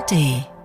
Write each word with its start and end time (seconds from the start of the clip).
ARD 0.00 0.59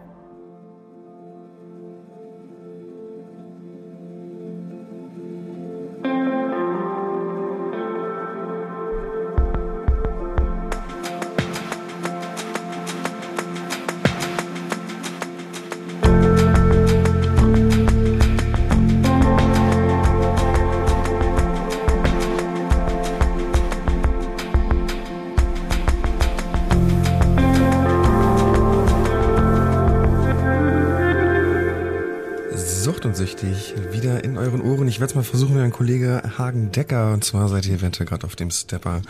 Ich 34.95 35.01
werde 35.01 35.11
es 35.11 35.15
mal 35.15 35.23
versuchen 35.23 35.55
mit 35.55 35.61
meinem 35.61 35.73
Kollege 35.73 36.23
Hagen 36.37 36.71
Decker. 36.71 37.11
Und 37.11 37.25
zwar 37.25 37.49
seid 37.49 37.65
ihr 37.65 37.73
eventuell 37.73 38.07
gerade 38.07 38.25
auf 38.25 38.37
dem 38.37 38.49
Stepper 38.49 39.01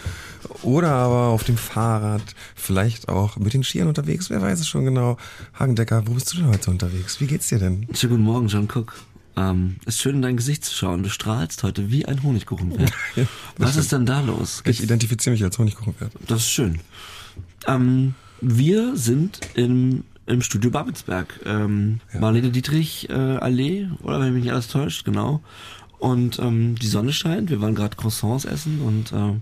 oder 0.63 0.89
aber 0.89 1.27
auf 1.27 1.43
dem 1.43 1.57
Fahrrad, 1.57 2.23
vielleicht 2.55 3.07
auch 3.07 3.37
mit 3.37 3.53
den 3.53 3.63
Skiern 3.63 3.87
unterwegs. 3.87 4.31
Wer 4.31 4.41
weiß 4.41 4.59
es 4.59 4.67
schon 4.67 4.85
genau. 4.85 5.17
Hagen 5.53 5.75
Decker, 5.75 6.01
wo 6.07 6.13
bist 6.13 6.33
du 6.33 6.37
denn 6.37 6.47
heute 6.47 6.71
unterwegs? 6.71 7.21
Wie 7.21 7.27
geht's 7.27 7.49
dir 7.49 7.59
denn? 7.59 7.85
Schönen 7.93 8.13
guten 8.13 8.23
Morgen, 8.23 8.47
John 8.47 8.67
Cook. 8.67 8.95
Ähm, 9.37 9.75
ist 9.85 10.01
schön 10.01 10.15
in 10.15 10.21
dein 10.23 10.37
Gesicht 10.37 10.65
zu 10.65 10.73
schauen. 10.73 11.03
Du 11.03 11.09
strahlst 11.09 11.61
heute 11.61 11.91
wie 11.91 12.03
ein 12.07 12.23
Honigkuchenpferd. 12.23 12.91
Ja, 13.15 13.27
Was 13.59 13.75
ist 13.75 13.91
denn 13.91 14.07
da 14.07 14.21
los? 14.21 14.63
Ich 14.65 14.81
identifiziere 14.81 15.33
mich 15.33 15.43
als 15.43 15.59
Honigkuchenpferd. 15.59 16.13
Das 16.25 16.39
ist 16.39 16.49
schön. 16.49 16.79
Ähm, 17.67 18.15
wir 18.41 18.97
sind 18.97 19.39
im, 19.53 20.03
im 20.27 20.41
Studio 20.41 20.71
Babelsberg. 20.71 21.41
Ähm, 21.45 21.99
Marlene 22.19 22.49
Dietrich 22.49 23.09
äh, 23.09 23.13
Allee, 23.13 23.87
oder 24.03 24.19
wenn 24.19 24.33
mich 24.33 24.43
nicht 24.43 24.53
alles 24.53 24.67
täuscht, 24.67 25.05
genau. 25.05 25.41
Und 25.99 26.39
ähm, 26.39 26.75
die 26.75 26.87
Sonne 26.87 27.13
scheint. 27.13 27.49
Wir 27.49 27.61
waren 27.61 27.75
gerade 27.75 27.95
Croissants 27.95 28.45
essen 28.45 28.81
und 28.81 29.11
äh, 29.11 29.39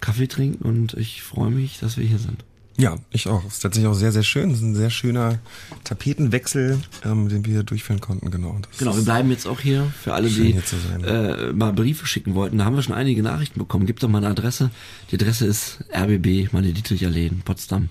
Kaffee 0.00 0.28
trinken 0.28 0.64
und 0.64 0.94
ich 0.94 1.22
freue 1.22 1.50
mich, 1.50 1.78
dass 1.80 1.96
wir 1.96 2.04
hier 2.04 2.18
sind. 2.18 2.44
Ja, 2.78 2.96
ich 3.10 3.26
auch. 3.26 3.42
Es 3.46 3.54
ist 3.54 3.60
tatsächlich 3.60 3.90
auch 3.90 3.94
sehr, 3.94 4.12
sehr 4.12 4.22
schön. 4.22 4.50
Es 4.50 4.58
ist 4.58 4.62
ein 4.62 4.74
sehr 4.74 4.90
schöner 4.90 5.38
Tapetenwechsel, 5.84 6.78
ähm, 7.04 7.28
den 7.30 7.46
wir 7.46 7.62
durchführen 7.62 8.00
konnten. 8.00 8.30
Genau. 8.30 8.60
Genau, 8.78 8.94
wir 8.94 9.02
bleiben 9.02 9.30
jetzt 9.30 9.46
auch 9.46 9.60
hier 9.60 9.90
für 10.02 10.12
alle, 10.12 10.28
die 10.28 10.52
hier 10.52 10.62
äh, 11.06 11.52
mal 11.52 11.72
Briefe 11.72 12.06
schicken 12.06 12.34
wollten. 12.34 12.58
Da 12.58 12.66
haben 12.66 12.76
wir 12.76 12.82
schon 12.82 12.94
einige 12.94 13.22
Nachrichten 13.22 13.58
bekommen. 13.58 13.86
Gibt 13.86 14.02
doch 14.02 14.08
mal 14.08 14.18
eine 14.18 14.28
Adresse. 14.28 14.70
Die 15.10 15.14
Adresse 15.14 15.46
ist 15.46 15.84
RBB, 15.90 16.52
meine 16.52 16.72
Dietrich 16.72 17.06
Allee 17.06 17.28
in 17.28 17.40
Potsdam. 17.40 17.88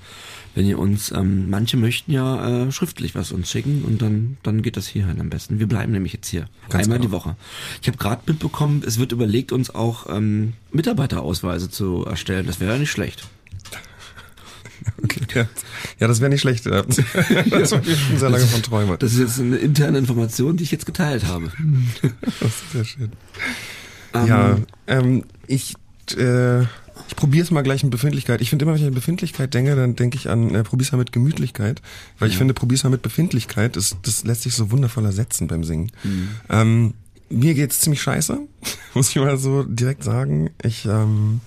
Wenn 0.56 0.66
ihr 0.66 0.80
uns, 0.80 1.11
ähm, 1.11 1.50
manche 1.50 1.75
möchten 1.75 2.11
ja 2.11 2.66
äh, 2.66 2.72
schriftlich 2.72 3.14
was 3.14 3.34
uns 3.34 3.52
schicken 3.52 3.84
und 3.84 4.02
dann 4.02 4.38
dann 4.42 4.62
geht 4.62 4.78
das 4.78 4.88
hierhin 4.88 5.20
am 5.20 5.30
besten. 5.30 5.59
Wir 5.59 5.67
bleiben 5.67 5.92
nämlich 5.92 6.14
jetzt 6.14 6.30
hier 6.30 6.47
Ganz 6.70 6.86
einmal 6.86 6.97
genau. 6.97 7.09
die 7.09 7.12
Woche. 7.12 7.36
Ich 7.81 7.88
habe 7.89 7.97
gerade 7.97 8.22
mitbekommen, 8.25 8.81
es 8.86 8.97
wird 8.97 9.12
überlegt, 9.12 9.52
uns 9.52 9.75
auch 9.75 10.08
ähm, 10.09 10.53
Mitarbeiterausweise 10.72 11.70
zu 11.70 12.06
erstellen. 12.06 12.47
Das 12.47 12.62
wäre 12.62 12.73
ja 12.73 12.80
nicht 12.80 12.92
schlecht. 12.92 13.28
Okay, 15.03 15.22
ja. 15.34 15.47
ja, 16.00 16.08
das 16.08 16.22
wäre 16.22 16.30
nicht 16.30 16.42
schlecht. 16.42 16.66
das 16.67 16.78
war 16.78 17.84
schon 17.84 18.17
sehr 18.17 18.30
lange 18.30 18.45
von 18.45 18.62
Träume. 18.62 18.97
Das 18.97 19.14
ist 19.14 19.19
jetzt 19.19 19.40
eine 19.40 19.58
interne 19.58 19.97
Information, 19.97 20.58
die 20.58 20.64
ich 20.64 20.72
jetzt 20.72 20.86
geteilt 20.86 21.25
habe. 21.25 21.52
Das 22.40 22.50
ist 22.50 22.72
sehr 22.72 22.86
schön. 22.86 23.12
ja, 24.14 24.58
ähm, 24.88 25.23
ich, 25.47 25.75
äh, 26.17 26.66
ich 27.08 27.16
probiere 27.16 27.44
es 27.44 27.52
mal 27.52 27.61
gleich 27.61 27.84
mit 27.84 27.92
Befindlichkeit. 27.92 28.42
Ich 28.42 28.50
finde 28.50 28.66
immer, 28.66 28.73
wenn 28.73 28.81
ich 28.81 28.88
an 28.88 28.94
Befindlichkeit 28.94 29.53
denke, 29.53 29.75
dann 29.75 29.95
denke 29.95 30.17
ich 30.17 30.30
an, 30.30 30.53
äh, 30.56 30.64
probier's 30.64 30.92
mal 30.92 30.98
mit 30.98 31.12
Gemütlichkeit. 31.12 31.81
Weil 32.20 32.30
ich 32.30 32.38
finde, 32.38 32.53
probier's 32.53 32.84
mal 32.84 32.89
mit 32.89 33.02
Befindlichkeit, 33.02 33.75
das, 33.75 33.95
das 34.02 34.23
lässt 34.23 34.44
sich 34.44 34.53
so 34.56 34.72
wundervoll 34.72 35.06
ersetzen 35.06 35.47
beim 35.47 35.64
Singen. 35.64 35.92
Ähm, 36.50 36.94
mir 37.29 37.53
geht's 37.53 37.81
ziemlich 37.81 38.02
scheiße, 38.02 38.40
muss 38.94 39.09
ich 39.09 39.16
mal 39.18 39.38
so 39.38 39.63
direkt 39.63 40.03
sagen. 40.03 40.50
Ich, 40.63 40.85
ähm, 40.85 41.41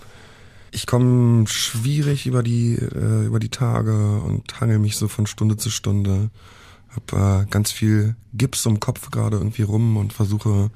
ich 0.70 0.86
komme 0.86 1.46
schwierig 1.48 2.26
über 2.26 2.42
die, 2.42 2.74
äh, 2.74 3.26
über 3.26 3.40
die 3.40 3.48
Tage 3.48 4.20
und 4.20 4.60
hangel 4.60 4.78
mich 4.78 4.96
so 4.96 5.08
von 5.08 5.26
Stunde 5.26 5.56
zu 5.56 5.70
Stunde. 5.70 6.30
Hab 6.90 7.12
äh, 7.12 7.46
ganz 7.50 7.72
viel 7.72 8.16
Gips 8.34 8.64
im 8.66 8.80
Kopf 8.80 9.10
gerade 9.10 9.36
irgendwie 9.38 9.62
rum 9.62 9.96
und 9.96 10.12
versuche 10.12 10.70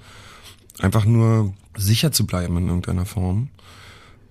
einfach 0.79 1.05
nur 1.05 1.55
sicher 1.77 2.12
zu 2.12 2.27
bleiben 2.27 2.56
in 2.59 2.69
irgendeiner 2.69 3.06
Form. 3.06 3.49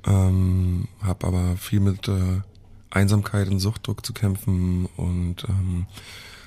Ähm, 0.05 0.87
hab 1.01 1.23
aber 1.23 1.57
viel 1.57 1.79
mit 1.79 2.07
äh, 2.07 2.41
Einsamkeit 2.89 3.47
und 3.49 3.59
Suchtdruck 3.59 4.05
zu 4.05 4.13
kämpfen 4.13 4.87
und 4.97 5.45
ähm, 5.47 5.85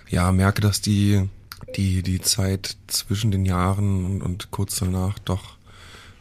ja, 0.08 0.30
merke, 0.32 0.60
dass 0.60 0.80
die, 0.80 1.28
die, 1.76 2.02
die 2.02 2.20
Zeit 2.20 2.76
zwischen 2.88 3.30
den 3.30 3.46
Jahren 3.46 4.04
und, 4.04 4.22
und 4.22 4.50
kurz 4.50 4.76
danach 4.76 5.18
doch, 5.20 5.56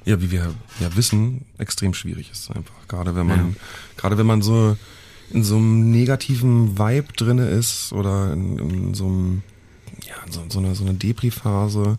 ja, 0.06 0.22
wie 0.22 0.32
wir 0.32 0.54
ja 0.80 0.96
wissen, 0.96 1.46
extrem 1.58 1.94
schwierig 1.94 2.32
ist 2.32 2.52
einfach. 2.52 2.88
Gerade 2.88 3.16
wenn 3.16 3.28
man, 3.28 3.40
Ja. 3.40 3.56
gerade 3.98 4.18
wenn 4.18 4.28
man 4.28 4.42
so 4.42 4.78
in 5.32 5.44
so 5.44 5.56
einem 5.58 5.90
negativen 5.92 6.78
Vibe 6.78 7.14
drinne 7.16 7.48
ist 7.50 7.92
oder 7.94 8.34
in, 8.34 8.60
in 8.60 8.94
so 8.94 9.08
einem, 9.08 9.42
ja, 10.08 10.16
in 10.26 10.32
so, 10.32 10.42
so 10.50 10.60
einer, 10.60 10.76
so 10.76 10.84
einer 10.84 10.94
Depri-Phase, 10.94 11.98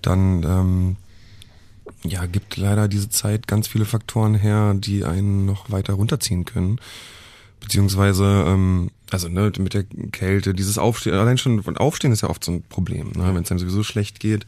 dann, 0.00 0.42
ähm, 0.44 0.96
ja, 2.04 2.26
gibt 2.26 2.56
leider 2.56 2.88
diese 2.88 3.08
Zeit 3.08 3.46
ganz 3.46 3.68
viele 3.68 3.84
Faktoren 3.84 4.34
her, 4.34 4.74
die 4.74 5.04
einen 5.04 5.46
noch 5.46 5.70
weiter 5.70 5.94
runterziehen 5.94 6.44
können. 6.44 6.80
Beziehungsweise, 7.60 8.44
ähm, 8.46 8.90
also 9.10 9.28
ne, 9.28 9.52
mit 9.58 9.74
der 9.74 9.84
Kälte, 10.10 10.52
dieses 10.52 10.78
Aufstehen, 10.78 11.14
allein 11.14 11.38
schon 11.38 11.62
Aufstehen 11.76 12.12
ist 12.12 12.22
ja 12.22 12.30
oft 12.30 12.42
so 12.42 12.52
ein 12.52 12.62
Problem, 12.62 13.12
ne, 13.14 13.34
wenn 13.34 13.44
es 13.44 13.50
einem 13.50 13.60
sowieso 13.60 13.84
schlecht 13.84 14.18
geht. 14.18 14.46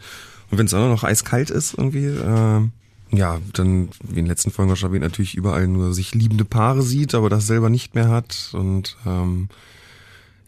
Und 0.50 0.58
wenn 0.58 0.66
es 0.66 0.74
auch 0.74 0.88
noch 0.88 1.04
eiskalt 1.04 1.50
ist 1.50 1.74
irgendwie, 1.74 2.06
äh, 2.06 2.68
ja, 3.16 3.38
dann, 3.52 3.88
wie 4.02 4.18
in 4.18 4.24
den 4.24 4.26
letzten 4.26 4.50
Folgen 4.50 4.74
schon 4.74 4.90
erwähnt, 4.90 5.04
natürlich 5.04 5.36
überall 5.36 5.68
nur 5.68 5.94
sich 5.94 6.14
liebende 6.14 6.44
Paare 6.44 6.82
sieht, 6.82 7.14
aber 7.14 7.30
das 7.30 7.46
selber 7.46 7.70
nicht 7.70 7.94
mehr 7.94 8.08
hat. 8.08 8.50
Und 8.52 8.96
ähm, 9.06 9.48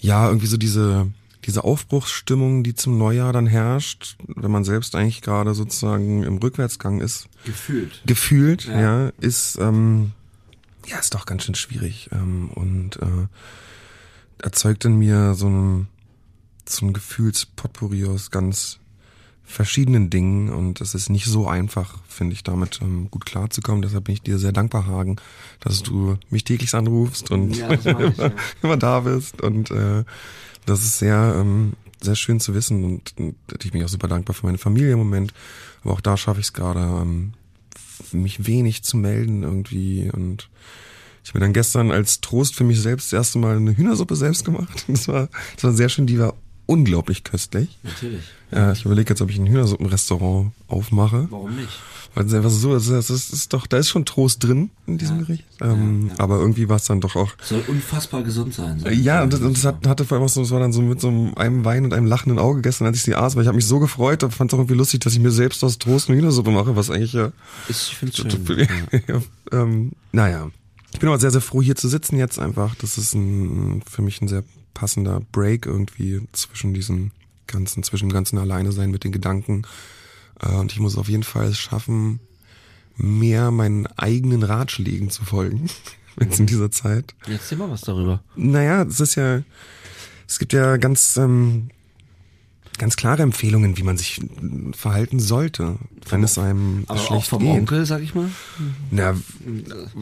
ja, 0.01 0.27
irgendwie 0.27 0.47
so 0.47 0.57
diese, 0.57 1.07
diese 1.47 1.65
Aufbruchsstimmung, 1.65 2.63
die 2.65 2.75
zum 2.75 2.99
Neujahr 2.99 3.33
dann 3.33 3.47
herrscht, 3.47 4.17
wenn 4.27 4.51
man 4.51 4.65
selbst 4.65 4.95
eigentlich 4.97 5.23
gerade 5.23 5.55
sozusagen 5.55 6.23
im 6.25 6.39
Rückwärtsgang 6.39 7.01
ist, 7.01 7.29
Gefühlt. 7.45 8.03
gefühlt, 8.07 8.65
ja, 8.67 9.05
Ja. 9.07 9.13
ist 9.21 9.57
ähm, 9.61 10.13
ja 10.87 10.99
ist 10.99 11.15
doch 11.15 11.27
ganz 11.27 11.45
schön 11.45 11.55
schwierig 11.55 12.11
ähm, 12.13 12.51
und 12.55 12.97
äh, 12.97 14.43
erzeugt 14.43 14.85
in 14.85 14.97
mir 14.99 15.35
so 15.35 15.49
ein 15.49 15.89
so 16.69 16.85
ein 16.85 16.93
Gefühlspotpourri 16.93 18.07
aus 18.07 18.31
ganz 18.33 18.81
verschiedenen 19.45 20.11
Dingen 20.11 20.49
und 20.49 20.81
es 20.81 20.97
ist 20.97 21.09
nicht 21.09 21.27
so 21.27 21.47
einfach, 21.47 21.99
finde 22.09 22.33
ich, 22.33 22.43
damit 22.43 22.81
ähm, 22.83 23.07
gut 23.13 23.25
klarzukommen. 23.25 23.83
Deshalb 23.83 24.03
bin 24.05 24.15
ich 24.15 24.23
dir 24.23 24.39
sehr 24.39 24.51
dankbar, 24.51 24.87
Hagen, 24.87 25.15
dass 25.61 25.85
du 25.85 26.19
mich 26.31 26.43
täglich 26.43 26.75
anrufst 26.75 27.31
und 27.31 27.57
Ja, 27.57 27.71
ich, 27.73 27.85
ja. 27.85 28.33
immer 28.63 28.77
da 28.77 28.99
bist 29.01 29.41
und 29.43 29.71
äh, 29.71 30.03
das 30.67 30.81
ist 30.81 30.99
sehr 30.99 31.35
ähm, 31.37 31.73
sehr 32.03 32.15
schön 32.15 32.41
zu 32.41 32.55
wissen 32.55 32.85
und, 32.85 33.15
und 33.19 33.65
ich 33.65 33.73
bin 33.73 33.83
auch 33.85 33.89
super 33.89 34.09
dankbar 34.09 34.35
für 34.35 34.47
meine 34.47 34.59
Familie 34.59 34.93
im 34.93 34.99
Moment, 34.99 35.33
aber 35.83 35.95
auch 35.95 36.01
da 36.01 36.17
schaffe 36.17 36.41
ich 36.41 36.47
es 36.47 36.53
gerade, 36.53 36.81
ähm, 36.81 37.33
mich 38.13 38.47
wenig 38.47 38.83
zu 38.83 38.97
melden 38.97 39.43
irgendwie. 39.43 40.11
Und 40.13 40.49
ich 41.25 41.31
habe 41.31 41.41
dann 41.41 41.53
gestern 41.53 41.91
als 41.91 42.21
Trost 42.21 42.55
für 42.55 42.65
mich 42.65 42.81
selbst 42.81 43.13
das 43.13 43.19
erste 43.19 43.39
Mal 43.39 43.57
eine 43.57 43.77
Hühnersuppe 43.77 44.17
selbst 44.17 44.45
gemacht. 44.45 44.85
Das 44.89 45.09
war, 45.09 45.29
das 45.55 45.65
war 45.65 45.73
sehr 45.73 45.89
schön, 45.89 46.07
die 46.07 46.19
war 46.19 46.35
unglaublich 46.67 47.25
köstlich. 47.25 47.79
Natürlich. 47.83 48.23
Ja, 48.53 48.73
ich 48.73 48.85
überlege 48.85 49.09
jetzt, 49.11 49.21
ob 49.23 49.31
ich 49.31 49.39
ein 49.39 49.47
Hühnersuppenrestaurant 49.47 50.53
aufmache. 50.69 51.27
Warum 51.31 51.57
nicht? 51.57 51.69
Weil 52.15 52.27
es 52.27 52.33
einfach 52.33 52.51
so, 52.51 52.75
ist, 52.75 52.89
es 52.89 53.11
ist 53.11 53.53
doch, 53.53 53.67
da 53.67 53.77
ist 53.77 53.89
schon 53.89 54.05
Trost 54.07 54.43
drin 54.43 54.71
in 54.87 54.97
diesem 54.99 55.19
Ja. 55.19 55.23
Gericht. 55.25 55.45
Ähm, 55.61 56.09
Ja. 56.09 56.15
Aber 56.25 56.39
irgendwie 56.39 56.69
war 56.69 56.77
es 56.77 56.85
dann 56.85 57.01
doch 57.01 57.15
auch. 57.15 57.33
Soll 57.43 57.63
unfassbar 57.69 58.23
gesund 58.23 58.55
sein. 58.55 58.79
so. 58.81 58.87
Äh, 58.87 58.95
Ja, 58.95 59.23
und 59.23 59.33
das, 59.33 59.41
und 59.41 59.57
das 59.57 59.65
hat, 59.65 59.87
hatte 59.87 60.05
vor 60.05 60.17
allem 60.17 60.25
auch 60.25 60.31
so, 60.31 60.41
es 60.43 60.51
war 60.51 60.61
dann 60.61 60.73
so 60.73 60.81
mit 60.81 61.01
so 61.01 61.09
einem, 61.37 61.65
Wein 61.65 61.85
und 61.85 61.93
einem 61.93 62.07
lachenden 62.07 62.39
Auge 62.39 62.63
gestern, 62.63 62.87
als 62.87 62.97
ich 62.97 63.03
sie 63.03 63.15
aß, 63.15 63.37
weil 63.37 63.43
ich 63.43 63.49
habe 63.49 63.57
mich 63.57 63.67
so 63.67 63.79
gefreut 63.81 64.23
und 64.23 64.33
fand 64.33 64.51
es 64.51 64.55
auch 64.55 64.61
irgendwie 64.61 64.79
lustig, 64.79 65.01
dass 65.01 65.13
ich 65.13 65.19
mir 65.21 65.31
selbst 65.33 65.63
aus 65.63 65.79
Trost 65.79 66.09
eine 66.09 66.17
Hühnersuppe 66.19 66.51
mache, 66.51 66.75
was 66.77 66.89
eigentlich 66.91 67.13
ja, 67.13 67.33
Ist, 67.69 67.89
ich 67.91 67.97
finde 67.97 68.17
schön. 68.17 68.69
ähm, 69.53 69.93
naja. 70.13 70.49
Ich 70.93 71.01
bin 71.01 71.11
aber 71.11 71.19
sehr, 71.19 71.31
sehr 71.31 71.43
froh, 71.43 71.61
hier 71.61 71.77
zu 71.77 71.89
sitzen 71.89 72.17
jetzt 72.17 72.39
einfach. 72.39 72.75
Das 72.77 72.97
ist 72.97 73.13
ein, 73.15 73.83
für 73.91 74.01
mich 74.01 74.23
ein 74.23 74.29
sehr 74.29 74.43
passender 74.77 75.23
Break 75.33 75.65
irgendwie 75.65 76.21
zwischen 76.33 76.75
diesen 76.75 77.13
ganzen, 77.47 77.83
zwischen 77.83 78.09
dem 78.09 78.13
ganzen 78.13 78.37
Alleine 78.39 78.73
sein 78.73 78.91
mit 78.91 79.05
den 79.05 79.13
Gedanken. 79.13 79.63
Äh, 80.41 80.53
und 80.53 80.71
ich 80.71 80.79
muss 80.79 80.99
auf 80.99 81.09
jeden 81.09 81.23
Fall 81.23 81.47
es 81.47 81.59
schaffen, 81.59 82.21
mehr 82.97 83.51
meinen 83.51 83.87
eigenen 83.97 84.43
Ratschlägen 84.43 85.09
zu 85.11 85.25
folgen. 85.25 85.71
Jetzt 86.21 86.39
in 86.41 86.47
dieser 86.47 86.71
Zeit. 86.71 87.15
Erzähl 87.27 87.59
mal 87.59 87.71
was 87.71 87.83
darüber. 87.83 88.23
Naja, 88.37 88.83
es 88.83 89.01
ist 89.01 89.17
ja, 89.17 89.43
es 90.29 90.39
gibt 90.39 90.53
ja 90.53 90.77
ganz, 90.77 91.17
ähm, 91.17 91.71
ganz 92.79 92.97
klare 92.97 93.23
Empfehlungen, 93.23 93.77
wie 93.77 93.83
man 93.83 93.97
sich 93.97 94.21
verhalten 94.73 95.21
sollte, 95.21 95.77
wenn 96.09 96.23
es 96.23 96.39
einem 96.39 96.85
Aber 96.87 96.99
schlecht 96.99 97.13
auch 97.13 97.25
vom 97.25 97.43
geht. 97.43 97.51
Onkel, 97.51 97.87
sag 97.87 98.03
ich 98.03 98.15
mal. 98.15 98.29
Na, 98.91 99.15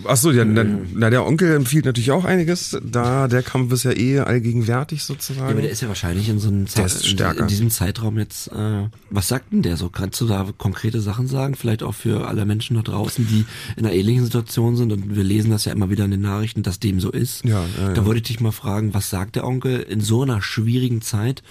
ach 0.07 0.17
so, 0.17 0.31
ja, 0.31 0.45
na, 0.45 0.65
na, 0.93 1.11
der 1.11 1.27
Onkel 1.27 1.55
empfiehlt 1.55 1.85
natürlich 1.85 2.11
auch 2.11 2.25
einiges, 2.25 2.77
da 2.83 3.29
der 3.29 3.43
Kampf 3.43 3.73
ist 3.73 3.85
ja 3.85 3.93
eh 3.93 4.21
allgegenwärtig 4.21 5.05
sozusagen. 5.05 5.47
Ja, 5.47 5.53
aber 5.53 5.63
der 5.63 5.71
ist 5.71 5.83
ja 5.83 5.89
wahrscheinlich 5.89 6.29
in 6.29 6.39
so 6.39 6.49
einem 6.49 6.65
ist 6.65 7.07
in, 7.07 7.19
in 7.19 7.47
diesem 7.47 7.71
Zeitraum 7.71 8.19
jetzt. 8.19 8.49
Äh, 8.49 8.89
was 9.11 9.29
sagt 9.29 9.53
denn 9.53 9.63
der 9.63 9.77
so? 9.77 9.89
Kannst 9.89 10.21
du 10.21 10.27
da 10.27 10.47
konkrete 10.57 11.01
Sachen 11.01 11.27
sagen? 11.27 11.55
Vielleicht 11.55 11.83
auch 11.83 11.95
für 11.95 12.27
alle 12.29 12.45
Menschen 12.45 12.77
da 12.77 12.83
draußen, 12.83 13.27
die 13.27 13.45
in 13.77 13.87
einer 13.87 13.95
ähnlichen 13.95 14.25
Situation 14.25 14.77
sind. 14.77 14.93
Und 14.93 15.15
wir 15.15 15.25
lesen 15.25 15.51
das 15.51 15.65
ja 15.65 15.73
immer 15.73 15.91
wieder 15.91 16.05
in 16.05 16.11
den 16.11 16.23
Nachrichten, 16.23 16.63
dass 16.63 16.81
dem 16.81 17.01
so 17.01 17.11
ist. 17.11 17.45
Ja, 17.45 17.65
ja, 17.81 17.93
Da 17.93 18.05
wollte 18.05 18.19
ich 18.19 18.25
dich 18.25 18.41
mal 18.41 18.53
fragen, 18.53 18.95
was 18.95 19.11
sagt 19.11 19.37
der 19.37 19.47
Onkel 19.47 19.81
in 19.81 20.01
so 20.01 20.23
einer 20.23 20.43
schwierigen 20.43 21.03
Zeit? 21.03 21.43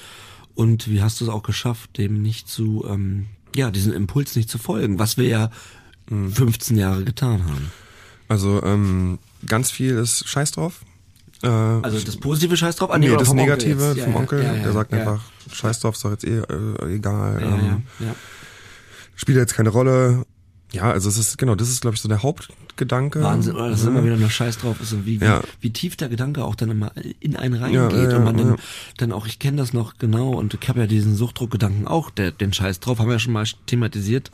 Und 0.55 0.89
wie 0.89 1.01
hast 1.01 1.19
du 1.19 1.25
es 1.25 1.29
auch 1.29 1.43
geschafft, 1.43 1.97
dem 1.97 2.21
nicht 2.21 2.47
zu, 2.47 2.85
ähm, 2.87 3.27
ja, 3.55 3.71
diesem 3.71 3.93
Impuls 3.93 4.35
nicht 4.35 4.49
zu 4.49 4.57
folgen, 4.57 4.99
was 4.99 5.17
wir 5.17 5.27
ja 5.27 5.49
Mhm. 6.09 6.31
15 6.31 6.77
Jahre 6.77 7.03
getan 7.03 7.45
haben. 7.45 7.71
Also 8.27 8.61
ähm, 8.63 9.19
ganz 9.47 9.71
viel 9.71 9.97
ist 9.97 10.27
Scheiß 10.27 10.51
drauf. 10.51 10.81
Äh, 11.41 11.47
Also 11.47 11.99
das 11.99 12.17
positive 12.17 12.57
Scheiß 12.57 12.75
drauf? 12.75 12.91
Ah, 12.91 12.97
nee, 12.97 13.09
oder 13.09 13.19
das 13.19 13.29
Onkel 13.29 13.45
Negative? 13.45 13.93
Ja, 13.97 14.05
vom 14.05 14.15
Onkel, 14.15 14.43
ja, 14.43 14.53
ja, 14.53 14.63
der 14.63 14.73
sagt 14.73 14.91
ja. 14.91 14.99
einfach, 14.99 15.21
Scheiß 15.51 15.79
drauf, 15.79 15.95
ist 15.95 16.03
doch 16.05 16.11
jetzt 16.11 16.25
eh 16.25 16.39
äh, 16.39 16.95
egal. 16.95 17.41
Ähm. 17.41 17.83
Spielt 19.15 19.37
jetzt 19.37 19.53
keine 19.55 19.69
Rolle. 19.69 20.25
Ja, 20.73 20.91
also 20.91 21.07
es 21.07 21.17
ist, 21.17 21.37
genau, 21.37 21.53
das 21.55 21.69
ist, 21.69 21.81
glaube 21.81 21.95
ich, 21.95 22.01
so 22.01 22.09
der 22.09 22.23
Hauptgedanke. 22.23 23.21
Wahnsinn, 23.21 23.55
oder? 23.55 23.69
Dass 23.69 23.83
ja. 23.83 23.89
immer 23.89 24.03
wieder 24.03 24.17
nur 24.17 24.29
Scheiß 24.31 24.57
drauf 24.57 24.81
ist 24.81 24.91
und 24.91 25.05
wie, 25.05 25.21
wie, 25.21 25.25
Ja. 25.25 25.41
wie 25.61 25.71
tief 25.71 25.95
der 25.95 26.09
Gedanke 26.09 26.43
auch 26.43 26.55
dann 26.55 26.71
immer 26.71 26.91
in 27.19 27.35
einen 27.35 27.53
reingeht 27.53 27.91
Ja, 27.91 28.09
ja, 28.09 28.17
und 28.17 28.23
man 28.23 28.37
dann, 28.37 28.55
dann 28.97 29.11
auch, 29.11 29.27
ich 29.27 29.37
kenne 29.37 29.57
das 29.57 29.71
noch 29.73 29.97
genau 29.99 30.31
und 30.31 30.55
ich 30.55 30.67
habe 30.67 30.79
ja 30.79 30.87
diesen 30.87 31.15
Suchtdruckgedanken 31.15 31.87
auch, 31.87 32.09
der, 32.09 32.31
den 32.31 32.53
Scheiß 32.53 32.79
drauf, 32.79 32.97
haben 32.99 33.07
wir 33.07 33.13
ja 33.13 33.19
schon 33.19 33.33
mal 33.33 33.45
thematisiert 33.67 34.31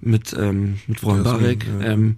mit, 0.00 0.32
ähm, 0.36 0.80
mit 0.88 1.02
Ron 1.04 1.22
Barek, 1.22 1.64
ähm, 1.80 2.16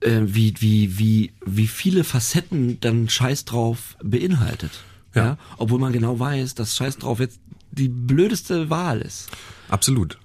äh, 0.00 0.20
wie, 0.22 0.54
wie, 0.60 0.96
wie, 0.96 1.32
wie 1.44 1.66
viele 1.66 2.04
Facetten 2.04 2.78
dann 2.80 3.08
Scheiß 3.08 3.46
drauf 3.46 3.96
beinhaltet. 4.02 4.70
Ja. 5.14 5.38
Obwohl 5.58 5.80
man 5.80 5.92
genau 5.92 6.20
weiß, 6.20 6.54
dass 6.54 6.76
Scheiß 6.76 6.98
drauf 6.98 7.18
jetzt 7.18 7.40
die 7.72 7.88
blödeste 7.88 8.70
Wahl 8.70 9.00
ist. 9.00 9.28
Absolut. 9.70 10.18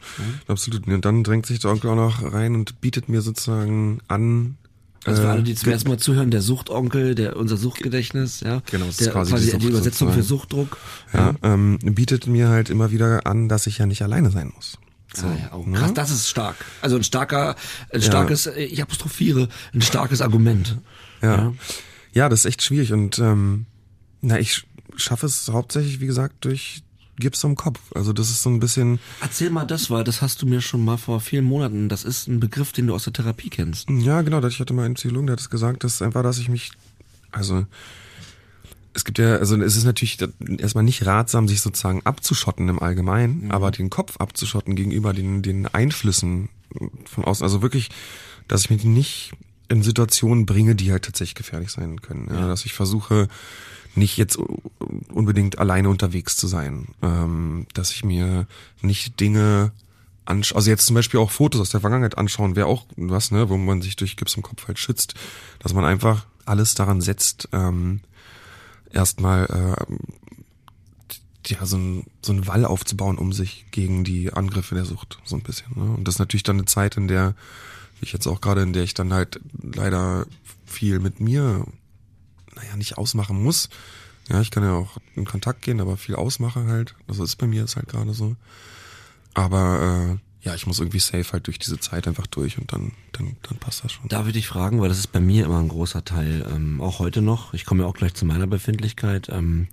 Absolut. 0.48 0.88
Und 0.88 1.06
dann 1.06 1.24
drängt 1.24 1.46
sich 1.46 1.60
der 1.60 1.72
Onkel 1.72 1.92
auch 1.92 1.96
noch 1.96 2.34
rein 2.34 2.56
und 2.56 2.82
bietet 2.82 3.10
mir 3.10 3.22
sozusagen 3.22 4.00
an. 4.08 4.58
Also 5.06 5.22
für 5.22 5.28
äh, 5.28 5.32
alle, 5.32 5.44
die 5.44 5.54
zum 5.56 5.72
ersten 5.72 5.90
Mal 5.90 6.00
zuhören, 6.00 6.32
der 6.32 6.42
Suchtonkel, 6.42 7.14
der 7.14 7.36
unser 7.38 7.58
Suchtgedächtnis, 7.58 8.40
ja, 8.42 8.62
Genau, 8.72 8.86
das 8.86 8.96
ist 9.00 9.06
der, 9.06 9.14
quasi 9.14 9.32
quasi, 9.32 9.46
die 9.52 9.58
die, 9.58 9.62
Sucht 9.66 9.70
Übersetzung 9.70 10.08
für 10.14 10.24
sozusagen. 10.24 10.40
Suchtdruck. 10.40 10.78
ja, 11.14 11.36
ähm, 11.44 11.78
bietet 11.84 12.26
mir 12.28 12.50
halt 12.50 12.70
immer 12.72 12.92
wieder 12.92 13.28
an, 13.28 13.48
dass 13.48 13.68
ich 13.68 13.78
ja 13.78 13.86
nicht 13.86 14.02
alleine 14.02 14.32
sein 14.32 14.52
muss. 14.56 14.80
So, 15.14 15.28
ah, 15.28 15.38
ja, 15.40 15.56
oh, 15.56 15.64
krass, 15.72 15.94
das 15.94 16.10
ist 16.12 16.28
stark. 16.28 16.56
Also 16.82 16.96
ein 16.98 17.04
starker, 17.04 17.56
ein 17.94 18.02
starkes, 18.02 18.48
äh, 18.48 18.64
ich 18.64 18.82
apostrophiere, 18.82 19.48
ein 19.74 19.82
starkes 19.82 20.22
Argument. 20.22 20.78
Ja. 21.22 21.54
Ja, 22.14 22.28
das 22.28 22.40
ist 22.40 22.46
echt 22.46 22.64
schwierig 22.64 22.92
und 22.92 23.20
ähm, 23.20 23.66
na, 24.22 24.40
ich 24.40 24.52
sch- 24.54 24.64
schaffe 24.96 25.26
es 25.28 25.50
hauptsächlich, 25.52 26.00
wie 26.00 26.06
gesagt, 26.08 26.44
durch 26.46 26.82
Gips 27.18 27.44
am 27.46 27.56
Kopf. 27.56 27.80
Also 27.94 28.14
das 28.14 28.30
ist 28.30 28.42
so 28.44 28.50
ein 28.50 28.60
bisschen, 28.60 29.00
Erzähl 29.22 29.50
mal 29.50 29.66
das, 29.66 29.90
weil 29.90 30.04
das 30.04 30.22
hast 30.22 30.42
du 30.42 30.46
mir 30.46 30.62
schon 30.62 30.84
mal 30.84 30.98
vor 30.98 31.20
vielen 31.20 31.46
Monaten, 31.46 31.90
das 31.90 32.04
ist 32.04 32.28
ein 32.28 32.40
Begriff, 32.40 32.72
den 32.72 32.88
du 32.88 32.96
aus 32.96 33.04
der 33.06 33.14
Therapie 33.14 33.50
kennst. 33.50 33.90
ja 33.90 34.22
genau, 34.22 34.46
ich 34.46 34.60
hatte 34.60 34.74
mal 34.74 34.86
einen 34.86 34.96
Psychologen, 34.96 35.28
der 35.28 35.34
hat 35.34 35.40
es 35.42 35.50
gesagt, 35.50 35.84
dass 35.84 36.02
einfach, 36.02 36.24
dass 36.24 36.38
ich 36.38 36.50
mich, 36.50 36.72
also 37.32 37.66
es 38.96 39.04
gibt 39.04 39.20
ja, 39.20 39.36
also 39.36 39.62
es 39.62 39.76
ist 39.76 39.84
natürlich 39.84 40.18
erstmal 40.58 40.86
nicht 40.86 41.06
ratsam, 41.06 41.50
sich 41.50 41.60
sozusagen 41.60 42.02
abzuschotten 42.06 42.70
im 42.70 42.80
Allgemeinen, 42.80 43.52
aber 43.52 43.70
den 43.72 43.90
Kopf 43.90 44.18
abzuschotten 44.18 44.76
gegenüber 44.76 45.14
den, 45.14 45.42
den 45.42 45.68
Einflüssen 45.68 46.48
von 47.06 47.26
außen. 47.26 47.44
Also 47.44 47.62
wirklich, 47.62 47.90
dass 48.48 48.64
ich 48.64 48.70
mich 48.70 48.86
nicht 48.86 49.34
in 49.68 49.84
Situationen 49.84 50.46
bringe, 50.46 50.76
die 50.76 50.92
halt 50.92 51.04
tatsächlich 51.04 51.36
gefährlich 51.36 51.72
sein 51.72 52.02
können. 52.02 52.30
Ja, 52.32 52.48
dass 52.48 52.66
ich 52.66 52.74
versuche, 52.74 53.28
nicht 53.98 54.18
jetzt 54.18 54.38
unbedingt 55.14 55.60
alleine 55.60 55.90
unterwegs 55.90 56.38
zu 56.38 56.48
sein. 56.48 56.88
Ähm, 57.02 57.68
dass 57.74 57.92
ich 57.92 58.04
mir 58.04 58.48
nicht 58.82 59.20
Dinge 59.20 59.72
anschaue, 60.26 60.58
also 60.58 60.70
jetzt 60.70 60.86
zum 60.86 60.96
Beispiel 60.96 61.20
auch 61.20 61.32
Fotos 61.32 61.62
aus 61.62 61.70
der 61.70 61.82
Vergangenheit 61.82 62.18
anschauen, 62.18 62.56
wäre 62.56 62.68
auch 62.68 62.86
was, 62.96 63.32
ne, 63.32 63.50
wo 63.50 63.58
man 63.58 63.82
sich 63.82 63.96
durch 63.96 64.18
Gips 64.18 64.36
im 64.36 64.44
Kopf 64.44 64.68
halt 64.68 64.80
schützt, 64.80 65.14
dass 65.60 65.74
man 65.74 65.86
einfach 65.86 66.26
alles 66.46 66.74
daran 66.76 67.02
setzt, 67.02 67.50
ähm, 67.52 68.02
erstmal 68.92 69.46
äh, 69.46 69.96
ja, 71.48 71.66
so 71.66 71.78
ein, 71.78 72.06
so 72.22 72.34
ein 72.34 72.48
Wall 72.48 72.66
aufzubauen 72.66 73.18
um 73.18 73.34
sich 73.34 73.66
gegen 73.72 74.04
die 74.04 74.34
Angriffe 74.34 74.76
der 74.76 74.86
Sucht, 74.86 75.20
so 75.26 75.36
ein 75.36 75.44
bisschen. 75.44 75.68
Ne? 75.76 75.96
Und 75.96 76.08
das 76.08 76.16
ist 76.16 76.20
natürlich 76.20 76.44
dann 76.44 76.58
eine 76.58 76.66
Zeit, 76.66 76.98
in 76.98 77.08
der, 77.08 77.36
ich 78.02 78.14
jetzt 78.14 78.28
auch 78.28 78.42
gerade, 78.42 78.64
in 78.64 78.74
der 78.74 78.84
ich 78.84 78.94
dann 78.94 79.14
halt 79.14 79.40
leider 79.62 80.26
viel 80.66 81.00
mit 81.00 81.20
mir, 81.20 81.66
naja, 82.56 82.76
nicht 82.78 82.98
ausmachen 82.98 83.42
muss. 83.42 83.70
Ja, 84.30 84.42
ich 84.42 84.50
kann 84.52 84.64
ja 84.64 84.74
auch 84.74 84.98
in 85.16 85.26
Kontakt 85.26 85.62
gehen, 85.62 85.80
aber 85.80 85.98
viel 85.98 86.16
ausmache 86.16 86.66
halt. 86.66 86.96
Das 87.08 87.20
ist 87.20 87.36
bei 87.36 87.48
mir 87.48 87.64
ist 87.64 87.76
halt 87.76 87.88
gerade 87.88 88.14
so. 88.14 88.36
Aber 89.34 90.18
äh, 90.42 90.46
ja, 90.48 90.56
ich 90.56 90.66
muss 90.68 90.80
irgendwie 90.80 91.00
safe 91.00 91.32
halt 91.34 91.48
durch 91.48 91.60
diese 91.60 91.80
Zeit 91.80 92.08
einfach 92.08 92.28
durch 92.28 92.58
und 92.58 92.72
dann, 92.72 92.92
dann, 93.12 93.36
dann 93.44 93.58
passt 93.58 93.84
das 93.84 93.92
schon. 93.92 94.08
Da 94.10 94.26
würde 94.26 94.40
ich 94.40 94.48
fragen, 94.48 94.80
weil 94.82 94.90
das 94.90 95.00
ist 95.00 95.12
bei 95.12 95.20
mir 95.20 95.46
immer 95.46 95.60
ein 95.60 95.68
großer 95.68 96.06
Teil, 96.06 96.46
ähm, 96.52 96.82
auch 96.82 97.00
heute 97.00 97.22
noch, 97.22 97.54
ich 97.54 97.66
komme 97.66 97.84
ja 97.84 97.90
auch 97.90 97.94
gleich 97.96 98.14
zu 98.14 98.26
meiner 98.26 98.48
Befindlichkeit, 98.48 99.30
ähm, 99.30 99.68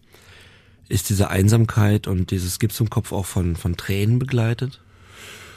ist 0.88 1.08
diese 1.08 1.30
Einsamkeit 1.30 2.06
und 2.06 2.30
dieses 2.30 2.58
Gips 2.58 2.80
im 2.80 2.90
Kopf 2.90 3.12
auch 3.12 3.26
von, 3.26 3.56
von 3.56 3.76
Tränen 3.76 4.18
begleitet? 4.18 4.80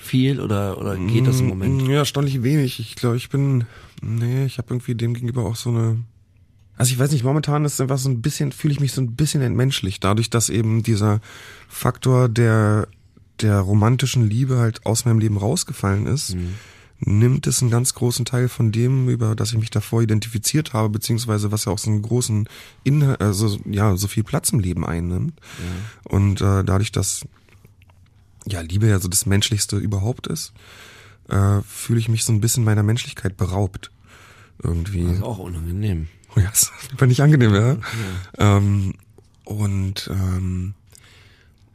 Viel 0.01 0.39
oder, 0.39 0.77
oder 0.77 0.95
geht 0.97 1.25
das 1.27 1.39
im 1.39 1.47
Moment? 1.47 1.81
Mm, 1.81 1.89
Ja, 1.89 1.97
erstaunlich 1.97 2.43
wenig. 2.43 2.79
Ich 2.79 2.95
glaube, 2.95 3.17
ich 3.17 3.29
bin, 3.29 3.65
nee, 4.01 4.45
ich 4.45 4.59
habe 4.59 4.73
irgendwie 4.73 4.95
dem 4.95 5.13
gegenüber 5.15 5.45
auch 5.45 5.55
so 5.55 5.69
eine, 5.71 6.03
also 6.77 6.91
ich 6.91 6.99
weiß 6.99 7.11
nicht, 7.11 7.23
momentan 7.23 7.65
ist 7.65 7.79
einfach 7.79 7.97
so 7.97 8.09
ein 8.09 8.21
bisschen, 8.21 8.51
fühle 8.51 8.73
ich 8.73 8.79
mich 8.79 8.91
so 8.91 9.01
ein 9.01 9.15
bisschen 9.15 9.41
entmenschlich, 9.41 9.99
dadurch, 9.99 10.29
dass 10.29 10.49
eben 10.49 10.83
dieser 10.83 11.21
Faktor 11.67 12.29
der, 12.29 12.87
der 13.41 13.59
romantischen 13.59 14.29
Liebe 14.29 14.57
halt 14.57 14.85
aus 14.85 15.05
meinem 15.05 15.19
Leben 15.19 15.37
rausgefallen 15.37 16.05
ist, 16.07 16.35
nimmt 16.99 17.47
es 17.47 17.61
einen 17.61 17.71
ganz 17.71 17.93
großen 17.93 18.25
Teil 18.25 18.49
von 18.49 18.71
dem, 18.71 19.09
über 19.09 19.35
das 19.35 19.51
ich 19.51 19.57
mich 19.57 19.69
davor 19.69 20.01
identifiziert 20.01 20.73
habe, 20.73 20.89
beziehungsweise 20.89 21.51
was 21.51 21.65
ja 21.65 21.71
auch 21.71 21.77
so 21.77 21.89
einen 21.89 22.01
großen 22.01 22.47
Inhalt, 22.83 23.21
also 23.21 23.57
ja, 23.65 23.95
so 23.97 24.07
viel 24.07 24.23
Platz 24.23 24.49
im 24.51 24.59
Leben 24.59 24.85
einnimmt. 24.85 25.39
Und 26.03 26.41
äh, 26.41 26.63
dadurch, 26.63 26.91
dass 26.91 27.25
ja 28.47 28.61
Liebe 28.61 28.87
ja 28.87 28.99
so 28.99 29.07
das 29.07 29.25
Menschlichste 29.25 29.77
überhaupt 29.77 30.27
ist, 30.27 30.53
äh, 31.29 31.61
fühle 31.61 31.99
ich 31.99 32.09
mich 32.09 32.23
so 32.23 32.31
ein 32.31 32.41
bisschen 32.41 32.63
meiner 32.63 32.83
Menschlichkeit 32.83 33.37
beraubt. 33.37 33.91
Irgendwie. 34.63 35.03
Das 35.03 35.17
ist 35.17 35.23
auch 35.23 35.39
unangenehm. 35.39 36.07
Oh 36.35 36.39
ja, 36.39 36.49
das 36.49 36.71
war 36.97 37.07
nicht 37.07 37.21
angenehm, 37.21 37.53
ja. 37.53 37.77
Ähm, 38.37 38.93
und 39.43 40.09
ähm, 40.11 40.73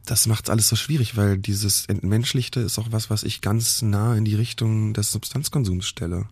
das 0.05 0.27
macht 0.27 0.49
alles 0.49 0.67
so 0.67 0.75
schwierig, 0.75 1.15
weil 1.15 1.37
dieses 1.37 1.85
Entmenschlichte 1.85 2.59
ist 2.59 2.79
auch 2.79 2.91
was, 2.91 3.09
was 3.09 3.23
ich 3.23 3.41
ganz 3.41 3.81
nah 3.81 4.15
in 4.15 4.25
die 4.25 4.35
Richtung 4.35 4.93
des 4.93 5.11
Substanzkonsums 5.11 5.85
stelle. 5.85 6.25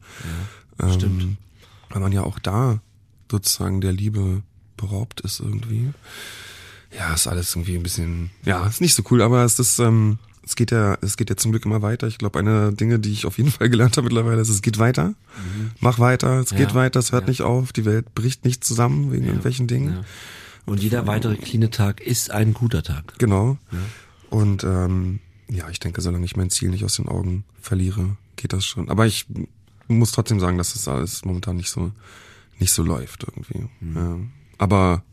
ähm, 0.80 0.94
stimmt. 0.94 1.38
Weil 1.90 2.02
man 2.02 2.12
ja 2.12 2.24
auch 2.24 2.40
da 2.40 2.82
sozusagen 3.32 3.82
der 3.82 3.94
Liebe 3.94 4.44
beraubt 4.76 5.22
ist 5.22 5.40
irgendwie. 5.40 5.92
Ja, 6.98 7.14
ist 7.14 7.28
alles 7.28 7.56
irgendwie 7.56 7.76
ein 7.76 7.84
bisschen, 7.84 8.32
ja, 8.44 8.66
ist 8.66 8.82
nicht 8.82 8.96
so 8.96 9.04
cool, 9.12 9.22
aber 9.22 9.44
es 9.44 9.60
ist, 9.60 9.78
ähm, 9.80 10.18
es 10.50 10.56
geht 10.56 10.72
ja, 10.72 10.98
es 11.02 11.16
geht 11.16 11.30
ja 11.30 11.38
zum 11.38 11.52
Glück 11.52 11.64
immer 11.66 11.84
weiter. 11.84 12.08
Ich 12.08 12.18
glaube, 12.18 12.40
eine 12.40 12.74
Dinge, 12.74 12.98
die 12.98 13.12
ich 13.12 13.28
auf 13.28 13.38
jeden 13.38 13.52
Fall 13.52 13.70
gelernt 13.70 13.98
habe 13.98 14.06
mittlerweile, 14.06 14.42
ist, 14.42 14.50
es 14.50 14.64
geht 14.64 14.80
weiter. 14.80 15.14
Mach 15.80 16.00
weiter, 16.00 16.40
es 16.40 16.50
geht 16.50 16.70
Ja, 16.70 16.74
weiter, 16.74 17.00
es 17.00 17.12
hört 17.12 17.26
ja. 17.26 17.30
nicht 17.30 17.44
auf, 17.44 17.72
die 17.72 17.86
Welt 17.86 18.16
bricht 18.16 18.46
nicht 18.46 18.64
zusammen 18.64 19.12
wegen 19.12 19.26
irgendwelchen 19.26 19.68
Dingen. 19.68 19.94
Ja. 19.94 20.04
Und 20.66 20.82
jeder 20.82 21.06
weitere 21.06 21.36
cleane 21.36 21.70
Tag 21.70 22.02
ist 22.02 22.32
ein 22.32 22.56
guter 22.56 22.82
Tag. 22.82 23.14
Genau. 23.20 23.60
Und 24.32 24.64
ähm, 24.64 25.20
ja, 25.50 25.70
ich 25.70 25.80
denke, 25.80 26.02
solange 26.02 26.26
ich 26.26 26.36
mein 26.36 26.50
Ziel 26.50 26.70
nicht 26.70 26.84
aus 26.84 26.96
den 26.96 27.08
Augen 27.08 27.44
verliere, 27.62 28.18
geht 28.36 28.52
das 28.52 28.66
schon. 28.66 28.90
Aber 28.90 29.06
ich 29.06 29.28
muss 29.88 30.12
trotzdem 30.12 30.40
sagen, 30.40 30.58
dass 30.58 30.74
das 30.74 30.88
alles 30.88 31.26
momentan 31.26 31.58
nicht 31.58 31.70
so 31.70 31.92
nicht 32.58 32.74
so 32.74 32.82
läuft 32.84 33.24
irgendwie. 33.24 33.70
Ja. 33.96 34.18
Aber 34.58 35.04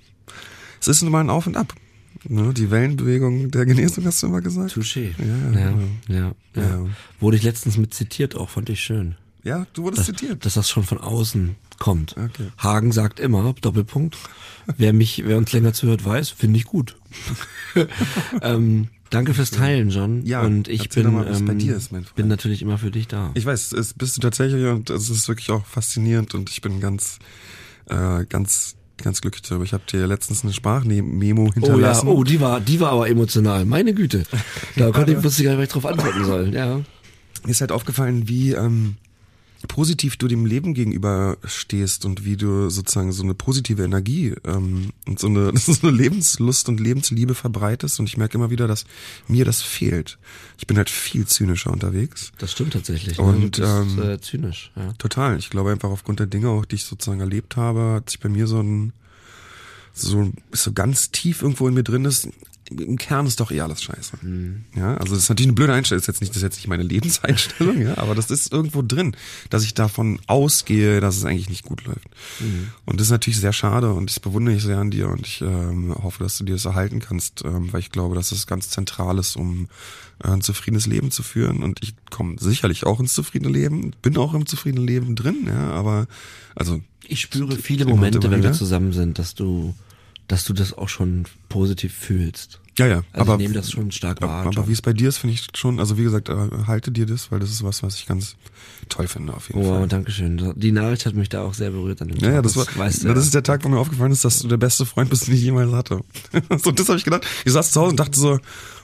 es 0.81 0.89
ist 0.89 1.03
nun 1.03 1.13
mal 1.13 1.21
ein 1.21 1.31
Auf 1.31 1.47
und 1.47 1.59
Ab. 1.59 1.75
Ne? 2.29 2.53
Die 2.55 2.71
Wellenbewegung 2.71 3.51
der 3.51 3.67
Genesung 3.67 4.05
hast 4.05 4.23
du 4.23 4.27
immer 4.27 4.41
gesagt. 4.41 4.73
Touché. 4.73 5.13
Ja, 5.19 5.61
ja, 5.61 5.75
ja, 6.09 6.33
ja. 6.55 6.87
Wurde 7.21 7.37
ich 7.37 7.43
letztens 7.43 7.77
mit 7.77 7.95
zitiert 7.95 8.35
auch, 8.35 8.51
fand 8.51 8.69
ich 8.69 8.81
schön. 8.81 9.17
Ja, 9.47 9.67
du 9.75 9.85
wurdest 9.85 10.07
zitiert. 10.07 10.45
Dass 10.45 10.55
das 10.55 10.69
schon 10.69 10.83
von 10.83 10.99
außen 10.99 11.55
kommt. 11.79 12.17
Okay. 12.17 12.49
Hagen 12.59 12.91
sagt 12.91 13.21
immer, 13.21 13.55
Doppelpunkt, 13.61 14.17
wer 14.77 14.93
mich, 14.93 15.23
wer 15.25 15.37
uns 15.37 15.53
länger 15.53 15.73
zuhört, 15.73 16.05
weiß, 16.05 16.31
finde 16.31 16.59
ich 16.59 16.65
gut. 16.65 16.97
ähm, 18.43 18.89
danke 19.11 19.35
fürs 19.35 19.53
Teilen, 19.53 19.91
John. 19.91 20.27
Ja, 20.27 20.43
und 20.43 20.67
ich 20.67 20.89
bin, 20.89 21.13
mal, 21.13 21.33
ähm, 21.33 21.45
bei 21.45 21.55
dir 21.55 21.77
ist, 21.77 21.93
mein 21.93 22.03
Freund. 22.03 22.17
bin 22.17 22.29
natürlich 22.29 22.61
immer 22.61 22.79
für 22.79 22.91
dich 22.91 23.07
da. 23.07 23.31
Ich 23.35 23.47
weiß, 23.47 23.73
es 23.73 23.95
bist 23.95 24.17
du 24.17 24.21
tatsächlich 24.21 24.67
und 24.67 24.91
es 24.91 25.11
ist 25.11 25.29
wirklich 25.29 25.51
auch 25.51 25.65
faszinierend 25.65 26.35
und 26.35 26.51
ich 26.51 26.61
bin 26.61 26.81
ganz, 26.81 27.21
äh, 27.87 28.25
ganz 28.25 28.75
ganz 29.03 29.21
glücklich 29.21 29.43
darüber. 29.43 29.65
Ich 29.65 29.73
habe 29.73 29.85
dir 29.91 30.07
letztens 30.07 30.43
eine 30.45 30.53
Sprachmemo 30.53 31.43
Oh 31.43 31.47
ja, 31.47 31.53
hinterlassen. 31.55 32.09
oh, 32.09 32.25
die 32.25 32.41
war, 32.41 32.61
die 32.61 32.81
war 32.81 32.93
aber 32.93 33.09
emotional. 33.09 33.65
Meine 33.65 33.95
Güte. 33.95 34.25
Da 34.77 34.91
konnte 34.91 35.13
ich 35.13 35.23
wusste 35.23 35.43
ich 35.43 35.47
gar 35.47 35.53
nicht, 35.57 35.59
was 35.59 35.67
ich 35.67 35.73
drauf 35.73 35.87
antworten 35.87 36.25
soll. 36.25 36.55
Ja. 36.55 36.77
Mir 37.45 37.51
ist 37.51 37.61
halt 37.61 37.73
aufgefallen, 37.73 38.29
wie 38.29 38.53
ähm, 38.53 38.97
positiv 39.69 40.17
du 40.17 40.29
dem 40.29 40.47
Leben 40.47 40.75
gegenüber 40.75 41.37
stehst 41.45 42.05
und 42.05 42.25
wie 42.25 42.37
du 42.37 42.69
sozusagen 42.69 43.13
so 43.13 43.23
eine 43.23 43.35
positive 43.35 43.83
Energie 43.83 44.35
ähm, 44.45 44.91
und 45.07 45.19
so 45.19 45.27
eine, 45.27 45.53
so 45.57 45.87
eine 45.87 45.97
Lebenslust 45.97 46.69
und 46.69 46.81
Lebensliebe 46.81 47.35
verbreitest. 47.35 47.99
Und 48.01 48.07
ich 48.07 48.17
merke 48.17 48.37
immer 48.37 48.51
wieder, 48.51 48.67
dass 48.67 48.85
mir 49.29 49.45
das 49.45 49.63
fehlt. 49.63 50.19
Ich 50.59 50.67
bin 50.67 50.77
halt 50.77 50.91
viel 50.91 51.27
zynischer 51.27 51.73
unterwegs. 51.73 52.33
Das 52.39 52.53
stimmt 52.53 52.75
tatsächlich. 52.75 53.19
Und, 53.19 53.59
du 53.59 53.63
bist, 53.63 53.99
ähm, 53.99 54.11
äh, 54.11 54.21
zynisch. 54.21 54.73
Ja. 54.77 54.93
Total. 54.95 55.39
Ich 55.39 55.51
glaube 55.51 55.73
einfach 55.73 55.91
aufgrund 55.91 56.21
der 56.21 56.27
Dinge, 56.27 56.51
auch 56.51 56.65
die 56.65 56.77
ich 56.77 56.85
sozusagen 56.85 57.21
erlebt 57.21 57.57
habe, 57.57 57.95
hat 57.95 58.11
sich 58.11 58.21
bei 58.21 58.29
mir 58.29 58.47
so 58.47 58.61
ein 58.61 58.93
so 59.97 60.33
so 60.53 60.73
ganz 60.73 61.11
tief 61.11 61.43
irgendwo 61.43 61.69
in 61.69 61.75
mir 61.75 61.85
drin 61.85 62.05
ist. 62.05 62.29
Im 62.69 62.97
Kern 62.97 63.27
ist 63.27 63.39
doch 63.39 63.53
eh 63.53 63.61
alles 63.61 63.81
scheiße. 63.81 64.19
Ja, 64.75 64.97
also 64.97 65.15
das 65.15 65.23
ist 65.23 65.29
natürlich 65.29 65.47
eine 65.47 65.55
blöde 65.55 65.73
Einstellung. 65.73 66.01
Das 66.01 66.09
ist 66.09 66.15
jetzt 66.15 66.21
nicht, 66.21 66.31
das 66.31 66.39
ist 66.39 66.43
jetzt 66.43 66.57
nicht 66.57 66.67
meine 66.67 66.83
Lebenseinstellung, 66.83 67.81
ja, 67.87 67.97
aber 67.97 68.17
das 68.17 68.29
ist 68.29 68.53
irgendwo 68.53 68.83
drin, 68.83 69.15
dass 69.51 69.63
ich 69.63 69.75
davon 69.75 70.19
ausgehe, 70.27 71.01
dass 71.01 71.17
es 71.17 71.25
eigentlich 71.25 71.49
nicht 71.49 71.63
gut 71.65 71.85
läuft. 71.85 72.09
Und 72.85 72.99
das 72.99 73.07
ist 73.07 73.13
natürlich 73.13 73.39
sehr 73.39 73.53
schade 73.53 73.93
und 73.93 74.11
das 74.11 74.19
bewundere 74.19 74.57
ich 74.57 74.65
sehr 74.65 74.79
an 74.79 74.91
dir 74.91 75.09
und 75.11 75.25
ich 75.25 75.43
ähm, 75.43 75.95
hoffe, 75.95 76.25
dass 76.25 76.39
du 76.39 76.45
dir 76.45 76.55
das 76.55 76.65
erhalten 76.65 76.99
kannst, 76.99 77.45
ähm, 77.45 77.73
weil 77.73 77.79
ich 77.79 77.93
glaube, 77.93 78.17
dass 78.17 78.33
es 78.33 78.49
ganz 78.49 78.69
zentral 78.69 79.19
ist, 79.21 79.37
um 79.37 79.69
äh, 80.25 80.29
ein 80.29 80.41
zufriedenes 80.41 80.87
Leben 80.87 81.13
zu 81.13 81.23
führen. 81.23 81.63
Und 81.63 81.83
ich 81.83 81.95
komme 82.11 82.37
sicherlich 82.41 82.85
auch 82.85 82.99
ins 82.99 83.13
zufriedene 83.13 83.53
Leben, 83.53 83.93
bin 84.03 84.17
auch 84.17 84.35
im 84.35 84.47
zufriedenen 84.47 84.87
Leben 84.89 85.15
drin, 85.15 85.45
ja, 85.47 85.71
aber 85.71 86.09
also 86.57 86.81
Ich 87.07 87.21
spüre 87.21 87.57
viele 87.57 87.85
Momente, 87.85 88.29
wenn 88.31 88.43
wir 88.43 88.53
zusammen 88.53 88.93
sind, 88.93 89.19
dass 89.21 89.35
du, 89.35 89.75
dass 90.29 90.45
du 90.45 90.53
das 90.53 90.73
auch 90.77 90.89
schon 90.89 91.25
positiv 91.49 91.95
fühlst. 91.95 92.61
Ja, 92.79 92.87
ja. 92.87 92.97
Also 93.13 93.33
aber, 93.33 93.33
ich 93.35 93.39
nehme 93.49 93.55
das 93.55 93.71
schon 93.71 93.91
stark 93.91 94.21
wahr. 94.21 94.43
Aber, 94.43 94.51
aber 94.51 94.69
wie 94.69 94.73
es 94.73 94.83
bei 94.83 94.93
dir 94.93 95.09
ist, 95.09 95.17
finde 95.19 95.33
ich 95.35 95.47
schon, 95.55 95.81
also 95.81 95.97
wie 95.97 96.03
gesagt, 96.03 96.29
äh, 96.29 96.35
halte 96.67 96.91
dir 96.91 97.07
das, 97.07 97.33
weil 97.33 97.39
das 97.41 97.51
ist 97.51 97.63
was, 97.65 97.83
was 97.83 97.95
ich 97.95 98.05
ganz 98.07 98.37
toll 98.91 99.09
finde 99.09 99.33
auf 99.33 99.49
jeden 99.49 99.61
Oh, 99.63 99.79
Fall. 99.79 99.89
danke 99.89 100.11
schön. 100.11 100.53
Die 100.57 100.73
Nachricht 100.73 101.07
hat 101.07 101.15
mich 101.15 101.31
da 101.31 101.43
auch 101.43 101.55
sehr 101.55 101.71
berührt 101.71 102.03
an 102.03 102.09
dem 102.09 102.19
Ja, 102.19 102.29
ja, 102.29 102.35
Tag. 102.35 102.43
das 102.43 102.57
war, 102.57 102.67
weißt 102.77 103.05
du. 103.05 103.15
das 103.15 103.25
ist 103.25 103.35
der 103.35 103.43
Tag, 103.45 103.65
wo 103.65 103.69
mir 103.71 103.79
aufgefallen 103.79 104.13
ist, 104.13 104.27
dass 104.27 104.41
du 104.41 104.49
der 104.49 104.59
beste 104.59 104.85
Freund 104.85 105.09
bist, 105.09 105.27
den 105.27 105.35
ich 105.35 105.41
jemals 105.43 105.73
hatte. 105.73 106.01
so, 106.63 106.71
das 106.71 106.87
habe 106.89 106.99
ich 106.99 107.05
gedacht. 107.05 107.27
Ich 107.47 107.53
saß 107.53 107.71
zu 107.73 107.81
Hause 107.81 107.91
und 107.93 108.01
dachte 108.01 108.21
so, 108.21 108.39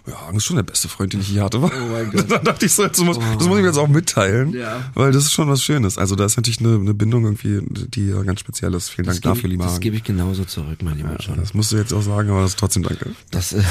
ja, 0.06 0.14
das 0.28 0.37
ist 0.38 0.44
schon 0.44 0.56
der 0.56 0.62
beste 0.64 0.88
Freund, 0.88 1.12
den 1.12 1.21
ich 1.21 1.30
je 1.30 1.40
hatte. 1.40 1.59
Oh 1.59 1.71
mein 1.90 2.11
Gott. 2.11 2.26
Dann 2.30 2.44
dachte 2.44 2.66
ich 2.66 2.73
so, 2.73 2.87
das 2.87 2.99
muss, 2.99 3.18
das 3.18 3.47
muss 3.47 3.56
ich 3.56 3.62
mir 3.62 3.66
jetzt 3.66 3.78
auch 3.78 3.88
mitteilen, 3.88 4.52
Ja. 4.52 4.90
weil 4.94 5.12
das 5.12 5.25
ist 5.25 5.32
schon 5.32 5.49
was 5.49 5.62
Schönes. 5.62 5.99
Also 5.99 6.16
da 6.16 6.25
ist 6.25 6.37
natürlich 6.37 6.61
eine, 6.61 6.75
eine 6.75 6.94
Bindung 6.94 7.25
irgendwie, 7.25 7.61
die 7.88 8.09
ja 8.09 8.23
ganz 8.23 8.40
speziell 8.40 8.75
ist. 8.75 8.88
Vielen 8.90 9.06
das 9.06 9.21
Dank 9.21 9.35
dafür, 9.37 9.42
gebe, 9.42 9.49
lieber 9.52 9.64
das 9.64 9.75
Hagen. 9.75 9.80
gebe 9.82 9.97
ich 9.97 10.04
genauso 10.04 10.44
zurück, 10.44 10.82
mein 10.82 10.97
lieber 10.97 11.16
John. 11.21 11.37
Das 11.37 11.54
musst 11.54 11.71
du 11.73 11.76
jetzt 11.76 11.92
auch 11.92 12.02
sagen, 12.02 12.30
aber 12.30 12.40
das 12.42 12.50
ist 12.52 12.59
trotzdem 12.59 12.82
danke. 12.82 13.11
Das, 13.30 13.52
äh, 13.52 13.62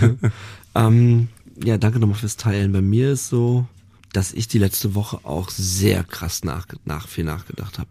ähm, 0.74 1.28
ja, 1.64 1.78
danke 1.78 1.98
nochmal 1.98 2.16
fürs 2.18 2.36
Teilen. 2.36 2.72
Bei 2.72 2.82
mir 2.82 3.12
ist 3.12 3.28
so, 3.28 3.66
dass 4.12 4.32
ich 4.32 4.48
die 4.48 4.58
letzte 4.58 4.94
Woche 4.94 5.20
auch 5.24 5.50
sehr 5.50 6.04
krass 6.04 6.44
nach, 6.44 6.66
nach 6.84 7.08
viel 7.08 7.24
nachgedacht 7.24 7.78
habe. 7.78 7.90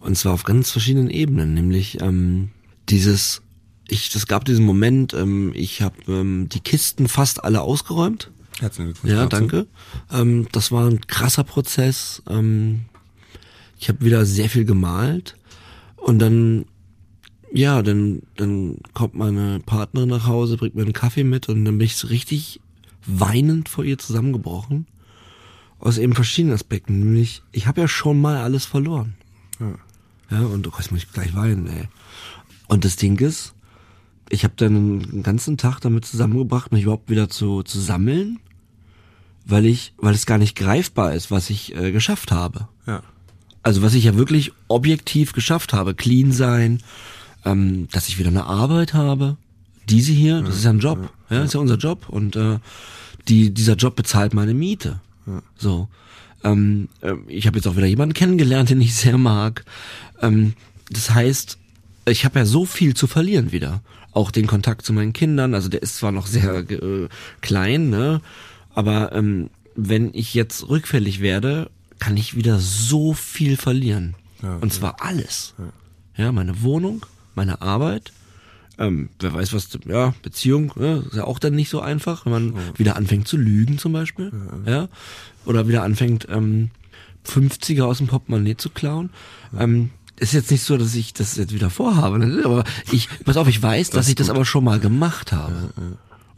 Und 0.00 0.16
zwar 0.16 0.32
auf 0.32 0.44
ganz 0.44 0.70
verschiedenen 0.70 1.10
Ebenen, 1.10 1.54
nämlich 1.54 2.00
ähm, 2.00 2.50
dieses, 2.88 3.42
ich, 3.88 4.14
es 4.14 4.26
gab 4.26 4.44
diesen 4.44 4.64
Moment, 4.64 5.14
ähm, 5.14 5.52
ich 5.54 5.82
habe 5.82 5.96
ähm, 6.08 6.48
die 6.48 6.60
Kisten 6.60 7.08
fast 7.08 7.42
alle 7.42 7.62
ausgeräumt. 7.62 8.30
Herzlichen 8.60 8.92
Glückwunsch. 8.92 9.12
Ja, 9.14 9.26
danke. 9.26 9.66
Ähm, 10.12 10.46
das 10.52 10.70
war 10.70 10.88
ein 10.88 11.00
krasser 11.06 11.44
Prozess. 11.44 12.22
Ähm, 12.28 12.82
ich 13.78 13.88
habe 13.88 14.04
wieder 14.04 14.26
sehr 14.26 14.50
viel 14.50 14.64
gemalt 14.64 15.36
und 15.96 16.18
dann, 16.18 16.66
ja, 17.52 17.82
dann, 17.82 18.22
dann 18.36 18.78
kommt 18.92 19.14
meine 19.14 19.60
Partnerin 19.60 20.08
nach 20.08 20.26
Hause, 20.26 20.56
bringt 20.56 20.74
mir 20.74 20.82
einen 20.82 20.92
Kaffee 20.92 21.24
mit 21.24 21.48
und 21.48 21.64
dann 21.64 21.78
bin 21.78 21.86
ich 21.86 21.96
so 21.96 22.08
richtig 22.08 22.60
weinend 23.06 23.68
vor 23.68 23.84
ihr 23.84 23.98
zusammengebrochen. 23.98 24.86
Aus 25.80 25.96
eben 25.96 26.14
verschiedenen 26.14 26.54
Aspekten. 26.54 26.98
Nämlich, 26.98 27.42
ich 27.52 27.68
habe 27.68 27.80
ja 27.80 27.88
schon 27.88 28.20
mal 28.20 28.36
alles 28.38 28.66
verloren. 28.66 29.14
Ja. 29.60 29.74
Ja, 30.30 30.44
und 30.44 30.66
oh, 30.66 30.72
jetzt 30.76 30.90
muss 30.90 31.04
ich 31.04 31.12
gleich 31.12 31.34
weinen, 31.34 31.68
ey. 31.68 31.88
Und 32.66 32.84
das 32.84 32.96
Ding 32.96 33.18
ist, 33.20 33.54
ich 34.30 34.44
habe 34.44 34.54
dann 34.56 35.02
einen 35.02 35.22
ganzen 35.22 35.56
Tag 35.56 35.80
damit 35.80 36.04
zusammengebracht, 36.04 36.72
mich 36.72 36.82
überhaupt 36.82 37.10
wieder 37.10 37.28
zu, 37.28 37.62
zu 37.62 37.80
sammeln, 37.80 38.38
weil 39.44 39.66
ich, 39.66 39.94
weil 39.96 40.14
es 40.14 40.26
gar 40.26 40.38
nicht 40.38 40.56
greifbar 40.56 41.14
ist, 41.14 41.30
was 41.30 41.50
ich 41.50 41.74
äh, 41.74 41.92
geschafft 41.92 42.32
habe. 42.32 42.68
Ja. 42.86 43.02
Also 43.62 43.82
was 43.82 43.94
ich 43.94 44.04
ja 44.04 44.16
wirklich 44.16 44.52
objektiv 44.68 45.32
geschafft 45.32 45.72
habe, 45.72 45.94
clean 45.94 46.32
sein, 46.32 46.82
ähm, 47.44 47.88
dass 47.90 48.08
ich 48.08 48.18
wieder 48.18 48.28
eine 48.28 48.44
Arbeit 48.44 48.94
habe. 48.94 49.36
Diese 49.88 50.12
hier, 50.12 50.42
das 50.42 50.56
ist 50.56 50.64
ja 50.64 50.70
ein 50.70 50.80
Job, 50.80 51.10
ja, 51.30 51.42
ist 51.42 51.54
ja 51.54 51.60
unser 51.60 51.76
Job 51.76 52.08
und 52.08 52.36
äh, 52.36 52.58
die, 53.26 53.52
dieser 53.52 53.74
Job 53.74 53.96
bezahlt 53.96 54.34
meine 54.34 54.54
Miete. 54.54 55.00
So, 55.56 55.88
ähm, 56.44 56.88
äh, 57.00 57.14
ich 57.26 57.46
habe 57.46 57.56
jetzt 57.58 57.66
auch 57.66 57.76
wieder 57.76 57.86
jemanden 57.86 58.14
kennengelernt, 58.14 58.70
den 58.70 58.80
ich 58.80 58.94
sehr 58.94 59.18
mag. 59.18 59.64
Ähm, 60.20 60.54
das 60.90 61.10
heißt, 61.10 61.58
ich 62.06 62.24
habe 62.24 62.38
ja 62.38 62.44
so 62.44 62.64
viel 62.64 62.94
zu 62.94 63.06
verlieren 63.06 63.52
wieder. 63.52 63.82
Auch 64.18 64.32
den 64.32 64.48
Kontakt 64.48 64.84
zu 64.84 64.92
meinen 64.92 65.12
Kindern, 65.12 65.54
also 65.54 65.68
der 65.68 65.80
ist 65.80 65.96
zwar 65.96 66.10
noch 66.10 66.26
sehr 66.26 66.68
äh, 66.68 67.08
klein, 67.40 67.88
ne, 67.88 68.20
aber 68.74 69.12
ähm, 69.12 69.48
wenn 69.76 70.12
ich 70.12 70.34
jetzt 70.34 70.68
rückfällig 70.68 71.20
werde, 71.20 71.70
kann 72.00 72.16
ich 72.16 72.34
wieder 72.34 72.58
so 72.58 73.12
viel 73.12 73.56
verlieren. 73.56 74.16
Ja, 74.42 74.56
Und 74.56 74.72
zwar 74.72 75.02
alles. 75.02 75.54
Ja, 76.16 76.32
meine 76.32 76.62
Wohnung, 76.62 77.06
meine 77.36 77.62
Arbeit, 77.62 78.12
ähm, 78.76 79.10
wer 79.20 79.34
weiß 79.34 79.52
was, 79.52 79.68
ja, 79.86 80.14
Beziehung, 80.22 80.72
ne, 80.74 81.04
ist 81.06 81.16
ja 81.16 81.22
auch 81.22 81.38
dann 81.38 81.54
nicht 81.54 81.70
so 81.70 81.80
einfach, 81.80 82.24
wenn 82.24 82.32
man 82.32 82.54
wieder 82.76 82.96
anfängt 82.96 83.28
zu 83.28 83.36
lügen 83.36 83.78
zum 83.78 83.92
Beispiel, 83.92 84.32
ja, 84.66 84.88
oder 85.44 85.68
wieder 85.68 85.84
anfängt, 85.84 86.26
ähm, 86.28 86.70
50er 87.24 87.84
aus 87.84 87.98
dem 87.98 88.08
Portemonnaie 88.08 88.56
zu 88.56 88.70
klauen. 88.70 89.10
Ähm, 89.56 89.90
ist 90.18 90.32
jetzt 90.32 90.50
nicht 90.50 90.62
so, 90.62 90.76
dass 90.76 90.94
ich 90.94 91.12
das 91.12 91.36
jetzt 91.36 91.52
wieder 91.52 91.70
vorhabe, 91.70 92.18
ne? 92.18 92.42
aber 92.44 92.64
ich, 92.92 93.08
pass 93.24 93.36
auf, 93.36 93.48
ich 93.48 93.62
weiß, 93.62 93.90
dass 93.90 94.08
ich 94.08 94.14
das 94.14 94.30
aber 94.30 94.44
schon 94.44 94.64
mal 94.64 94.80
gemacht 94.80 95.32
habe. 95.32 95.72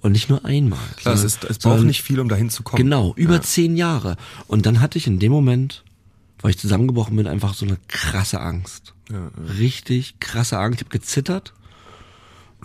Und 0.03 0.13
nicht 0.13 0.31
nur 0.31 0.45
einmal. 0.45 0.79
Klar, 0.97 1.15
es, 1.15 1.25
ist, 1.25 1.45
es 1.45 1.59
braucht 1.59 1.83
nicht 1.83 2.03
viel, 2.03 2.21
um 2.21 2.29
dahin 2.29 2.49
zu 2.49 2.63
kommen. 2.63 2.83
Genau, 2.83 3.13
über 3.17 3.43
zehn 3.43 3.77
Jahre. 3.77 4.17
Und 4.47 4.65
dann 4.65 4.81
hatte 4.81 4.97
ich 4.97 5.07
in 5.07 5.19
dem 5.19 5.31
Moment, 5.31 5.85
weil 6.41 6.53
ich 6.53 6.59
zusammengebrochen 6.59 7.17
bin, 7.17 7.27
einfach 7.27 7.53
so 7.53 7.67
eine 7.67 7.79
krasse 7.89 8.41
Angst. 8.41 8.95
Richtig 9.59 10.19
krasse 10.21 10.59
Angst. 10.59 10.81
Ich 10.81 10.87
habe 10.87 10.99
gezittert. 10.99 11.53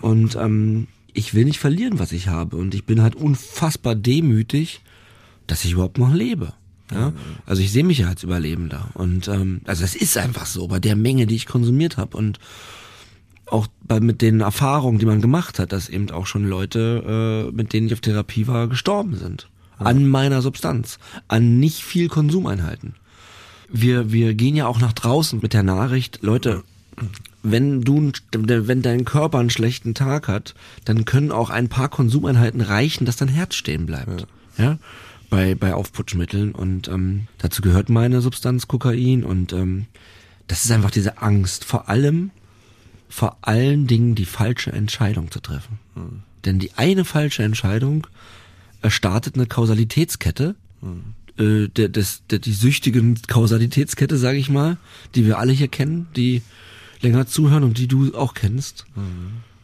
Und 0.00 0.36
ähm, 0.36 0.88
ich 1.12 1.34
will 1.34 1.44
nicht 1.44 1.58
verlieren, 1.58 1.98
was 1.98 2.12
ich 2.12 2.28
habe. 2.28 2.56
Und 2.56 2.74
ich 2.74 2.84
bin 2.84 3.02
halt 3.02 3.14
unfassbar 3.14 3.94
demütig, 3.94 4.80
dass 5.46 5.64
ich 5.64 5.72
überhaupt 5.72 5.98
noch 5.98 6.12
lebe. 6.12 6.52
Ja? 6.92 7.12
Also 7.46 7.62
ich 7.62 7.72
sehe 7.72 7.84
mich 7.84 7.98
ja 7.98 8.08
als 8.08 8.22
Überlebender. 8.22 8.88
Und 8.94 9.28
ähm, 9.28 9.60
also 9.64 9.84
es 9.84 9.94
ist 9.94 10.16
einfach 10.16 10.46
so, 10.46 10.68
bei 10.68 10.78
der 10.78 10.96
Menge, 10.96 11.26
die 11.26 11.36
ich 11.36 11.46
konsumiert 11.46 11.96
habe. 11.96 12.16
Und 12.16 12.38
auch 13.46 13.66
bei, 13.82 14.00
mit 14.00 14.22
den 14.22 14.40
Erfahrungen, 14.40 14.98
die 14.98 15.06
man 15.06 15.20
gemacht 15.20 15.58
hat, 15.58 15.72
dass 15.72 15.88
eben 15.88 16.10
auch 16.10 16.26
schon 16.26 16.48
Leute, 16.48 17.48
äh, 17.48 17.54
mit 17.54 17.72
denen 17.72 17.86
ich 17.86 17.92
auf 17.92 18.00
Therapie 18.00 18.46
war, 18.46 18.68
gestorben 18.68 19.16
sind. 19.16 19.48
An 19.78 20.08
meiner 20.08 20.42
Substanz. 20.42 20.98
An 21.28 21.60
nicht 21.60 21.82
viel 21.82 22.08
Konsumeinheiten. 22.08 22.94
Wir, 23.70 24.12
wir 24.12 24.34
gehen 24.34 24.56
ja 24.56 24.66
auch 24.66 24.80
nach 24.80 24.92
draußen 24.92 25.40
mit 25.42 25.52
der 25.52 25.62
Nachricht, 25.62 26.20
Leute, 26.22 26.62
wenn 27.42 27.82
du, 27.82 28.10
wenn 28.32 28.82
dein 28.82 29.04
Körper 29.04 29.38
einen 29.38 29.50
schlechten 29.50 29.94
Tag 29.94 30.28
hat, 30.28 30.54
dann 30.84 31.04
können 31.04 31.30
auch 31.30 31.50
ein 31.50 31.68
paar 31.68 31.88
Konsumeinheiten 31.88 32.60
reichen, 32.60 33.04
dass 33.04 33.16
dein 33.16 33.28
Herz 33.28 33.54
stehen 33.54 33.86
bleibt. 33.86 34.26
Ja. 34.56 34.78
Bei, 35.36 35.54
bei 35.54 35.74
Aufputschmitteln. 35.74 36.52
Und 36.52 36.88
ähm, 36.88 37.26
dazu 37.36 37.60
gehört 37.60 37.90
meine 37.90 38.22
Substanz 38.22 38.68
Kokain. 38.68 39.22
Und 39.22 39.52
ähm, 39.52 39.84
das 40.46 40.64
ist 40.64 40.70
einfach 40.70 40.90
diese 40.90 41.18
Angst. 41.20 41.64
Vor 41.64 41.90
allem, 41.90 42.30
vor 43.10 43.36
allen 43.42 43.86
Dingen 43.86 44.14
die 44.14 44.24
falsche 44.24 44.72
Entscheidung 44.72 45.30
zu 45.30 45.40
treffen. 45.40 45.78
Denn 46.46 46.58
die 46.58 46.72
eine 46.74 47.04
falsche 47.04 47.42
Entscheidung 47.42 48.06
startet 48.88 49.34
eine 49.34 49.46
Kausalitätskette, 49.46 50.54
äh, 51.38 51.68
der, 51.68 51.90
des, 51.90 52.22
der, 52.30 52.38
die 52.38 52.54
süchtigen 52.54 53.20
Kausalitätskette, 53.26 54.16
sage 54.16 54.38
ich 54.38 54.48
mal, 54.48 54.78
die 55.14 55.26
wir 55.26 55.38
alle 55.38 55.52
hier 55.52 55.68
kennen, 55.68 56.06
die 56.16 56.40
länger 57.02 57.26
zuhören 57.26 57.62
und 57.62 57.76
die 57.76 57.88
du 57.88 58.14
auch 58.14 58.32
kennst. 58.32 58.86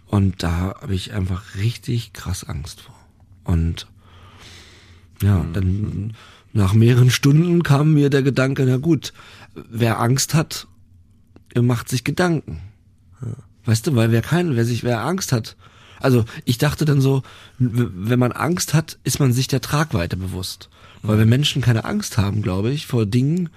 Und 0.07 0.43
da 0.43 0.75
habe 0.83 0.95
ich 0.95 1.15
einfach 1.15 1.55
richtig 1.55 2.13
krass 2.13 2.45
Angst 2.45 2.83
vor. 2.83 2.95
Und 3.45 3.87
ja, 5.23 5.45
dann 5.53 6.15
nach 6.53 6.75
mehreren 6.75 7.11
Stunden 7.11 7.63
kam 7.63 7.95
mir 7.95 8.11
der 8.11 8.23
Gedanke, 8.23 8.65
na 8.67 8.77
gut, 8.77 9.13
wer 9.55 10.01
Angst 10.01 10.35
hat, 10.35 10.67
macht 11.55 11.89
sich 11.89 12.05
Gedanken. 12.05 12.61
Weißt 13.65 13.87
du, 13.87 13.95
weil 13.95 14.11
wer 14.11 14.23
keinen, 14.23 14.57
wer 14.57 14.65
sich, 14.65 14.83
wer 14.83 15.05
Angst 15.05 15.33
hat, 15.33 15.57
also 16.01 16.25
ich 16.45 16.59
dachte 16.59 16.85
dann 16.85 17.01
so, 17.01 17.23
wenn 17.59 18.19
man 18.19 18.33
Angst 18.33 18.75
hat, 18.75 18.99
ist 19.05 19.21
man 19.21 19.33
sich 19.33 19.47
der 19.47 19.61
Tragweite 19.61 20.17
bewusst. 20.17 20.69
Weil 21.03 21.19
wenn 21.19 21.29
Menschen 21.29 21.63
keine 21.63 21.85
Angst 21.85 22.19
haben, 22.19 22.43
glaube 22.43 22.71
ich, 22.71 22.87
vor 22.87 23.07
Dingen, 23.07 23.49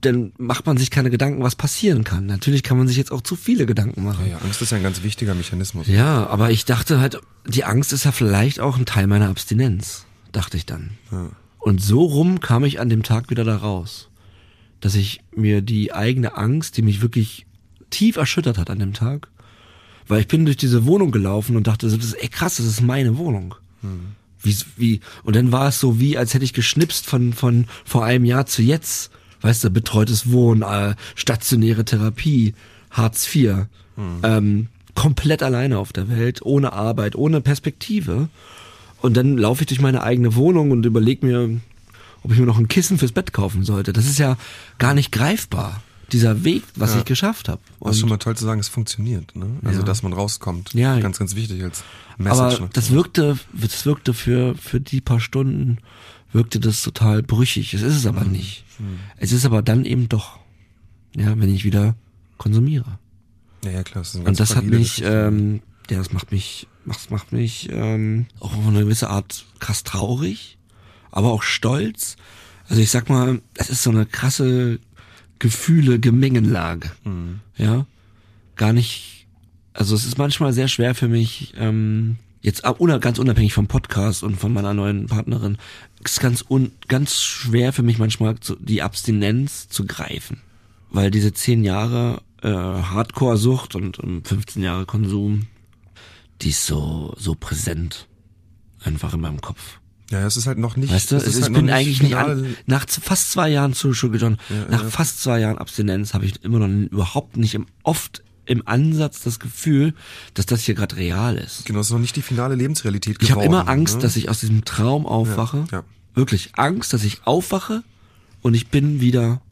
dann 0.00 0.32
macht 0.38 0.66
man 0.66 0.76
sich 0.76 0.90
keine 0.90 1.10
Gedanken, 1.10 1.42
was 1.42 1.56
passieren 1.56 2.04
kann. 2.04 2.26
Natürlich 2.26 2.62
kann 2.62 2.78
man 2.78 2.88
sich 2.88 2.96
jetzt 2.96 3.12
auch 3.12 3.20
zu 3.20 3.36
viele 3.36 3.66
Gedanken 3.66 4.04
machen. 4.04 4.26
Ja, 4.26 4.32
ja, 4.32 4.38
Angst 4.38 4.62
ist 4.62 4.70
ja 4.70 4.76
ein 4.76 4.82
ganz 4.82 5.02
wichtiger 5.02 5.34
Mechanismus. 5.34 5.86
Ja, 5.86 6.26
aber 6.28 6.50
ich 6.50 6.64
dachte 6.64 7.00
halt, 7.00 7.20
die 7.46 7.64
Angst 7.64 7.92
ist 7.92 8.04
ja 8.04 8.12
vielleicht 8.12 8.60
auch 8.60 8.78
ein 8.78 8.86
Teil 8.86 9.06
meiner 9.06 9.28
Abstinenz, 9.28 10.05
dachte 10.36 10.56
ich 10.56 10.66
dann. 10.66 10.90
Ja. 11.10 11.30
Und 11.58 11.82
so 11.82 12.04
rum 12.04 12.40
kam 12.40 12.64
ich 12.64 12.78
an 12.78 12.88
dem 12.88 13.02
Tag 13.02 13.30
wieder 13.30 13.44
da 13.44 13.56
raus, 13.56 14.08
dass 14.80 14.94
ich 14.94 15.20
mir 15.34 15.62
die 15.62 15.92
eigene 15.92 16.36
Angst, 16.36 16.76
die 16.76 16.82
mich 16.82 17.02
wirklich 17.02 17.46
tief 17.90 18.16
erschüttert 18.16 18.58
hat 18.58 18.70
an 18.70 18.78
dem 18.78 18.92
Tag, 18.92 19.28
weil 20.06 20.20
ich 20.20 20.28
bin 20.28 20.44
durch 20.44 20.56
diese 20.56 20.86
Wohnung 20.86 21.10
gelaufen 21.10 21.56
und 21.56 21.66
dachte, 21.66 21.88
das 21.88 21.96
ist 21.96 22.14
ey 22.14 22.28
krass, 22.28 22.56
das 22.56 22.66
ist 22.66 22.82
meine 22.82 23.18
Wohnung. 23.18 23.54
Wie, 24.42 24.56
wie, 24.76 25.00
und 25.24 25.34
dann 25.34 25.50
war 25.50 25.68
es 25.68 25.80
so 25.80 25.98
wie, 25.98 26.16
als 26.16 26.34
hätte 26.34 26.44
ich 26.44 26.52
geschnipst 26.52 27.06
von, 27.06 27.32
von 27.32 27.66
vor 27.84 28.04
einem 28.04 28.24
Jahr 28.24 28.46
zu 28.46 28.62
jetzt. 28.62 29.10
Weißt 29.40 29.64
du, 29.64 29.70
betreutes 29.70 30.30
Wohnen, 30.30 30.62
äh, 30.62 30.94
stationäre 31.14 31.84
Therapie, 31.84 32.54
Hartz 32.90 33.34
IV, 33.34 33.66
ähm, 34.22 34.68
komplett 34.94 35.42
alleine 35.42 35.78
auf 35.78 35.92
der 35.92 36.08
Welt, 36.08 36.42
ohne 36.42 36.72
Arbeit, 36.72 37.16
ohne 37.16 37.40
Perspektive. 37.40 38.28
Und 39.06 39.14
dann 39.16 39.38
laufe 39.38 39.62
ich 39.62 39.66
durch 39.68 39.80
meine 39.80 40.02
eigene 40.02 40.34
Wohnung 40.34 40.72
und 40.72 40.84
überlege 40.84 41.24
mir, 41.24 41.60
ob 42.22 42.32
ich 42.32 42.38
mir 42.38 42.46
noch 42.46 42.58
ein 42.58 42.66
Kissen 42.68 42.98
fürs 42.98 43.12
Bett 43.12 43.32
kaufen 43.32 43.62
sollte. 43.62 43.92
Das 43.92 44.06
ist 44.06 44.18
ja 44.18 44.36
gar 44.78 44.94
nicht 44.94 45.12
greifbar, 45.12 45.80
dieser 46.12 46.42
Weg, 46.44 46.64
was 46.74 46.92
Ja. 46.92 46.98
ich 46.98 47.04
geschafft 47.04 47.48
habe. 47.48 47.60
Das 47.80 47.92
ist 47.94 48.00
schon 48.00 48.08
mal 48.08 48.16
toll 48.16 48.36
zu 48.36 48.44
sagen, 48.44 48.58
es 48.58 48.68
funktioniert. 48.68 49.36
Ne? 49.36 49.46
Also, 49.64 49.80
Ja. 49.80 49.84
dass 49.86 50.02
man 50.02 50.12
rauskommt. 50.12 50.74
Ja. 50.74 50.98
Ganz, 50.98 51.18
ganz 51.20 51.36
wichtig 51.36 51.62
als 51.62 51.84
Message. 52.18 52.56
Aber 52.56 52.64
ne? 52.64 52.70
das 52.72 52.90
wirkte, 52.90 53.38
das 53.52 53.86
wirkte 53.86 54.12
für, 54.12 54.56
für 54.56 54.80
die 54.80 55.00
paar 55.00 55.20
Stunden, 55.20 55.78
wirkte 56.32 56.58
das 56.58 56.82
total 56.82 57.22
brüchig. 57.22 57.74
Es 57.74 57.82
ist 57.82 57.94
es 57.94 58.06
aber 58.06 58.24
nicht. 58.24 58.64
Es 59.18 59.30
ist 59.32 59.46
aber 59.46 59.62
dann 59.62 59.84
eben 59.84 60.08
doch, 60.08 60.38
ja, 61.16 61.38
wenn 61.38 61.54
ich 61.54 61.64
wieder 61.64 61.94
konsumiere. 62.38 62.98
Ja, 63.64 63.70
ja, 63.70 63.82
klar. 63.84 64.02
Das 64.02 64.08
ist 64.08 64.16
eine 64.16 64.24
ganz 64.24 64.38
Und 64.38 64.40
das 64.40 64.56
hat 64.56 64.64
mich, 64.64 65.02
ähm, 65.04 65.60
ja, 65.90 65.98
das 65.98 66.12
macht 66.12 66.32
mich, 66.32 66.66
das 66.84 67.10
macht 67.10 67.32
mich 67.32 67.68
ähm, 67.70 68.26
auch 68.40 68.56
auf 68.56 68.66
eine 68.66 68.80
gewisse 68.80 69.10
Art 69.10 69.44
krass 69.58 69.84
traurig, 69.84 70.58
aber 71.10 71.32
auch 71.32 71.42
stolz. 71.42 72.16
Also 72.68 72.82
ich 72.82 72.90
sag 72.90 73.08
mal, 73.08 73.40
es 73.54 73.70
ist 73.70 73.82
so 73.82 73.90
eine 73.90 74.06
krasse 74.06 74.80
Gefühle, 75.38 75.98
Gemengenlage. 75.98 76.90
Mhm. 77.04 77.40
Ja, 77.56 77.86
gar 78.56 78.72
nicht. 78.72 79.26
Also 79.72 79.94
es 79.94 80.06
ist 80.06 80.18
manchmal 80.18 80.52
sehr 80.52 80.68
schwer 80.68 80.94
für 80.94 81.08
mich, 81.08 81.52
ähm, 81.56 82.16
jetzt 82.40 82.62
ganz 82.62 83.18
unabhängig 83.18 83.52
vom 83.52 83.66
Podcast 83.66 84.22
und 84.22 84.36
von 84.36 84.52
meiner 84.52 84.72
neuen 84.72 85.06
Partnerin, 85.06 85.58
es 86.04 86.12
ist 86.12 86.20
ganz 86.20 86.44
un, 86.48 86.70
ganz 86.86 87.20
schwer 87.20 87.72
für 87.72 87.82
mich 87.82 87.98
manchmal 87.98 88.38
zu, 88.38 88.56
die 88.56 88.82
Abstinenz 88.82 89.68
zu 89.68 89.84
greifen, 89.84 90.40
weil 90.90 91.10
diese 91.10 91.32
zehn 91.32 91.64
Jahre 91.64 92.22
äh, 92.42 92.48
Hardcore-Sucht 92.48 93.74
und 93.74 93.98
ähm, 94.02 94.22
15 94.24 94.62
Jahre 94.62 94.86
Konsum, 94.86 95.48
die 96.42 96.50
ist 96.50 96.66
so 96.66 97.14
so 97.18 97.34
präsent 97.34 98.08
einfach 98.82 99.14
in 99.14 99.20
meinem 99.20 99.40
Kopf. 99.40 99.80
Ja, 100.10 100.24
es 100.24 100.36
ist 100.36 100.46
halt 100.46 100.58
noch 100.58 100.76
nicht. 100.76 100.92
Weißt 100.92 101.10
du, 101.10 101.16
ist 101.16 101.26
ist, 101.26 101.34
halt 101.42 101.48
ich 101.48 101.52
bin 101.52 101.68
eigentlich 101.70 102.00
nicht 102.02 102.14
an, 102.16 102.54
nach 102.66 102.86
fast 102.88 103.32
zwei 103.32 103.48
Jahren 103.48 103.72
zu 103.74 103.92
Sugar 103.92 104.20
John, 104.20 104.36
Ja, 104.48 104.70
nach 104.70 104.82
ja. 104.84 104.90
fast 104.90 105.20
zwei 105.20 105.40
Jahren 105.40 105.58
Abstinenz 105.58 106.14
habe 106.14 106.24
ich 106.26 106.44
immer 106.44 106.60
noch 106.60 106.68
überhaupt 106.90 107.36
nicht 107.36 107.54
im, 107.54 107.66
oft 107.82 108.22
im 108.44 108.62
Ansatz 108.68 109.22
das 109.22 109.40
Gefühl, 109.40 109.94
dass 110.34 110.46
das 110.46 110.62
hier 110.62 110.76
gerade 110.76 110.94
real 110.96 111.36
ist. 111.36 111.64
Genau, 111.66 111.80
es 111.80 111.86
ist 111.88 111.92
noch 111.92 111.98
nicht 111.98 112.14
die 112.14 112.22
finale 112.22 112.54
Lebensrealität 112.54 113.16
Ich 113.20 113.32
habe 113.32 113.40
geworden. 113.42 113.62
immer 113.62 113.68
Angst, 113.68 113.96
ne? 113.96 114.02
dass 114.02 114.14
ich 114.14 114.28
aus 114.28 114.38
diesem 114.38 114.64
Traum 114.64 115.06
aufwache. 115.06 115.64
ja. 115.72 115.82
Wirklich 116.14 116.52
Angst, 116.54 116.92
dass 116.92 117.02
ich 117.02 117.26
aufwache 117.26 117.82
und 118.42 118.54
ich 118.54 118.68
bin 118.68 119.00
wieder 119.00 119.42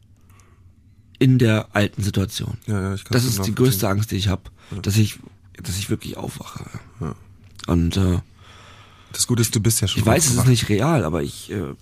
in 1.19 1.37
der 1.37 1.67
alten 1.75 2.01
Situation. 2.01 2.57
Ja, 2.65 2.81
ja, 2.81 2.93
ich 2.95 3.03
das 3.03 3.25
ist 3.25 3.45
die 3.45 3.53
größte 3.53 3.87
Angst, 3.89 4.11
die 4.11 4.15
ich 4.15 4.29
habe, 4.29 4.43
dass 4.81 4.95
ich, 4.97 5.19
dass 5.61 5.77
ich 5.77 5.89
wirklich 5.89 6.17
aufwache. 6.17 6.65
Und 7.67 7.97
äh, 7.97 8.19
Das 9.13 9.27
Gute 9.27 9.41
ist, 9.41 9.55
du 9.55 9.59
bist 9.59 9.81
ja 9.81 9.87
schon 9.87 10.01
ich 10.01 10.05
weiß, 10.05 10.27
es 10.27 10.35
ist 10.35 10.47
nicht 10.47 10.69
real, 10.69 11.03
aber 11.03 11.23
ich, 11.23 11.51
äh, 11.51 11.73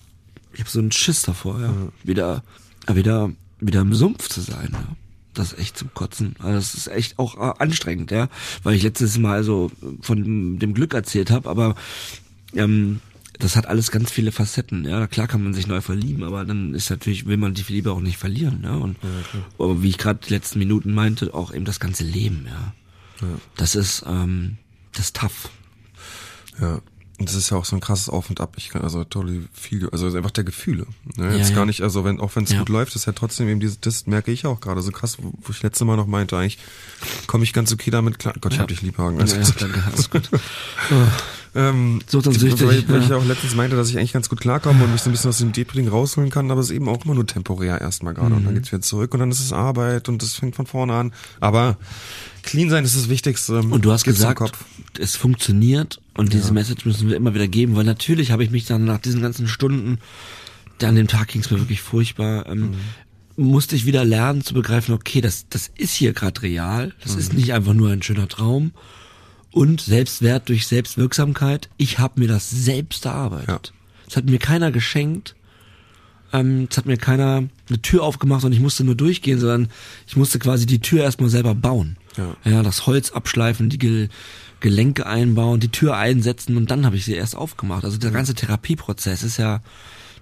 ich 0.54 0.60
habe 0.60 0.70
so 0.70 0.80
einen 0.80 0.92
Schiss 0.92 1.24
davor, 1.24 1.60
ja. 1.60 1.74
Wieder, 2.04 2.44
äh, 2.88 2.96
wieder, 2.96 3.32
wieder 3.60 3.82
im 3.82 3.94
Sumpf 3.94 4.30
zu 4.30 4.42
sein, 4.42 4.70
ja. 4.72 4.86
Das 5.34 5.52
ist 5.52 5.60
echt 5.60 5.78
zum 5.80 5.92
Kotzen. 5.96 6.36
Also 6.38 6.56
das 6.60 6.76
ist 6.76 6.88
echt 6.88 7.18
auch 7.18 7.36
äh, 7.38 7.54
anstrengend, 7.58 8.12
ja. 8.12 8.30
Weil 8.62 8.76
ich 8.76 8.84
letztes 8.84 9.18
Mal 9.18 9.44
so 9.44 9.72
von 10.02 10.60
dem 10.60 10.74
Glück 10.76 10.94
erzählt 10.94 11.32
habe, 11.32 11.50
aber 11.50 11.76
ähm, 12.54 13.00
das 13.40 13.56
hat 13.56 13.66
alles 13.66 13.90
ganz 13.90 14.12
viele 14.12 14.32
Facetten, 14.32 14.86
ja. 14.86 15.08
Klar 15.08 15.28
kann 15.28 15.44
man 15.44 15.56
sich 15.56 15.66
neu 15.66 15.82
verlieben, 15.82 16.24
aber 16.24 16.46
dann 16.46 16.76
ist 16.76 16.92
natürlich, 16.92 17.26
will 17.26 17.38
man 17.38 17.56
die 17.56 17.66
Liebe 17.68 17.92
auch 17.92 18.00
nicht 18.00 18.18
verlieren, 18.18 18.62
ja. 18.64 18.76
Und 18.76 18.98
aber 19.58 19.82
wie 19.82 19.90
ich 19.90 19.98
gerade 19.98 20.20
die 20.26 20.32
letzten 20.32 20.60
Minuten 20.60 20.94
meinte, 20.94 21.34
auch 21.34 21.52
eben 21.52 21.66
das 21.66 21.80
ganze 21.80 22.04
Leben, 22.04 22.46
ja. 22.48 22.74
Das 23.56 23.76
ist, 23.76 24.04
ähm, 24.08 24.58
das 24.94 25.06
ist 25.06 25.16
tough. 25.16 25.50
Ja. 26.60 26.82
Und 27.20 27.30
das 27.30 27.36
ist 27.36 27.52
ja 27.52 27.58
auch 27.58 27.64
so 27.66 27.76
ein 27.76 27.80
krasses 27.80 28.10
Auf 28.10 28.30
und 28.30 28.42
Ab. 28.42 28.56
Ich 28.58 28.70
kann 28.70 28.82
also 28.82 29.04
totally 29.04 29.48
viel, 29.54 29.88
also 29.92 30.08
einfach 30.08 30.32
der 30.32 30.44
Gefühle. 30.44 30.88
Ne? 31.16 31.28
Ja, 31.32 31.38
Jetzt 31.38 31.52
ja. 31.52 31.56
gar 31.56 31.66
nicht, 31.66 31.82
also 31.82 32.04
wenn, 32.04 32.20
auch 32.20 32.36
wenn 32.36 32.44
es 32.44 32.52
Ja. 32.52 32.60
gut 32.60 32.70
läuft, 32.70 32.96
ist 32.96 33.06
ja 33.06 33.14
trotzdem 33.14 33.48
eben 33.48 33.60
dieses, 33.60 33.80
das 33.80 34.08
merke 34.08 34.32
ich 34.32 34.46
auch 34.46 34.60
gerade 34.60 34.82
so 34.82 34.92
krass, 34.92 35.18
wo, 35.22 35.32
ich 35.50 35.62
letzte 35.62 35.86
Mal 35.86 35.96
noch 35.96 36.08
meinte, 36.08 36.38
eigentlich 36.38 36.58
komme 37.28 37.44
ich 37.44 37.54
ganz 37.54 37.72
okay 37.72 37.92
damit 37.92 38.18
klar. 38.20 38.34
Gott, 38.42 38.54
ich 38.54 38.60
hab 38.60 38.68
dich 38.68 38.82
lieb, 38.82 38.98
Hagen. 38.98 39.22
Also, 39.22 39.38
Ja, 39.38 39.44
danke, 39.60 39.84
alles 39.86 40.10
gut. 40.10 40.30
ähm, 41.56 42.00
Sucht 42.08 42.28
und 42.28 42.34
süchtig, 42.34 42.68
weil, 42.68 42.88
weil 42.88 43.02
ich 43.02 43.10
ja. 43.10 43.16
ja 43.16 43.18
auch 43.18 43.26
letztens 43.26 43.56
meinte, 43.56 43.76
dass 43.76 43.90
ich 43.90 43.98
eigentlich 43.98 44.14
ganz 44.14 44.28
gut 44.28 44.42
klarkomme 44.42 44.84
und 44.84 44.92
mich 44.92 45.02
so 45.02 45.10
ein 45.10 45.14
bisschen 45.14 45.30
aus 45.30 45.38
dem 45.38 45.52
Depring 45.52 45.88
rausholen 45.88 46.32
kann, 46.32 46.50
aber 46.50 46.62
es 46.62 46.70
ist 46.70 46.76
eben 46.76 46.90
auch 46.90 47.06
immer 47.06 47.14
nur 47.14 47.28
temporär 47.28 47.80
erstmal 47.80 48.14
gerade. 48.14 48.32
Mhm. 48.32 48.38
Und 48.38 48.46
dann 48.46 48.56
geht's 48.56 48.72
wieder 48.72 48.82
zurück 48.82 49.14
und 49.14 49.20
dann 49.20 49.30
ist 49.30 49.40
es 49.40 49.54
Arbeit 49.54 50.10
und 50.10 50.24
das 50.24 50.34
fängt 50.34 50.56
von 50.56 50.66
vorne 50.66 50.94
an. 50.94 51.14
Aber 51.40 51.78
clean 52.42 52.70
sein 52.70 52.84
ist 52.84 52.96
das 52.96 53.08
Wichtigste. 53.08 53.60
Und 53.60 53.86
du 53.86 53.92
hast 53.92 54.04
Gib's 54.04 54.20
im 54.20 54.30
gesagt, 54.30 54.58
es 54.98 55.16
funktioniert 55.16 56.02
und 56.16 56.34
diese 56.34 56.54
Message 56.54 56.86
müssen 56.86 57.10
wir 57.10 57.16
immer 57.16 57.36
wieder 57.36 57.48
geben, 57.48 57.76
weil 57.76 57.86
natürlich 57.86 58.32
habe 58.32 58.44
ich 58.44 58.50
mich 58.50 58.66
dann 58.66 58.86
nach 58.86 59.00
diesen 59.00 59.22
ganzen 59.22 59.48
Stunden, 59.48 60.00
an 60.82 60.96
dem 60.96 61.08
Tag 61.08 61.30
ging 61.30 61.42
es 61.42 61.52
mir 61.52 61.60
wirklich 61.60 61.82
furchtbar, 61.82 62.48
ähm, 62.48 62.74
musste 63.36 63.76
ich 63.76 63.86
wieder 63.86 64.04
lernen 64.04 64.44
zu 64.44 64.54
begreifen, 64.54 64.94
okay, 64.94 65.22
das, 65.22 65.48
das 65.50 65.72
ist 65.78 65.94
hier 65.94 66.14
gerade 66.14 66.42
real, 66.42 66.94
das 67.04 67.16
ist 67.16 67.34
nicht 67.34 67.54
einfach 67.54 67.74
nur 67.74 67.90
ein 67.90 68.04
schöner 68.04 68.28
Traum 68.28 68.72
und 69.54 69.82
Selbstwert 69.82 70.50
durch 70.50 70.68
Selbstwirksamkeit, 70.68 71.70
ich 71.78 72.00
habe 72.00 72.20
mir 72.20 72.28
das 72.28 72.50
selbst 72.50 73.06
erarbeitet. 73.06 73.74
Das 74.06 74.18
hat 74.18 74.26
mir 74.26 74.40
keiner 74.40 74.72
geschenkt, 74.72 75.36
ähm, 76.34 76.68
es 76.70 76.78
hat 76.78 76.86
mir 76.86 76.98
keiner 76.98 77.44
eine 77.70 77.82
Tür 77.82 78.04
aufgemacht 78.04 78.44
und 78.44 78.52
ich 78.52 78.60
musste 78.60 78.84
nur 78.84 78.96
durchgehen, 78.96 79.40
sondern 79.40 79.70
ich 80.08 80.18
musste 80.18 80.40
quasi 80.40 80.66
die 80.66 80.80
Tür 80.80 81.04
erstmal 81.04 81.30
selber 81.30 81.54
bauen. 81.56 81.98
Ja. 82.18 82.36
Ja, 82.44 82.64
das 82.64 82.88
Holz 82.88 83.12
abschleifen, 83.12 83.70
die 83.70 83.78
Gel 83.78 84.10
Gelenke 84.60 85.06
einbauen, 85.06 85.60
die 85.60 85.68
Tür 85.68 85.98
einsetzen 85.98 86.56
und 86.56 86.72
dann 86.72 86.86
habe 86.86 86.96
ich 86.96 87.04
sie 87.04 87.14
erst 87.14 87.36
aufgemacht. 87.36 87.84
Also 87.84 87.98
der 87.98 88.12
ganze 88.12 88.34
Therapieprozess 88.34 89.22
ist 89.22 89.36
ja, 89.36 89.62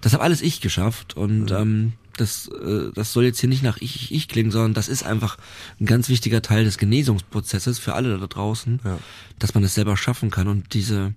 das 0.02 0.14
habe 0.14 0.24
alles 0.24 0.42
ich 0.42 0.62
geschafft 0.62 1.16
und 1.16 1.52
ähm, 1.52 1.94
das, 2.18 2.48
äh, 2.48 2.92
das 2.94 3.14
soll 3.14 3.24
jetzt 3.26 3.40
hier 3.40 3.50
nicht 3.50 3.64
nach 3.64 3.78
ich, 3.78 3.96
ich, 3.96 4.14
ich 4.14 4.28
klingen, 4.28 4.52
sondern 4.52 4.74
das 4.74 4.88
ist 4.88 5.04
einfach 5.04 5.38
ein 5.80 5.86
ganz 5.86 6.10
wichtiger 6.10 6.42
Teil 6.42 6.64
des 6.64 6.78
Genesungsprozesses 6.78 7.80
für 7.80 7.94
alle 7.94 8.18
da 8.18 8.28
draußen, 8.28 8.80
Ja. 8.84 8.98
dass 9.40 9.54
man 9.54 9.64
es 9.64 9.74
selber 9.76 9.98
schaffen 9.98 10.30
kann 10.30 10.48
und 10.48 10.74
diese, 10.74 11.14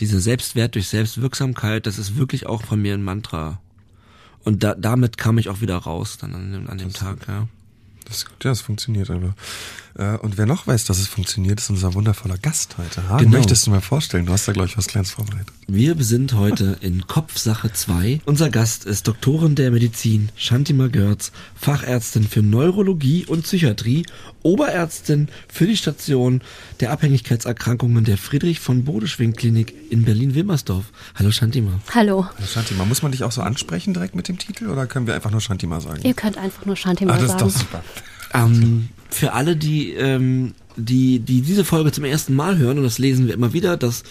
diese 0.00 0.20
Selbstwert 0.20 0.74
durch 0.74 0.88
Selbstwirksamkeit, 0.88 1.86
das 1.86 1.98
ist 1.98 2.16
wirklich 2.16 2.46
auch 2.46 2.62
von 2.64 2.80
mir 2.80 2.94
ein 2.94 3.02
Mantra. 3.02 3.60
Und 4.44 4.62
da, 4.62 4.74
damit 4.74 5.16
kam 5.16 5.38
ich 5.38 5.48
auch 5.48 5.60
wieder 5.60 5.76
raus 5.76 6.18
dann 6.18 6.34
an 6.34 6.52
dem, 6.52 6.68
an 6.70 6.78
dem 6.78 6.92
Tag, 6.92 7.26
ja. 7.28 7.48
Das, 8.04 8.24
ja, 8.24 8.28
das 8.50 8.60
funktioniert 8.60 9.08
einfach. 9.10 9.32
Äh, 9.96 10.16
und 10.18 10.36
wer 10.38 10.46
noch 10.46 10.66
weiß, 10.66 10.84
dass 10.86 10.98
es 10.98 11.06
funktioniert, 11.06 11.60
ist 11.60 11.70
unser 11.70 11.94
wundervoller 11.94 12.36
Gast 12.38 12.76
heute. 12.78 13.08
Hagen, 13.08 13.26
Genau. 13.26 13.36
möchtest 13.38 13.66
du 13.66 13.70
mal 13.70 13.80
vorstellen? 13.80 14.26
Du 14.26 14.32
hast 14.32 14.48
da, 14.48 14.52
glaube 14.52 14.68
ich, 14.68 14.76
was 14.76 14.86
Kleines 14.88 15.12
vorbereitet. 15.12 15.46
Wir 15.68 15.94
sind 16.00 16.34
heute 16.34 16.76
in 16.80 17.06
Kopfsache 17.06 17.72
2. 17.72 18.20
Unser 18.24 18.50
Gast 18.50 18.84
ist 18.84 19.06
Doktorin 19.06 19.54
der 19.54 19.70
Medizin 19.70 20.30
Shantima 20.36 20.88
Görz, 20.88 21.30
Fachärztin 21.54 22.24
für 22.24 22.42
Neurologie 22.42 23.24
und 23.26 23.44
Psychiatrie, 23.44 24.04
Oberärztin 24.42 25.28
für 25.48 25.66
die 25.66 25.76
Station 25.76 26.42
der 26.80 26.90
Abhängigkeitserkrankungen 26.90 28.04
der 28.04 28.18
Friedrich 28.18 28.60
von 28.60 28.84
Bodeschwing 28.84 29.34
Klinik 29.34 29.74
in 29.90 30.02
Berlin-Wilmersdorf. 30.04 30.86
Hallo 31.14 31.30
Shantima. 31.30 31.80
Hallo. 31.94 32.26
Ja, 32.38 32.46
Shantima, 32.46 32.84
muss 32.84 33.02
man 33.02 33.12
dich 33.12 33.22
auch 33.22 33.32
so 33.32 33.42
ansprechen 33.42 33.94
direkt 33.94 34.14
mit 34.14 34.28
dem 34.28 34.38
Titel 34.38 34.68
oder 34.68 34.86
können 34.86 35.06
wir 35.06 35.14
einfach 35.14 35.30
nur 35.30 35.40
Shantima 35.40 35.80
sagen? 35.80 36.00
Ihr 36.02 36.14
könnt 36.14 36.36
einfach 36.36 36.66
nur 36.66 36.76
Shanti 36.76 37.04
mal 37.06 37.12
ah, 37.12 37.16
das 37.16 37.24
ist 37.24 37.30
sagen. 37.38 37.44
doch 37.44 37.50
super. 37.58 37.82
Ähm, 38.34 38.88
für 39.10 39.32
alle, 39.32 39.56
die, 39.56 39.92
ähm, 39.92 40.54
die, 40.76 41.20
die 41.20 41.42
diese 41.42 41.64
Folge 41.64 41.92
zum 41.92 42.04
ersten 42.04 42.34
Mal 42.34 42.58
hören, 42.58 42.78
und 42.78 42.84
das 42.84 42.98
lesen 42.98 43.26
wir 43.26 43.34
immer 43.34 43.52
wieder, 43.52 43.76
dass 43.76 44.02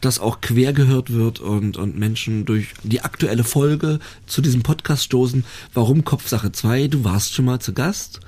das 0.00 0.18
auch 0.18 0.40
quer 0.40 0.72
gehört 0.72 1.12
wird 1.12 1.40
und, 1.40 1.76
und 1.76 1.98
Menschen 1.98 2.44
durch 2.44 2.68
die 2.82 3.02
aktuelle 3.02 3.44
Folge 3.44 3.98
zu 4.26 4.40
diesem 4.40 4.62
Podcast 4.62 5.04
stoßen. 5.04 5.44
Warum 5.74 6.04
Kopfsache 6.04 6.52
2? 6.52 6.88
Du 6.88 7.04
warst 7.04 7.34
schon 7.34 7.44
mal 7.44 7.60
zu 7.60 7.72
Gast. 7.72 8.20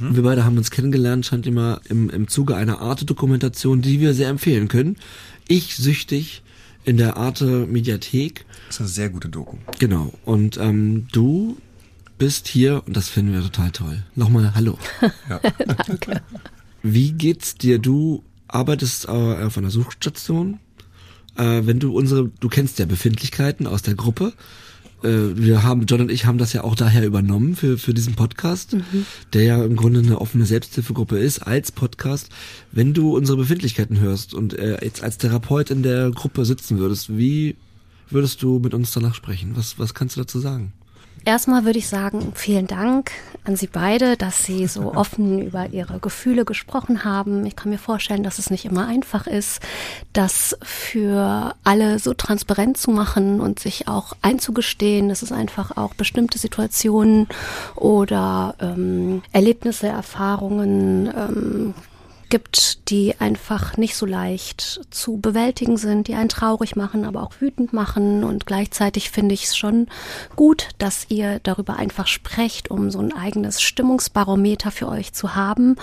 Und 0.00 0.16
wir 0.16 0.22
beide 0.22 0.44
haben 0.44 0.58
uns 0.58 0.70
kennengelernt, 0.70 1.26
scheint 1.26 1.46
immer 1.46 1.80
im, 1.88 2.10
im 2.10 2.28
Zuge 2.28 2.56
einer 2.56 2.80
Arte-Dokumentation, 2.80 3.82
die 3.82 4.00
wir 4.00 4.14
sehr 4.14 4.28
empfehlen 4.28 4.68
können. 4.68 4.96
Ich 5.46 5.76
süchtig 5.76 6.42
in 6.84 6.96
der 6.96 7.16
Arte-Mediathek. 7.16 8.44
Das 8.66 8.76
ist 8.76 8.80
eine 8.80 8.88
sehr 8.88 9.10
gute 9.10 9.28
Doku. 9.28 9.56
Genau. 9.78 10.12
Und 10.24 10.56
ähm, 10.56 11.06
du 11.12 11.58
bist 12.18 12.48
hier 12.48 12.82
und 12.86 12.96
das 12.96 13.08
finden 13.08 13.32
wir 13.32 13.42
total 13.42 13.70
toll. 13.70 14.02
Nochmal 14.14 14.54
Hallo. 14.54 14.78
Ja. 15.28 15.40
Danke. 15.86 16.22
Wie 16.82 17.12
geht's 17.12 17.54
dir? 17.54 17.78
Du 17.78 18.24
arbeitest 18.46 19.06
äh, 19.06 19.08
auf 19.08 19.58
einer 19.58 19.70
Suchstation. 19.70 20.58
Äh, 21.36 21.62
wenn 21.64 21.78
du 21.78 21.96
unsere, 21.96 22.30
du 22.40 22.48
kennst 22.48 22.78
ja 22.78 22.86
Befindlichkeiten 22.86 23.66
aus 23.66 23.82
der 23.82 23.94
Gruppe. 23.94 24.32
Äh, 25.02 25.36
wir 25.36 25.62
haben, 25.62 25.86
John 25.86 26.00
und 26.00 26.10
ich 26.10 26.24
haben 26.24 26.38
das 26.38 26.52
ja 26.52 26.64
auch 26.64 26.74
daher 26.74 27.06
übernommen 27.06 27.56
für, 27.56 27.78
für 27.78 27.94
diesen 27.94 28.14
Podcast, 28.14 28.76
der 29.32 29.42
ja 29.42 29.64
im 29.64 29.76
Grunde 29.76 30.00
eine 30.00 30.20
offene 30.20 30.46
Selbsthilfegruppe 30.46 31.18
ist, 31.18 31.40
als 31.40 31.72
Podcast. 31.72 32.30
Wenn 32.72 32.94
du 32.94 33.16
unsere 33.16 33.38
Befindlichkeiten 33.38 34.00
hörst 34.00 34.34
und 34.34 34.58
äh, 34.58 34.82
jetzt 34.84 35.02
als 35.02 35.18
Therapeut 35.18 35.70
in 35.70 35.82
der 35.82 36.10
Gruppe 36.10 36.44
sitzen 36.44 36.78
würdest, 36.78 37.16
wie 37.16 37.56
würdest 38.10 38.42
du 38.42 38.58
mit 38.58 38.74
uns 38.74 38.92
danach 38.92 39.14
sprechen? 39.14 39.52
Was, 39.54 39.78
was 39.78 39.94
kannst 39.94 40.16
du 40.16 40.20
dazu 40.20 40.40
sagen? 40.40 40.72
Erstmal 41.24 41.64
würde 41.64 41.78
ich 41.78 41.88
sagen, 41.88 42.32
vielen 42.34 42.66
Dank 42.66 43.10
an 43.44 43.56
Sie 43.56 43.66
beide, 43.66 44.16
dass 44.16 44.44
Sie 44.44 44.66
so 44.66 44.94
offen 44.94 45.42
über 45.42 45.68
Ihre 45.70 45.98
Gefühle 45.98 46.44
gesprochen 46.44 47.04
haben. 47.04 47.46
Ich 47.46 47.56
kann 47.56 47.70
mir 47.70 47.78
vorstellen, 47.78 48.22
dass 48.22 48.38
es 48.38 48.50
nicht 48.50 48.64
immer 48.64 48.86
einfach 48.86 49.26
ist, 49.26 49.60
das 50.12 50.56
für 50.62 51.54
alle 51.64 51.98
so 51.98 52.14
transparent 52.14 52.76
zu 52.76 52.90
machen 52.90 53.40
und 53.40 53.58
sich 53.58 53.88
auch 53.88 54.14
einzugestehen, 54.22 55.08
dass 55.08 55.22
es 55.22 55.32
einfach 55.32 55.76
auch 55.76 55.94
bestimmte 55.94 56.38
Situationen 56.38 57.28
oder 57.74 58.54
ähm, 58.60 59.22
Erlebnisse, 59.32 59.88
Erfahrungen 59.88 61.06
ähm, 61.14 61.74
gibt, 62.28 62.90
die 62.90 63.14
einfach 63.18 63.76
nicht 63.76 63.96
so 63.96 64.06
leicht 64.06 64.80
zu 64.90 65.18
bewältigen 65.18 65.76
sind, 65.76 66.08
die 66.08 66.14
einen 66.14 66.28
traurig 66.28 66.76
machen, 66.76 67.04
aber 67.04 67.22
auch 67.22 67.32
wütend 67.40 67.72
machen. 67.72 68.24
Und 68.24 68.46
gleichzeitig 68.46 69.10
finde 69.10 69.34
ich 69.34 69.44
es 69.44 69.56
schon 69.56 69.86
gut, 70.36 70.68
dass 70.78 71.06
ihr 71.08 71.40
darüber 71.42 71.76
einfach 71.76 72.06
sprecht, 72.06 72.70
um 72.70 72.90
so 72.90 72.98
ein 73.00 73.12
eigenes 73.12 73.60
Stimmungsbarometer 73.62 74.70
für 74.70 74.88
euch 74.88 75.12
zu 75.12 75.34
haben 75.34 75.76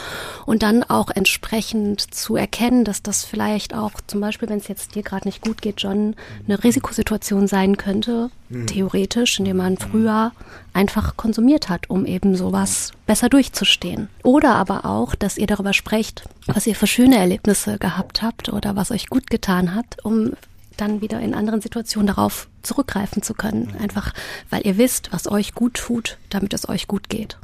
und 0.46 0.64
dann 0.64 0.84
auch 0.84 1.10
entsprechend 1.10 2.14
zu 2.14 2.36
erkennen, 2.36 2.86
dass 2.86 3.02
das 3.02 3.24
vielleicht 3.24 3.74
auch 3.74 3.94
zum 4.08 4.22
Beispiel, 4.22 4.50
wenn 4.50 4.60
es 4.60 4.68
jetzt 4.68 4.96
dir 4.96 5.04
gerade 5.04 5.28
nicht 5.28 5.42
gut 5.42 5.62
geht, 5.62 5.82
John, 5.82 6.16
eine 6.48 6.64
Risikosituation 6.64 7.48
sein 7.48 7.78
könnte, 7.78 8.30
theoretisch, 8.68 9.40
indem 9.40 9.58
man 9.58 9.78
früher 9.78 10.32
einfach 10.76 11.16
konsumiert 11.16 11.70
hat, 11.70 11.90
um 11.90 12.06
eben 12.06 12.36
sowas 12.36 12.92
besser 13.06 13.30
durchzustehen. 13.30 14.10
Oder 14.24 14.56
aber 14.56 14.86
auch, 14.86 15.16
dass 15.16 15.38
ihr 15.38 15.48
darüber 15.48 15.74
sprecht, 15.74 16.28
was 16.48 16.68
ihr 16.68 16.76
für 16.76 16.88
schöne 16.88 17.18
Erlebnisse 17.18 17.78
gehabt 17.78 18.22
habt 18.22 18.50
oder 18.50 18.76
was 18.76 18.92
euch 18.92 19.08
gut 19.08 19.30
getan 19.30 19.74
hat, 19.74 20.04
um 20.04 20.34
dann 20.78 21.00
wieder 21.00 21.22
in 21.22 21.34
anderen 21.34 21.62
Situationen 21.62 22.08
darauf 22.08 22.50
zurückgreifen 22.62 23.24
zu 23.24 23.34
können. 23.34 23.74
Einfach, 23.80 24.14
weil 24.50 24.66
ihr 24.66 24.78
wisst, 24.78 25.14
was 25.14 25.32
euch 25.32 25.54
gut 25.54 25.76
tut, 25.76 26.18
damit 26.30 26.54
es 26.54 26.68
euch 26.68 26.88
gut 26.88 27.10
geht. 27.10 27.38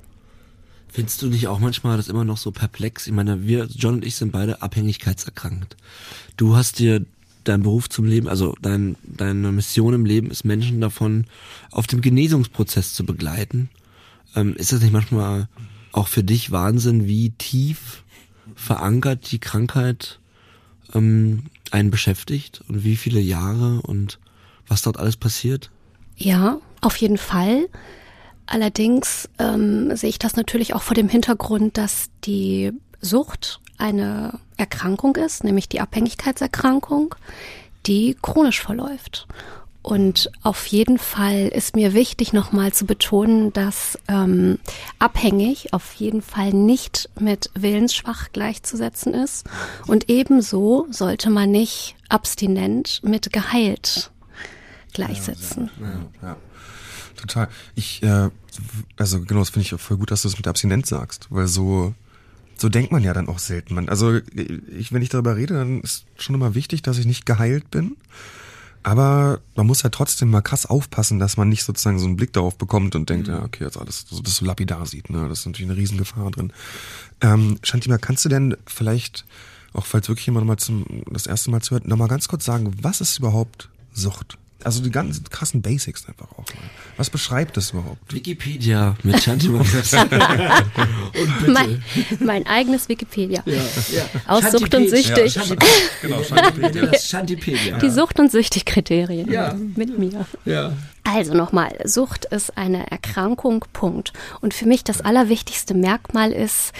Findest 0.90 1.22
du 1.22 1.28
nicht 1.28 1.48
auch 1.48 1.60
manchmal 1.60 1.96
das 1.96 2.10
immer 2.10 2.26
noch 2.26 2.36
so 2.36 2.52
perplex? 2.52 3.08
Ich 3.08 3.14
meine, 3.14 3.48
wir, 3.48 3.66
John 3.70 3.96
und 3.96 4.06
ich 4.06 4.18
sind 4.18 4.34
beide 4.34 4.62
abhängigkeitserkrankt. 4.62 5.78
Du 6.36 6.58
hast 6.58 6.80
dir 6.80 7.06
dein 7.44 7.64
Beruf 7.64 7.90
zum 7.90 8.06
Leben, 8.06 8.28
also 8.28 8.56
dein, 8.62 8.96
deine 9.04 9.52
Mission 9.52 9.94
im 9.94 10.06
Leben 10.06 10.32
ist, 10.32 10.44
Menschen 10.44 10.82
davon 10.82 11.26
auf 11.72 11.88
dem 11.88 12.02
Genesungsprozess 12.02 12.94
zu 12.94 13.06
begleiten. 13.06 13.70
Ähm, 14.36 14.56
ist 14.56 14.72
das 14.72 14.82
nicht 14.82 14.94
manchmal 14.94 15.48
auch 15.92 16.08
für 16.08 16.24
dich 16.24 16.52
Wahnsinn, 16.52 17.08
wie 17.08 17.32
tief 17.32 18.04
verankert 18.56 19.32
die 19.32 19.40
Krankheit 19.40 20.20
ähm, 20.94 21.44
einen 21.72 21.92
beschäftigt 21.92 22.62
und 22.68 22.84
wie 22.84 22.96
viele 22.96 23.20
Jahre 23.20 23.82
und 23.82 24.20
was 24.68 24.82
dort 24.82 24.98
alles 24.98 25.18
passiert? 25.18 25.70
Ja, 26.18 26.60
auf 26.82 26.96
jeden 26.98 27.18
Fall. 27.18 27.68
Allerdings 28.46 29.30
ähm, 29.40 29.96
sehe 29.96 30.10
ich 30.10 30.20
das 30.20 30.36
natürlich 30.36 30.74
auch 30.74 30.82
vor 30.82 30.96
dem 30.96 31.10
Hintergrund, 31.10 31.78
dass 31.78 32.10
die 32.26 32.72
Sucht 33.00 33.62
eine 33.82 34.40
Erkrankung 34.58 35.16
ist, 35.16 35.44
nämlich 35.44 35.68
die 35.68 35.82
Abhängigkeitserkrankung, 35.82 37.16
die 37.86 38.16
chronisch 38.22 38.62
verläuft. 38.62 39.28
Und 39.84 40.32
auf 40.44 40.68
jeden 40.68 41.00
Fall 41.00 41.48
ist 41.48 41.76
mir 41.76 41.94
wichtig, 41.94 42.34
nochmal 42.34 42.72
zu 42.72 42.86
betonen, 42.86 43.52
dass 43.52 43.98
ähm, 44.08 44.60
abhängig 45.00 45.74
auf 45.74 45.94
jeden 45.94 46.22
Fall 46.22 46.52
nicht 46.54 47.10
mit 47.20 47.50
willensschwach 47.56 48.32
gleichzusetzen 48.32 49.16
ist. 49.16 49.48
Und 49.88 50.08
ebenso 50.08 50.86
sollte 50.92 51.32
man 51.32 51.50
nicht 51.50 51.96
abstinent 52.10 53.02
mit 53.04 53.34
geheilt 53.34 54.12
gleichsetzen. 54.94 55.72
Ja, 55.80 56.28
ja. 56.28 56.38
Total. 57.16 57.48
Ich, 57.76 58.04
äh, 58.04 58.30
also 58.98 59.22
genau, 59.22 59.40
das 59.42 59.50
finde 59.50 59.66
ich 59.66 59.74
auch 59.74 59.80
voll 59.80 59.98
gut, 59.98 60.12
dass 60.12 60.22
du 60.22 60.28
das 60.28 60.38
mit 60.38 60.48
Abstinenz 60.48 60.90
sagst, 60.90 61.28
weil 61.30 61.48
so, 61.48 61.94
so 62.62 62.70
denkt 62.70 62.92
man 62.92 63.04
ja 63.04 63.14
dann 63.14 63.28
auch 63.28 63.40
selten. 63.40 63.74
Man, 63.74 63.90
also 63.90 64.20
ich, 64.78 64.94
wenn 64.94 65.02
ich 65.02 65.10
darüber 65.10 65.36
rede, 65.36 65.56
dann 65.56 65.82
ist 65.82 66.06
schon 66.16 66.36
immer 66.36 66.54
wichtig, 66.54 66.84
dass 66.84 67.00
ich 67.00 67.08
nicht 67.08 67.26
geheilt 67.26 67.72
bin. 67.72 67.98
Aber 68.84 69.42
man 69.56 69.68
muss 69.68 69.84
ja 69.84 69.90
trotzdem 69.90 70.30
mal 70.30 70.42
krass 70.42 70.66
aufpassen, 70.66 71.20
dass 71.20 71.38
man 71.38 71.50
nicht 71.50 71.64
sozusagen 71.64 72.00
so 72.00 72.06
einen 72.06 72.18
Blick 72.18 72.34
darauf 72.34 72.58
bekommt 72.58 72.96
und 72.96 73.10
denkt, 73.10 73.28
ja, 73.28 73.44
okay, 73.44 73.64
jetzt 73.64 73.78
alles, 73.78 74.06
so, 74.10 74.22
das 74.22 74.36
so 74.36 74.46
lapidar 74.46 74.86
sieht. 74.86 75.10
Ne? 75.10 75.28
Das 75.28 75.40
ist 75.40 75.46
natürlich 75.46 75.70
eine 75.70 75.80
Riesengefahr 75.80 76.32
drin. 76.32 76.54
Ähm, 77.22 77.58
Shantima, 77.64 77.98
kannst 77.98 78.26
du 78.26 78.30
denn 78.30 78.56
vielleicht, 78.66 79.26
auch 79.74 79.86
falls 79.86 80.08
wirklich 80.08 80.26
jemand 80.26 80.48
mal 80.48 80.58
zum 80.58 80.86
das 81.12 81.28
erste 81.28 81.52
Mal 81.52 81.62
zuhört, 81.62 81.88
nochmal 81.88 82.08
ganz 82.08 82.28
kurz 82.28 82.46
sagen, 82.46 82.72
was 82.82 83.02
ist 83.02 83.20
überhaupt 83.20 83.70
Sucht? 83.94 84.38
Also 84.66 84.82
die 84.82 84.92
ganzen 84.92 85.24
krassen 85.30 85.62
Basics 85.62 86.06
einfach 86.08 86.32
auch. 86.32 86.38
mal. 86.38 86.70
Was 86.98 87.10
beschreibt 87.10 87.58
das 87.58 87.72
überhaupt? 87.72 88.14
Wikipedia 88.14 88.96
mit 89.04 89.26
bitte. 89.26 90.08
Mein, 91.48 91.84
mein 92.20 92.48
eigenes 92.48 92.90
Wikipedia. 92.90 93.42
ja, 93.46 93.54
ja. 93.56 94.06
Aus 94.28 94.52
Sucht 94.52 94.74
und 94.76 94.90
Shantipedia. 94.90 95.28
Süchtig. 95.28 95.36
Ja, 95.36 95.58
Genau, 96.02 96.24
Shantipedia. 96.24 96.86
Das 96.88 97.08
Shantipedia. 97.08 97.78
Die 97.80 97.90
Sucht- 97.90 98.20
und 98.20 98.32
Süchtig-Kriterien 98.32 99.32
Ja. 99.32 99.54
mit 99.76 99.98
mir. 99.98 100.26
Ja. 100.46 100.74
Also 101.04 101.34
nochmal, 101.34 101.76
Sucht 101.86 102.26
ist 102.26 102.58
eine 102.58 102.90
Erkrankung, 102.92 103.66
Punkt. 103.74 104.14
Und 104.42 104.54
für 104.54 104.66
mich 104.68 104.84
das 104.84 105.02
allerwichtigste 105.02 105.74
Merkmal 105.74 106.32
ist, 106.32 106.74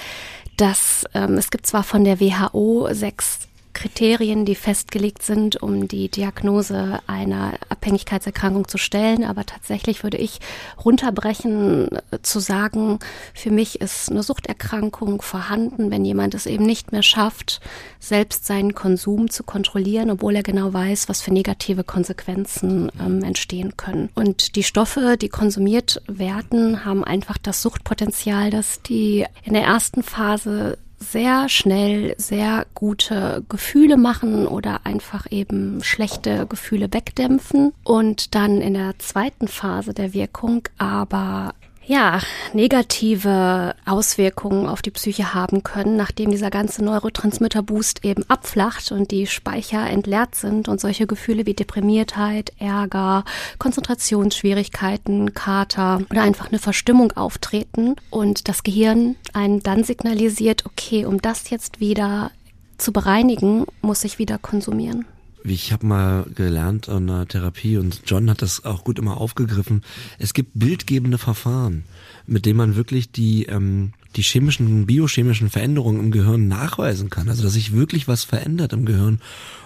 dass 0.58 1.06
ähm, 1.14 1.38
es 1.38 1.50
gibt 1.50 1.66
zwar 1.66 1.84
von 1.84 2.04
der 2.04 2.20
WHO 2.20 2.90
sechs 2.92 3.40
Kriterien, 3.74 4.46
die 4.46 4.56
festgelegt 4.56 5.24
sind, 5.24 5.62
um 5.62 5.88
die 5.88 6.10
Diagnose 6.10 7.00
einer 7.08 7.54
Abhängigkeitserkrankung 7.70 8.68
zu 8.68 8.78
stellen, 8.78 9.24
aber 9.24 9.46
tatsächlich 9.46 10.04
würde 10.04 10.18
ich 10.18 10.40
runterbrechen 10.84 11.90
äh, 12.12 12.20
zu 12.22 12.40
sagen, 12.40 13.00
für 13.34 13.52
mich 13.52 13.82
ist 13.82 14.10
eine 14.12 14.24
Suchterkrankung 14.24 15.22
vorhanden, 15.22 15.92
wenn 15.92 16.06
jemand 16.06 16.36
es 16.36 16.46
eben 16.46 16.66
nicht 16.66 16.92
mehr 16.92 17.04
schafft, 17.04 17.62
selbst 18.00 18.46
seinen 18.46 18.76
Konsum 18.76 19.30
zu 19.30 19.44
kontrollieren, 19.44 20.12
obwohl 20.12 20.36
er 20.36 20.44
genau 20.44 20.74
weiß, 20.74 21.10
was 21.10 21.22
für 21.22 21.34
negative 21.34 21.84
Konsequenzen 21.84 22.92
ähm, 23.00 23.24
entstehen 23.24 23.78
können. 23.78 24.10
Und 24.16 24.56
die 24.56 24.64
Stoffe, 24.64 25.18
die 25.20 25.30
konsumiert 25.30 26.02
werden, 26.08 26.86
haben 26.86 27.04
einfach 27.04 27.38
das 27.38 27.62
Suchtpotenzial, 27.62 28.50
dass 28.50 28.82
die 28.82 29.26
in 29.44 29.54
der 29.54 29.64
ersten 29.64 30.04
Phase 30.04 30.78
sehr 31.02 31.50
schnell 31.50 32.16
sehr 32.18 32.66
gute 32.76 33.44
Gefühle 33.50 33.98
machen 33.98 34.48
oder 34.48 34.86
einfach 34.86 35.26
eben 35.32 35.84
schlechte 35.84 36.46
Gefühle 36.48 36.88
wegdämpfen. 36.92 37.74
Und 37.84 38.36
dann 38.36 38.62
in 38.62 38.76
der 38.76 38.98
zweiten 39.00 39.48
Phase 39.48 39.94
der 39.94 40.14
Wirkung 40.14 40.68
aber 40.78 41.54
ja, 41.86 42.22
negative 42.54 43.76
Auswirkungen 43.86 44.68
auf 44.68 44.82
die 44.82 44.92
Psyche 44.92 45.34
haben 45.34 45.64
können, 45.64 45.96
nachdem 45.98 46.32
dieser 46.32 46.50
ganze 46.50 46.84
Neurotransmitter-Boost 46.84 48.06
eben 48.06 48.24
abflacht 48.30 48.92
und 48.92 49.12
die 49.12 49.28
Speicher 49.28 49.90
entleert 49.90 50.36
sind 50.36 50.68
und 50.68 50.80
solche 50.80 51.08
Gefühle 51.08 51.46
wie 51.46 51.54
Deprimiertheit, 51.54 52.54
Ärger, 52.60 53.26
Konzentrationsschwierigkeiten, 53.58 55.34
Kater 55.34 56.02
oder 56.10 56.22
einfach 56.22 56.50
eine 56.50 56.60
Verstimmung 56.60 57.12
auftreten 57.14 57.96
und 58.10 58.48
das 58.48 58.64
Gehirn 58.64 59.16
einen 59.34 59.64
dann 59.64 59.84
signalisiert, 59.84 60.66
okay, 60.66 61.06
um 61.06 61.22
das 61.22 61.50
jetzt 61.50 61.80
wieder 61.80 62.32
zu 62.78 62.94
bereinigen, 62.94 63.66
muss 63.82 64.04
ich 64.04 64.20
wieder 64.20 64.38
konsumieren. 64.38 65.06
Ich 65.44 65.72
habe 65.72 65.86
mal 65.86 66.26
gelernt 66.36 66.88
an 66.88 67.08
der 67.08 67.28
Therapie 67.28 67.78
und 67.78 68.02
John 68.06 68.30
hat 68.30 68.42
das 68.42 68.64
auch 68.64 68.84
gut 68.84 69.00
immer 69.00 69.18
aufgegriffen. 69.18 69.84
Es 70.20 70.34
gibt 70.34 70.52
bildgebende 70.54 71.18
Verfahren, 71.18 71.84
mit 72.28 72.46
denen 72.46 72.58
man 72.58 72.76
wirklich 72.76 73.12
die 73.12 73.46
ähm, 73.46 73.94
die 74.16 74.22
chemischen, 74.24 74.86
biochemischen 74.86 75.50
Veränderungen 75.50 76.00
im 76.00 76.12
Gehirn 76.12 76.48
nachweisen 76.48 77.10
kann. 77.10 77.30
Also 77.30 77.44
dass 77.44 77.54
sich 77.54 77.72
wirklich 77.72 78.08
was 78.08 78.24
verändert 78.24 78.74
im 78.74 78.86
Gehirn. 78.86 79.22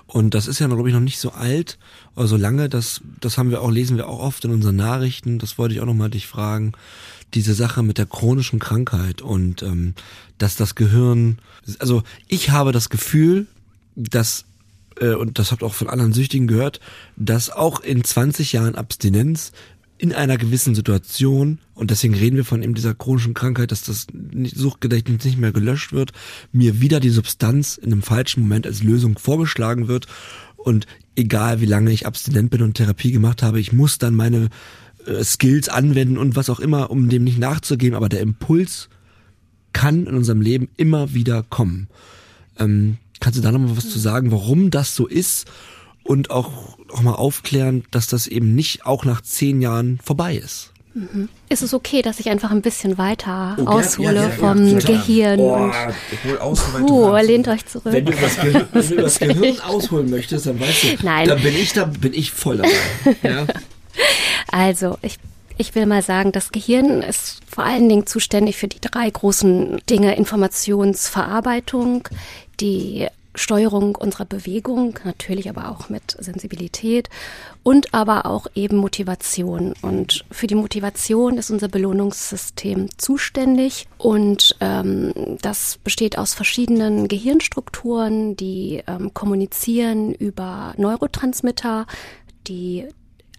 Und 0.08 0.36
das 0.36 0.48
ist 0.48 0.60
ja, 0.60 0.68
glaube 0.68 0.88
ich, 0.88 0.94
noch 0.94 1.02
nicht 1.02 1.20
so 1.20 1.32
alt 1.32 1.80
oder 2.16 2.28
so 2.28 2.38
lange. 2.38 2.70
Das 2.70 3.02
das 3.20 3.38
haben 3.38 3.50
wir 3.50 3.62
auch 3.62 3.72
lesen 3.72 3.98
wir 3.98 4.08
auch 4.08 4.20
oft 4.20 4.46
in 4.46 4.52
unseren 4.52 4.76
Nachrichten. 4.76 5.40
Das 5.40 5.58
wollte 5.58 5.74
ich 5.74 5.82
auch 5.82 5.86
noch 5.86 5.94
mal 5.94 6.10
dich 6.10 6.28
fragen. 6.28 6.74
Diese 7.34 7.54
Sache 7.54 7.84
mit 7.84 7.98
der 7.98 8.06
chronischen 8.06 8.60
Krankheit 8.60 9.22
und 9.22 9.62
ähm, 9.62 9.94
dass 10.38 10.56
das 10.56 10.76
Gehirn, 10.76 11.40
also 11.80 12.04
ich 12.28 12.52
habe 12.52 12.72
das 12.72 12.90
Gefühl, 12.90 13.48
dass 13.96 14.46
äh, 15.00 15.14
und 15.14 15.40
das 15.40 15.52
habt 15.52 15.64
auch 15.64 15.74
von 15.74 15.90
anderen 15.90 16.14
Süchtigen 16.14 16.48
gehört, 16.48 16.80
dass 17.16 17.50
auch 17.50 17.80
in 17.80 18.04
20 18.04 18.54
Jahren 18.54 18.76
Abstinenz 18.76 19.52
in 19.98 20.14
einer 20.14 20.38
gewissen 20.38 20.76
Situation, 20.76 21.60
und 21.74 21.90
deswegen 21.90 22.16
reden 22.16 22.36
wir 22.36 22.44
von 22.44 22.62
eben 22.62 22.74
dieser 22.74 22.94
chronischen 22.94 23.34
Krankheit, 23.34 23.72
dass 23.72 23.82
das 23.82 24.08
Suchtgedächtnis 24.54 25.24
nicht 25.24 25.38
mehr 25.38 25.54
gelöscht 25.54 25.94
wird, 25.94 26.12
mir 26.52 26.82
wieder 26.82 27.00
die 27.00 27.10
Substanz 27.10 27.78
in 27.78 27.94
einem 27.94 28.02
falschen 28.02 28.42
Moment 28.42 28.68
als 28.68 28.84
Lösung 28.84 29.18
vorgeschlagen 29.18 29.88
wird 29.88 30.08
und 30.58 30.86
egal 31.16 31.62
wie 31.62 31.66
lange 31.66 31.92
ich 31.92 32.06
abstinent 32.06 32.50
bin 32.50 32.62
und 32.62 32.74
Therapie 32.74 33.12
gemacht 33.12 33.42
habe, 33.42 33.60
ich 33.60 33.72
muss 33.72 33.98
dann 33.98 34.16
meine 34.16 34.50
äh, 35.06 35.24
Skills 35.24 35.70
anwenden 35.70 36.18
und 36.18 36.36
was 36.36 36.50
auch 36.50 36.60
immer, 36.60 36.92
um 36.92 37.08
dem 37.08 37.24
nicht 37.24 37.40
nachzugeben, 37.40 37.96
aber 37.96 38.10
der 38.10 38.22
Impuls 38.22 38.90
kann 39.72 40.08
in 40.08 40.16
unserem 40.16 40.42
Leben 40.42 40.68
immer 40.76 41.14
wieder 41.14 41.44
kommen. 41.44 41.88
Ähm, 42.58 42.98
kannst 43.20 43.38
du 43.38 43.44
da 43.44 43.52
nochmal 43.52 43.78
was 43.78 43.90
zu 43.90 44.00
sagen, 44.00 44.32
warum 44.32 44.72
das 44.72 44.96
so 44.96 45.08
ist 45.08 45.46
und 46.04 46.32
auch, 46.32 46.78
auch 46.92 47.02
mal 47.02 47.14
aufklären, 47.14 47.84
dass 47.92 48.08
das 48.08 48.28
eben 48.28 48.56
nicht 48.56 48.86
auch 48.86 49.06
nach 49.06 49.22
zehn 49.22 49.62
Jahren 49.62 50.00
vorbei 50.04 50.36
ist? 50.36 50.72
Mhm. 50.96 51.28
Ist 51.50 51.62
es 51.62 51.74
okay, 51.74 52.02
dass 52.02 52.22
ich 52.22 52.30
einfach 52.30 52.52
ein 52.52 52.62
bisschen 52.62 52.98
weiter 52.98 53.58
oh, 53.60 53.66
aushole 53.66 54.16
ja, 54.16 54.24
ja, 54.24 54.30
vom 54.30 54.66
ja, 54.66 54.80
Gehirn? 54.80 55.40
Oh, 55.42 55.70
und 56.48 56.88
puh, 56.88 57.18
lehnt 57.18 57.50
euch 57.50 57.66
zurück. 57.66 57.92
Wenn 57.92 58.06
du 58.06 58.14
das, 58.14 58.38
Gehirn, 58.38 58.68
du 58.74 58.96
das 58.96 59.20
Gehirn 59.20 59.60
ausholen 59.60 60.10
möchtest, 60.10 60.46
dann 60.46 60.58
weißt 60.58 60.84
du, 60.84 60.88
Nein. 61.04 61.28
dann 61.28 61.42
bin 61.42 61.54
ich 61.54 61.74
da, 61.74 61.84
bin 61.84 62.14
ich 62.14 62.32
voll 62.32 62.58
dabei. 62.58 63.16
Ja? 63.24 63.46
Also, 64.52 64.98
ich 65.02 65.18
ich 65.58 65.76
will 65.76 65.86
mal 65.86 66.02
sagen, 66.02 66.32
das 66.32 66.52
Gehirn 66.52 67.02
ist 67.02 67.42
vor 67.48 67.64
allen 67.64 67.88
Dingen 67.90 68.08
zuständig 68.08 68.58
für 68.58 68.68
die 68.68 68.82
drei 68.82 69.10
großen 69.10 69.82
Dinge 69.90 70.16
Informationsverarbeitung, 70.16 72.08
die 72.60 73.08
Steuerung 73.36 73.96
unserer 73.96 74.26
Bewegung, 74.26 75.00
natürlich 75.04 75.50
aber 75.50 75.70
auch 75.70 75.90
mit 75.90 76.16
Sensibilität 76.20 77.10
und 77.64 77.94
aber 77.94 78.26
auch 78.26 78.48
eben 78.56 78.78
Motivation. 78.78 79.74
Und 79.82 80.26
für 80.32 80.48
die 80.48 80.56
Motivation 80.56 81.38
ist 81.38 81.52
unser 81.52 81.68
Belohnungssystem 81.68 82.90
zuständig 82.98 83.88
und 83.98 84.56
ähm, 84.62 85.14
das 85.42 85.78
besteht 85.84 86.18
aus 86.18 86.34
verschiedenen 86.34 87.08
Gehirnstrukturen, 87.08 88.36
die 88.36 88.84
ähm, 88.88 89.14
kommunizieren 89.14 90.14
über 90.14 90.74
Neurotransmitter, 90.78 91.88
die 92.48 92.88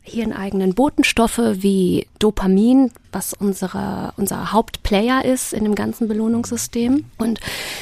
hirneigenen 0.06 0.74
Botenstoffe 0.74 1.38
wie 1.38 2.06
Dopamin, 2.18 2.90
was 3.12 3.34
unsere, 3.34 4.12
unser 4.16 4.52
Hauptplayer 4.52 5.24
ist 5.24 5.52
in 5.52 5.64
dem 5.64 5.74
ganzen 5.74 6.08
Belohnungssystem. 6.08 7.04
Und 7.18 7.40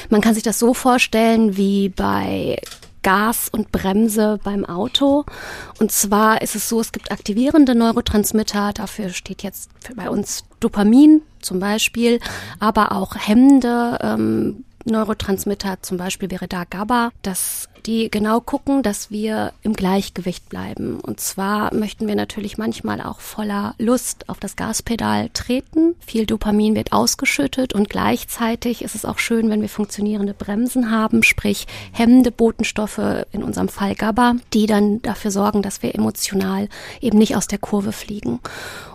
man 0.09 0.21
kann 0.21 0.33
sich 0.33 0.43
das 0.43 0.59
so 0.59 0.73
vorstellen 0.73 1.55
wie 1.55 1.89
bei 1.89 2.59
Gas 3.03 3.49
und 3.49 3.71
Bremse 3.71 4.39
beim 4.43 4.65
Auto. 4.65 5.25
Und 5.79 5.91
zwar 5.91 6.41
ist 6.41 6.55
es 6.55 6.67
so, 6.67 6.81
es 6.81 6.91
gibt 6.91 7.11
aktivierende 7.11 7.75
Neurotransmitter, 7.75 8.73
dafür 8.73 9.09
steht 9.09 9.43
jetzt 9.43 9.69
bei 9.95 10.09
uns 10.09 10.43
Dopamin 10.59 11.21
zum 11.39 11.59
Beispiel, 11.59 12.19
aber 12.59 12.93
auch 12.93 13.15
hemmende 13.15 13.99
ähm, 14.01 14.65
Neurotransmitter, 14.85 15.81
zum 15.81 15.97
Beispiel 15.97 16.31
wäre 16.31 16.47
da 16.47 16.63
GABA, 16.63 17.11
dass 17.21 17.69
die 17.85 18.09
genau 18.09 18.39
gucken, 18.39 18.81
dass 18.81 19.11
wir 19.11 19.53
im 19.61 19.73
Gleichgewicht 19.73 20.49
bleiben. 20.49 20.99
Und 20.99 21.19
zwar 21.19 21.73
möchten 21.73 22.07
wir 22.07 22.15
natürlich 22.15 22.57
manchmal 22.57 23.01
auch 23.01 23.19
voller 23.19 23.75
Lust 23.77 24.27
auf 24.29 24.39
das 24.39 24.55
Gaspedal 24.55 25.29
treten. 25.33 25.95
Viel 26.05 26.25
Dopamin 26.25 26.75
wird 26.75 26.93
ausgeschüttet 26.93 27.73
und 27.73 27.89
gleichzeitig 27.89 28.83
ist 28.83 28.95
es 28.95 29.05
auch 29.05 29.19
schön, 29.19 29.49
wenn 29.49 29.61
wir 29.61 29.69
funktionierende 29.69 30.33
Bremsen 30.33 30.89
haben, 30.89 31.23
sprich 31.23 31.67
hemmende 31.91 32.31
Botenstoffe, 32.31 33.25
in 33.31 33.43
unserem 33.43 33.69
Fall 33.69 33.95
GABA, 33.95 34.35
die 34.53 34.65
dann 34.65 35.01
dafür 35.01 35.31
sorgen, 35.31 35.61
dass 35.61 35.83
wir 35.83 35.93
emotional 35.93 36.69
eben 37.01 37.17
nicht 37.17 37.35
aus 37.35 37.47
der 37.47 37.59
Kurve 37.59 37.91
fliegen. 37.91 38.39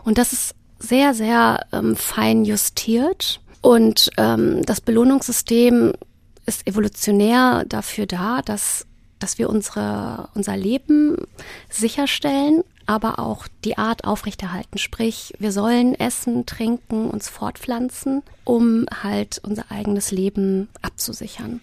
Und 0.04 0.18
das 0.18 0.32
ist 0.32 0.54
sehr, 0.78 1.14
sehr 1.14 1.66
ähm, 1.72 1.94
fein 1.94 2.44
justiert. 2.44 3.40
Und 3.60 4.10
ähm, 4.16 4.64
das 4.64 4.80
Belohnungssystem 4.80 5.92
ist 6.46 6.66
evolutionär 6.66 7.64
dafür 7.66 8.06
da, 8.06 8.42
dass, 8.42 8.86
dass 9.18 9.38
wir 9.38 9.50
unsere, 9.50 10.28
unser 10.34 10.56
Leben 10.56 11.16
sicherstellen, 11.68 12.64
aber 12.86 13.18
auch 13.18 13.46
die 13.64 13.78
Art 13.78 14.04
aufrechterhalten. 14.04 14.78
Sprich, 14.78 15.34
wir 15.38 15.52
sollen 15.52 15.94
essen, 15.94 16.46
trinken, 16.46 17.08
uns 17.08 17.28
fortpflanzen, 17.28 18.22
um 18.44 18.86
halt 19.02 19.40
unser 19.44 19.70
eigenes 19.70 20.10
Leben 20.10 20.68
abzusichern. 20.82 21.60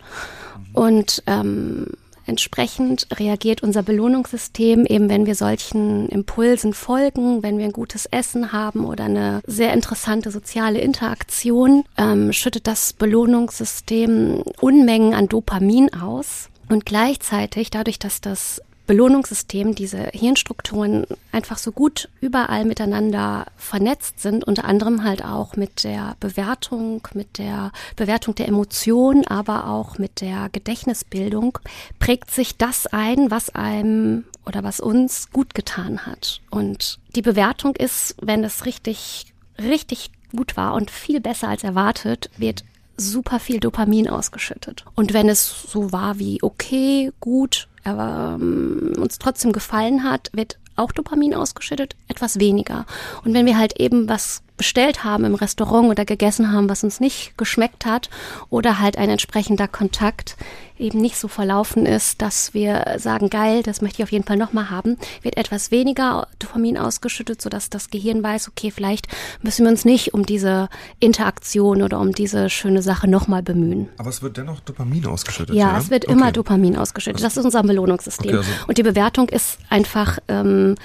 Und 0.73 1.23
ähm, 1.27 1.87
Entsprechend 2.27 3.07
reagiert 3.17 3.63
unser 3.63 3.83
Belohnungssystem 3.83 4.85
eben, 4.85 5.09
wenn 5.09 5.25
wir 5.25 5.33
solchen 5.33 6.09
Impulsen 6.09 6.73
folgen, 6.73 7.41
wenn 7.41 7.57
wir 7.57 7.65
ein 7.65 7.71
gutes 7.71 8.05
Essen 8.05 8.51
haben 8.51 8.85
oder 8.85 9.05
eine 9.05 9.41
sehr 9.47 9.73
interessante 9.73 10.29
soziale 10.29 10.79
Interaktion, 10.79 11.85
ähm, 11.97 12.33
schüttet 12.33 12.67
das 12.67 12.91
Belohnungssystem 12.91 14.43
Unmengen 14.59 15.13
an 15.13 15.29
Dopamin 15.29 15.93
aus. 15.93 16.49
Und 16.69 16.85
gleichzeitig, 16.85 17.69
dadurch, 17.69 17.97
dass 17.97 18.19
das 18.19 18.61
Belohnungssystem, 18.87 19.75
diese 19.75 20.09
Hirnstrukturen 20.13 21.05
einfach 21.31 21.57
so 21.57 21.71
gut 21.71 22.09
überall 22.21 22.65
miteinander 22.65 23.45
vernetzt 23.57 24.21
sind, 24.21 24.45
unter 24.45 24.65
anderem 24.65 25.03
halt 25.03 25.23
auch 25.23 25.55
mit 25.55 25.83
der 25.83 26.15
Bewertung, 26.19 27.07
mit 27.13 27.37
der 27.37 27.71
Bewertung 27.95 28.33
der 28.35 28.47
Emotionen, 28.47 29.27
aber 29.27 29.67
auch 29.67 29.97
mit 29.97 30.21
der 30.21 30.49
Gedächtnisbildung, 30.51 31.59
prägt 31.99 32.31
sich 32.31 32.57
das 32.57 32.87
ein, 32.87 33.29
was 33.29 33.53
einem 33.53 34.23
oder 34.45 34.63
was 34.63 34.79
uns 34.79 35.31
gut 35.31 35.53
getan 35.53 36.05
hat. 36.05 36.41
Und 36.49 36.99
die 37.15 37.21
Bewertung 37.21 37.75
ist, 37.75 38.15
wenn 38.21 38.43
es 38.43 38.65
richtig, 38.65 39.25
richtig 39.59 40.11
gut 40.35 40.57
war 40.57 40.73
und 40.73 40.91
viel 40.91 41.19
besser 41.19 41.49
als 41.49 41.63
erwartet, 41.63 42.29
wird 42.37 42.63
super 42.97 43.39
viel 43.39 43.59
Dopamin 43.59 44.09
ausgeschüttet. 44.09 44.85
Und 44.95 45.13
wenn 45.13 45.29
es 45.29 45.63
so 45.71 45.91
war 45.91 46.19
wie 46.19 46.41
okay, 46.41 47.11
gut, 47.19 47.67
ähm, 47.89 48.93
uns 48.97 49.19
trotzdem 49.19 49.51
gefallen 49.51 50.03
hat, 50.03 50.29
wird 50.33 50.57
auch 50.75 50.91
Dopamin 50.91 51.33
ausgeschüttet, 51.33 51.95
etwas 52.07 52.39
weniger. 52.39 52.85
Und 53.23 53.33
wenn 53.33 53.45
wir 53.45 53.57
halt 53.57 53.79
eben 53.79 54.07
was 54.07 54.43
bestellt 54.57 55.03
haben 55.03 55.23
im 55.23 55.35
Restaurant 55.35 55.89
oder 55.89 56.05
gegessen 56.05 56.51
haben, 56.51 56.69
was 56.69 56.83
uns 56.83 56.99
nicht 56.99 57.37
geschmeckt 57.37 57.85
hat 57.85 58.09
oder 58.49 58.79
halt 58.79 58.97
ein 58.97 59.09
entsprechender 59.09 59.67
Kontakt 59.67 60.35
eben 60.79 60.99
nicht 60.99 61.17
so 61.17 61.27
verlaufen 61.27 61.85
ist, 61.85 62.21
dass 62.21 62.53
wir 62.53 62.95
sagen, 62.97 63.29
geil, 63.29 63.63
das 63.63 63.81
möchte 63.81 64.01
ich 64.01 64.03
auf 64.03 64.11
jeden 64.11 64.25
Fall 64.25 64.37
nochmal 64.37 64.69
haben, 64.69 64.97
wird 65.21 65.37
etwas 65.37 65.71
weniger 65.71 66.27
Dopamin 66.39 66.77
ausgeschüttet, 66.77 67.41
sodass 67.41 67.69
das 67.69 67.89
Gehirn 67.89 68.21
weiß, 68.23 68.47
okay, 68.49 68.71
vielleicht 68.71 69.07
müssen 69.41 69.65
wir 69.65 69.71
uns 69.71 69.85
nicht 69.85 70.13
um 70.13 70.25
diese 70.25 70.69
Interaktion 70.99 71.81
oder 71.81 71.99
um 71.99 72.11
diese 72.11 72.49
schöne 72.49 72.81
Sache 72.81 73.07
nochmal 73.07 73.43
bemühen. 73.43 73.89
Aber 73.97 74.09
es 74.09 74.21
wird 74.21 74.37
dennoch 74.37 74.59
Dopamin 74.61 75.05
ausgeschüttet. 75.05 75.55
Ja, 75.55 75.71
ja? 75.71 75.77
es 75.77 75.89
wird 75.89 76.05
okay. 76.05 76.13
immer 76.13 76.31
Dopamin 76.31 76.77
ausgeschüttet. 76.77 77.23
Das 77.23 77.37
ist 77.37 77.45
unser 77.45 77.63
Belohnungssystem. 77.63 78.29
Okay, 78.29 78.37
also 78.37 78.51
Und 78.67 78.77
die 78.77 78.83
Bewertung 78.83 79.29
ist 79.29 79.57
einfach 79.69 80.19
ähm, 80.27 80.75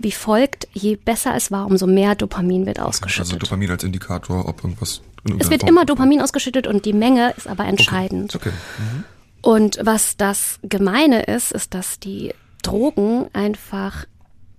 wie 0.00 0.12
folgt, 0.12 0.68
je 0.72 0.96
besser 0.96 1.34
es 1.34 1.50
war, 1.50 1.66
umso 1.66 1.86
mehr 1.86 2.14
Dopamin 2.14 2.66
wird 2.66 2.80
ausgeschüttet. 2.80 3.32
Also 3.32 3.36
Dopamin 3.36 3.70
als 3.70 3.84
Indikator, 3.84 4.48
ob 4.48 4.64
irgendwas. 4.64 5.02
Es 5.38 5.50
wird 5.50 5.60
Form 5.60 5.68
immer 5.68 5.84
Dopamin 5.84 6.22
ausgeschüttet 6.22 6.66
und 6.66 6.86
die 6.86 6.94
Menge 6.94 7.34
ist 7.36 7.46
aber 7.46 7.66
entscheidend. 7.66 8.34
Okay. 8.34 8.48
okay. 8.48 8.56
Mhm. 8.78 9.04
Und 9.42 9.78
was 9.82 10.16
das 10.16 10.58
Gemeine 10.62 11.22
ist, 11.22 11.52
ist, 11.52 11.74
dass 11.74 11.98
die 11.98 12.34
Drogen 12.62 13.28
einfach 13.32 14.06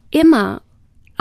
immer 0.10 0.62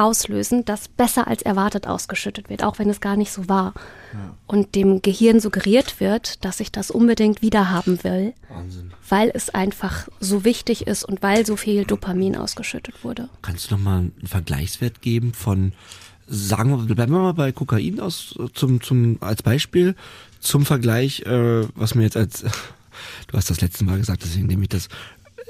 auslösen, 0.00 0.64
dass 0.64 0.88
besser 0.88 1.28
als 1.28 1.42
erwartet 1.42 1.86
ausgeschüttet 1.86 2.48
wird, 2.48 2.64
auch 2.64 2.78
wenn 2.78 2.88
es 2.88 3.00
gar 3.00 3.16
nicht 3.16 3.32
so 3.32 3.48
war. 3.48 3.74
Ja. 4.12 4.34
Und 4.46 4.74
dem 4.74 5.02
Gehirn 5.02 5.40
suggeriert 5.40 6.00
wird, 6.00 6.44
dass 6.44 6.60
ich 6.60 6.72
das 6.72 6.90
unbedingt 6.90 7.42
wiederhaben 7.42 8.02
will, 8.02 8.32
Wahnsinn. 8.48 8.92
weil 9.08 9.30
es 9.32 9.50
einfach 9.50 10.08
so 10.18 10.44
wichtig 10.44 10.86
ist 10.86 11.04
und 11.04 11.22
weil 11.22 11.46
so 11.46 11.56
viel 11.56 11.84
Dopamin 11.84 12.36
ausgeschüttet 12.36 13.04
wurde. 13.04 13.28
Kannst 13.42 13.70
du 13.70 13.74
noch 13.76 13.82
mal 13.82 13.98
einen 13.98 14.26
Vergleichswert 14.26 15.02
geben 15.02 15.34
von, 15.34 15.72
sagen 16.26 16.70
wir, 16.70 16.94
bleiben 16.94 17.12
wir 17.12 17.20
mal 17.20 17.34
bei 17.34 17.52
Kokain 17.52 18.00
aus, 18.00 18.38
zum, 18.54 18.80
zum, 18.80 19.18
als 19.20 19.42
Beispiel, 19.42 19.94
zum 20.40 20.64
Vergleich, 20.64 21.20
äh, 21.26 21.66
was 21.74 21.94
mir 21.94 22.04
jetzt 22.04 22.16
als, 22.16 22.42
du 23.28 23.36
hast 23.36 23.50
das 23.50 23.60
letzte 23.60 23.84
Mal 23.84 23.98
gesagt, 23.98 24.22
deswegen 24.24 24.46
nehme 24.46 24.62
ich 24.62 24.70
das, 24.70 24.88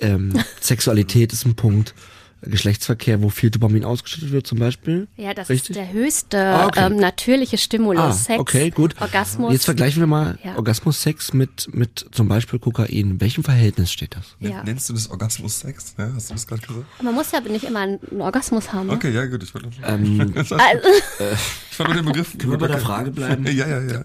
ähm, 0.01 0.33
Sexualität 0.61 1.33
ist 1.33 1.47
ein 1.47 1.55
Punkt. 1.55 1.95
Geschlechtsverkehr, 2.43 3.23
wo 3.23 3.29
viel 3.29 3.51
Dopamin 3.51 3.85
ausgeschüttet 3.85 4.33
wird 4.33 4.47
zum 4.47 4.59
Beispiel? 4.59 5.09
Ja, 5.17 5.35
das 5.35 5.49
Richtig? 5.51 5.71
ist 5.71 5.77
der 5.77 5.93
höchste 5.93 6.39
ah, 6.39 6.67
okay. 6.67 6.87
ähm, 6.87 6.97
natürliche 6.97 7.59
Stimulus. 7.59 8.03
Ah, 8.03 8.13
Sex, 8.13 8.41
okay, 8.41 8.71
gut. 8.71 9.01
Orgasmus. 9.01 9.53
Jetzt 9.53 9.67
vergleichen 9.67 10.01
wir 10.01 10.07
mal 10.07 10.39
ja. 10.43 10.57
Orgasmus-Sex 10.57 11.35
mit, 11.35 11.69
mit 11.75 12.07
zum 12.13 12.29
Beispiel 12.29 12.59
Kokain. 12.59 12.89
In 12.89 13.21
welchem 13.21 13.45
Verhältnis 13.45 13.93
steht 13.93 14.17
das? 14.17 14.37
Ja. 14.39 14.63
Nennst 14.65 14.89
du 14.89 14.95
das 14.95 15.11
Orgasmus-Sex? 15.11 15.95
Ja, 15.99 16.13
hast 16.15 16.31
du 16.31 16.35
das 16.35 16.47
gerade 16.47 16.63
gesagt? 16.67 16.87
Man 17.03 17.15
muss 17.15 17.31
ja 17.33 17.41
nicht 17.41 17.65
immer 17.65 17.81
einen 17.81 18.21
Orgasmus 18.21 18.73
haben. 18.73 18.87
Ne? 18.87 18.95
Okay, 18.95 19.13
ja 19.13 19.27
gut. 19.27 19.43
Ich, 19.43 19.55
wollte 19.55 19.69
ähm, 19.85 20.33
also, 20.37 20.57
ich 21.71 21.77
fand 21.77 21.91
nur 21.91 21.97
den 21.97 22.07
Begriff. 22.07 22.39
Können 22.39 22.53
wir 22.53 22.59
bei 22.59 22.69
der 22.69 22.79
Frage 22.79 23.11
bleiben? 23.11 23.45
ja, 23.47 23.69
ja, 23.69 23.81
ja. 23.81 23.93
ja. 23.93 24.03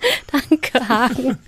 Danke, 0.32 0.88
Hagen. 0.88 1.38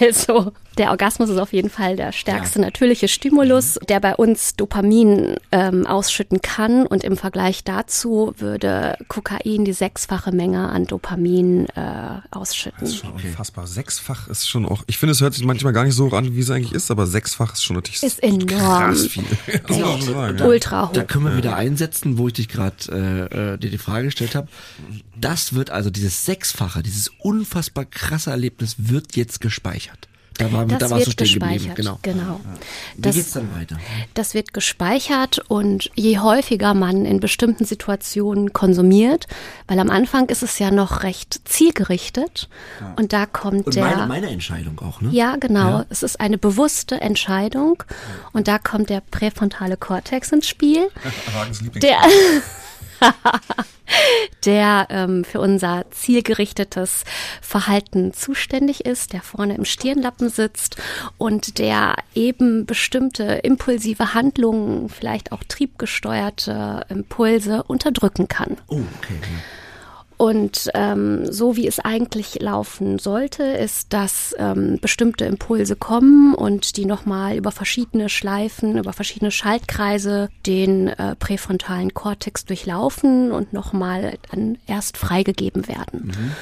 Also, 0.00 0.52
der 0.78 0.90
Orgasmus 0.90 1.28
ist 1.28 1.38
auf 1.38 1.52
jeden 1.52 1.70
Fall 1.70 1.96
der 1.96 2.12
stärkste 2.12 2.58
ja. 2.58 2.66
natürliche 2.66 3.08
Stimulus, 3.08 3.78
der 3.88 4.00
bei 4.00 4.14
uns 4.14 4.56
Dopamin 4.56 5.36
ähm, 5.52 5.86
ausschütten 5.86 6.40
kann. 6.40 6.86
Und 6.86 7.04
im 7.04 7.16
Vergleich 7.16 7.64
dazu 7.64 8.34
würde 8.38 8.96
Kokain 9.08 9.64
die 9.64 9.72
sechsfache 9.72 10.32
Menge 10.32 10.68
an 10.70 10.86
Dopamin 10.86 11.66
äh, 11.74 12.20
ausschütten. 12.30 12.80
Das 12.80 12.90
ist 12.90 12.96
schon 12.98 13.12
okay. 13.12 13.28
unfassbar. 13.28 13.66
Sechsfach 13.66 14.28
ist 14.28 14.48
schon 14.48 14.64
auch, 14.64 14.82
ich 14.86 14.98
finde, 14.98 15.12
es 15.12 15.20
hört 15.20 15.34
sich 15.34 15.44
manchmal 15.44 15.72
gar 15.72 15.84
nicht 15.84 15.94
so 15.94 16.08
an, 16.10 16.34
wie 16.34 16.40
es 16.40 16.50
eigentlich 16.50 16.72
ist, 16.72 16.90
aber 16.90 17.06
sechsfach 17.06 17.52
ist 17.52 17.62
schon 17.62 17.76
natürlich 17.76 18.02
ist 18.02 18.22
enorm. 18.22 18.46
krass 18.46 19.06
viel. 19.06 19.24
Echt, 19.46 19.68
sagen, 19.68 20.40
ultra 20.42 20.88
hoch. 20.88 20.92
Da 20.92 21.04
können 21.04 21.24
wir 21.24 21.36
wieder 21.36 21.56
einsetzen, 21.56 22.18
wo 22.18 22.28
ich 22.28 22.34
dich 22.34 22.48
gerade 22.48 22.76
äh, 22.90 23.54
äh, 23.54 23.58
dir 23.58 23.70
die 23.70 23.78
Frage 23.78 24.06
gestellt 24.06 24.34
habe. 24.34 24.48
Das 25.16 25.54
wird 25.54 25.70
also 25.70 25.90
dieses 25.90 26.24
Sechsfache, 26.24 26.82
dieses 26.82 27.10
unfassbar 27.18 27.84
krasse 27.92 28.30
Erlebnis 28.30 28.76
wird 28.78 29.16
jetzt 29.16 29.40
gespeichert. 29.40 30.08
Da, 30.38 30.52
war, 30.52 30.64
das 30.64 30.78
da 30.78 30.90
warst 30.90 31.06
wird 31.06 31.20
du 31.20 31.26
stehen 31.26 31.40
gespeichert, 31.40 31.76
geblieben. 31.76 31.98
Genau. 32.02 32.20
genau. 32.24 32.40
Ja. 32.42 32.60
Wie 32.96 33.02
das, 33.02 33.14
geht's 33.16 33.32
dann 33.32 33.54
weiter? 33.54 33.78
Das 34.14 34.34
wird 34.34 34.54
gespeichert 34.54 35.38
und 35.48 35.90
je 35.94 36.18
häufiger 36.18 36.74
man 36.74 37.04
in 37.04 37.20
bestimmten 37.20 37.64
Situationen 37.64 38.52
konsumiert, 38.52 39.26
weil 39.66 39.78
am 39.78 39.90
Anfang 39.90 40.28
ist 40.28 40.42
es 40.42 40.58
ja 40.58 40.70
noch 40.70 41.02
recht 41.02 41.40
zielgerichtet 41.44 42.48
ja. 42.80 42.94
und 42.96 43.12
da 43.12 43.26
kommt 43.26 43.66
und 43.66 43.76
der. 43.76 43.84
Meine, 43.84 44.06
meine 44.06 44.30
Entscheidung 44.30 44.78
auch, 44.80 45.00
ne? 45.00 45.10
Ja, 45.12 45.36
genau. 45.36 45.78
Ja. 45.78 45.86
Es 45.90 46.02
ist 46.02 46.20
eine 46.20 46.38
bewusste 46.38 47.00
Entscheidung 47.00 47.82
und 48.32 48.48
da 48.48 48.58
kommt 48.58 48.90
der 48.90 49.00
präfrontale 49.00 49.76
Kortex 49.76 50.32
ins 50.32 50.48
Spiel. 50.48 50.88
der 51.74 51.98
der 54.44 54.86
ähm, 54.90 55.24
für 55.24 55.40
unser 55.40 55.84
zielgerichtetes 55.90 57.04
Verhalten 57.40 58.12
zuständig 58.12 58.84
ist, 58.84 59.12
der 59.12 59.22
vorne 59.22 59.54
im 59.54 59.64
Stirnlappen 59.64 60.28
sitzt 60.28 60.76
und 61.18 61.58
der 61.58 61.96
eben 62.14 62.66
bestimmte 62.66 63.24
impulsive 63.24 64.14
Handlungen, 64.14 64.88
vielleicht 64.88 65.32
auch 65.32 65.44
triebgesteuerte 65.44 66.86
Impulse 66.88 67.62
unterdrücken 67.62 68.28
kann. 68.28 68.56
Oh, 68.68 68.80
okay. 68.98 69.18
Und 70.22 70.70
ähm, 70.74 71.32
so 71.32 71.56
wie 71.56 71.66
es 71.66 71.80
eigentlich 71.80 72.40
laufen 72.40 73.00
sollte, 73.00 73.42
ist, 73.42 73.92
dass 73.92 74.36
ähm, 74.38 74.78
bestimmte 74.80 75.24
Impulse 75.24 75.74
kommen 75.74 76.32
und 76.36 76.76
die 76.76 76.84
nochmal 76.84 77.36
über 77.36 77.50
verschiedene 77.50 78.08
Schleifen, 78.08 78.78
über 78.78 78.92
verschiedene 78.92 79.32
Schaltkreise 79.32 80.28
den 80.46 80.86
äh, 80.86 81.16
präfrontalen 81.16 81.92
Kortex 81.92 82.44
durchlaufen 82.44 83.32
und 83.32 83.52
nochmal 83.52 84.16
dann 84.30 84.58
erst 84.68 84.96
freigegeben 84.96 85.66
werden. 85.66 86.12
Mhm. 86.16 86.32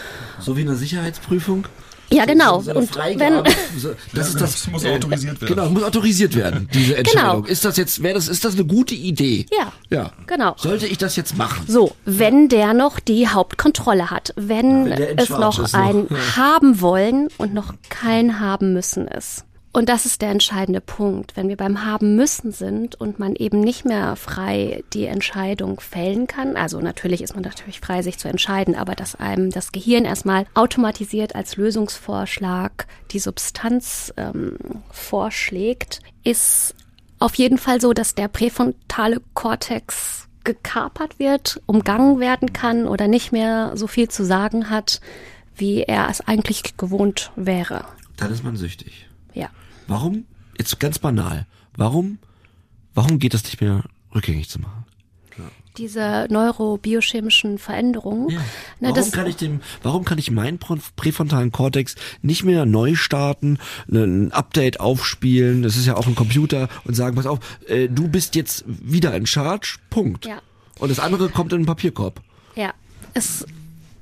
So 0.40 0.58
wie 0.58 0.60
eine 0.60 0.76
Sicherheitsprüfung? 0.76 1.64
Ja, 2.12 2.24
genau. 2.24 2.56
Und 2.58 2.96
wenn 2.96 3.44
das 4.14 4.28
ist 4.28 4.40
das, 4.40 4.52
das 4.52 4.66
muss 4.68 4.84
autorisiert 4.84 5.40
werden. 5.40 5.54
Genau, 5.54 5.70
muss 5.70 5.82
autorisiert 5.82 6.34
werden. 6.34 6.68
Diese 6.72 6.96
Entscheidung. 6.96 7.42
Genau. 7.42 7.52
Ist 7.52 7.64
das 7.64 7.76
jetzt, 7.76 8.02
wäre 8.02 8.14
das, 8.14 8.28
ist 8.28 8.44
das 8.44 8.54
eine 8.54 8.64
gute 8.64 8.94
Idee? 8.94 9.46
Ja. 9.50 9.72
Ja. 9.90 10.12
Genau. 10.26 10.54
Sollte 10.56 10.86
ich 10.86 10.98
das 10.98 11.16
jetzt 11.16 11.36
machen? 11.36 11.64
So, 11.68 11.94
wenn 12.04 12.48
der 12.48 12.74
noch 12.74 13.00
die 13.00 13.28
Hauptkontrolle 13.28 14.10
hat, 14.10 14.32
wenn, 14.36 14.90
wenn 14.90 15.18
es 15.18 15.28
noch 15.28 15.72
ein 15.72 16.06
noch. 16.08 16.36
haben 16.36 16.80
wollen 16.80 17.28
und 17.38 17.54
noch 17.54 17.74
kein 17.88 18.40
haben 18.40 18.72
müssen 18.72 19.06
ist. 19.06 19.44
Und 19.72 19.88
das 19.88 20.04
ist 20.04 20.20
der 20.20 20.30
entscheidende 20.30 20.80
Punkt. 20.80 21.36
Wenn 21.36 21.48
wir 21.48 21.56
beim 21.56 21.84
Haben 21.84 22.16
müssen 22.16 22.50
sind 22.50 22.96
und 22.96 23.20
man 23.20 23.36
eben 23.36 23.60
nicht 23.60 23.84
mehr 23.84 24.16
frei 24.16 24.82
die 24.92 25.06
Entscheidung 25.06 25.78
fällen 25.78 26.26
kann, 26.26 26.56
also 26.56 26.80
natürlich 26.80 27.22
ist 27.22 27.34
man 27.34 27.44
natürlich 27.44 27.78
frei, 27.78 28.02
sich 28.02 28.18
zu 28.18 28.28
entscheiden, 28.28 28.74
aber 28.74 28.96
dass 28.96 29.14
einem 29.14 29.50
das 29.50 29.70
Gehirn 29.70 30.04
erstmal 30.04 30.46
automatisiert 30.54 31.36
als 31.36 31.56
Lösungsvorschlag 31.56 32.88
die 33.12 33.20
Substanz 33.20 34.12
ähm, 34.16 34.56
vorschlägt, 34.90 36.00
ist 36.24 36.74
auf 37.20 37.36
jeden 37.36 37.58
Fall 37.58 37.80
so, 37.80 37.92
dass 37.92 38.16
der 38.16 38.26
präfrontale 38.26 39.20
Kortex 39.34 40.26
gekapert 40.42 41.20
wird, 41.20 41.60
umgangen 41.66 42.18
werden 42.18 42.52
kann 42.52 42.86
oder 42.86 43.06
nicht 43.06 43.30
mehr 43.30 43.72
so 43.76 43.86
viel 43.86 44.08
zu 44.08 44.24
sagen 44.24 44.68
hat, 44.68 45.00
wie 45.54 45.82
er 45.82 46.08
es 46.08 46.20
eigentlich 46.22 46.76
gewohnt 46.76 47.30
wäre. 47.36 47.84
Dann 48.16 48.32
ist 48.32 48.42
man 48.42 48.56
süchtig. 48.56 49.06
Ja. 49.34 49.50
Warum, 49.90 50.24
jetzt 50.56 50.78
ganz 50.78 51.00
banal, 51.00 51.48
warum, 51.76 52.20
warum 52.94 53.18
geht 53.18 53.34
das 53.34 53.42
nicht 53.42 53.60
mehr 53.60 53.82
rückgängig 54.14 54.48
zu 54.48 54.60
machen? 54.60 54.84
Diese 55.78 56.28
neurobiochemischen 56.30 57.58
Veränderungen. 57.58 58.28
Ja. 58.30 58.40
Na, 58.78 58.90
warum 58.90 59.10
kann 59.10 59.26
ich 59.26 59.34
dem, 59.34 59.60
warum 59.82 60.04
kann 60.04 60.18
ich 60.18 60.30
meinen 60.30 60.60
präfrontalen 60.94 61.50
Kortex 61.50 61.96
nicht 62.22 62.44
mehr 62.44 62.66
neu 62.66 62.94
starten, 62.94 63.58
ein 63.90 64.30
Update 64.30 64.78
aufspielen, 64.78 65.62
das 65.62 65.76
ist 65.76 65.86
ja 65.86 65.96
auch 65.96 66.06
ein 66.06 66.14
Computer 66.14 66.68
und 66.84 66.94
sagen, 66.94 67.16
pass 67.16 67.26
auf, 67.26 67.40
äh, 67.66 67.88
du 67.88 68.06
bist 68.06 68.36
jetzt 68.36 68.64
wieder 68.66 69.12
in 69.16 69.26
Charge, 69.26 69.78
Punkt. 69.90 70.24
Ja. 70.24 70.40
Und 70.78 70.90
das 70.90 71.00
andere 71.00 71.30
kommt 71.30 71.52
in 71.52 71.62
den 71.62 71.66
Papierkorb. 71.66 72.20
Ja. 72.54 72.74
Es 73.12 73.44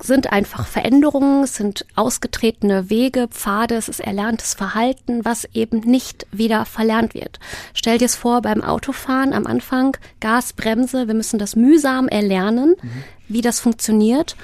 sind 0.03 0.33
einfach 0.33 0.67
Veränderungen, 0.67 1.45
es 1.45 1.57
sind 1.57 1.85
ausgetretene 1.97 2.91
Wege, 2.91 3.29
Pfade, 3.29 3.77
es 3.77 3.89
ist 3.89 4.01
erlerntes 4.01 4.55
Verhalten, 4.55 5.25
was 5.25 5.49
eben 5.55 5.81
nicht 5.81 6.27
wieder 6.31 6.65
verlernt 6.65 7.15
wird. 7.15 7.41
Stell 7.75 7.99
dir 7.99 8.07
es 8.07 8.17
vor 8.17 8.43
beim 8.43 8.63
Autofahren 8.63 9.33
am 9.33 9.47
Anfang, 9.47 9.97
Gas, 10.21 10.53
Bremse, 10.53 11.09
wir 11.09 11.15
müssen 11.15 11.39
das 11.39 11.57
mühsam 11.57 12.09
erlernen, 12.09 12.77
mhm. 12.81 13.05
wie 13.29 13.41
das 13.41 13.61
funktioniert. 13.61 14.37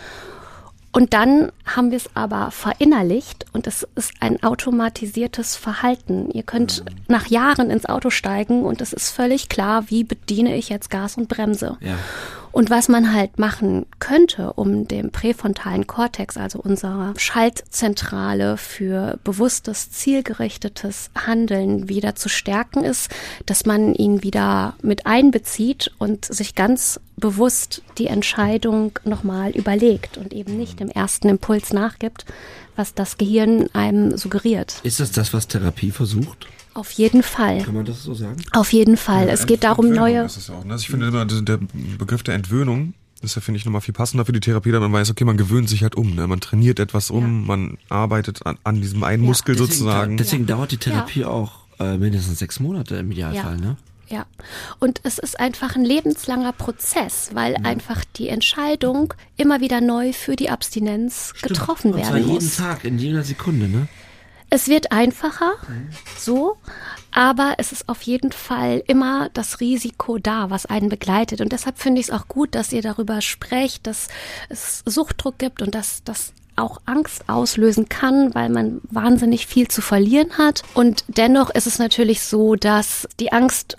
Und 0.94 1.12
dann 1.12 1.50
haben 1.66 1.90
wir 1.90 1.96
es 1.96 2.08
aber 2.14 2.52
verinnerlicht 2.52 3.46
und 3.52 3.66
es 3.66 3.84
ist 3.96 4.12
ein 4.20 4.40
automatisiertes 4.44 5.56
Verhalten. 5.56 6.30
Ihr 6.30 6.44
könnt 6.44 6.84
mhm. 6.84 6.94
nach 7.08 7.26
Jahren 7.26 7.70
ins 7.70 7.86
Auto 7.86 8.10
steigen 8.10 8.62
und 8.62 8.80
es 8.80 8.92
ist 8.92 9.10
völlig 9.10 9.48
klar, 9.48 9.90
wie 9.90 10.04
bediene 10.04 10.54
ich 10.54 10.68
jetzt 10.68 10.90
Gas 10.90 11.16
und 11.16 11.28
Bremse. 11.28 11.78
Ja. 11.80 11.96
Und 12.52 12.70
was 12.70 12.88
man 12.88 13.12
halt 13.12 13.40
machen 13.40 13.86
könnte, 13.98 14.52
um 14.52 14.86
dem 14.86 15.10
präfrontalen 15.10 15.88
Kortex, 15.88 16.36
also 16.36 16.60
unserer 16.60 17.12
Schaltzentrale 17.16 18.56
für 18.56 19.18
bewusstes, 19.24 19.90
zielgerichtetes 19.90 21.10
Handeln 21.26 21.88
wieder 21.88 22.14
zu 22.14 22.28
stärken, 22.28 22.84
ist, 22.84 23.10
dass 23.46 23.66
man 23.66 23.94
ihn 23.94 24.22
wieder 24.22 24.76
mit 24.82 25.04
einbezieht 25.06 25.90
und 25.98 26.26
sich 26.26 26.54
ganz 26.54 27.00
bewusst 27.24 27.80
die 27.96 28.08
Entscheidung 28.08 28.98
nochmal 29.06 29.52
überlegt 29.52 30.18
und 30.18 30.34
eben 30.34 30.58
nicht 30.58 30.78
dem 30.78 30.90
ersten 30.90 31.30
Impuls 31.30 31.72
nachgibt, 31.72 32.26
was 32.76 32.92
das 32.92 33.16
Gehirn 33.16 33.70
einem 33.72 34.18
suggeriert. 34.18 34.78
Ist 34.82 35.00
das 35.00 35.10
das, 35.10 35.32
was 35.32 35.48
Therapie 35.48 35.90
versucht? 35.90 36.46
Auf 36.74 36.90
jeden 36.90 37.22
Fall. 37.22 37.62
Kann 37.62 37.76
man 37.76 37.86
das 37.86 38.02
so 38.02 38.12
sagen? 38.12 38.44
Auf 38.52 38.74
jeden 38.74 38.98
Fall. 38.98 39.28
Ja, 39.28 39.32
es 39.32 39.46
geht 39.46 39.64
darum, 39.64 39.88
neue. 39.88 40.24
Ist 40.24 40.36
es 40.36 40.50
auch, 40.50 40.66
ne? 40.66 40.72
also 40.72 40.82
ich 40.82 40.90
finde 40.90 41.06
immer, 41.06 41.24
der 41.24 41.60
Begriff 41.96 42.22
der 42.22 42.34
Entwöhnung 42.34 42.92
ist 43.22 43.36
ja, 43.36 43.40
finde 43.40 43.56
ich, 43.56 43.64
nochmal 43.64 43.80
viel 43.80 43.94
passender 43.94 44.26
für 44.26 44.32
die 44.32 44.40
Therapie, 44.40 44.70
da 44.70 44.80
man 44.80 44.92
weiß, 44.92 45.10
okay, 45.10 45.24
man 45.24 45.38
gewöhnt 45.38 45.70
sich 45.70 45.82
halt 45.82 45.94
um, 45.94 46.14
ne? 46.14 46.26
man 46.26 46.40
trainiert 46.40 46.78
etwas 46.78 47.10
um, 47.10 47.22
ja. 47.22 47.46
man 47.46 47.78
arbeitet 47.88 48.44
an, 48.44 48.58
an 48.64 48.82
diesem 48.82 49.02
einen 49.02 49.22
ja. 49.22 49.28
Muskel 49.28 49.54
deswegen, 49.54 49.72
sozusagen. 49.72 50.16
Deswegen 50.18 50.44
dauert 50.44 50.72
die 50.72 50.76
Therapie 50.76 51.24
auch 51.24 51.60
äh, 51.80 51.96
mindestens 51.96 52.38
sechs 52.38 52.60
Monate 52.60 52.96
im 52.96 53.10
Idealfall, 53.10 53.56
ne? 53.56 53.78
Ja, 54.08 54.26
und 54.80 55.00
es 55.04 55.18
ist 55.18 55.40
einfach 55.40 55.76
ein 55.76 55.84
lebenslanger 55.84 56.52
Prozess, 56.52 57.30
weil 57.32 57.54
ja. 57.54 57.58
einfach 57.60 58.04
die 58.16 58.28
Entscheidung 58.28 59.14
immer 59.36 59.60
wieder 59.60 59.80
neu 59.80 60.12
für 60.12 60.36
die 60.36 60.50
Abstinenz 60.50 61.32
Stimmt. 61.34 61.54
getroffen 61.54 61.92
und 61.92 61.98
werden 61.98 62.08
zwar 62.08 62.34
muss. 62.34 62.42
jeden 62.42 62.56
Tag, 62.56 62.84
in 62.84 62.98
jeder 62.98 63.22
Sekunde, 63.22 63.68
ne? 63.68 63.88
Es 64.50 64.68
wird 64.68 64.92
einfacher, 64.92 65.54
so, 66.16 66.58
aber 67.10 67.54
es 67.58 67.72
ist 67.72 67.88
auf 67.88 68.02
jeden 68.02 68.30
Fall 68.30 68.84
immer 68.86 69.28
das 69.30 69.58
Risiko 69.58 70.18
da, 70.18 70.48
was 70.48 70.66
einen 70.66 70.88
begleitet. 70.88 71.40
Und 71.40 71.50
deshalb 71.50 71.78
finde 71.78 72.00
ich 72.00 72.08
es 72.08 72.12
auch 72.12 72.28
gut, 72.28 72.54
dass 72.54 72.72
ihr 72.72 72.82
darüber 72.82 73.20
sprecht, 73.20 73.86
dass 73.86 74.08
es 74.48 74.82
Suchtdruck 74.86 75.38
gibt 75.38 75.60
und 75.60 75.74
dass 75.74 76.04
das 76.04 76.34
auch 76.56 76.80
Angst 76.86 77.28
auslösen 77.28 77.88
kann, 77.88 78.34
weil 78.34 78.48
man 78.48 78.80
wahnsinnig 78.90 79.46
viel 79.46 79.68
zu 79.68 79.82
verlieren 79.82 80.38
hat. 80.38 80.62
Und 80.74 81.04
dennoch 81.08 81.50
ist 81.50 81.66
es 81.66 81.78
natürlich 81.78 82.22
so, 82.22 82.54
dass 82.54 83.08
die 83.20 83.32
Angst 83.32 83.76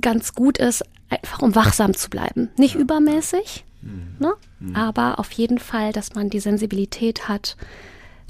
ganz 0.00 0.34
gut 0.34 0.58
ist, 0.58 0.84
einfach 1.10 1.40
um 1.40 1.54
wachsam 1.54 1.94
zu 1.94 2.10
bleiben. 2.10 2.48
Nicht 2.56 2.74
übermäßig, 2.74 3.64
mhm. 3.82 4.16
ne? 4.18 4.32
Mhm. 4.60 4.76
aber 4.76 5.18
auf 5.18 5.30
jeden 5.32 5.58
Fall, 5.58 5.92
dass 5.92 6.14
man 6.14 6.30
die 6.30 6.40
Sensibilität 6.40 7.28
hat, 7.28 7.56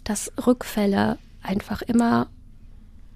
dass 0.04 0.32
Rückfälle 0.46 1.18
einfach 1.42 1.82
immer 1.82 2.26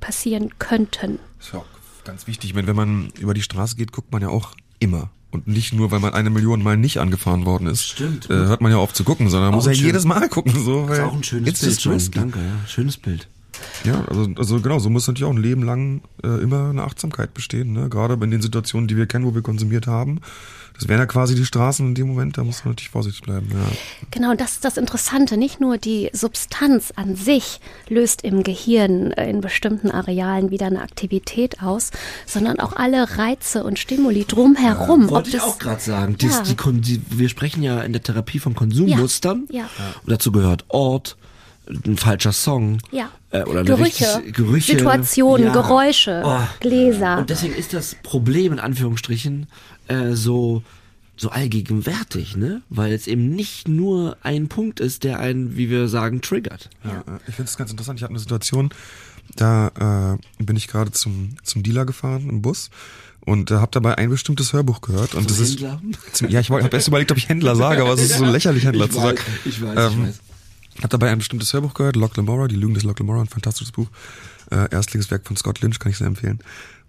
passieren 0.01 0.59
könnten. 0.59 1.19
Das 1.38 1.49
ist 1.49 1.53
ja 1.55 1.61
auch 1.61 1.66
ganz 2.05 2.27
wichtig. 2.27 2.55
Wenn, 2.55 2.66
wenn 2.66 2.77
man 2.77 3.11
über 3.19 3.35
die 3.35 3.42
Straße 3.42 3.77
geht, 3.77 3.92
guckt 3.92 4.12
man 4.12 4.23
ja 4.23 4.29
auch 4.29 4.55
immer. 4.79 5.11
Und 5.31 5.49
nicht 5.49 5.73
nur, 5.73 5.91
weil 5.91 6.01
man 6.01 6.15
eine 6.15 6.31
Million 6.31 6.62
Mal 6.62 6.77
nicht 6.77 6.99
angefahren 6.99 7.44
worden 7.44 7.67
ist. 7.67 7.85
Stimmt. 7.85 8.31
Äh, 8.31 8.35
hört 8.35 8.61
man 8.61 8.71
ja 8.71 8.79
auf 8.79 8.94
zu 8.94 9.05
gucken, 9.05 9.29
sondern 9.29 9.50
man 9.50 9.57
muss 9.57 9.67
ja 9.67 9.75
schön. 9.75 9.87
jedes 9.87 10.05
Mal 10.05 10.29
gucken. 10.29 10.53
So, 10.65 10.88
weil 10.88 10.96
das 10.96 10.98
ist 10.98 11.05
auch 11.05 11.15
ein 11.15 11.25
schönes 11.25 11.61
Bild. 11.61 11.81
Schon. 11.81 12.11
Danke, 12.13 12.38
ja. 12.38 12.69
Schönes 12.69 12.96
Bild. 12.96 13.29
Ja, 13.85 14.05
also, 14.09 14.29
also 14.37 14.61
genau, 14.61 14.79
so 14.79 14.90
muss 14.90 15.07
natürlich 15.07 15.29
auch 15.29 15.35
ein 15.35 15.42
Leben 15.42 15.63
lang 15.63 16.03
äh, 16.23 16.42
immer 16.42 16.71
eine 16.71 16.83
Achtsamkeit 16.83 17.35
bestehen, 17.35 17.73
ne? 17.73 17.88
Gerade 17.88 18.15
in 18.23 18.31
den 18.31 18.42
Situationen, 18.42 18.88
die 18.88 18.96
wir 18.96 19.07
kennen, 19.07 19.25
wo 19.25 19.35
wir 19.35 19.42
konsumiert 19.42 19.87
haben. 19.87 20.21
Das 20.79 20.88
wären 20.88 20.98
ja 20.98 21.06
quasi 21.06 21.35
die 21.35 21.44
Straßen 21.44 21.87
in 21.88 21.94
dem 21.94 22.08
Moment, 22.08 22.37
da 22.37 22.44
muss 22.44 22.64
man 22.64 22.72
natürlich 22.72 22.90
vorsichtig 22.90 23.22
bleiben. 23.22 23.48
Ja. 23.50 23.77
Genau, 24.10 24.35
das 24.35 24.52
ist 24.52 24.64
das 24.64 24.77
Interessante. 24.77 25.37
Nicht 25.37 25.60
nur 25.60 25.79
die 25.79 26.10
Substanz 26.12 26.92
an 26.96 27.16
sich 27.16 27.60
löst 27.88 28.22
im 28.22 28.42
Gehirn 28.42 29.12
äh, 29.12 29.31
in 29.31 29.40
bestimmten 29.40 29.90
Arealen 29.90 30.50
wieder 30.50 30.66
eine 30.66 30.83
Aktivität 30.83 31.62
aus, 31.62 31.90
sondern 32.27 32.60
auch 32.60 32.74
alle 32.74 33.18
Reize 33.18 33.64
und 33.64 33.79
Stimuli 33.79 34.24
drumherum. 34.27 35.04
Ja, 35.04 35.10
wollte 35.10 35.31
ich 35.31 35.40
auch 35.40 35.58
gerade 35.58 35.81
sagen. 35.81 36.16
Ja. 36.20 36.42
Die, 36.42 36.81
die, 36.81 37.00
wir 37.10 37.29
sprechen 37.29 37.62
ja 37.62 37.81
in 37.81 37.92
der 37.92 38.02
Therapie 38.02 38.38
von 38.38 38.54
Konsummustern. 38.54 39.46
Ja. 39.50 39.60
ja. 39.60 39.68
Und 40.02 40.10
dazu 40.10 40.31
gehört 40.33 40.64
Ort, 40.68 41.16
ein 41.87 41.96
falscher 41.96 42.33
Song. 42.33 42.79
Ja. 42.90 43.10
Äh, 43.31 43.42
oder 43.42 43.64
Gerüche, 43.64 44.22
Gerüche, 44.33 44.72
Situationen, 44.72 45.46
ja. 45.46 45.52
Geräusche, 45.52 46.22
oh. 46.24 46.40
Gläser. 46.60 47.18
Und 47.18 47.31
deswegen 47.31 47.54
ist 47.54 47.72
das 47.72 47.96
Problem 48.02 48.52
in 48.52 48.60
Anführungsstrichen 48.60 49.46
äh, 49.89 50.15
so 50.15 50.63
so 51.19 51.31
allgegenwärtig, 51.31 52.37
ne? 52.37 52.63
Weil 52.69 52.93
es 52.93 53.07
eben 53.07 53.31
nicht 53.31 53.69
nur 53.69 54.19
ein 54.23 54.49
Punkt 54.49 54.81
ist, 54.81 55.03
der 55.03 55.19
einen, 55.19 55.57
wie 55.57 55.71
wir 55.71 55.89
sagen, 55.89 56.21
triggert. 56.21 56.69
Ja, 56.85 56.91
ja. 57.07 57.21
ich 57.27 57.35
finde 57.35 57.49
es 57.49 57.57
ganz 57.57 57.71
interessant. 57.71 57.99
Ich 57.99 58.03
hatte 58.03 58.11
eine 58.11 58.19
Situation, 58.19 58.69
da 59.35 60.19
äh, 60.39 60.43
bin 60.45 60.57
ich 60.57 60.69
gerade 60.69 60.93
zum 60.93 61.37
zum 61.43 61.63
Dealer 61.63 61.87
gefahren 61.87 62.29
im 62.29 62.43
Bus 62.43 62.71
und 63.21 63.51
äh, 63.51 63.55
habe 63.55 63.71
dabei 63.73 63.99
ein 63.99 64.11
bestimmtes 64.11 64.53
Hörbuch 64.53 64.81
gehört 64.83 65.15
und 65.15 65.29
zum 65.29 65.39
das 65.39 65.51
Händler? 65.51 65.81
ist 66.13 66.21
ja 66.21 66.41
ich 66.41 66.51
habe 66.51 66.69
erst 66.71 66.89
überlegt, 66.89 67.11
ob 67.11 67.19
ich 67.19 67.29
Händler 67.29 67.57
sage, 67.57 67.83
aber 67.83 67.95
es 67.95 68.03
ist 68.03 68.19
so 68.19 68.25
lächerlich 68.25 68.65
Händler 68.67 68.85
ich 68.87 68.93
zu 68.93 68.99
weiß, 68.99 69.05
sagen. 69.05 69.21
Ich 69.45 69.63
weiß, 69.63 69.93
ähm, 69.93 70.01
ich 70.03 70.09
weiß. 70.09 70.21
Hab 70.83 70.91
dabei 70.91 71.11
ein 71.11 71.19
bestimmtes 71.19 71.53
Hörbuch 71.53 71.73
gehört, 71.73 71.97
Loch 71.97 72.15
Lamora, 72.17 72.49
die 72.49 72.57
Lügen 72.57 72.75
des 72.75 72.83
Loch 72.83 72.99
Lamora, 72.99 73.23
ein 73.23 73.29
fantastisches 73.29 73.73
Buch, 73.73 73.89
äh, 74.51 74.71
Erstlingswerk 74.71 75.27
von 75.27 75.37
Scott 75.37 75.63
Lynch, 75.63 75.79
kann 75.79 75.91
ich 75.91 75.99
sehr 75.99 76.07
empfehlen. 76.07 76.41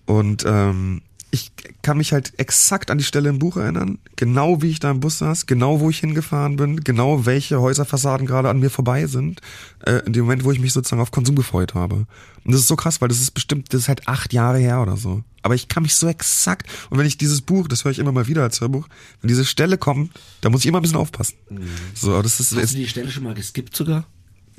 Und 0.06 0.44
ähm, 0.46 1.02
ich 1.32 1.52
kann 1.82 1.98
mich 1.98 2.14
halt 2.14 2.34
exakt 2.38 2.90
an 2.90 2.98
die 2.98 3.04
Stelle 3.04 3.30
im 3.30 3.40
Buch 3.40 3.58
erinnern, 3.58 4.00
genau 4.16 4.62
wie 4.62 4.70
ich 4.70 4.80
da 4.80 4.92
im 4.92 5.00
Bus 5.00 5.18
saß, 5.18 5.46
genau 5.46 5.80
wo 5.80 5.90
ich 5.90 6.00
hingefahren 6.00 6.56
bin, 6.56 6.84
genau 6.84 7.26
welche 7.26 7.60
Häuserfassaden 7.60 8.26
gerade 8.26 8.50
an 8.50 8.60
mir 8.60 8.70
vorbei 8.70 9.08
sind, 9.08 9.42
äh, 9.86 10.04
in 10.06 10.14
dem 10.14 10.24
Moment, 10.24 10.44
wo 10.44 10.52
ich 10.52 10.60
mich 10.60 10.74
sozusagen 10.74 11.02
auf 11.02 11.12
Konsum 11.12 11.36
gefreut 11.36 11.74
habe. 11.74 12.08
Und 12.46 12.54
das 12.54 12.62
ist 12.62 12.68
so 12.68 12.76
krass, 12.76 13.02
weil 13.02 13.10
das 13.10 13.20
ist 13.20 13.32
bestimmt, 13.32 13.74
das 13.74 13.82
ist 13.82 13.88
halt 13.90 14.08
acht 14.08 14.32
Jahre 14.34 14.60
her 14.60 14.82
oder 14.82 14.96
so. 14.96 15.24
Aber 15.42 15.56
ich 15.56 15.68
kann 15.68 15.84
mich 15.84 15.96
so 15.96 16.08
exakt, 16.08 16.68
und 16.90 16.98
wenn 16.98 17.06
ich 17.06 17.18
dieses 17.18 17.42
Buch, 17.42 17.68
das 17.68 17.84
höre 17.84 17.92
ich 17.92 18.00
immer 18.00 18.12
mal 18.12 18.28
wieder 18.28 18.44
als 18.44 18.62
Hörbuch, 18.62 18.88
wenn 19.22 19.28
diese 19.28 19.46
Stelle 19.46 19.78
kommt, 19.78 20.12
da 20.42 20.50
muss 20.50 20.62
ich 20.62 20.68
immer 20.68 20.80
ein 20.80 20.82
bisschen 20.82 20.98
aufpassen. 20.98 21.36
Mhm. 21.50 21.68
So, 21.94 22.22
das 22.22 22.40
ist, 22.40 22.56
Hast 22.56 22.74
du 22.74 22.78
die 22.78 22.88
Stelle 22.88 23.12
schon 23.12 23.24
mal 23.24 23.34
geskippt 23.34 23.76
sogar? 23.76 24.06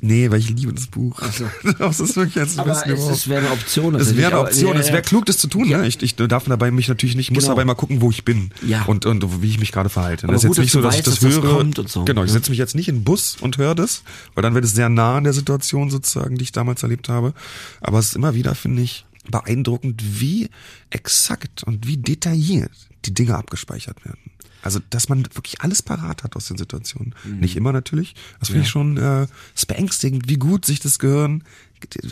Nee, 0.01 0.31
weil 0.31 0.39
ich 0.39 0.49
liebe 0.49 0.73
das 0.73 0.87
Buch. 0.87 1.19
Ach 1.21 1.33
so. 1.33 1.45
das 1.77 1.99
ist 1.99 2.15
wirklich 2.15 2.35
jetzt 2.35 2.57
ein 2.57 2.69
Aber 2.69 2.85
es, 2.85 2.99
es 3.09 3.27
wäre 3.27 3.41
eine 3.45 3.51
Option. 3.51 3.95
es 3.95 4.15
wäre 4.15 4.31
eine 4.31 4.39
Option. 4.41 4.73
ja, 4.75 4.79
Es 4.79 4.87
ja. 4.87 4.93
wäre 4.93 5.01
klug, 5.03 5.25
das 5.25 5.37
zu 5.37 5.47
tun. 5.47 5.67
Ne? 5.67 5.85
Ich, 5.87 6.01
ich 6.01 6.15
darf 6.15 6.45
dabei 6.45 6.71
mich 6.71 6.87
natürlich 6.87 7.15
nicht, 7.17 7.31
muss 7.31 7.43
Genau. 7.43 7.55
dabei 7.55 7.65
mal 7.65 7.73
gucken, 7.75 7.99
wo 7.99 8.09
ich 8.09 8.23
bin 8.23 8.51
Ja. 8.65 8.83
und, 8.83 9.05
und 9.05 9.41
wie 9.41 9.49
ich 9.49 9.59
mich 9.59 9.73
gerade 9.73 9.89
verhalte. 9.89 10.23
Aber 10.25 10.33
das 10.33 10.43
ist 10.43 10.47
gut, 10.47 10.57
jetzt 10.57 10.63
nicht 10.65 10.71
so, 10.71 10.81
dass 10.81 10.93
ich 10.95 10.99
weißt, 10.99 11.07
das 11.07 11.19
dass 11.19 11.35
das 11.35 11.43
höre. 11.43 11.57
und 11.57 11.89
so. 11.89 12.05
Genau, 12.05 12.23
ich 12.23 12.29
Ja. 12.29 12.33
setze 12.35 12.49
mich 12.51 12.59
jetzt 12.59 12.75
nicht 12.75 12.87
in 12.87 12.99
den 12.99 13.03
Bus 13.03 13.35
und 13.41 13.57
höre 13.57 13.75
das, 13.75 14.03
weil 14.35 14.41
dann 14.41 14.53
wird 14.55 14.63
es 14.63 14.71
sehr 14.73 14.87
nah 14.87 15.17
an 15.17 15.25
der 15.25 15.33
Situation 15.33 15.89
sozusagen, 15.89 16.37
die 16.37 16.43
ich 16.43 16.51
damals 16.53 16.81
erlebt 16.83 17.09
habe. 17.09 17.33
Aber 17.81 17.99
es 17.99 18.07
ist 18.07 18.15
immer 18.15 18.33
wieder, 18.35 18.55
finde 18.55 18.81
ich, 18.83 19.05
beeindruckend, 19.29 20.01
wie 20.21 20.49
exakt 20.91 21.63
und 21.63 21.87
wie 21.87 21.97
detailliert 21.97 22.71
die 23.05 23.13
Dinge 23.13 23.35
abgespeichert 23.35 24.03
werden. 24.05 24.19
Also, 24.61 24.79
dass 24.89 25.09
man 25.09 25.25
wirklich 25.33 25.61
alles 25.61 25.81
parat 25.81 26.23
hat 26.23 26.35
aus 26.35 26.47
den 26.47 26.57
Situationen. 26.57 27.15
Nicht 27.25 27.55
immer 27.55 27.71
natürlich. 27.71 28.15
Das 28.39 28.49
finde 28.49 28.63
ich 28.63 28.69
schon 28.69 28.97
äh, 28.97 29.27
ist 29.55 29.67
beängstigend, 29.67 30.27
wie 30.27 30.37
gut 30.37 30.65
sich 30.65 30.79
das 30.79 30.99
Gehirn, 30.99 31.43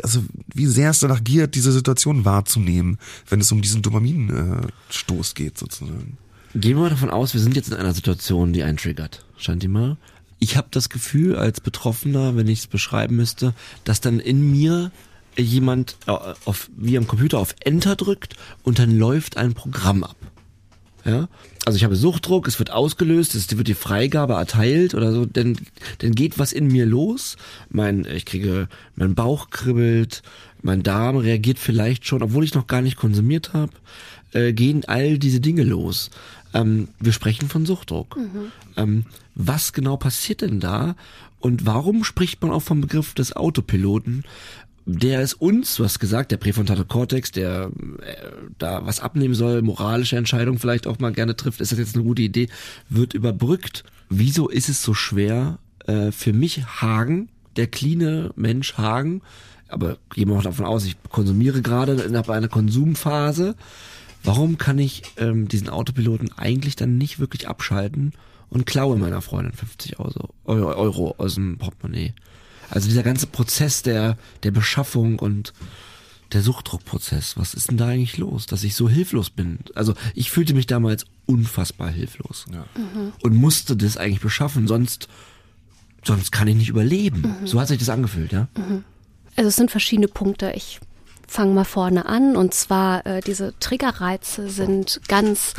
also 0.04 0.24
wie 0.54 0.66
sehr 0.66 0.92
es 0.92 1.00
danach 1.00 1.24
giert, 1.24 1.56
diese 1.56 1.72
Situation 1.72 2.26
wahrzunehmen, 2.26 2.98
wenn 3.30 3.42
es 3.42 3.52
um 3.52 3.62
diesen 3.62 3.82
Dopaminstoß 3.82 4.66
äh, 4.66 4.94
Stoß 4.94 5.36
geht 5.36 5.58
sozusagen. 5.58 6.18
Gehen 6.56 6.78
wir 6.78 6.84
mal 6.84 6.90
davon 6.90 7.10
aus, 7.10 7.34
wir 7.34 7.42
sind 7.42 7.56
jetzt 7.56 7.70
in 7.70 7.76
einer 7.76 7.94
Situation, 7.94 8.54
die 8.54 8.64
einen 8.64 8.78
triggert. 8.78 9.26
Shantima. 9.38 9.98
Ich 10.40 10.56
habe 10.56 10.68
das 10.72 10.90
Gefühl 10.90 11.36
als 11.36 11.62
Betroffener, 11.62 12.36
wenn 12.36 12.48
ich 12.48 12.60
es 12.60 12.68
beschreiben 12.68 13.16
müsste, 13.16 13.54
dass 13.84 14.02
dann 14.02 14.20
in 14.20 14.52
mir 14.52 14.92
jemand 15.38 15.98
äh, 16.08 16.12
auf, 16.46 16.70
wie 16.76 16.98
am 16.98 17.08
Computer 17.08 17.40
auf 17.40 17.56
Enter 17.60 17.96
drückt 17.96 18.36
und 18.64 18.80
dann 18.80 18.98
läuft 18.98 19.38
ein 19.38 19.54
Programm 19.54 20.04
ab. 20.04 20.16
Ja? 21.08 21.30
Also 21.66 21.78
ich 21.78 21.84
habe 21.84 21.96
Suchtdruck, 21.96 22.48
es 22.48 22.60
wird 22.60 22.72
ausgelöst, 22.72 23.34
es 23.34 23.58
wird 23.58 23.68
die 23.68 23.74
Freigabe 23.74 24.34
erteilt 24.34 24.94
oder 24.94 25.12
so, 25.12 25.26
dann, 25.26 25.58
dann 26.00 26.12
geht 26.12 26.38
was 26.38 26.52
in 26.52 26.68
mir 26.68 26.86
los. 26.86 27.38
Mein, 27.70 28.06
ich 28.06 28.26
kriege, 28.26 28.68
mein 28.96 29.16
Bauch 29.16 29.50
kribbelt, 29.50 30.22
mein 30.62 30.84
Darm 30.84 31.18
reagiert 31.18 31.60
vielleicht 31.60 32.06
schon, 32.06 32.22
obwohl 32.22 32.44
ich 32.44 32.54
noch 32.54 32.68
gar 32.68 32.82
nicht 32.82 32.98
konsumiert 32.98 33.54
habe, 33.54 33.72
äh, 34.34 34.54
gehen 34.54 34.84
all 34.86 35.18
diese 35.18 35.40
Dinge 35.40 35.64
los. 35.64 36.10
Ähm, 36.54 36.90
wir 37.00 37.14
sprechen 37.14 37.50
von 37.50 37.66
Suchtdruck. 37.66 38.18
Ähm, 38.76 39.06
was 39.36 39.74
genau 39.74 39.98
passiert 39.98 40.42
denn 40.42 40.60
da? 40.60 40.96
Und 41.40 41.66
warum 41.66 42.04
spricht 42.04 42.42
man 42.42 42.52
auch 42.52 42.62
vom 42.62 42.82
Begriff 42.82 43.14
des 43.14 43.36
Autopiloten? 43.36 44.24
Der 44.90 45.22
ist 45.22 45.34
uns, 45.34 45.76
du 45.76 45.84
hast 45.84 46.00
gesagt, 46.00 46.32
der 46.32 46.38
präfrontale 46.38 46.86
Kortex, 46.86 47.32
der 47.32 47.72
äh, 48.02 48.16
da 48.58 48.86
was 48.86 49.02
abnehmen 49.02 49.36
soll, 49.36 49.62
moralische 49.62 50.16
Entscheidungen 50.16 50.60
vielleicht 50.60 50.88
auch 50.88 50.98
mal 51.00 51.12
gerne 51.12 51.36
trifft, 51.36 51.60
ist 51.60 51.74
das 51.74 51.80
jetzt 51.80 51.96
eine 51.96 52.06
gute 52.06 52.22
Idee, 52.22 52.48
wird 52.88 53.14
überbrückt. 53.14 53.84
Wieso 54.10 54.48
ist 54.48 54.70
es 54.70 54.82
so 54.82 54.94
schwer 54.94 55.60
äh, 55.88 56.14
für 56.14 56.32
mich 56.32 56.66
Hagen, 56.66 57.28
der 57.58 57.68
cleane 57.68 58.32
Mensch 58.38 58.78
Hagen, 58.78 59.22
aber 59.68 59.98
gehen 60.14 60.30
wir 60.30 60.36
mal 60.36 60.44
davon 60.44 60.66
aus, 60.66 60.86
ich 60.86 60.96
konsumiere 61.10 61.62
gerade 61.62 61.92
innerhalb 61.92 62.30
einer 62.30 62.48
Konsumphase, 62.48 63.56
warum 64.24 64.58
kann 64.58 64.80
ich 64.80 65.04
ähm, 65.18 65.50
diesen 65.50 65.68
Autopiloten 65.68 66.32
eigentlich 66.38 66.78
dann 66.78 66.98
nicht 66.98 67.20
wirklich 67.20 67.50
abschalten 67.50 68.14
und 68.50 68.66
klaue 68.66 68.96
meiner 68.96 69.22
Freundin 69.22 69.52
50 69.52 70.00
Euro, 70.00 70.30
Euro 70.46 71.16
aus 71.18 71.36
dem 71.36 71.58
Portemonnaie? 71.58 72.14
Also 72.70 72.88
dieser 72.88 73.04
ganze 73.04 73.28
Prozess 73.28 73.82
der, 73.84 74.18
der 74.44 74.52
Beschaffung 74.52 75.20
und 75.20 75.54
der 76.34 76.42
Suchtdruckprozess, 76.42 77.38
was 77.38 77.54
ist 77.54 77.70
denn 77.70 77.78
da 77.78 77.88
eigentlich 77.88 78.18
los, 78.18 78.46
dass 78.48 78.64
ich 78.66 78.76
so 78.76 78.90
hilflos 78.90 79.30
bin? 79.30 79.60
Also 79.76 79.94
ich 80.14 80.30
fühlte 80.30 80.54
mich 80.54 80.68
damals 80.68 81.06
unfassbar 81.26 81.90
hilflos 81.90 82.46
Ja. 82.54 82.66
und 83.24 83.36
musste 83.36 83.78
das 83.78 83.96
eigentlich 83.96 84.20
beschaffen, 84.22 84.68
sonst, 84.68 85.08
sonst 86.04 86.32
kann 86.32 86.48
ich 86.50 86.56
nicht 86.56 86.70
überleben. 86.70 87.36
So 87.46 87.62
hat 87.62 87.70
sich 87.70 87.80
das 87.80 87.88
angefühlt, 87.90 88.34
ja? 88.34 88.48
Also 89.38 89.48
es 89.48 89.56
sind 89.56 89.72
verschiedene 89.72 90.10
Punkte. 90.10 90.52
Ich 90.54 90.80
fange 91.28 91.54
mal 91.54 91.64
vorne 91.66 92.06
an. 92.08 92.36
Und 92.36 92.54
zwar 92.54 93.06
äh, 93.06 93.22
diese 93.22 93.54
Triggerreize 93.60 94.50
sind 94.50 95.00
ganz 95.08 95.54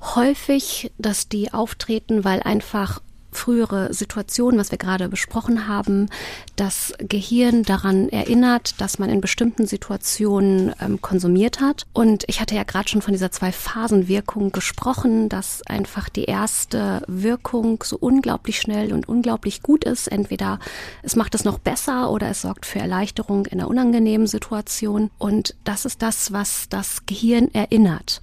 häufig, 0.00 0.90
dass 0.98 1.28
die 1.28 1.52
auftreten, 1.52 2.24
weil 2.24 2.42
einfach 2.42 3.00
frühere 3.38 3.94
Situationen, 3.94 4.58
was 4.58 4.70
wir 4.70 4.78
gerade 4.78 5.08
besprochen 5.08 5.68
haben, 5.68 6.08
das 6.56 6.92
Gehirn 6.98 7.62
daran 7.62 8.08
erinnert, 8.08 8.80
dass 8.80 8.98
man 8.98 9.08
in 9.08 9.20
bestimmten 9.20 9.66
Situationen 9.66 10.74
ähm, 10.80 11.00
konsumiert 11.00 11.60
hat. 11.60 11.86
Und 11.92 12.24
ich 12.26 12.40
hatte 12.40 12.54
ja 12.54 12.64
gerade 12.64 12.88
schon 12.88 13.02
von 13.02 13.12
dieser 13.12 13.30
Zwei-Phasen-Wirkung 13.30 14.52
gesprochen, 14.52 15.28
dass 15.28 15.62
einfach 15.66 16.08
die 16.08 16.24
erste 16.24 17.02
Wirkung 17.06 17.82
so 17.84 17.96
unglaublich 17.96 18.60
schnell 18.60 18.92
und 18.92 19.08
unglaublich 19.08 19.62
gut 19.62 19.84
ist. 19.84 20.08
Entweder 20.08 20.58
es 21.02 21.16
macht 21.16 21.34
es 21.34 21.44
noch 21.44 21.58
besser 21.58 22.10
oder 22.10 22.28
es 22.28 22.42
sorgt 22.42 22.66
für 22.66 22.80
Erleichterung 22.80 23.46
in 23.46 23.60
einer 23.60 23.68
unangenehmen 23.68 24.26
Situation. 24.26 25.10
Und 25.18 25.54
das 25.64 25.84
ist 25.84 26.02
das, 26.02 26.32
was 26.32 26.68
das 26.68 27.06
Gehirn 27.06 27.48
erinnert. 27.54 28.20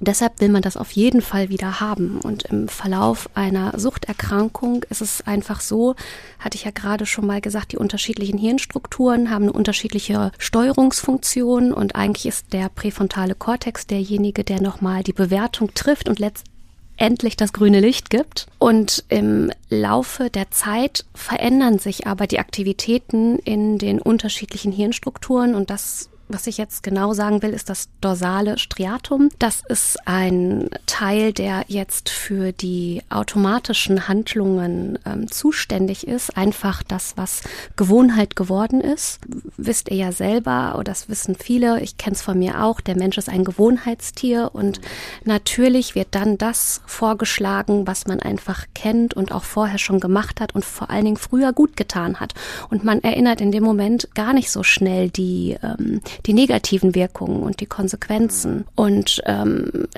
Deshalb 0.00 0.40
will 0.40 0.48
man 0.48 0.62
das 0.62 0.76
auf 0.76 0.92
jeden 0.92 1.22
Fall 1.22 1.48
wieder 1.48 1.80
haben. 1.80 2.20
Und 2.22 2.44
im 2.44 2.68
Verlauf 2.68 3.28
einer 3.34 3.78
Suchterkrankung 3.78 4.84
ist 4.90 5.02
es 5.02 5.26
einfach 5.26 5.60
so, 5.60 5.96
hatte 6.38 6.56
ich 6.56 6.64
ja 6.64 6.70
gerade 6.70 7.04
schon 7.04 7.26
mal 7.26 7.40
gesagt, 7.40 7.72
die 7.72 7.78
unterschiedlichen 7.78 8.38
Hirnstrukturen 8.38 9.30
haben 9.30 9.44
eine 9.44 9.52
unterschiedliche 9.52 10.30
Steuerungsfunktion 10.38 11.72
und 11.72 11.96
eigentlich 11.96 12.26
ist 12.26 12.52
der 12.52 12.68
präfrontale 12.68 13.34
Kortex 13.34 13.86
derjenige, 13.86 14.44
der 14.44 14.62
nochmal 14.62 15.02
die 15.02 15.12
Bewertung 15.12 15.74
trifft 15.74 16.08
und 16.08 16.20
letztendlich 16.20 17.36
das 17.36 17.52
grüne 17.52 17.80
Licht 17.80 18.08
gibt. 18.08 18.46
Und 18.58 19.04
im 19.08 19.50
Laufe 19.68 20.30
der 20.30 20.52
Zeit 20.52 21.06
verändern 21.12 21.80
sich 21.80 22.06
aber 22.06 22.28
die 22.28 22.38
Aktivitäten 22.38 23.40
in 23.40 23.78
den 23.78 24.00
unterschiedlichen 24.00 24.70
Hirnstrukturen 24.70 25.56
und 25.56 25.70
das 25.70 26.08
was 26.28 26.46
ich 26.46 26.58
jetzt 26.58 26.82
genau 26.82 27.12
sagen 27.12 27.42
will, 27.42 27.50
ist 27.50 27.70
das 27.70 27.88
dorsale 28.00 28.58
Striatum. 28.58 29.30
Das 29.38 29.62
ist 29.68 29.98
ein 30.06 30.68
Teil, 30.86 31.32
der 31.32 31.64
jetzt 31.68 32.08
für 32.08 32.52
die 32.52 33.02
automatischen 33.10 34.08
Handlungen 34.08 34.98
ähm, 35.06 35.30
zuständig 35.30 36.06
ist. 36.06 36.36
Einfach 36.36 36.82
das, 36.82 37.14
was 37.16 37.42
Gewohnheit 37.76 38.36
geworden 38.36 38.80
ist. 38.80 39.20
Wisst 39.56 39.90
ihr 39.90 39.96
ja 39.96 40.12
selber, 40.12 40.74
oder 40.76 40.84
das 40.88 41.08
wissen 41.08 41.36
viele, 41.36 41.80
ich 41.80 41.96
kenne 41.98 42.14
es 42.14 42.22
von 42.22 42.38
mir 42.38 42.64
auch, 42.64 42.80
der 42.80 42.96
Mensch 42.96 43.18
ist 43.18 43.28
ein 43.28 43.44
Gewohnheitstier 43.44 44.50
und 44.52 44.80
natürlich 45.24 45.94
wird 45.94 46.08
dann 46.12 46.38
das 46.38 46.80
vorgeschlagen, 46.86 47.86
was 47.86 48.06
man 48.06 48.20
einfach 48.20 48.64
kennt 48.74 49.14
und 49.14 49.32
auch 49.32 49.44
vorher 49.44 49.78
schon 49.78 50.00
gemacht 50.00 50.40
hat 50.40 50.54
und 50.54 50.64
vor 50.64 50.90
allen 50.90 51.04
Dingen 51.04 51.16
früher 51.16 51.52
gut 51.52 51.76
getan 51.76 52.20
hat. 52.20 52.34
Und 52.70 52.84
man 52.84 53.02
erinnert 53.02 53.40
in 53.40 53.52
dem 53.52 53.62
Moment 53.62 54.08
gar 54.14 54.32
nicht 54.32 54.50
so 54.50 54.62
schnell 54.62 55.10
die, 55.10 55.56
ähm, 55.62 56.00
die 56.26 56.32
negativen 56.32 56.94
Wirkungen 56.94 57.42
und 57.42 57.60
die 57.60 57.66
Konsequenzen. 57.66 58.66
Und 58.74 59.22
ähm, 59.26 59.88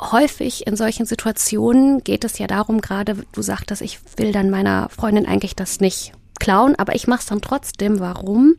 häufig 0.00 0.66
in 0.66 0.76
solchen 0.76 1.06
Situationen 1.06 2.02
geht 2.04 2.24
es 2.24 2.38
ja 2.38 2.46
darum, 2.46 2.80
gerade 2.80 3.16
du 3.32 3.42
sagtest, 3.42 3.82
ich 3.82 3.98
will 4.16 4.32
dann 4.32 4.50
meiner 4.50 4.88
Freundin 4.90 5.26
eigentlich 5.26 5.56
das 5.56 5.80
nicht 5.80 6.12
klauen, 6.38 6.74
aber 6.76 6.94
ich 6.94 7.06
mache 7.06 7.20
es 7.20 7.26
dann 7.26 7.40
trotzdem. 7.40 8.00
Warum? 8.00 8.56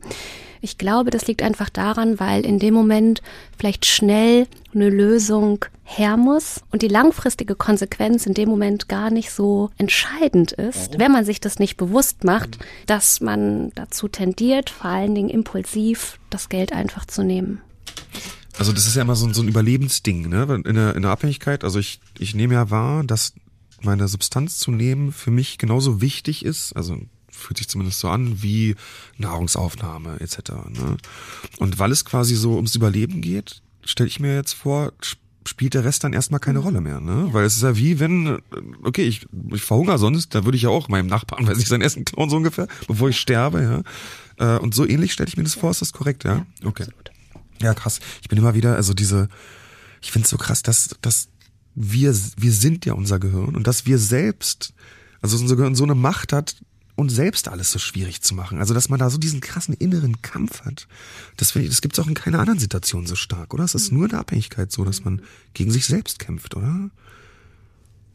Ich 0.60 0.78
glaube, 0.78 1.10
das 1.10 1.26
liegt 1.26 1.42
einfach 1.42 1.68
daran, 1.70 2.18
weil 2.20 2.44
in 2.44 2.58
dem 2.58 2.74
Moment 2.74 3.22
vielleicht 3.56 3.86
schnell 3.86 4.46
eine 4.74 4.90
Lösung 4.90 5.64
her 5.84 6.16
muss 6.16 6.60
und 6.70 6.82
die 6.82 6.88
langfristige 6.88 7.54
Konsequenz 7.54 8.26
in 8.26 8.34
dem 8.34 8.48
Moment 8.48 8.88
gar 8.88 9.10
nicht 9.10 9.30
so 9.30 9.70
entscheidend 9.78 10.52
ist, 10.52 10.98
wenn 10.98 11.12
man 11.12 11.24
sich 11.24 11.40
das 11.40 11.58
nicht 11.58 11.76
bewusst 11.76 12.24
macht, 12.24 12.58
dass 12.86 13.20
man 13.20 13.72
dazu 13.74 14.08
tendiert, 14.08 14.70
vor 14.70 14.90
allen 14.90 15.14
Dingen 15.14 15.30
impulsiv 15.30 16.18
das 16.30 16.48
Geld 16.48 16.72
einfach 16.72 17.06
zu 17.06 17.22
nehmen. 17.22 17.60
Also 18.58 18.72
das 18.72 18.86
ist 18.86 18.96
ja 18.96 19.02
immer 19.02 19.14
so, 19.14 19.26
ein, 19.26 19.34
so 19.34 19.42
ein 19.42 19.48
Überlebensding, 19.48 20.28
ne? 20.28 20.62
In 20.64 20.74
der, 20.74 20.96
in 20.96 21.02
der 21.02 21.10
Abhängigkeit. 21.12 21.62
Also 21.62 21.78
ich, 21.78 22.00
ich 22.18 22.34
nehme 22.34 22.54
ja 22.54 22.70
wahr, 22.70 23.04
dass 23.04 23.32
meine 23.82 24.08
Substanz 24.08 24.58
zu 24.58 24.72
nehmen 24.72 25.12
für 25.12 25.30
mich 25.30 25.58
genauso 25.58 26.00
wichtig 26.00 26.44
ist, 26.44 26.72
also 26.74 26.98
fühlt 27.38 27.58
sich 27.58 27.68
zumindest 27.68 28.00
so 28.00 28.08
an, 28.08 28.42
wie 28.42 28.74
Nahrungsaufnahme 29.16 30.20
etc. 30.20 30.50
Ne? 30.70 30.96
Und 31.58 31.78
weil 31.78 31.92
es 31.92 32.04
quasi 32.04 32.34
so 32.34 32.56
ums 32.56 32.74
Überleben 32.74 33.20
geht, 33.20 33.62
stelle 33.84 34.08
ich 34.08 34.20
mir 34.20 34.34
jetzt 34.34 34.52
vor, 34.52 34.92
spielt 35.48 35.74
der 35.74 35.84
Rest 35.84 36.04
dann 36.04 36.12
erstmal 36.12 36.40
keine. 36.40 36.58
Rolle 36.58 36.80
mehr, 36.80 37.00
ne? 37.00 37.28
Weil 37.32 37.44
es 37.44 37.56
ist 37.56 37.62
ja 37.62 37.76
wie 37.76 38.00
wenn, 38.00 38.40
okay, 38.82 39.02
ich, 39.02 39.26
ich 39.52 39.62
verhungere 39.62 39.98
sonst, 39.98 40.34
da 40.34 40.44
würde 40.44 40.56
ich 40.56 40.62
ja 40.62 40.70
auch 40.70 40.88
meinem 40.88 41.06
Nachbarn, 41.06 41.46
weiß 41.46 41.58
ich, 41.58 41.68
sein 41.68 41.80
Essen 41.80 42.04
klauen 42.04 42.28
so 42.30 42.36
ungefähr, 42.36 42.68
bevor 42.86 43.08
ich 43.08 43.18
sterbe, 43.18 43.84
ja. 44.38 44.56
Äh, 44.56 44.58
und 44.58 44.74
so 44.74 44.86
ähnlich 44.86 45.12
stelle 45.12 45.28
ich 45.28 45.36
mir 45.36 45.44
das 45.44 45.54
vor, 45.54 45.70
ist 45.70 45.80
das 45.80 45.92
korrekt, 45.92 46.24
ja? 46.24 46.46
Okay. 46.64 46.86
Ja, 47.60 47.74
krass. 47.74 48.00
Ich 48.22 48.28
bin 48.28 48.38
immer 48.38 48.54
wieder, 48.54 48.76
also 48.76 48.92
diese, 48.92 49.28
ich 50.02 50.12
finde 50.12 50.24
es 50.24 50.30
so 50.30 50.36
krass, 50.36 50.62
dass, 50.62 50.96
dass 51.00 51.28
wir, 51.74 52.14
wir 52.36 52.52
sind 52.52 52.86
ja 52.86 52.94
unser 52.94 53.18
Gehirn 53.18 53.56
und 53.56 53.66
dass 53.66 53.86
wir 53.86 53.98
selbst, 53.98 54.74
also 55.20 55.38
unser 55.38 55.56
Gehirn 55.56 55.74
so 55.74 55.84
eine 55.84 55.94
Macht 55.94 56.32
hat, 56.32 56.56
und 56.98 57.10
selbst 57.10 57.46
alles 57.46 57.70
so 57.70 57.78
schwierig 57.78 58.22
zu 58.22 58.34
machen. 58.34 58.58
Also, 58.58 58.74
dass 58.74 58.88
man 58.88 58.98
da 58.98 59.08
so 59.08 59.18
diesen 59.18 59.40
krassen 59.40 59.72
inneren 59.72 60.20
Kampf 60.20 60.64
hat, 60.64 60.88
das 61.36 61.52
finde 61.52 61.66
ich, 61.66 61.70
das 61.70 61.80
gibt's 61.80 62.00
auch 62.00 62.08
in 62.08 62.14
keiner 62.14 62.40
anderen 62.40 62.58
Situation 62.58 63.06
so 63.06 63.14
stark, 63.14 63.54
oder? 63.54 63.62
Es 63.62 63.76
ist 63.76 63.92
nur 63.92 64.06
in 64.06 64.10
der 64.10 64.18
Abhängigkeit 64.18 64.72
so, 64.72 64.84
dass 64.84 65.04
man 65.04 65.22
gegen 65.54 65.70
sich 65.70 65.86
selbst 65.86 66.18
kämpft, 66.18 66.56
oder? 66.56 66.90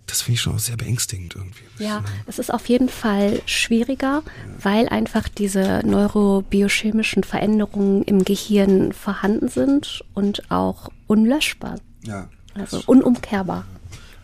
Das 0.05 0.21
finde 0.21 0.36
ich 0.36 0.41
schon 0.41 0.55
auch 0.55 0.59
sehr 0.59 0.75
beängstigend 0.75 1.34
irgendwie. 1.34 1.63
Ja, 1.79 2.03
es 2.27 2.39
ist 2.39 2.53
auf 2.53 2.67
jeden 2.67 2.89
Fall 2.89 3.41
schwieriger, 3.45 4.21
weil 4.61 4.89
einfach 4.89 5.29
diese 5.29 5.81
neurobiochemischen 5.86 7.23
Veränderungen 7.23 8.03
im 8.03 8.25
Gehirn 8.25 8.91
vorhanden 8.91 9.47
sind 9.47 10.03
und 10.13 10.51
auch 10.51 10.89
unlöschbar. 11.07 11.79
Ja. 12.03 12.27
Also 12.53 12.84
unumkehrbar. 12.86 13.65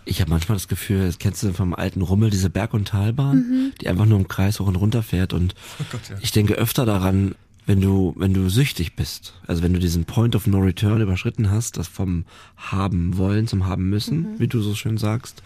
Ich 0.10 0.22
habe 0.22 0.32
manchmal 0.32 0.56
das 0.56 0.68
Gefühl, 0.68 1.06
das 1.06 1.20
kennst 1.20 1.44
du 1.44 1.54
vom 1.54 1.76
alten 1.76 2.02
Rummel, 2.02 2.32
diese 2.32 2.50
Berg- 2.50 2.74
und 2.74 2.88
Talbahn, 2.88 3.38
mhm. 3.38 3.72
die 3.80 3.88
einfach 3.88 4.06
nur 4.06 4.18
im 4.18 4.28
Kreis 4.28 4.60
hoch 4.60 4.68
und 4.68 4.76
runter 4.76 5.04
fährt. 5.04 5.34
Und 5.34 5.54
oh 5.80 5.86
Gott, 5.92 6.02
ja. 6.10 6.16
ich 6.22 6.32
denke 6.32 6.56
öfter 6.56 6.86
daran, 6.86 7.36
wenn 7.68 7.82
du, 7.82 8.16
wenn 8.18 8.34
du 8.34 8.50
süchtig 8.50 8.96
bist, 8.96 9.36
also 9.46 9.62
wenn 9.62 9.74
du 9.74 9.80
diesen 9.80 10.06
Point 10.06 10.36
of 10.36 10.48
No 10.48 10.58
Return 10.58 11.02
überschritten 11.02 11.52
hast, 11.52 11.78
das 11.78 11.88
vom 11.88 12.26
Haben 12.58 13.18
wollen 13.18 13.46
zum 13.46 13.68
Haben 13.68 13.92
müssen, 13.92 14.34
mhm. 14.34 14.40
wie 14.40 14.48
du 14.48 14.62
so 14.62 14.74
schön 14.74 14.98
sagst, 14.98 15.44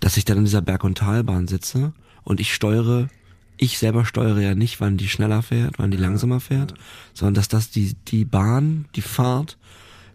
dass 0.00 0.16
ich 0.16 0.24
dann 0.24 0.38
in 0.38 0.44
dieser 0.44 0.62
Berg- 0.62 0.82
und 0.82 0.98
Talbahn 0.98 1.46
sitze 1.46 1.92
und 2.24 2.40
ich 2.40 2.52
steuere, 2.52 3.08
ich 3.56 3.78
selber 3.78 4.04
steuere 4.04 4.40
ja 4.40 4.56
nicht, 4.56 4.80
wann 4.80 4.96
die 4.96 5.08
schneller 5.08 5.42
fährt, 5.42 5.78
wann 5.78 5.92
die 5.92 5.96
langsamer 5.96 6.40
fährt, 6.40 6.74
sondern 7.14 7.34
dass 7.34 7.46
das 7.46 7.70
die, 7.70 7.94
die 8.08 8.24
Bahn, 8.24 8.86
die 8.96 9.02
Fahrt, 9.02 9.56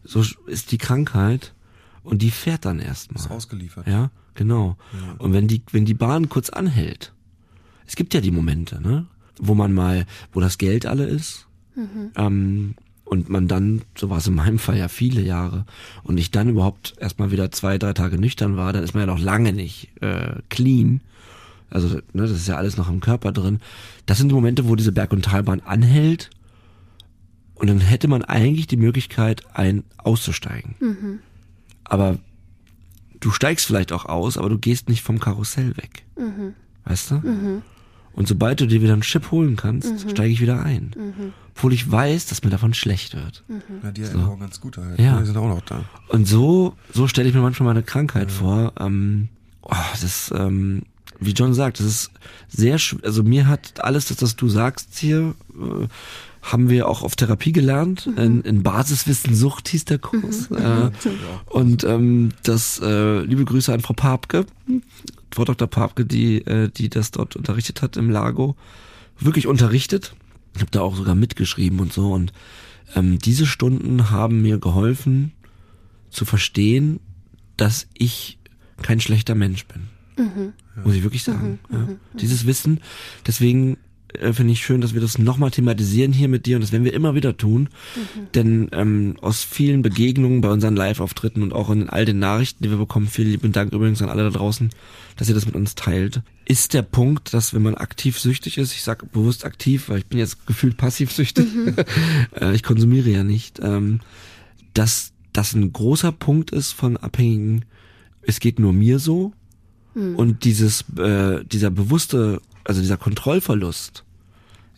so 0.03 0.25
ist 0.47 0.73
die 0.73 0.77
Krankheit, 0.77 1.53
und 2.07 2.21
die 2.21 2.31
fährt 2.31 2.63
dann 2.65 2.79
erstmal. 2.79 3.21
Ist 3.21 3.29
ausgeliefert. 3.29 3.85
Ja, 3.85 4.11
genau. 4.33 4.77
Ja. 4.93 5.15
Und 5.17 5.33
wenn 5.33 5.47
die, 5.47 5.61
wenn 5.71 5.85
die 5.85 5.93
Bahn 5.93 6.29
kurz 6.29 6.49
anhält, 6.49 7.13
es 7.85 7.95
gibt 7.95 8.13
ja 8.13 8.21
die 8.21 8.31
Momente, 8.31 8.81
ne, 8.81 9.05
wo 9.39 9.53
man 9.55 9.73
mal, 9.73 10.05
wo 10.31 10.39
das 10.39 10.57
Geld 10.57 10.85
alle 10.85 11.05
ist, 11.05 11.47
mhm. 11.75 12.11
ähm, 12.15 12.75
und 13.03 13.29
man 13.29 13.47
dann, 13.47 13.81
so 13.97 14.09
war 14.09 14.17
es 14.17 14.27
in 14.27 14.35
meinem 14.35 14.59
Fall 14.59 14.77
ja 14.77 14.87
viele 14.87 15.21
Jahre, 15.21 15.65
und 16.03 16.17
ich 16.17 16.31
dann 16.31 16.49
überhaupt 16.49 16.95
erstmal 16.97 17.31
wieder 17.31 17.51
zwei, 17.51 17.77
drei 17.77 17.93
Tage 17.93 18.17
nüchtern 18.17 18.55
war, 18.55 18.71
dann 18.71 18.83
ist 18.83 18.93
man 18.93 19.01
ja 19.01 19.13
noch 19.13 19.19
lange 19.21 19.51
nicht 19.51 19.89
äh, 20.01 20.35
clean. 20.49 21.01
Also, 21.69 21.95
ne, 21.95 22.01
das 22.13 22.31
ist 22.31 22.47
ja 22.47 22.55
alles 22.55 22.77
noch 22.77 22.89
im 22.89 23.01
Körper 23.01 23.33
drin. 23.33 23.59
Das 24.05 24.17
sind 24.17 24.29
die 24.29 24.35
Momente, 24.35 24.69
wo 24.69 24.75
diese 24.77 24.93
Berg- 24.93 25.11
und 25.11 25.25
Talbahn 25.25 25.59
anhält. 25.59 26.29
Und 27.55 27.67
dann 27.67 27.79
hätte 27.79 28.07
man 28.07 28.23
eigentlich 28.23 28.67
die 28.67 28.77
Möglichkeit, 28.77 29.43
ein 29.53 29.83
auszusteigen. 29.97 30.75
Mhm 30.79 31.19
aber 31.89 32.17
du 33.19 33.31
steigst 33.31 33.65
vielleicht 33.65 33.91
auch 33.91 34.05
aus, 34.05 34.37
aber 34.37 34.49
du 34.49 34.57
gehst 34.57 34.89
nicht 34.89 35.01
vom 35.01 35.19
Karussell 35.19 35.75
weg. 35.77 36.03
Mhm. 36.17 36.53
Weißt 36.85 37.11
du? 37.11 37.15
Mhm. 37.15 37.61
Und 38.13 38.27
sobald 38.27 38.59
du 38.59 38.65
dir 38.65 38.81
wieder 38.81 38.93
einen 38.93 39.03
Chip 39.03 39.29
holen 39.31 39.55
kannst, 39.55 40.05
mhm. 40.05 40.09
steige 40.09 40.33
ich 40.33 40.41
wieder 40.41 40.63
ein. 40.63 40.91
Mhm. 40.97 41.33
Obwohl 41.55 41.73
ich 41.73 41.89
weiß, 41.91 42.25
dass 42.27 42.43
mir 42.43 42.49
davon 42.49 42.73
schlecht 42.73 43.15
wird. 43.15 43.43
Mhm. 43.47 43.61
Ja, 43.83 43.91
die 43.91 44.05
so. 44.05 44.37
ganz 44.37 44.59
gut 44.59 44.77
halt. 44.77 44.99
Ja. 44.99 45.19
Die 45.19 45.25
sind 45.25 45.37
auch 45.37 45.47
noch 45.47 45.61
da. 45.61 45.83
Und 46.09 46.27
so, 46.27 46.75
so 46.91 47.07
stelle 47.07 47.29
ich 47.29 47.35
mir 47.35 47.41
manchmal 47.41 47.67
meine 47.67 47.83
Krankheit 47.83 48.29
ja. 48.29 48.37
vor. 48.37 48.73
Ähm, 48.79 49.29
oh, 49.61 49.75
das 50.01 50.33
ähm, 50.35 50.83
wie 51.19 51.31
John 51.31 51.53
sagt, 51.53 51.79
das 51.79 51.85
ist 51.85 52.11
sehr, 52.47 52.79
also 53.03 53.23
mir 53.23 53.47
hat 53.47 53.83
alles, 53.83 54.07
das, 54.07 54.21
was 54.21 54.35
du 54.35 54.49
sagst 54.49 54.97
hier, 54.97 55.35
äh, 55.55 55.87
haben 56.51 56.69
wir 56.69 56.87
auch 56.87 57.03
auf 57.03 57.15
Therapie 57.15 57.51
gelernt. 57.51 58.07
Mhm. 58.07 58.17
In, 58.17 58.41
in 58.41 58.63
Basiswissen 58.63 59.35
Sucht 59.35 59.69
hieß 59.69 59.85
der 59.85 59.99
Kurs. 59.99 60.49
Mhm. 60.49 60.57
Äh, 60.57 60.91
und 61.45 61.83
ähm, 61.83 62.29
das 62.43 62.79
äh, 62.79 63.21
liebe 63.21 63.45
Grüße 63.45 63.73
an 63.73 63.81
Frau 63.81 63.93
Papke, 63.93 64.45
Frau 65.31 65.45
Dr. 65.45 65.67
Papke, 65.67 66.05
die, 66.05 66.37
äh, 66.45 66.69
die 66.69 66.89
das 66.89 67.11
dort 67.11 67.35
unterrichtet 67.35 67.81
hat 67.81 67.97
im 67.97 68.09
Lago. 68.09 68.55
Wirklich 69.19 69.47
unterrichtet. 69.47 70.15
Ich 70.55 70.61
habe 70.61 70.71
da 70.71 70.81
auch 70.81 70.95
sogar 70.95 71.15
mitgeschrieben 71.15 71.79
und 71.79 71.93
so. 71.93 72.13
Und 72.13 72.33
ähm, 72.95 73.19
diese 73.19 73.45
Stunden 73.45 74.09
haben 74.09 74.41
mir 74.41 74.59
geholfen 74.59 75.33
zu 76.09 76.25
verstehen, 76.25 76.99
dass 77.57 77.87
ich 77.93 78.39
kein 78.81 78.99
schlechter 78.99 79.35
Mensch 79.35 79.65
bin. 79.65 79.83
Mhm. 80.17 80.53
Muss 80.83 80.95
ich 80.95 81.03
wirklich 81.03 81.23
sagen. 81.23 81.59
Mhm, 81.69 81.75
ja. 81.75 81.81
Mhm. 81.83 81.99
Dieses 82.19 82.45
Wissen, 82.45 82.81
deswegen 83.25 83.77
äh, 84.13 84.33
finde 84.33 84.53
ich 84.53 84.61
schön, 84.61 84.81
dass 84.81 84.93
wir 84.93 85.01
das 85.01 85.17
nochmal 85.17 85.51
thematisieren 85.51 86.13
hier 86.13 86.27
mit 86.27 86.45
dir 86.45 86.57
und 86.57 86.61
das 86.61 86.71
werden 86.71 86.85
wir 86.85 86.93
immer 86.93 87.15
wieder 87.15 87.37
tun. 87.37 87.69
Mhm. 87.95 88.27
Denn 88.33 88.69
ähm, 88.71 89.15
aus 89.21 89.43
vielen 89.43 89.81
Begegnungen 89.81 90.41
bei 90.41 90.49
unseren 90.49 90.75
Live-Auftritten 90.75 91.43
und 91.43 91.53
auch 91.53 91.69
in 91.69 91.89
all 91.89 92.05
den 92.05 92.19
Nachrichten, 92.19 92.63
die 92.63 92.69
wir 92.69 92.77
bekommen, 92.77 93.07
vielen 93.07 93.31
lieben 93.31 93.51
Dank 93.51 93.73
übrigens 93.73 94.01
an 94.01 94.09
alle 94.09 94.23
da 94.23 94.29
draußen, 94.29 94.69
dass 95.17 95.29
ihr 95.29 95.35
das 95.35 95.45
mit 95.45 95.55
uns 95.55 95.75
teilt, 95.75 96.21
ist 96.45 96.73
der 96.73 96.83
Punkt, 96.83 97.33
dass 97.33 97.53
wenn 97.53 97.63
man 97.63 97.75
aktiv 97.75 98.19
süchtig 98.19 98.57
ist, 98.57 98.73
ich 98.73 98.83
sage 98.83 99.05
bewusst 99.05 99.45
aktiv, 99.45 99.89
weil 99.89 99.99
ich 99.99 100.05
bin 100.05 100.19
jetzt 100.19 100.45
gefühlt 100.47 100.77
passiv 100.77 101.11
süchtig, 101.11 101.53
mhm. 101.53 101.75
Äh, 102.39 102.55
ich 102.55 102.63
konsumiere 102.63 103.09
ja 103.09 103.23
nicht, 103.23 103.59
ähm, 103.61 103.99
dass 104.73 105.11
das 105.33 105.53
ein 105.53 105.71
großer 105.73 106.11
Punkt 106.11 106.51
ist 106.51 106.71
von 106.71 106.97
Abhängigen, 106.97 107.65
es 108.21 108.39
geht 108.39 108.59
nur 108.59 108.73
mir 108.73 108.99
so 108.99 109.33
mhm. 109.95 110.15
und 110.15 110.43
dieses, 110.43 110.85
äh, 110.97 111.43
dieser 111.45 111.71
bewusste 111.71 112.41
also 112.67 112.81
dieser 112.81 112.97
Kontrollverlust 112.97 114.03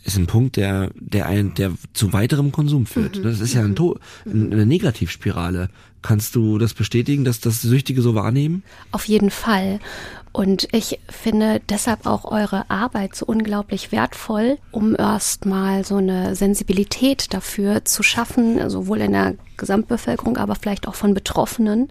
ist 0.04 0.18
ein 0.18 0.28
Punkt, 0.28 0.56
der, 0.56 0.92
der 0.96 1.26
ein, 1.26 1.54
der 1.56 1.74
zu 1.94 2.14
weiterem 2.14 2.52
Konsum 2.52 2.86
führt. 2.86 3.18
Mhm. 3.18 3.24
Das 3.24 3.42
ist 3.42 3.54
ja 3.54 3.62
ein 3.62 3.76
to 3.76 3.98
eine 4.26 4.66
Negativspirale. 4.66 5.70
Kannst 6.02 6.36
du 6.36 6.58
das 6.58 6.74
bestätigen, 6.74 7.26
dass 7.26 7.42
das 7.42 7.62
Süchtige 7.62 8.02
so 8.02 8.16
wahrnehmen? 8.16 8.64
Auf 8.92 9.06
jeden 9.06 9.32
Fall. 9.32 9.80
Und 10.32 10.70
ich 10.72 11.00
finde 11.10 11.60
deshalb 11.68 12.06
auch 12.06 12.24
eure 12.24 12.70
Arbeit 12.70 13.16
so 13.16 13.26
unglaublich 13.26 13.92
wertvoll, 13.92 14.58
um 14.72 14.96
erstmal 14.96 15.84
so 15.84 15.98
eine 15.98 16.36
Sensibilität 16.36 17.34
dafür 17.34 17.84
zu 17.84 18.04
schaffen, 18.04 18.70
sowohl 18.70 19.00
in 19.00 19.12
der 19.12 19.36
Gesamtbevölkerung, 19.60 20.38
aber 20.38 20.56
vielleicht 20.56 20.88
auch 20.88 20.96
von 20.96 21.14
Betroffenen, 21.14 21.90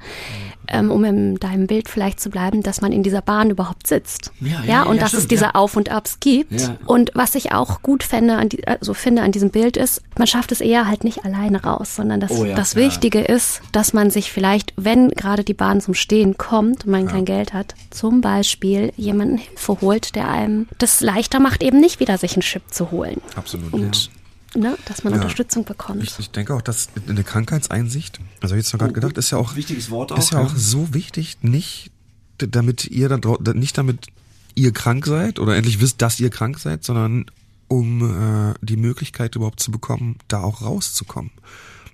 ähm, 0.66 0.90
um 0.90 1.04
in 1.04 1.36
deinem 1.36 1.66
Bild 1.66 1.88
vielleicht 1.88 2.20
zu 2.20 2.30
bleiben, 2.30 2.62
dass 2.62 2.80
man 2.80 2.92
in 2.92 3.02
dieser 3.02 3.22
Bahn 3.22 3.50
überhaupt 3.50 3.86
sitzt. 3.86 4.32
Ja, 4.40 4.48
ja, 4.48 4.64
ja 4.64 4.82
und 4.82 4.96
ja, 4.96 5.02
dass 5.02 5.10
stimmt, 5.10 5.22
es 5.22 5.28
diese 5.28 5.54
Auf 5.54 5.76
und 5.76 5.90
Abs 5.90 6.20
gibt. 6.20 6.72
Und 6.86 7.10
was 7.14 7.34
ich 7.34 7.52
auch 7.52 7.82
gut 7.82 8.02
fände 8.02 8.36
an, 8.36 8.48
die, 8.48 8.66
also 8.66 8.94
finde 8.94 9.22
an 9.22 9.32
diesem 9.32 9.50
Bild 9.50 9.76
ist, 9.76 10.02
man 10.18 10.26
schafft 10.26 10.52
es 10.52 10.60
eher 10.60 10.86
halt 10.86 11.04
nicht 11.04 11.24
alleine 11.24 11.62
raus, 11.62 11.96
sondern 11.96 12.20
das, 12.20 12.32
oh 12.32 12.44
das 12.44 12.76
Wichtige 12.76 13.20
ist, 13.20 13.62
dass 13.72 13.92
man 13.92 14.10
sich 14.10 14.32
vielleicht, 14.32 14.72
wenn 14.76 15.10
gerade 15.10 15.44
die 15.44 15.54
Bahn 15.54 15.80
zum 15.80 15.94
Stehen 15.94 16.36
kommt 16.36 16.84
und 16.84 16.90
man 16.90 17.06
kein 17.06 17.24
Geld 17.24 17.52
hat, 17.52 17.74
zum 17.90 18.20
Beispiel 18.20 18.92
jemanden 18.96 19.38
Hilfe 19.38 19.80
holt, 19.80 20.14
der 20.14 20.28
einem 20.28 20.68
das 20.78 21.00
leichter 21.00 21.40
macht, 21.40 21.62
eben 21.62 21.80
nicht 21.80 22.00
wieder 22.00 22.18
sich 22.18 22.32
einen 22.34 22.42
Chip 22.42 22.62
zu 22.70 22.90
holen. 22.90 23.20
Absolut. 23.36 23.72
Und 23.72 24.10
ne, 24.54 24.76
dass 24.86 25.04
man 25.04 25.12
ja. 25.12 25.18
Unterstützung 25.18 25.64
bekommt. 25.64 26.02
Ich, 26.02 26.18
ich, 26.18 26.30
denke 26.30 26.54
auch, 26.54 26.62
dass 26.62 26.88
eine 27.08 27.24
Krankheitseinsicht, 27.24 28.20
also 28.40 28.54
jetzt 28.54 28.72
noch 28.72 28.78
gerade 28.78 28.92
oh, 28.92 28.94
gedacht, 28.94 29.18
ist 29.18 29.30
ja 29.30 29.38
auch, 29.38 29.56
wichtiges 29.56 29.90
Wort 29.90 30.12
auch, 30.12 30.18
ist 30.18 30.32
ja 30.32 30.40
auch 30.40 30.54
so 30.54 30.94
wichtig, 30.94 31.38
nicht 31.42 31.90
damit 32.38 32.86
ihr 32.86 33.08
dann 33.08 33.20
nicht 33.54 33.76
damit 33.76 34.06
ihr 34.54 34.72
krank 34.72 35.06
seid 35.06 35.38
oder 35.38 35.56
endlich 35.56 35.80
wisst, 35.80 36.02
dass 36.02 36.20
ihr 36.20 36.30
krank 36.30 36.58
seid, 36.58 36.84
sondern 36.84 37.26
um 37.68 38.50
äh, 38.50 38.54
die 38.60 38.76
Möglichkeit 38.76 39.36
überhaupt 39.36 39.60
zu 39.60 39.70
bekommen, 39.70 40.16
da 40.28 40.42
auch 40.42 40.62
rauszukommen. 40.62 41.30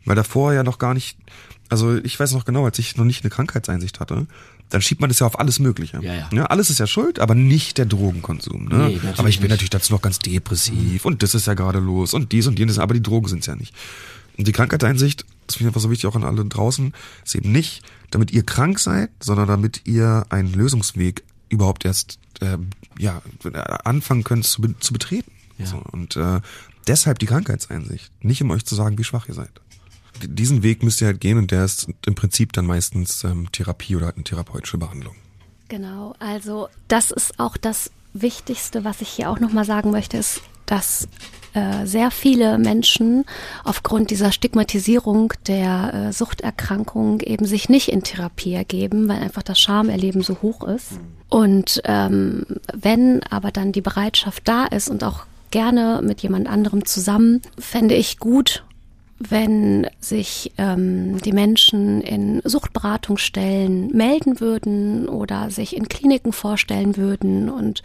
Weil 0.04 0.16
davor 0.16 0.52
ja 0.52 0.62
noch 0.62 0.78
gar 0.78 0.94
nicht, 0.94 1.18
also 1.68 1.96
ich 1.96 2.18
weiß 2.18 2.32
noch 2.32 2.44
genau, 2.44 2.64
als 2.64 2.78
ich 2.78 2.96
noch 2.96 3.04
nicht 3.04 3.24
eine 3.24 3.30
Krankheitseinsicht 3.30 4.00
hatte, 4.00 4.26
dann 4.70 4.82
schiebt 4.82 5.00
man 5.00 5.08
das 5.10 5.18
ja 5.18 5.26
auf 5.26 5.38
alles 5.38 5.58
Mögliche. 5.58 5.98
Ja, 6.02 6.14
ja. 6.14 6.28
ja 6.32 6.46
alles 6.46 6.70
ist 6.70 6.80
ja 6.80 6.86
schuld, 6.86 7.18
aber 7.18 7.34
nicht 7.34 7.78
der 7.78 7.86
Drogenkonsum. 7.86 8.66
Ne? 8.66 8.88
Nee, 8.88 9.00
aber 9.16 9.28
ich 9.28 9.36
bin 9.36 9.44
nicht. 9.44 9.50
natürlich 9.52 9.70
dazu 9.70 9.92
noch 9.92 10.02
ganz 10.02 10.18
depressiv 10.18 11.04
mhm. 11.04 11.08
und 11.08 11.22
das 11.22 11.34
ist 11.34 11.46
ja 11.46 11.54
gerade 11.54 11.78
los 11.78 12.14
und 12.14 12.32
dies 12.32 12.46
und 12.46 12.58
jenes, 12.58 12.78
aber 12.78 12.94
die 12.94 13.02
Drogen 13.02 13.28
sind 13.28 13.40
es 13.40 13.46
ja 13.46 13.56
nicht. 13.56 13.74
Und 14.36 14.48
die 14.48 14.52
Krankheitseinsicht, 14.52 15.24
das 15.46 15.56
finde 15.56 15.68
ich 15.68 15.68
einfach 15.68 15.80
so 15.80 15.90
wichtig 15.90 16.06
auch 16.06 16.16
an 16.16 16.24
alle 16.24 16.44
draußen, 16.44 16.92
ist 17.24 17.34
eben 17.34 17.52
nicht, 17.52 17.82
damit 18.10 18.32
ihr 18.32 18.42
krank 18.42 18.80
seid, 18.80 19.10
sondern 19.20 19.46
damit 19.46 19.82
ihr 19.84 20.26
einen 20.30 20.52
Lösungsweg 20.52 21.22
überhaupt 21.50 21.84
erst 21.84 22.18
äh, 22.40 22.58
ja 22.98 23.22
anfangen 23.84 24.24
könnt 24.24 24.44
zu, 24.44 24.62
zu 24.80 24.92
betreten. 24.92 25.30
Ja. 25.58 25.66
So, 25.66 25.82
und 25.92 26.16
äh, 26.16 26.40
deshalb 26.88 27.20
die 27.20 27.26
Krankheitseinsicht, 27.26 28.10
nicht 28.24 28.42
um 28.42 28.50
euch 28.50 28.64
zu 28.64 28.74
sagen, 28.74 28.98
wie 28.98 29.04
schwach 29.04 29.28
ihr 29.28 29.34
seid 29.34 29.50
diesen 30.22 30.62
Weg 30.62 30.82
müsst 30.82 31.00
ihr 31.00 31.08
halt 31.08 31.20
gehen 31.20 31.38
und 31.38 31.50
der 31.50 31.64
ist 31.64 31.88
im 32.06 32.14
Prinzip 32.14 32.52
dann 32.52 32.66
meistens 32.66 33.24
ähm, 33.24 33.50
Therapie 33.52 33.96
oder 33.96 34.06
halt 34.06 34.16
eine 34.16 34.24
therapeutische 34.24 34.78
Behandlung. 34.78 35.14
Genau, 35.68 36.14
also 36.18 36.68
das 36.88 37.10
ist 37.10 37.40
auch 37.40 37.56
das 37.56 37.90
Wichtigste, 38.12 38.84
was 38.84 39.00
ich 39.00 39.08
hier 39.08 39.30
auch 39.30 39.40
nochmal 39.40 39.64
sagen 39.64 39.90
möchte, 39.90 40.16
ist, 40.16 40.40
dass 40.66 41.08
äh, 41.54 41.86
sehr 41.86 42.10
viele 42.10 42.58
Menschen 42.58 43.24
aufgrund 43.64 44.10
dieser 44.10 44.32
Stigmatisierung 44.32 45.32
der 45.46 45.94
äh, 45.94 46.12
Suchterkrankung 46.12 47.20
eben 47.20 47.46
sich 47.46 47.68
nicht 47.68 47.88
in 47.88 48.02
Therapie 48.02 48.54
ergeben, 48.54 49.08
weil 49.08 49.20
einfach 49.20 49.42
das 49.42 49.58
Schamerleben 49.58 50.22
so 50.22 50.42
hoch 50.42 50.64
ist. 50.64 50.92
Und 51.28 51.80
ähm, 51.84 52.44
wenn 52.72 53.22
aber 53.24 53.50
dann 53.50 53.72
die 53.72 53.80
Bereitschaft 53.80 54.46
da 54.46 54.66
ist 54.66 54.88
und 54.88 55.02
auch 55.02 55.26
gerne 55.50 56.00
mit 56.02 56.22
jemand 56.22 56.48
anderem 56.48 56.84
zusammen, 56.84 57.40
fände 57.58 57.94
ich 57.94 58.18
gut, 58.18 58.64
wenn 59.18 59.86
sich 60.00 60.52
ähm, 60.58 61.20
die 61.22 61.32
Menschen 61.32 62.00
in 62.00 62.42
Suchtberatungsstellen 62.44 63.88
melden 63.88 64.40
würden 64.40 65.08
oder 65.08 65.50
sich 65.50 65.76
in 65.76 65.88
Kliniken 65.88 66.32
vorstellen 66.32 66.96
würden. 66.96 67.48
Und 67.48 67.82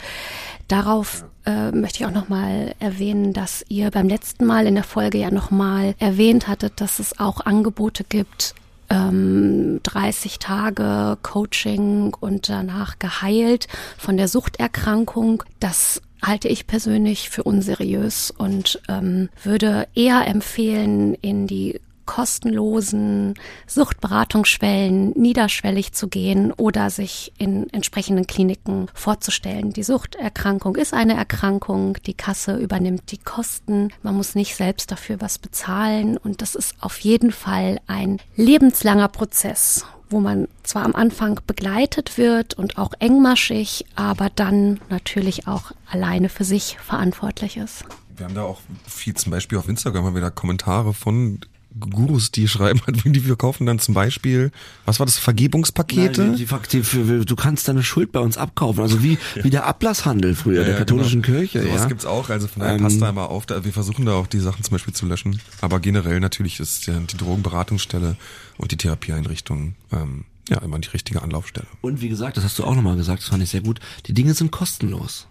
darauf 0.68 1.26
äh, 1.46 1.72
möchte 1.72 2.00
ich 2.00 2.06
auch 2.06 2.14
nochmal 2.14 2.74
erwähnen, 2.80 3.34
dass 3.34 3.64
ihr 3.70 3.92
beim 3.92 4.08
letzten 4.08 4.46
Mal 4.46 4.68
in 4.68 4.76
der 4.76 4.84
Folge 4.84 5.18
ja 5.18 5.32
nochmal 5.32 5.96
erwähnt 6.00 6.48
hattet, 6.48 6.82
dass 6.82 7.00
es 7.00 7.20
auch 7.20 7.42
Angebote 7.42 8.04
gibt, 8.04 8.56
30 8.90 8.90
ähm, 8.90 10.40
Tage 10.40 11.18
Coaching 11.22 12.16
und 12.20 12.50
danach 12.50 12.98
geheilt 12.98 13.68
von 14.00 14.18
der 14.18 14.28
Suchterkrankung. 14.28 15.44
Das 15.60 16.02
halte 16.22 16.48
ich 16.48 16.68
persönlich 16.68 17.30
für 17.30 17.44
unseriös 17.44 18.32
und 18.32 18.82
ähm, 18.88 19.30
würde 19.44 19.88
eher 19.96 20.28
empfehlen, 20.28 21.14
in 21.16 21.48
die 21.48 21.80
kostenlosen 22.10 23.36
Suchtberatungsschwellen 23.68 25.12
niederschwellig 25.12 25.94
zu 25.94 26.08
gehen 26.08 26.52
oder 26.52 26.90
sich 26.90 27.32
in 27.38 27.70
entsprechenden 27.70 28.26
Kliniken 28.26 28.88
vorzustellen. 28.96 29.74
Die 29.74 29.84
Suchterkrankung 29.84 30.76
ist 30.76 30.96
eine 30.96 31.14
Erkrankung, 31.14 31.98
die 32.08 32.16
Kasse 32.16 32.58
übernimmt 32.58 33.12
die 33.12 33.20
Kosten, 33.20 33.90
man 34.02 34.16
muss 34.16 34.34
nicht 34.34 34.56
selbst 34.56 34.90
dafür 34.90 35.22
was 35.22 35.38
bezahlen 35.38 36.18
und 36.18 36.42
das 36.42 36.56
ist 36.56 36.74
auf 36.80 36.98
jeden 37.02 37.32
Fall 37.32 37.80
ein 37.86 38.18
lebenslanger 38.36 39.10
Prozess 39.10 39.86
wo 40.10 40.20
man 40.20 40.48
zwar 40.64 40.84
am 40.86 40.96
Anfang 40.96 41.40
begleitet 41.46 42.18
wird 42.18 42.56
und 42.56 42.78
auch 42.78 42.94
engmaschig, 43.00 43.86
aber 43.96 44.30
dann 44.36 44.80
natürlich 44.90 45.48
auch 45.48 45.72
alleine 45.90 46.30
für 46.30 46.44
sich 46.44 46.78
verantwortlich 46.80 47.58
ist. 47.58 47.84
Wir 48.16 48.26
haben 48.26 48.36
da 48.36 48.44
auch 48.44 48.60
viel, 48.88 49.14
zum 49.14 49.32
Beispiel 49.32 49.58
auf 49.58 49.70
Instagram 49.70 50.06
haben 50.06 50.16
wir 50.16 50.22
da 50.22 50.30
Kommentare 50.30 50.94
von 50.94 51.40
Gurus, 51.80 52.32
die 52.32 52.48
schreiben, 52.48 52.82
die 53.06 53.20
verkaufen 53.20 53.66
dann 53.66 53.80
zum 53.80 53.94
Beispiel, 53.94 54.52
was 54.86 55.00
war 55.00 55.06
das, 55.06 55.18
Vergebungspakete? 55.18 56.22
Nein, 56.22 56.36
die, 56.36 56.46
die, 56.46 56.82
die, 56.82 57.26
du 57.26 57.36
kannst 57.36 57.68
deine 57.68 57.84
Schuld 57.84 58.12
bei 58.12 58.20
uns 58.20 58.38
abkaufen, 58.38 58.82
also 58.82 59.04
wie, 59.04 59.18
ja. 59.36 59.44
wie 59.44 59.50
der 59.50 59.66
Ablasshandel 59.66 60.36
früher, 60.36 60.62
ja, 60.62 60.68
der 60.68 60.78
katholischen 60.78 61.22
genau. 61.22 61.40
Kirche. 61.40 61.64
So 61.64 61.70
was 61.72 61.82
ja. 61.82 61.88
gibt's 61.88 62.06
auch, 62.06 62.30
also 62.30 62.48
von 62.48 62.62
daher 62.62 62.76
ähm, 62.76 62.84
passt 62.84 63.02
da 63.02 63.10
immer 63.10 63.30
auf, 63.30 63.46
da, 63.46 63.64
wir 63.64 63.74
versuchen 63.74 64.06
da 64.06 64.14
auch 64.14 64.28
die 64.28 64.40
Sachen 64.40 64.64
zum 64.64 64.72
Beispiel 64.72 64.94
zu 64.94 65.06
löschen, 65.06 65.40
aber 65.62 65.80
generell 65.80 66.20
natürlich 66.20 66.60
ist 66.60 66.88
die, 66.88 66.94
die 67.12 67.18
Drogenberatungsstelle 67.18 68.16
und 68.58 68.72
die 68.72 68.78
Therapieeinrichtung 68.78 69.76
ähm, 69.92 70.26
ja 70.50 70.58
immer 70.60 70.80
die 70.80 70.90
richtige 70.90 71.22
Anlaufstelle. 71.22 71.68
Und 71.82 72.02
wie 72.02 72.10
gesagt, 72.10 72.38
das 72.38 72.44
hast 72.44 72.60
du 72.60 72.64
auch 72.64 72.76
nochmal 72.76 72.98
gesagt, 72.98 73.22
das 73.22 73.30
fand 73.30 73.44
ich 73.44 73.50
sehr 73.50 73.62
gut, 73.62 73.80
die 74.08 74.14
Dinge 74.14 74.34
sind 74.34 74.52
kostenlos. 74.52 75.28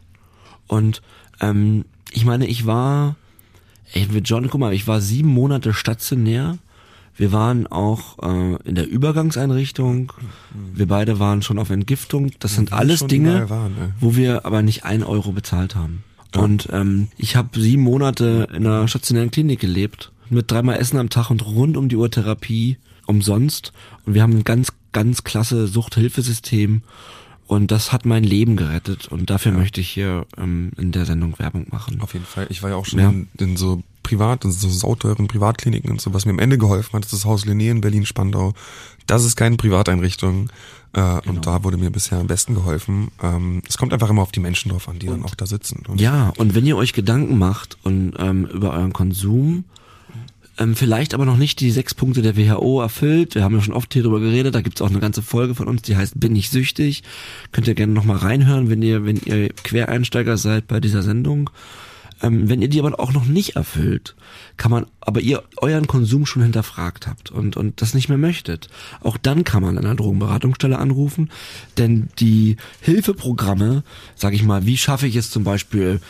Und 0.66 1.02
ähm, 1.40 1.84
ich 2.12 2.24
meine, 2.24 2.46
ich 2.46 2.66
war 2.66 3.16
Ey, 3.92 4.06
mit 4.10 4.28
John, 4.28 4.48
guck 4.48 4.60
mal, 4.60 4.72
ich 4.72 4.86
war 4.86 5.00
sieben 5.00 5.28
Monate 5.28 5.72
stationär. 5.72 6.58
Wir 7.16 7.32
waren 7.32 7.66
auch 7.66 8.18
äh, 8.22 8.56
in 8.64 8.76
der 8.76 8.88
Übergangseinrichtung. 8.88 10.12
Wir 10.72 10.86
beide 10.86 11.18
waren 11.18 11.42
schon 11.42 11.58
auf 11.58 11.70
Entgiftung. 11.70 12.30
Das 12.38 12.54
sind 12.54 12.72
alles 12.72 13.06
Dinge, 13.06 13.50
waren, 13.50 13.94
wo 13.98 14.14
wir 14.14 14.46
aber 14.46 14.62
nicht 14.62 14.84
ein 14.84 15.02
Euro 15.02 15.32
bezahlt 15.32 15.74
haben. 15.74 16.04
Ja. 16.34 16.42
Und 16.42 16.68
ähm, 16.70 17.08
ich 17.16 17.34
habe 17.34 17.58
sieben 17.58 17.82
Monate 17.82 18.46
in 18.50 18.66
einer 18.66 18.86
stationären 18.86 19.30
Klinik 19.30 19.58
gelebt, 19.58 20.12
mit 20.30 20.50
dreimal 20.50 20.76
Essen 20.76 20.98
am 20.98 21.10
Tag 21.10 21.30
und 21.30 21.44
rund 21.44 21.76
um 21.76 21.88
die 21.88 21.96
Uhr 21.96 22.10
Therapie 22.10 22.76
umsonst. 23.06 23.72
Und 24.06 24.14
wir 24.14 24.22
haben 24.22 24.36
ein 24.36 24.44
ganz, 24.44 24.72
ganz 24.92 25.24
klasse 25.24 25.66
Suchthilfesystem. 25.66 26.82
Und 27.48 27.70
das 27.70 27.92
hat 27.92 28.04
mein 28.04 28.24
Leben 28.24 28.56
gerettet 28.56 29.08
und 29.08 29.30
dafür 29.30 29.52
ja. 29.52 29.58
möchte 29.58 29.80
ich 29.80 29.88
hier 29.88 30.26
ähm, 30.36 30.70
in 30.76 30.92
der 30.92 31.06
Sendung 31.06 31.38
Werbung 31.38 31.66
machen. 31.70 31.98
Auf 32.02 32.12
jeden 32.12 32.26
Fall. 32.26 32.46
Ich 32.50 32.62
war 32.62 32.68
ja 32.68 32.76
auch 32.76 32.84
schon 32.84 33.00
ja. 33.00 33.08
In, 33.08 33.26
in, 33.38 33.56
so 33.56 33.82
privat, 34.02 34.44
in 34.44 34.52
so 34.52 34.68
sauteuren 34.68 35.28
Privatkliniken 35.28 35.90
und 35.90 35.98
so, 35.98 36.12
was 36.12 36.26
mir 36.26 36.32
am 36.32 36.40
Ende 36.40 36.58
geholfen 36.58 36.92
hat, 36.92 37.06
ist 37.06 37.14
das 37.14 37.24
Haus 37.24 37.46
Linné 37.46 37.70
in 37.70 37.80
Berlin-Spandau. 37.80 38.52
Das 39.06 39.24
ist 39.24 39.34
keine 39.34 39.56
Privateinrichtung. 39.56 40.50
Äh, 40.92 41.00
genau. 41.00 41.20
Und 41.26 41.46
da 41.46 41.64
wurde 41.64 41.78
mir 41.78 41.90
bisher 41.90 42.18
am 42.18 42.26
besten 42.26 42.54
geholfen. 42.54 43.08
Ähm, 43.22 43.62
es 43.66 43.78
kommt 43.78 43.94
einfach 43.94 44.10
immer 44.10 44.20
auf 44.20 44.32
die 44.32 44.40
Menschen 44.40 44.70
drauf 44.70 44.86
an, 44.86 44.98
die 44.98 45.08
und, 45.08 45.16
dann 45.16 45.24
auch 45.24 45.34
da 45.34 45.46
sitzen. 45.46 45.84
Und 45.88 46.02
ja, 46.02 46.34
und 46.36 46.54
wenn 46.54 46.66
ihr 46.66 46.76
euch 46.76 46.92
Gedanken 46.92 47.38
macht 47.38 47.78
und 47.82 48.12
ähm, 48.18 48.44
über 48.44 48.74
euren 48.74 48.92
Konsum, 48.92 49.64
ähm, 50.58 50.74
vielleicht 50.74 51.14
aber 51.14 51.24
noch 51.24 51.36
nicht 51.36 51.60
die 51.60 51.70
sechs 51.70 51.94
Punkte 51.94 52.22
der 52.22 52.36
WHO 52.36 52.80
erfüllt. 52.80 53.34
Wir 53.34 53.44
haben 53.44 53.54
ja 53.54 53.62
schon 53.62 53.74
oft 53.74 53.92
hier 53.92 54.02
drüber 54.02 54.20
geredet. 54.20 54.54
Da 54.54 54.60
gibt's 54.60 54.82
auch 54.82 54.90
eine 54.90 55.00
ganze 55.00 55.22
Folge 55.22 55.54
von 55.54 55.68
uns, 55.68 55.82
die 55.82 55.96
heißt 55.96 56.18
Bin 56.18 56.34
ich 56.34 56.50
süchtig. 56.50 57.02
Könnt 57.52 57.68
ihr 57.68 57.74
gerne 57.74 57.92
nochmal 57.92 58.18
reinhören, 58.18 58.68
wenn 58.68 58.82
ihr, 58.82 59.04
wenn 59.04 59.16
ihr 59.24 59.48
Quereinsteiger 59.50 60.36
seid 60.36 60.66
bei 60.66 60.80
dieser 60.80 61.02
Sendung. 61.02 61.50
Ähm, 62.20 62.48
wenn 62.48 62.60
ihr 62.60 62.68
die 62.68 62.80
aber 62.80 62.98
auch 62.98 63.12
noch 63.12 63.26
nicht 63.26 63.54
erfüllt, 63.54 64.16
kann 64.56 64.72
man, 64.72 64.86
aber 65.00 65.20
ihr 65.20 65.44
euren 65.58 65.86
Konsum 65.86 66.26
schon 66.26 66.42
hinterfragt 66.42 67.06
habt 67.06 67.30
und, 67.30 67.56
und 67.56 67.80
das 67.80 67.94
nicht 67.94 68.08
mehr 68.08 68.18
möchtet, 68.18 68.68
auch 69.00 69.16
dann 69.16 69.44
kann 69.44 69.62
man 69.62 69.78
an 69.78 69.84
einer 69.84 69.94
Drogenberatungsstelle 69.94 70.78
anrufen, 70.78 71.30
denn 71.76 72.08
die 72.18 72.56
Hilfeprogramme, 72.80 73.84
sag 74.16 74.34
ich 74.34 74.42
mal, 74.42 74.66
wie 74.66 74.76
schaffe 74.76 75.06
ich 75.06 75.14
es 75.14 75.30
zum 75.30 75.44
Beispiel, 75.44 76.00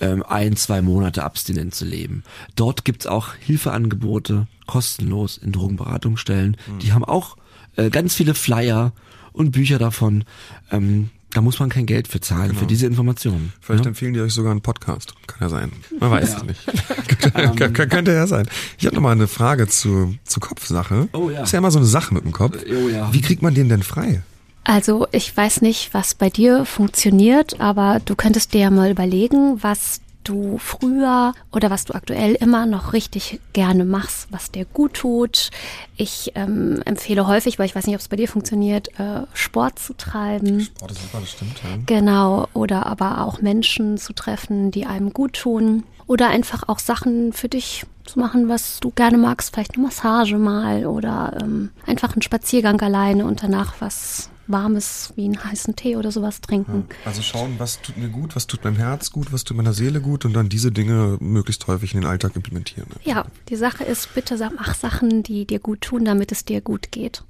ähm, 0.00 0.22
ein, 0.26 0.56
zwei 0.56 0.82
Monate 0.82 1.22
abstinent 1.24 1.74
zu 1.74 1.84
leben. 1.84 2.22
Dort 2.56 2.84
gibt's 2.84 3.06
auch 3.06 3.34
Hilfeangebote, 3.34 4.46
kostenlos 4.66 5.38
in 5.38 5.52
Drogenberatungsstellen. 5.52 6.56
Mhm. 6.66 6.78
Die 6.80 6.92
haben 6.92 7.04
auch 7.04 7.36
äh, 7.76 7.90
ganz 7.90 8.14
viele 8.14 8.34
Flyer 8.34 8.92
und 9.32 9.52
Bücher 9.52 9.78
davon. 9.78 10.24
Ähm, 10.70 11.10
da 11.30 11.42
muss 11.42 11.60
man 11.60 11.68
kein 11.68 11.84
Geld 11.84 12.08
für 12.08 12.20
zahlen, 12.20 12.48
genau. 12.48 12.60
für 12.60 12.66
diese 12.66 12.86
Informationen. 12.86 13.52
Vielleicht 13.60 13.84
ja? 13.84 13.90
empfehlen 13.90 14.14
die 14.14 14.20
euch 14.20 14.32
sogar 14.32 14.50
einen 14.50 14.62
Podcast. 14.62 15.14
Kann 15.26 15.38
ja 15.42 15.48
sein. 15.50 15.72
Man 16.00 16.10
weiß 16.10 16.30
ja. 16.30 16.36
es 16.38 16.42
nicht. 16.44 17.34
könnte, 17.34 17.88
könnte 17.88 18.12
ja 18.12 18.26
sein. 18.26 18.48
Ich 18.78 18.86
habe 18.86 18.96
noch 18.96 19.02
mal 19.02 19.12
eine 19.12 19.28
Frage 19.28 19.68
zu, 19.68 20.14
zu 20.24 20.40
Kopfsache. 20.40 21.08
Oh 21.12 21.28
ja. 21.28 21.42
Ist 21.42 21.52
ja 21.52 21.58
immer 21.58 21.70
so 21.70 21.78
eine 21.78 21.86
Sache 21.86 22.14
mit 22.14 22.24
dem 22.24 22.32
Kopf. 22.32 22.56
Oh 22.66 22.88
ja. 22.88 23.12
Wie 23.12 23.20
kriegt 23.20 23.42
man 23.42 23.54
den 23.54 23.68
denn 23.68 23.82
frei? 23.82 24.22
Also 24.68 25.06
ich 25.12 25.34
weiß 25.34 25.62
nicht, 25.62 25.94
was 25.94 26.14
bei 26.14 26.28
dir 26.28 26.66
funktioniert, 26.66 27.58
aber 27.58 28.02
du 28.04 28.14
könntest 28.14 28.52
dir 28.52 28.60
ja 28.60 28.70
mal 28.70 28.90
überlegen, 28.90 29.62
was 29.62 30.02
du 30.24 30.58
früher 30.58 31.32
oder 31.52 31.70
was 31.70 31.86
du 31.86 31.94
aktuell 31.94 32.34
immer 32.34 32.66
noch 32.66 32.92
richtig 32.92 33.40
gerne 33.54 33.86
machst, 33.86 34.28
was 34.30 34.50
dir 34.50 34.66
gut 34.66 34.92
tut. 34.92 35.48
Ich 35.96 36.32
ähm, 36.34 36.82
empfehle 36.84 37.26
häufig, 37.26 37.58
weil 37.58 37.64
ich 37.64 37.74
weiß 37.74 37.86
nicht, 37.86 37.94
ob 37.94 38.02
es 38.02 38.08
bei 38.08 38.16
dir 38.16 38.28
funktioniert, 38.28 38.88
äh, 39.00 39.22
Sport 39.32 39.78
zu 39.78 39.94
treiben. 39.94 40.60
Sport 40.60 40.90
ist 40.90 41.00
super, 41.00 41.20
das 41.20 41.30
stimmt. 41.30 41.62
Ja. 41.64 41.78
Genau, 41.86 42.46
oder 42.52 42.84
aber 42.84 43.24
auch 43.24 43.40
Menschen 43.40 43.96
zu 43.96 44.12
treffen, 44.12 44.70
die 44.70 44.84
einem 44.84 45.14
gut 45.14 45.32
tun. 45.32 45.84
Oder 46.06 46.28
einfach 46.28 46.68
auch 46.68 46.78
Sachen 46.78 47.32
für 47.32 47.48
dich 47.48 47.86
zu 48.04 48.18
machen, 48.18 48.50
was 48.50 48.80
du 48.80 48.90
gerne 48.90 49.16
magst, 49.16 49.54
vielleicht 49.54 49.76
eine 49.76 49.84
Massage 49.84 50.36
mal 50.36 50.84
oder 50.84 51.38
ähm, 51.40 51.70
einfach 51.86 52.12
einen 52.12 52.22
Spaziergang 52.22 52.78
alleine 52.82 53.24
und 53.24 53.42
danach 53.42 53.74
was 53.80 54.28
warmes 54.48 55.12
wie 55.16 55.24
einen 55.24 55.42
heißen 55.42 55.76
Tee 55.76 55.96
oder 55.96 56.10
sowas 56.10 56.40
trinken. 56.40 56.86
Ja, 56.88 57.10
also 57.10 57.22
schauen, 57.22 57.54
was 57.58 57.80
tut 57.80 57.96
mir 57.96 58.08
gut, 58.08 58.34
was 58.34 58.46
tut 58.46 58.64
meinem 58.64 58.76
Herz 58.76 59.12
gut, 59.12 59.32
was 59.32 59.44
tut 59.44 59.56
meiner 59.56 59.74
Seele 59.74 60.00
gut 60.00 60.24
und 60.24 60.32
dann 60.32 60.48
diese 60.48 60.72
Dinge 60.72 61.18
möglichst 61.20 61.66
häufig 61.66 61.94
in 61.94 62.00
den 62.00 62.10
Alltag 62.10 62.34
implementieren. 62.34 62.88
Ja, 63.04 63.26
die 63.48 63.56
Sache 63.56 63.84
ist, 63.84 64.14
bitte 64.14 64.38
mach 64.56 64.74
Sachen, 64.74 65.22
die 65.22 65.46
dir 65.46 65.58
gut 65.58 65.82
tun, 65.82 66.04
damit 66.04 66.32
es 66.32 66.44
dir 66.44 66.60
gut 66.60 66.90
geht. 66.90 67.22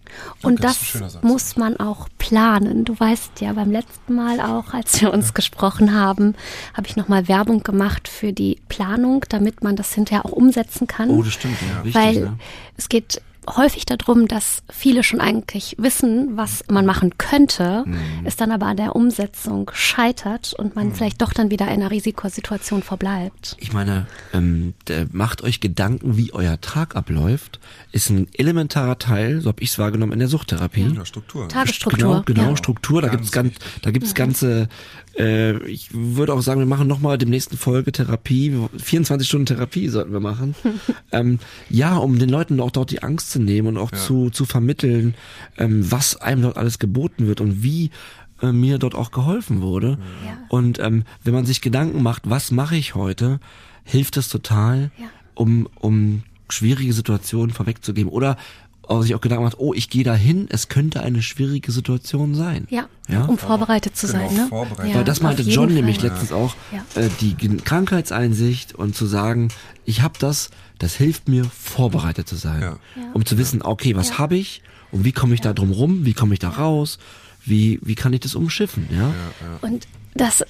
Und 0.43 0.65
das, 0.65 0.93
das 0.93 1.23
muss 1.23 1.57
man 1.57 1.79
auch 1.79 2.09
planen. 2.19 2.85
Du 2.85 2.99
weißt 2.99 3.41
ja, 3.41 3.53
beim 3.53 3.71
letzten 3.71 4.15
Mal 4.15 4.41
auch, 4.41 4.73
als 4.73 5.01
wir 5.01 5.13
uns 5.13 5.29
ja. 5.29 5.33
gesprochen 5.33 5.95
haben, 5.95 6.35
habe 6.75 6.87
ich 6.87 6.97
nochmal 6.97 7.29
Werbung 7.29 7.63
gemacht 7.63 8.09
für 8.09 8.33
die 8.33 8.59
Planung, 8.69 9.25
damit 9.29 9.63
man 9.63 9.77
das 9.77 9.93
hinterher 9.93 10.25
auch 10.25 10.33
umsetzen 10.33 10.87
kann. 10.87 11.11
Oh, 11.11 11.23
das 11.23 11.35
stimmt, 11.35 11.57
ja. 11.61 11.81
Richtig, 11.81 11.95
Weil 11.95 12.17
ja. 12.17 12.35
es 12.77 12.89
geht 12.89 13.21
häufig 13.57 13.87
darum, 13.87 14.29
dass 14.29 14.63
viele 14.71 15.03
schon 15.03 15.21
eigentlich 15.21 15.77
wissen, 15.79 16.37
was 16.37 16.65
man 16.69 16.87
machen 16.87 17.17
könnte, 17.19 17.85
mhm. 17.87 17.99
es 18.25 18.37
dann 18.37 18.51
aber 18.51 18.67
an 18.67 18.77
der 18.77 18.97
Umsetzung 18.97 19.71
scheitert 19.75 20.55
und 20.55 20.77
man 20.77 20.89
mhm. 20.89 20.95
vielleicht 20.95 21.23
doch 21.23 21.33
dann 21.33 21.51
wieder 21.51 21.67
in 21.67 21.81
einer 21.81 21.91
Risikosituation 21.91 22.83
verbleibt. 22.83 23.57
Ich 23.59 23.73
meine, 23.73 24.07
ähm, 24.33 24.75
macht 25.13 25.43
euch 25.43 25.61
Gedanken, 25.61 26.17
wie 26.17 26.33
euer 26.33 26.61
Tag 26.61 26.97
abläuft, 26.97 27.61
ist 27.93 28.11
ein 28.11 28.29
elementarer 28.35 28.99
Teil, 28.99 29.41
so 29.41 29.49
habe 29.49 29.63
ich 29.63 29.71
es 29.71 29.79
wahrgenommen, 29.79 30.13
in 30.13 30.19
der 30.19 30.29
Suchttherapie. 30.29 30.93
Ja, 30.95 31.05
Struktur. 31.05 31.49
Tagesstruktur. 31.49 31.99
Genau, 31.99 32.23
genau 32.25 32.51
ja. 32.51 32.57
Struktur. 32.57 33.03
Da 33.03 33.09
gibt 33.09 33.25
es 33.25 33.33
ganz, 33.33 33.55
da 33.83 33.91
gibt's 33.91 34.15
ganze 34.15 34.69
äh, 35.17 35.59
ich 35.67 35.91
würde 35.93 36.33
auch 36.33 36.43
sagen, 36.43 36.61
wir 36.61 36.67
machen 36.67 36.87
nochmal 36.87 37.19
dem 37.19 37.31
nächsten 37.31 37.57
Folge 37.57 37.93
Therapie. 37.93 38.57
24 38.77 39.27
Stunden 39.27 39.47
Therapie 39.47 39.89
sollten 39.89 40.13
wir 40.13 40.21
machen. 40.21 40.55
ähm, 41.13 41.39
ja, 41.71 41.97
um 41.97 42.19
den 42.19 42.29
Leuten 42.29 42.61
auch 42.61 42.71
dort 42.71 42.91
die 42.91 43.03
Angst 43.03 43.31
zu 43.31 43.41
nehmen 43.41 43.69
und 43.69 43.79
auch 43.79 43.93
ja. 43.93 43.99
zu, 43.99 44.31
zu 44.31 44.45
vermitteln, 44.45 45.15
ähm, 45.57 45.91
was 45.91 46.17
einem 46.17 46.43
dort 46.43 46.57
alles 46.57 46.79
geboten 46.79 47.27
wird 47.27 47.41
und 47.41 47.63
wie 47.63 47.91
äh, 48.43 48.53
mir 48.53 48.79
dort 48.79 48.95
auch 48.95 49.11
geholfen 49.11 49.61
wurde. 49.63 49.99
Ja. 50.25 50.39
Und 50.49 50.79
ähm, 50.79 51.05
wenn 51.25 51.35
man 51.35 51.47
sich 51.47 51.61
Gedanken 51.61 52.03
macht, 52.03 52.29
was 52.29 52.51
mache 52.51 52.77
ich 52.77 52.95
heute, 52.95 53.41
hilft 53.85 54.17
das 54.17 54.29
total, 54.29 54.91
ja. 54.99 55.07
um, 55.35 55.69
um 55.77 56.23
schwierige 56.49 56.93
Situationen 56.93 57.51
vorwegzugeben. 57.51 58.11
Oder 58.11 58.37
auch 58.89 59.03
sich 59.03 59.15
auch 59.15 59.21
Gedanken 59.21 59.45
macht, 59.45 59.59
oh, 59.59 59.75
ich 59.75 59.91
gehe 59.91 60.05
da 60.05 60.15
hin, 60.15 60.47
es 60.51 60.69
könnte 60.69 61.03
eine 61.03 61.23
schwierige 61.23 61.71
Situation 61.73 62.35
sein. 62.35 62.67
Ja, 62.71 62.89
ja? 63.09 63.25
um 63.25 63.39
vorbereitet 63.39 63.97
zu 63.97 64.07
genau, 64.07 64.29
sein. 64.29 64.37
Ne? 64.37 64.47
Vorbereitet. 64.49 64.91
Ja, 64.93 64.97
Weil 64.97 65.05
das 65.05 65.21
meinte 65.21 65.43
John 65.43 65.69
Fall. 65.69 65.75
nämlich 65.75 66.03
letztens 66.03 66.33
auch, 66.33 66.55
ja. 66.73 67.01
äh, 67.01 67.11
die 67.21 67.35
Krankheitseinsicht 67.59 68.75
und 68.75 68.97
zu 68.97 69.07
sagen, 69.07 69.49
ich 69.85 70.03
habe 70.03 70.15
das, 70.19 70.51
das 70.79 70.95
hilft 70.95 71.29
mir, 71.29 71.45
vorbereitet 71.45 72.29
zu 72.29 72.37
sein. 72.37 72.63
Ja. 72.63 72.79
Um 73.13 73.25
zu 73.25 73.39
wissen, 73.39 73.63
okay, 73.63 73.95
was 73.95 74.11
ja. 74.11 74.19
habe 74.19 74.37
ich 74.37 74.63
und 74.91 75.05
wie 75.05 75.13
komme 75.13 75.35
ich 75.35 75.41
da 75.41 75.53
drum 75.53 75.71
rum, 75.71 76.05
wie 76.05 76.15
komme 76.15 76.33
ich 76.35 76.41
da 76.41 76.49
raus, 76.49 76.99
wie, 77.45 77.79
wie 77.83 77.95
kann 77.95 78.13
ich 78.13 78.21
das 78.21 78.35
umschiffen. 78.35 78.89
Ja? 78.91 79.13
Und 79.61 79.87
das 80.15 80.45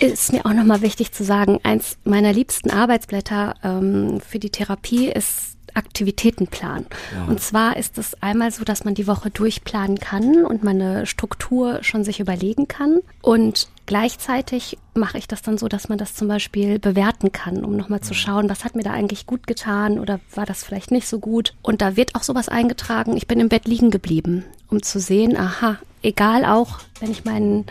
ist 0.00 0.32
mir 0.32 0.44
auch 0.44 0.52
nochmal 0.52 0.82
wichtig 0.82 1.12
zu 1.12 1.24
sagen, 1.24 1.60
eins 1.62 1.96
meiner 2.04 2.32
liebsten 2.32 2.70
Arbeitsblätter 2.70 3.54
ähm, 3.62 4.20
für 4.20 4.38
die 4.38 4.50
Therapie 4.50 5.08
ist 5.08 5.56
Aktivitätenplan. 5.76 6.86
Ja. 7.14 7.24
Und 7.26 7.40
zwar 7.40 7.76
ist 7.76 7.98
es 7.98 8.20
einmal 8.22 8.50
so, 8.50 8.64
dass 8.64 8.84
man 8.84 8.94
die 8.94 9.06
Woche 9.06 9.30
durchplanen 9.30 9.98
kann 9.98 10.44
und 10.44 10.64
man 10.64 10.80
eine 10.80 11.06
Struktur 11.06 11.82
schon 11.82 12.02
sich 12.02 12.18
überlegen 12.18 12.66
kann. 12.66 13.00
Und 13.20 13.68
gleichzeitig 13.84 14.78
mache 14.94 15.18
ich 15.18 15.28
das 15.28 15.42
dann 15.42 15.58
so, 15.58 15.68
dass 15.68 15.90
man 15.90 15.98
das 15.98 16.14
zum 16.14 16.28
Beispiel 16.28 16.78
bewerten 16.78 17.30
kann, 17.30 17.62
um 17.62 17.76
nochmal 17.76 18.00
zu 18.00 18.14
schauen, 18.14 18.48
was 18.48 18.64
hat 18.64 18.74
mir 18.74 18.84
da 18.84 18.92
eigentlich 18.92 19.26
gut 19.26 19.46
getan 19.46 19.98
oder 19.98 20.18
war 20.34 20.46
das 20.46 20.64
vielleicht 20.64 20.90
nicht 20.90 21.06
so 21.06 21.18
gut. 21.18 21.54
Und 21.60 21.82
da 21.82 21.96
wird 21.96 22.14
auch 22.14 22.22
sowas 22.22 22.48
eingetragen. 22.48 23.16
Ich 23.16 23.26
bin 23.26 23.38
im 23.38 23.50
Bett 23.50 23.68
liegen 23.68 23.90
geblieben, 23.90 24.44
um 24.68 24.82
zu 24.82 24.98
sehen, 24.98 25.36
aha, 25.36 25.76
egal 26.02 26.46
auch, 26.46 26.78
wenn 27.00 27.10
ich 27.10 27.26
meinen 27.26 27.66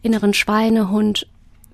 inneren 0.00 0.32
Schweinehund 0.32 1.26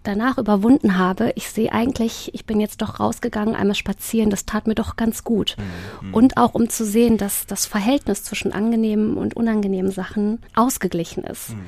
danach 0.06 0.38
überwunden 0.38 0.98
habe, 0.98 1.32
ich 1.36 1.50
sehe 1.50 1.72
eigentlich, 1.72 2.30
ich 2.34 2.46
bin 2.46 2.60
jetzt 2.60 2.82
doch 2.82 3.00
rausgegangen, 3.00 3.54
einmal 3.54 3.74
spazieren, 3.74 4.30
das 4.30 4.46
tat 4.46 4.66
mir 4.66 4.74
doch 4.74 4.96
ganz 4.96 5.24
gut. 5.24 5.56
Mhm. 6.02 6.14
Und 6.14 6.36
auch 6.36 6.54
um 6.54 6.68
zu 6.68 6.84
sehen, 6.84 7.18
dass 7.18 7.46
das 7.46 7.66
Verhältnis 7.66 8.22
zwischen 8.22 8.52
angenehmen 8.52 9.16
und 9.16 9.34
unangenehmen 9.34 9.90
Sachen 9.90 10.40
ausgeglichen 10.54 11.24
ist. 11.24 11.50
Mhm. 11.50 11.64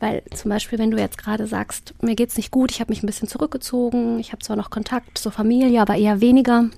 Weil 0.00 0.22
zum 0.34 0.48
Beispiel, 0.48 0.78
wenn 0.78 0.90
du 0.90 0.98
jetzt 0.98 1.18
gerade 1.18 1.46
sagst, 1.46 1.94
mir 2.00 2.16
geht's 2.16 2.38
nicht 2.38 2.50
gut, 2.50 2.72
ich 2.72 2.80
habe 2.80 2.90
mich 2.90 3.02
ein 3.02 3.06
bisschen 3.06 3.28
zurückgezogen, 3.28 4.18
ich 4.18 4.32
habe 4.32 4.42
zwar 4.42 4.56
noch 4.56 4.70
Kontakt 4.70 5.18
zur 5.18 5.30
Familie, 5.30 5.80
aber 5.82 5.96
eher 5.96 6.22
weniger, 6.22 6.70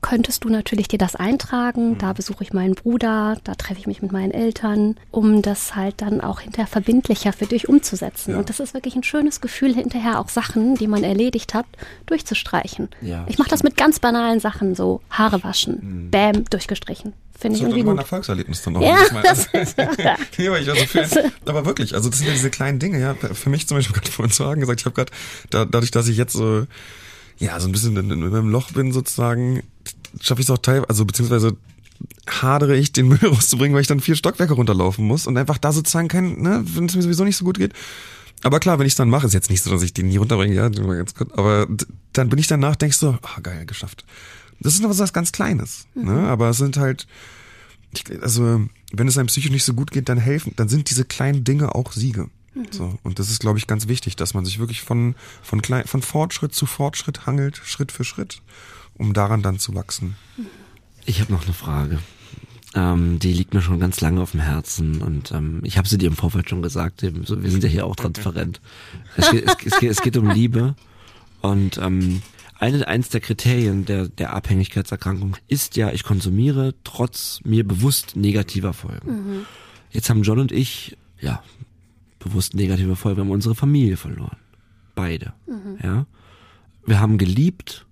könntest 0.00 0.44
du 0.44 0.48
natürlich 0.48 0.86
dir 0.86 0.98
das 0.98 1.16
eintragen. 1.16 1.90
Mhm. 1.90 1.98
Da 1.98 2.12
besuche 2.12 2.44
ich 2.44 2.52
meinen 2.52 2.76
Bruder, 2.76 3.36
da 3.42 3.56
treffe 3.56 3.80
ich 3.80 3.88
mich 3.88 4.00
mit 4.00 4.12
meinen 4.12 4.30
Eltern, 4.30 4.96
um 5.10 5.42
das 5.42 5.74
halt 5.74 6.00
dann 6.00 6.20
auch 6.20 6.40
hinterher 6.40 6.68
verbindlicher 6.68 7.32
für 7.32 7.46
dich 7.46 7.68
umzusetzen. 7.68 8.32
Ja. 8.32 8.38
Und 8.38 8.48
das 8.48 8.60
ist 8.60 8.74
wirklich 8.74 8.94
ein 8.94 9.02
schönes 9.02 9.40
Gefühl, 9.40 9.74
hinterher 9.74 10.20
auch 10.20 10.28
Sachen, 10.28 10.76
die 10.76 10.86
man 10.86 11.02
erledigt 11.02 11.54
hat, 11.54 11.66
durchzustreichen. 12.06 12.88
Ja, 13.00 13.26
ich 13.28 13.38
mache 13.38 13.50
das 13.50 13.64
mit 13.64 13.76
ganz 13.76 13.98
banalen 13.98 14.38
Sachen, 14.38 14.76
so 14.76 15.00
Haare 15.10 15.42
waschen, 15.42 15.80
mhm. 15.82 16.10
bäm, 16.10 16.44
durchgestrichen. 16.48 17.12
Finde 17.38 17.56
ich 17.56 17.62
irgendwie 17.62 17.82
gut. 17.82 17.92
ein 17.92 17.98
Erfolgserlebnis 17.98 18.62
dann 18.62 18.76
auch. 18.76 18.82
Ja, 18.82 18.98
das 19.22 19.46
ist, 19.52 19.78
ja. 19.78 20.16
ich 20.32 20.68
also 20.68 20.74
für, 20.86 21.32
aber 21.46 21.64
wirklich, 21.66 21.94
also 21.94 22.08
das 22.08 22.18
sind 22.18 22.26
ja 22.26 22.32
diese 22.32 22.50
kleinen 22.50 22.80
Dinge, 22.80 23.00
ja. 23.00 23.14
Für 23.14 23.48
mich 23.48 23.68
zum 23.68 23.76
Beispiel, 23.76 23.94
ich 23.96 24.02
gerade 24.02 24.10
vorhin 24.10 24.32
zu 24.32 24.44
Hagen 24.44 24.60
gesagt, 24.60 24.80
ich 24.80 24.86
habe 24.86 24.94
gerade, 24.94 25.12
da, 25.50 25.64
dadurch, 25.64 25.92
dass 25.92 26.08
ich 26.08 26.16
jetzt 26.16 26.32
so, 26.32 26.66
ja, 27.38 27.60
so 27.60 27.68
ein 27.68 27.72
bisschen 27.72 27.96
in, 27.96 28.10
in, 28.10 28.22
in 28.22 28.34
einem 28.34 28.48
Loch 28.48 28.72
bin 28.72 28.90
sozusagen, 28.90 29.62
schaffe 30.20 30.40
ich 30.40 30.46
es 30.46 30.50
auch 30.50 30.58
teilweise, 30.58 30.88
also 30.88 31.04
beziehungsweise 31.04 31.56
hadere 32.28 32.76
ich, 32.76 32.92
den 32.92 33.06
Müll 33.06 33.18
rauszubringen, 33.22 33.74
weil 33.74 33.82
ich 33.82 33.88
dann 33.88 34.00
vier 34.00 34.16
Stockwerke 34.16 34.54
runterlaufen 34.54 35.04
muss 35.04 35.28
und 35.28 35.36
einfach 35.36 35.58
da 35.58 35.70
sozusagen 35.70 36.08
kein, 36.08 36.42
ne, 36.42 36.64
wenn 36.64 36.86
es 36.86 36.96
mir 36.96 37.02
sowieso 37.02 37.22
nicht 37.22 37.36
so 37.36 37.44
gut 37.44 37.58
geht. 37.58 37.72
Aber 38.42 38.58
klar, 38.58 38.80
wenn 38.80 38.86
ich 38.86 38.92
es 38.92 38.96
dann 38.96 39.10
mache, 39.10 39.26
ist 39.26 39.32
jetzt 39.32 39.50
nicht 39.50 39.62
so, 39.62 39.70
dass 39.70 39.82
ich 39.82 39.94
den 39.94 40.08
nie 40.08 40.16
runterbringe, 40.16 40.54
ja, 40.54 40.70
aber 41.32 41.68
dann 42.12 42.28
bin 42.28 42.38
ich 42.38 42.48
danach, 42.48 42.74
denkst 42.74 42.98
du, 42.98 43.18
ah, 43.22 43.40
geil, 43.42 43.64
geschafft. 43.66 44.04
Das 44.60 44.74
ist 44.74 44.82
noch 44.82 44.96
was 44.96 45.12
ganz 45.12 45.32
Kleines. 45.32 45.86
Ne? 45.94 46.02
Mhm. 46.02 46.22
Ne? 46.22 46.28
Aber 46.28 46.50
es 46.50 46.58
sind 46.58 46.76
halt, 46.76 47.06
ich, 47.92 48.04
also 48.22 48.66
wenn 48.92 49.08
es 49.08 49.18
einem 49.18 49.28
psychisch 49.28 49.50
nicht 49.50 49.64
so 49.64 49.74
gut 49.74 49.90
geht, 49.90 50.08
dann 50.08 50.18
helfen, 50.18 50.52
dann 50.56 50.68
sind 50.68 50.90
diese 50.90 51.04
kleinen 51.04 51.44
Dinge 51.44 51.74
auch 51.74 51.92
Siege. 51.92 52.28
Mhm. 52.54 52.66
So, 52.70 52.98
und 53.02 53.18
das 53.18 53.30
ist, 53.30 53.40
glaube 53.40 53.58
ich, 53.58 53.66
ganz 53.66 53.88
wichtig, 53.88 54.16
dass 54.16 54.34
man 54.34 54.44
sich 54.44 54.58
wirklich 54.58 54.82
von, 54.82 55.14
von, 55.42 55.62
klein, 55.62 55.86
von 55.86 56.02
Fortschritt 56.02 56.54
zu 56.54 56.66
Fortschritt 56.66 57.26
hangelt, 57.26 57.60
Schritt 57.64 57.92
für 57.92 58.04
Schritt, 58.04 58.42
um 58.96 59.12
daran 59.12 59.42
dann 59.42 59.58
zu 59.58 59.74
wachsen. 59.74 60.16
Ich 61.06 61.20
habe 61.20 61.32
noch 61.32 61.44
eine 61.44 61.54
Frage. 61.54 61.98
Ähm, 62.74 63.18
die 63.18 63.32
liegt 63.32 63.54
mir 63.54 63.62
schon 63.62 63.80
ganz 63.80 64.00
lange 64.00 64.20
auf 64.20 64.32
dem 64.32 64.40
Herzen 64.40 65.00
und 65.00 65.32
ähm, 65.32 65.60
ich 65.64 65.78
habe 65.78 65.88
sie 65.88 65.96
dir 65.96 66.08
im 66.08 66.16
Vorfeld 66.16 66.50
schon 66.50 66.60
gesagt. 66.60 67.02
Eben, 67.02 67.24
so, 67.24 67.42
wir 67.42 67.50
sind 67.50 67.64
ja 67.64 67.70
hier 67.70 67.86
auch 67.86 67.96
transparent. 67.96 68.60
es, 69.16 69.30
geht, 69.30 69.46
es, 69.46 69.54
es, 69.64 69.78
geht, 69.78 69.90
es 69.90 70.02
geht 70.02 70.16
um 70.18 70.28
Liebe 70.28 70.74
und 71.40 71.78
ähm, 71.78 72.22
eine, 72.58 72.86
eins 72.88 73.08
der 73.08 73.20
Kriterien 73.20 73.84
der, 73.84 74.08
der 74.08 74.32
Abhängigkeitserkrankung 74.34 75.36
ist 75.46 75.76
ja, 75.76 75.90
ich 75.92 76.02
konsumiere 76.02 76.74
trotz 76.84 77.40
mir 77.44 77.66
bewusst 77.66 78.16
negativer 78.16 78.72
Folgen. 78.72 79.10
Mhm. 79.10 79.46
Jetzt 79.90 80.10
haben 80.10 80.22
John 80.22 80.38
und 80.40 80.52
ich, 80.52 80.96
ja, 81.20 81.42
bewusst 82.18 82.54
negative 82.54 82.96
Folgen, 82.96 83.18
wir 83.18 83.24
haben 83.24 83.30
unsere 83.30 83.54
Familie 83.54 83.96
verloren. 83.96 84.36
Beide. 84.94 85.32
Mhm. 85.46 85.78
Ja. 85.82 86.06
Wir 86.84 87.00
haben 87.00 87.18
geliebt, 87.18 87.86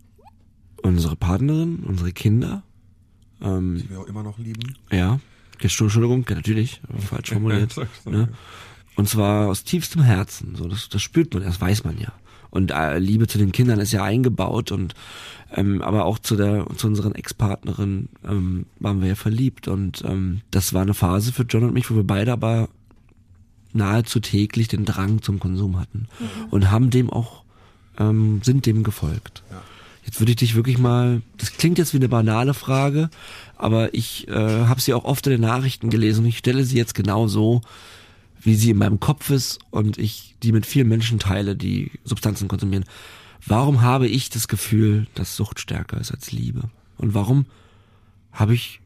unsere 0.83 1.17
Partnerin, 1.17 1.85
unsere 1.85 2.13
Kinder. 2.13 2.63
Ähm, 3.41 3.79
Die 3.83 3.91
wir 3.91 4.01
auch 4.01 4.07
immer 4.07 4.23
noch 4.23 4.39
lieben. 4.39 4.77
Ja. 4.91 5.21
Entschuldigung, 5.61 6.27
natürlich, 6.29 6.83
falsch 6.99 7.31
formuliert. 7.33 7.75
ne? 8.05 8.29
Und 8.97 9.09
zwar 9.09 9.49
aus 9.49 9.65
tiefstem 9.65 10.03
Herzen. 10.03 10.57
So, 10.57 10.67
das, 10.69 10.89
das 10.89 11.03
spürt 11.03 11.33
man, 11.35 11.45
das 11.45 11.61
weiß 11.61 11.85
man 11.85 11.99
ja. 11.99 12.13
Und 12.57 12.73
äh, 12.73 12.99
Liebe 12.99 13.27
zu 13.27 13.39
den 13.39 13.53
Kindern 13.53 13.79
ist 13.79 13.93
ja 13.93 14.03
eingebaut 14.03 14.73
und 14.73 14.95
ähm, 15.55 15.81
aber 15.83 16.05
auch 16.05 16.19
zu 16.19 16.35
der 16.35 16.67
zu 16.77 16.89
unseren 16.89 17.15
Ex-Partnerin 17.15 18.09
ähm, 18.27 18.67
waren 18.81 19.01
wir 19.01 19.09
ja 19.09 19.15
verliebt 19.15 19.69
und 19.69 20.03
ähm, 20.05 20.41
das 20.51 20.75
war 20.75 20.83
eine 20.83 20.95
Phase 20.95 21.33
für 21.33 21.45
John 21.45 21.63
und 21.65 21.75
mich, 21.75 21.89
wo 21.91 21.95
wir 21.95 22.05
beide 22.05 22.33
aber 22.33 22.69
nahezu 23.73 24.19
täglich 24.19 24.69
den 24.69 24.85
Drang 24.85 25.23
zum 25.23 25.39
Konsum 25.39 25.79
hatten 25.79 26.09
mhm. 26.19 26.49
und 26.51 26.71
haben 26.71 26.91
dem 26.91 27.11
auch 27.11 27.45
ähm, 27.99 28.41
sind 28.43 28.67
dem 28.67 28.83
gefolgt. 28.83 29.45
Ja. 29.51 29.63
Jetzt 30.05 30.21
würde 30.21 30.31
ich 30.31 30.37
dich 30.37 30.55
wirklich 30.55 30.79
mal, 30.79 31.23
das 31.37 31.53
klingt 31.53 31.79
jetzt 31.79 31.93
wie 31.93 31.99
eine 31.99 32.09
banale 32.09 32.55
Frage, 32.55 33.11
aber 33.57 33.93
ich 33.93 34.29
äh, 34.29 34.33
habe 34.67 34.81
sie 34.81 34.95
auch 34.95 35.05
oft 35.05 35.27
in 35.27 35.33
den 35.33 35.41
Nachrichten 35.41 35.91
gelesen 35.91 36.21
und 36.21 36.29
ich 36.29 36.39
stelle 36.39 36.65
sie 36.65 36.77
jetzt 36.77 36.95
genau 36.95 37.27
so, 37.27 37.61
wie 38.47 38.55
sie 38.55 38.71
in 38.71 38.79
meinem 38.79 39.01
Kopf 39.01 39.31
ist 39.31 39.59
und 39.71 39.99
ich 39.99 40.37
die 40.43 40.53
mit 40.53 40.67
vielen 40.67 40.89
Menschen 40.89 41.19
teile, 41.19 41.57
die 41.57 41.91
Substanzen 42.05 42.47
konsumieren. 42.47 42.85
Warum 43.45 43.83
habe 43.83 44.07
ich 44.07 44.31
das 44.31 44.47
Gefühl, 44.47 45.09
dass 45.15 45.35
Sucht 45.35 45.59
stärker 45.59 46.01
ist 46.01 46.13
als 46.13 46.31
Liebe? 46.31 46.71
Und 46.97 47.13
warum 47.13 47.47
habe 48.31 48.55
ich 48.55 48.81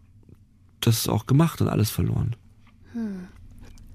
das 0.80 1.08
auch 1.08 1.26
gemacht 1.26 1.60
und 1.60 1.68
alles 1.68 1.90
verloren? 1.90 2.36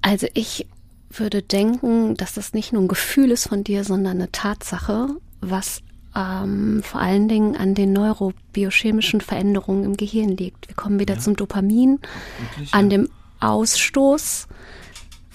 Also 0.01 0.28
ich 0.36 0.68
würde 1.09 1.41
denken, 1.41 2.16
dass 2.16 2.34
das 2.34 2.53
nicht 2.53 2.72
nur 2.72 2.84
ein 2.84 2.88
Gefühl 2.88 3.32
ist 3.32 3.47
von 3.47 3.63
dir, 3.63 3.84
sondern 3.84 4.18
eine 4.18 4.32
Tatsache, 4.32 5.09
was 5.41 5.82
ähm, 6.16 6.84
vor 6.84 7.01
allen 7.01 7.28
Dingen 7.28 7.55
an 7.55 7.74
den 7.74 7.91
neurobiochemischen 7.91 9.20
Veränderungen 9.20 9.84
im 9.84 9.97
Gehirn 9.97 10.38
liegt. 10.38 10.68
Wir 10.68 10.76
kommen 10.76 10.99
wieder 10.99 11.16
ja. 11.16 11.20
zum 11.20 11.36
Dopamin, 11.36 11.99
Wirklich, 12.39 12.74
an 12.74 12.91
ja. 12.91 12.97
dem 12.97 13.09
Ausstoß, 13.39 14.47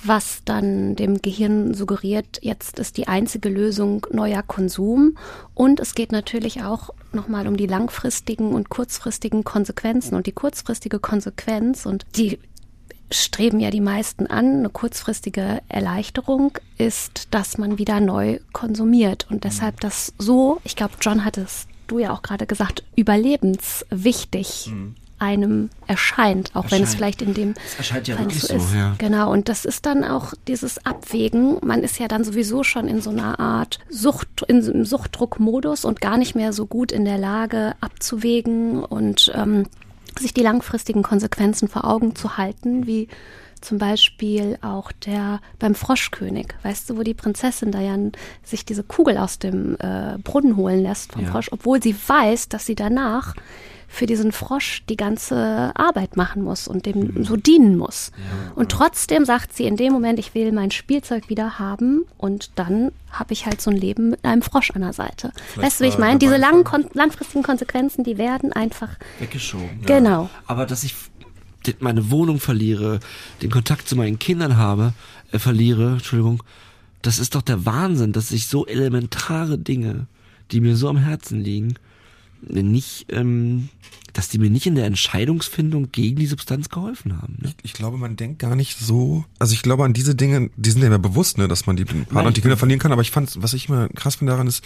was 0.02 0.42
dann 0.44 0.96
dem 0.96 1.20
Gehirn 1.20 1.74
suggeriert, 1.74 2.38
jetzt 2.42 2.78
ist 2.78 2.96
die 2.96 3.08
einzige 3.08 3.48
Lösung 3.48 4.06
neuer 4.10 4.42
Konsum. 4.42 5.16
Und 5.54 5.80
es 5.80 5.94
geht 5.94 6.12
natürlich 6.12 6.62
auch 6.62 6.90
nochmal 7.12 7.46
um 7.46 7.56
die 7.56 7.66
langfristigen 7.66 8.52
und 8.54 8.68
kurzfristigen 8.68 9.44
Konsequenzen. 9.44 10.14
Und 10.14 10.26
die 10.26 10.32
kurzfristige 10.32 10.98
Konsequenz 10.98 11.86
und 11.86 12.06
die 12.16 12.38
streben 13.10 13.60
ja 13.60 13.70
die 13.70 13.80
meisten 13.80 14.26
an. 14.26 14.58
Eine 14.58 14.70
kurzfristige 14.70 15.60
Erleichterung 15.68 16.58
ist, 16.78 17.28
dass 17.32 17.58
man 17.58 17.78
wieder 17.78 18.00
neu 18.00 18.38
konsumiert 18.52 19.26
und 19.30 19.44
deshalb 19.44 19.80
das 19.80 20.12
so, 20.18 20.60
ich 20.64 20.76
glaube, 20.76 20.94
John 21.00 21.24
hat 21.24 21.36
es 21.36 21.66
du 21.90 21.98
ja 21.98 22.12
auch 22.12 22.22
gerade 22.22 22.46
gesagt, 22.46 22.84
überlebenswichtig 22.96 24.68
mhm. 24.70 24.94
Einem 25.20 25.70
erscheint, 25.86 26.50
auch 26.54 26.64
erscheint. 26.64 26.72
wenn 26.72 26.88
es 26.88 26.94
vielleicht 26.94 27.22
in 27.22 27.34
dem 27.34 27.54
es 27.66 27.76
erscheint 27.76 28.08
ja 28.08 28.18
wirklich 28.18 28.42
so 28.42 28.54
ist. 28.54 28.74
Ja. 28.74 28.94
Genau, 28.98 29.30
und 29.30 29.48
das 29.48 29.64
ist 29.64 29.86
dann 29.86 30.04
auch 30.04 30.34
dieses 30.48 30.84
Abwägen. 30.84 31.58
Man 31.62 31.82
ist 31.82 31.98
ja 31.98 32.08
dann 32.08 32.24
sowieso 32.24 32.64
schon 32.64 32.88
in 32.88 33.00
so 33.00 33.10
einer 33.10 33.38
Art 33.38 33.78
Sucht, 33.88 34.44
in 34.48 34.62
so 34.62 34.72
einem 34.72 34.84
Suchtdruckmodus 34.84 35.84
und 35.84 36.00
gar 36.00 36.16
nicht 36.16 36.34
mehr 36.34 36.52
so 36.52 36.66
gut 36.66 36.92
in 36.92 37.04
der 37.04 37.18
Lage 37.18 37.74
abzuwägen 37.80 38.82
und 38.82 39.30
ähm, 39.34 39.66
sich 40.18 40.34
die 40.34 40.42
langfristigen 40.42 41.02
Konsequenzen 41.02 41.68
vor 41.68 41.84
Augen 41.84 42.16
zu 42.16 42.36
halten, 42.36 42.86
wie 42.86 43.08
zum 43.60 43.78
Beispiel 43.78 44.58
auch 44.62 44.90
der 44.92 45.40
beim 45.58 45.74
Froschkönig, 45.74 46.48
weißt 46.62 46.88
du, 46.90 46.96
wo 46.96 47.02
die 47.02 47.14
Prinzessin 47.14 47.72
Diane 47.72 48.12
sich 48.42 48.64
diese 48.64 48.82
Kugel 48.82 49.18
aus 49.18 49.38
dem 49.38 49.76
äh, 49.78 50.16
Brunnen 50.22 50.56
holen 50.56 50.82
lässt 50.82 51.12
vom 51.12 51.24
ja. 51.24 51.30
Frosch, 51.30 51.52
obwohl 51.52 51.82
sie 51.82 51.94
weiß, 51.94 52.48
dass 52.48 52.66
sie 52.66 52.74
danach 52.74 53.34
für 53.92 54.06
diesen 54.06 54.30
Frosch 54.30 54.84
die 54.88 54.96
ganze 54.96 55.72
Arbeit 55.74 56.16
machen 56.16 56.42
muss 56.42 56.68
und 56.68 56.86
dem 56.86 57.00
mhm. 57.00 57.24
so 57.24 57.36
dienen 57.36 57.76
muss. 57.76 58.12
Ja, 58.16 58.52
und 58.54 58.70
trotzdem 58.70 59.24
sagt 59.24 59.52
sie 59.52 59.64
in 59.64 59.76
dem 59.76 59.92
Moment, 59.92 60.20
ich 60.20 60.32
will 60.32 60.52
mein 60.52 60.70
Spielzeug 60.70 61.28
wieder 61.28 61.58
haben 61.58 62.04
und 62.16 62.52
dann 62.54 62.92
habe 63.10 63.32
ich 63.32 63.46
halt 63.46 63.60
so 63.60 63.68
ein 63.68 63.76
Leben 63.76 64.10
mit 64.10 64.24
einem 64.24 64.42
Frosch 64.42 64.70
an 64.70 64.82
der 64.82 64.92
Seite. 64.92 65.32
Vielleicht 65.34 65.66
weißt 65.66 65.80
du, 65.80 65.84
wie 65.84 65.88
ich 65.88 65.98
meine? 65.98 66.20
Diese 66.20 66.36
langen, 66.36 66.64
langfristigen 66.94 67.42
Konsequenzen, 67.42 68.04
die 68.04 68.16
werden 68.16 68.52
einfach 68.52 68.90
weggeschoben. 69.18 69.80
Ja. 69.80 69.98
Genau. 69.98 70.30
Aber 70.46 70.66
dass 70.66 70.84
ich 70.84 70.94
meine 71.80 72.10
Wohnung 72.10 72.38
verliere, 72.38 73.00
den 73.42 73.50
Kontakt 73.50 73.88
zu 73.88 73.96
meinen 73.96 74.20
Kindern 74.20 74.56
habe, 74.56 74.92
äh, 75.32 75.40
verliere, 75.40 75.94
Entschuldigung, 75.94 76.44
das 77.02 77.18
ist 77.18 77.34
doch 77.34 77.42
der 77.42 77.66
Wahnsinn, 77.66 78.12
dass 78.12 78.30
ich 78.30 78.46
so 78.46 78.66
elementare 78.66 79.58
Dinge, 79.58 80.06
die 80.52 80.60
mir 80.60 80.76
so 80.76 80.88
am 80.88 80.96
Herzen 80.96 81.40
liegen, 81.40 81.74
nicht, 82.42 83.06
ähm, 83.10 83.68
dass 84.12 84.28
die 84.28 84.38
mir 84.38 84.50
nicht 84.50 84.66
in 84.66 84.74
der 84.74 84.86
Entscheidungsfindung 84.86 85.92
gegen 85.92 86.16
die 86.16 86.26
Substanz 86.26 86.68
geholfen 86.68 87.20
haben. 87.20 87.38
Ne? 87.40 87.48
Ich, 87.48 87.64
ich, 87.64 87.72
glaube, 87.72 87.96
man 87.96 88.16
denkt 88.16 88.38
gar 88.38 88.56
nicht 88.56 88.78
so. 88.78 89.24
Also 89.38 89.54
ich 89.54 89.62
glaube 89.62 89.84
an 89.84 89.92
diese 89.92 90.14
Dinge, 90.14 90.50
die 90.56 90.70
sind 90.70 90.80
ja 90.80 90.88
immer 90.88 90.98
bewusst, 90.98 91.38
ne, 91.38 91.48
dass 91.48 91.66
man 91.66 91.76
die 91.76 91.84
Partner 91.84 92.26
und 92.26 92.36
die 92.36 92.40
Kinder 92.40 92.56
verlieren 92.56 92.80
kann. 92.80 92.92
Aber 92.92 93.02
ich 93.02 93.10
fand, 93.10 93.42
was 93.42 93.54
ich 93.54 93.68
immer 93.68 93.88
krass 93.90 94.16
finde 94.16 94.32
daran 94.32 94.46
ist, 94.46 94.64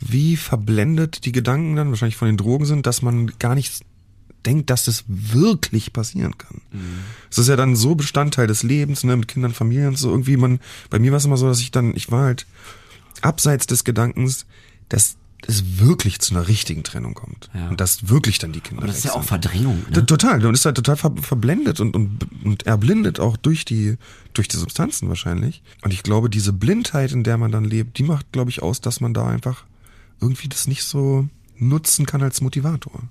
wie 0.00 0.36
verblendet 0.36 1.24
die 1.24 1.32
Gedanken 1.32 1.76
dann 1.76 1.90
wahrscheinlich 1.90 2.16
von 2.16 2.26
den 2.26 2.36
Drogen 2.36 2.64
sind, 2.64 2.86
dass 2.86 3.02
man 3.02 3.32
gar 3.38 3.54
nicht 3.54 3.82
denkt, 4.44 4.70
dass 4.70 4.84
das 4.84 5.04
wirklich 5.08 5.92
passieren 5.92 6.38
kann. 6.38 6.60
Mhm. 6.72 7.00
Es 7.30 7.38
ist 7.38 7.48
ja 7.48 7.56
dann 7.56 7.74
so 7.74 7.96
Bestandteil 7.96 8.46
des 8.46 8.62
Lebens, 8.62 9.04
ne, 9.04 9.16
mit 9.16 9.28
Kindern, 9.28 9.52
Familien, 9.52 9.96
so 9.96 10.10
irgendwie 10.10 10.36
man. 10.36 10.60
Bei 10.88 10.98
mir 10.98 11.10
war 11.10 11.18
es 11.18 11.24
immer 11.24 11.36
so, 11.36 11.48
dass 11.48 11.60
ich 11.60 11.72
dann, 11.72 11.94
ich 11.96 12.10
war 12.10 12.24
halt 12.24 12.46
abseits 13.22 13.66
des 13.66 13.84
Gedankens, 13.84 14.46
dass 14.88 15.16
es 15.48 15.78
wirklich 15.78 16.20
zu 16.20 16.34
einer 16.34 16.48
richtigen 16.48 16.84
Trennung 16.84 17.14
kommt. 17.14 17.50
Ja. 17.54 17.68
Und 17.68 17.80
dass 17.80 18.08
wirklich 18.08 18.38
dann 18.38 18.52
die 18.52 18.60
Kinder. 18.60 18.82
Aber 18.82 18.88
das 18.88 18.98
ist 18.98 19.04
ja 19.04 19.14
auch 19.14 19.22
Verdrängung. 19.22 19.84
Ne? 19.90 20.04
Total. 20.06 20.44
Und 20.44 20.54
ist 20.54 20.64
halt 20.64 20.76
total 20.76 20.96
ver 20.96 21.12
verblendet 21.20 21.80
und, 21.80 21.94
und, 21.94 22.26
und 22.44 22.66
erblindet 22.66 23.20
auch 23.20 23.36
durch 23.36 23.64
die, 23.64 23.96
durch 24.32 24.48
die 24.48 24.56
Substanzen 24.56 25.08
wahrscheinlich. 25.08 25.62
Und 25.82 25.92
ich 25.92 26.02
glaube, 26.02 26.30
diese 26.30 26.52
Blindheit, 26.52 27.12
in 27.12 27.22
der 27.22 27.38
man 27.38 27.52
dann 27.52 27.64
lebt, 27.64 27.98
die 27.98 28.02
macht, 28.02 28.32
glaube 28.32 28.50
ich, 28.50 28.62
aus, 28.62 28.80
dass 28.80 29.00
man 29.00 29.14
da 29.14 29.26
einfach 29.26 29.64
irgendwie 30.20 30.48
das 30.48 30.66
nicht 30.66 30.84
so 30.84 31.28
nutzen 31.58 32.06
kann 32.06 32.22
als 32.22 32.40
Motivator. 32.40 33.02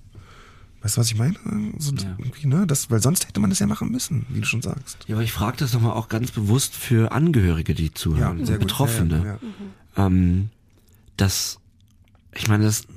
Weißt 0.86 0.97
du, 0.97 1.01
was 1.01 1.07
ich 1.07 1.17
meine? 1.17 1.36
So 1.79 1.93
ja. 1.95 2.15
ne? 2.43 2.67
das, 2.67 2.91
weil 2.91 3.01
sonst 3.01 3.27
hätte 3.27 3.39
man 3.39 3.49
das 3.49 3.57
ja 3.57 3.65
machen 3.65 3.91
müssen, 3.91 4.27
wie 4.29 4.41
du 4.41 4.45
schon 4.45 4.61
sagst. 4.61 4.99
Ja, 5.07 5.15
aber 5.15 5.23
ich 5.23 5.31
frage 5.31 5.57
das 5.57 5.73
nochmal 5.73 5.93
auch 5.93 6.09
ganz 6.09 6.29
bewusst 6.29 6.75
für 6.75 7.11
Angehörige, 7.11 7.73
die 7.73 7.91
zuhören, 7.91 8.41
ja, 8.41 8.45
sehr 8.45 8.59
Betroffene. 8.59 9.17
Ja, 9.17 9.39
ja. 9.97 10.05
Ähm, 10.05 10.49
dass 11.17 11.59
ich 12.38 12.47
meine, 12.47 12.65
das, 12.65 12.88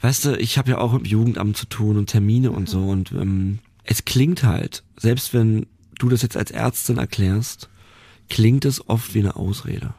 weißt 0.00 0.24
du, 0.26 0.36
ich 0.38 0.58
habe 0.58 0.70
ja 0.70 0.78
auch 0.78 0.92
mit 0.92 1.02
dem 1.02 1.10
Jugendamt 1.10 1.56
zu 1.56 1.66
tun 1.66 1.96
und 1.96 2.06
Termine 2.06 2.50
und 2.50 2.68
so 2.68 2.88
und 2.88 3.12
ähm, 3.12 3.58
es 3.84 4.04
klingt 4.04 4.42
halt, 4.42 4.82
selbst 4.96 5.32
wenn 5.34 5.66
du 5.98 6.08
das 6.08 6.22
jetzt 6.22 6.36
als 6.36 6.50
Ärztin 6.50 6.98
erklärst, 6.98 7.68
klingt 8.28 8.64
es 8.64 8.88
oft 8.88 9.14
wie 9.14 9.20
eine 9.20 9.36
Ausrede. 9.36 9.94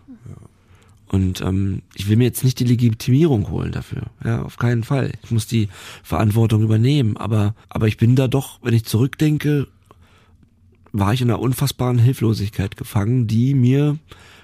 Und 1.10 1.40
ähm, 1.40 1.84
ich 1.96 2.10
will 2.10 2.18
mir 2.18 2.26
jetzt 2.26 2.44
nicht 2.44 2.60
die 2.60 2.66
Legitimierung 2.66 3.50
holen 3.50 3.72
dafür. 3.72 4.04
Ja, 4.26 4.42
auf 4.42 4.58
keinen 4.58 4.84
Fall. 4.84 5.14
Ich 5.24 5.32
muss 5.32 5.48
die 5.48 5.70
Verantwortung 6.04 6.64
übernehmen. 6.64 7.16
Aber, 7.16 7.56
aber 7.70 7.88
ich 7.88 7.96
bin 7.96 8.18
da 8.18 8.28
doch, 8.28 8.60
wenn 8.62 8.74
ich 8.74 8.84
zurückdenke, 8.84 9.68
war 10.92 11.14
ich 11.14 11.22
in 11.22 11.30
einer 11.30 11.40
unfassbaren 11.40 11.98
Hilflosigkeit 11.98 12.76
gefangen, 12.76 13.26
die 13.26 13.54
mir 13.54 13.98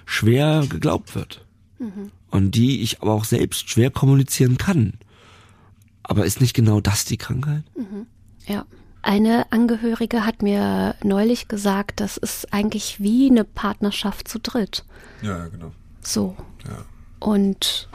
schwer 0.06 0.64
geglaubt 0.66 1.14
wird. 1.14 1.44
Mhm 1.78 2.10
und 2.34 2.56
die 2.56 2.82
ich 2.82 3.00
aber 3.00 3.12
auch 3.12 3.24
selbst 3.24 3.70
schwer 3.70 3.92
kommunizieren 3.92 4.58
kann. 4.58 4.94
Aber 6.02 6.26
ist 6.26 6.40
nicht 6.40 6.52
genau 6.52 6.80
das 6.80 7.04
die 7.04 7.16
Krankheit? 7.16 7.62
Mhm. 7.76 8.06
Ja. 8.44 8.66
Eine 9.02 9.52
Angehörige 9.52 10.26
hat 10.26 10.42
mir 10.42 10.96
neulich 11.04 11.46
gesagt, 11.46 12.00
das 12.00 12.16
ist 12.16 12.52
eigentlich 12.52 12.98
wie 12.98 13.30
eine 13.30 13.44
Partnerschaft 13.44 14.26
zu 14.26 14.40
dritt. 14.40 14.84
Ja, 15.22 15.46
genau. 15.46 15.70
So. 16.00 16.34
Ja. 16.66 16.84
Und 17.20 17.88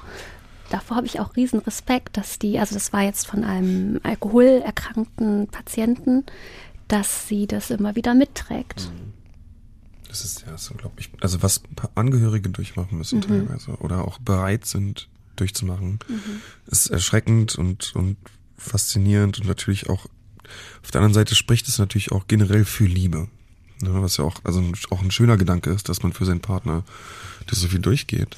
davor 0.70 0.96
habe 0.96 1.08
ich 1.08 1.20
auch 1.20 1.36
riesen 1.36 1.60
Respekt, 1.60 2.16
dass 2.16 2.40
die, 2.40 2.60
also 2.60 2.76
das 2.76 2.94
war 2.94 3.02
jetzt 3.02 3.28
von 3.28 3.44
einem 3.44 4.00
alkoholerkrankten 4.04 5.48
Patienten, 5.48 6.26
dass 6.88 7.28
sie 7.28 7.46
das 7.46 7.72
immer 7.72 7.98
wieder 7.98 8.14
mitträgt. 8.14 8.90
Mhm. 8.90 9.19
Das 10.10 10.26
ist 10.26 10.44
ja 10.46 10.58
so 10.58 10.72
unglaublich. 10.72 11.12
Also 11.22 11.42
was 11.42 11.62
Angehörige 11.96 12.50
durchmachen 12.50 12.98
müssen 12.98 13.20
mhm. 13.20 13.24
teilweise 13.24 13.72
oder 13.78 14.06
auch 14.06 14.18
bereit 14.18 14.66
sind 14.66 15.08
durchzumachen, 15.38 16.00
mhm. 16.10 16.42
ist 16.66 16.88
erschreckend 16.88 17.56
und, 17.56 17.96
und 17.96 18.18
faszinierend 18.58 19.40
und 19.40 19.48
natürlich 19.48 19.90
auch 19.90 20.08
auf 20.84 20.92
der 20.92 21.02
anderen 21.02 21.14
Seite 21.14 21.36
spricht 21.36 21.68
es 21.68 21.78
natürlich 21.78 22.12
auch 22.12 22.26
generell 22.28 22.66
für 22.66 22.86
Liebe. 22.86 23.30
Ne, 23.82 24.02
was 24.02 24.18
ja 24.18 24.26
auch, 24.26 24.42
also 24.44 24.64
auch 24.90 25.02
ein 25.02 25.12
schöner 25.12 25.38
Gedanke 25.38 25.70
ist, 25.70 25.88
dass 25.88 26.02
man 26.04 26.12
für 26.12 26.26
seinen 26.26 26.42
Partner 26.42 26.84
das 27.46 27.60
so 27.60 27.68
viel 27.68 27.80
durchgeht. 27.80 28.36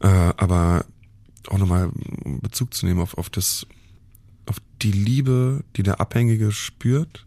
Äh, 0.00 0.08
aber 0.08 0.84
auch 1.48 1.58
nochmal 1.58 1.90
Bezug 2.42 2.74
zu 2.74 2.86
nehmen 2.86 3.00
auf, 3.00 3.16
auf 3.16 3.30
das, 3.30 3.66
auf 4.46 4.56
die 4.82 4.92
Liebe, 4.92 5.62
die 5.76 5.84
der 5.84 6.00
Abhängige 6.00 6.50
spürt 6.50 7.23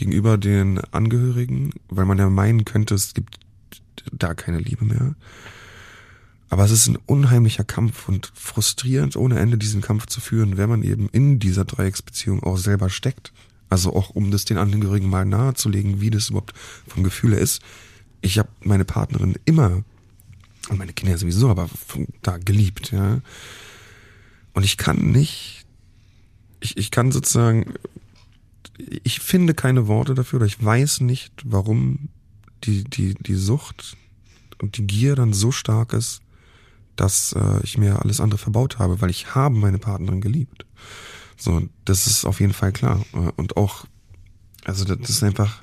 gegenüber 0.00 0.38
den 0.38 0.80
Angehörigen, 0.92 1.74
weil 1.90 2.06
man 2.06 2.16
ja 2.16 2.30
meinen 2.30 2.64
könnte, 2.64 2.94
es 2.94 3.12
gibt 3.12 3.38
da 4.10 4.32
keine 4.32 4.58
Liebe 4.58 4.86
mehr. 4.86 5.14
Aber 6.48 6.64
es 6.64 6.70
ist 6.70 6.88
ein 6.88 6.96
unheimlicher 7.04 7.64
Kampf 7.64 8.08
und 8.08 8.32
frustrierend 8.34 9.14
ohne 9.14 9.38
Ende 9.38 9.58
diesen 9.58 9.82
Kampf 9.82 10.06
zu 10.06 10.22
führen, 10.22 10.56
wenn 10.56 10.70
man 10.70 10.82
eben 10.82 11.10
in 11.10 11.38
dieser 11.38 11.66
Dreiecksbeziehung 11.66 12.42
auch 12.42 12.56
selber 12.56 12.88
steckt. 12.88 13.34
Also 13.68 13.94
auch 13.94 14.08
um 14.08 14.30
das 14.30 14.46
den 14.46 14.56
Angehörigen 14.56 15.10
mal 15.10 15.26
nahezulegen, 15.26 16.00
wie 16.00 16.08
das 16.08 16.30
überhaupt 16.30 16.54
vom 16.88 17.02
Gefühl 17.02 17.34
ist. 17.34 17.60
Ich 18.22 18.38
habe 18.38 18.48
meine 18.64 18.86
Partnerin 18.86 19.34
immer 19.44 19.84
und 20.70 20.78
meine 20.78 20.94
Kinder 20.94 21.18
sowieso, 21.18 21.50
aber 21.50 21.68
da 22.22 22.38
geliebt, 22.38 22.90
ja. 22.90 23.20
Und 24.54 24.64
ich 24.64 24.78
kann 24.78 25.12
nicht, 25.12 25.66
ich, 26.60 26.78
ich 26.78 26.90
kann 26.90 27.12
sozusagen 27.12 27.74
ich 29.04 29.20
finde 29.20 29.54
keine 29.54 29.86
Worte 29.86 30.14
dafür 30.14 30.38
oder 30.38 30.46
ich 30.46 30.62
weiß 30.62 31.00
nicht, 31.00 31.32
warum 31.44 32.08
die, 32.64 32.84
die, 32.84 33.14
die 33.14 33.34
Sucht 33.34 33.96
und 34.58 34.76
die 34.76 34.86
Gier 34.86 35.16
dann 35.16 35.32
so 35.32 35.52
stark 35.52 35.92
ist, 35.92 36.20
dass 36.96 37.32
äh, 37.32 37.60
ich 37.62 37.78
mir 37.78 38.02
alles 38.02 38.20
andere 38.20 38.38
verbaut 38.38 38.78
habe, 38.78 39.00
weil 39.00 39.10
ich 39.10 39.34
habe 39.34 39.54
meine 39.54 39.78
Partnerin 39.78 40.20
geliebt. 40.20 40.66
So, 41.36 41.62
das 41.86 42.06
ist 42.06 42.26
auf 42.26 42.40
jeden 42.40 42.52
Fall 42.52 42.72
klar. 42.72 43.02
Und 43.36 43.56
auch, 43.56 43.86
also 44.64 44.84
das 44.84 45.08
ist 45.08 45.22
einfach, 45.22 45.62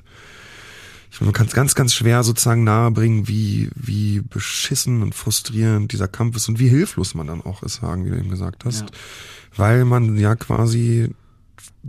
ich, 1.10 1.20
man 1.20 1.32
kann 1.32 1.46
es 1.46 1.54
ganz, 1.54 1.76
ganz 1.76 1.94
schwer 1.94 2.24
sozusagen 2.24 2.64
nahebringen, 2.64 3.28
wie, 3.28 3.70
wie 3.76 4.20
beschissen 4.20 5.02
und 5.02 5.14
frustrierend 5.14 5.92
dieser 5.92 6.08
Kampf 6.08 6.36
ist 6.36 6.48
und 6.48 6.58
wie 6.58 6.68
hilflos 6.68 7.14
man 7.14 7.28
dann 7.28 7.42
auch 7.42 7.62
ist, 7.62 7.82
Hagen, 7.82 8.04
wie 8.04 8.10
du 8.10 8.18
eben 8.18 8.30
gesagt 8.30 8.64
hast. 8.64 8.80
Ja. 8.80 8.96
Weil 9.56 9.84
man 9.84 10.16
ja 10.16 10.34
quasi 10.34 11.14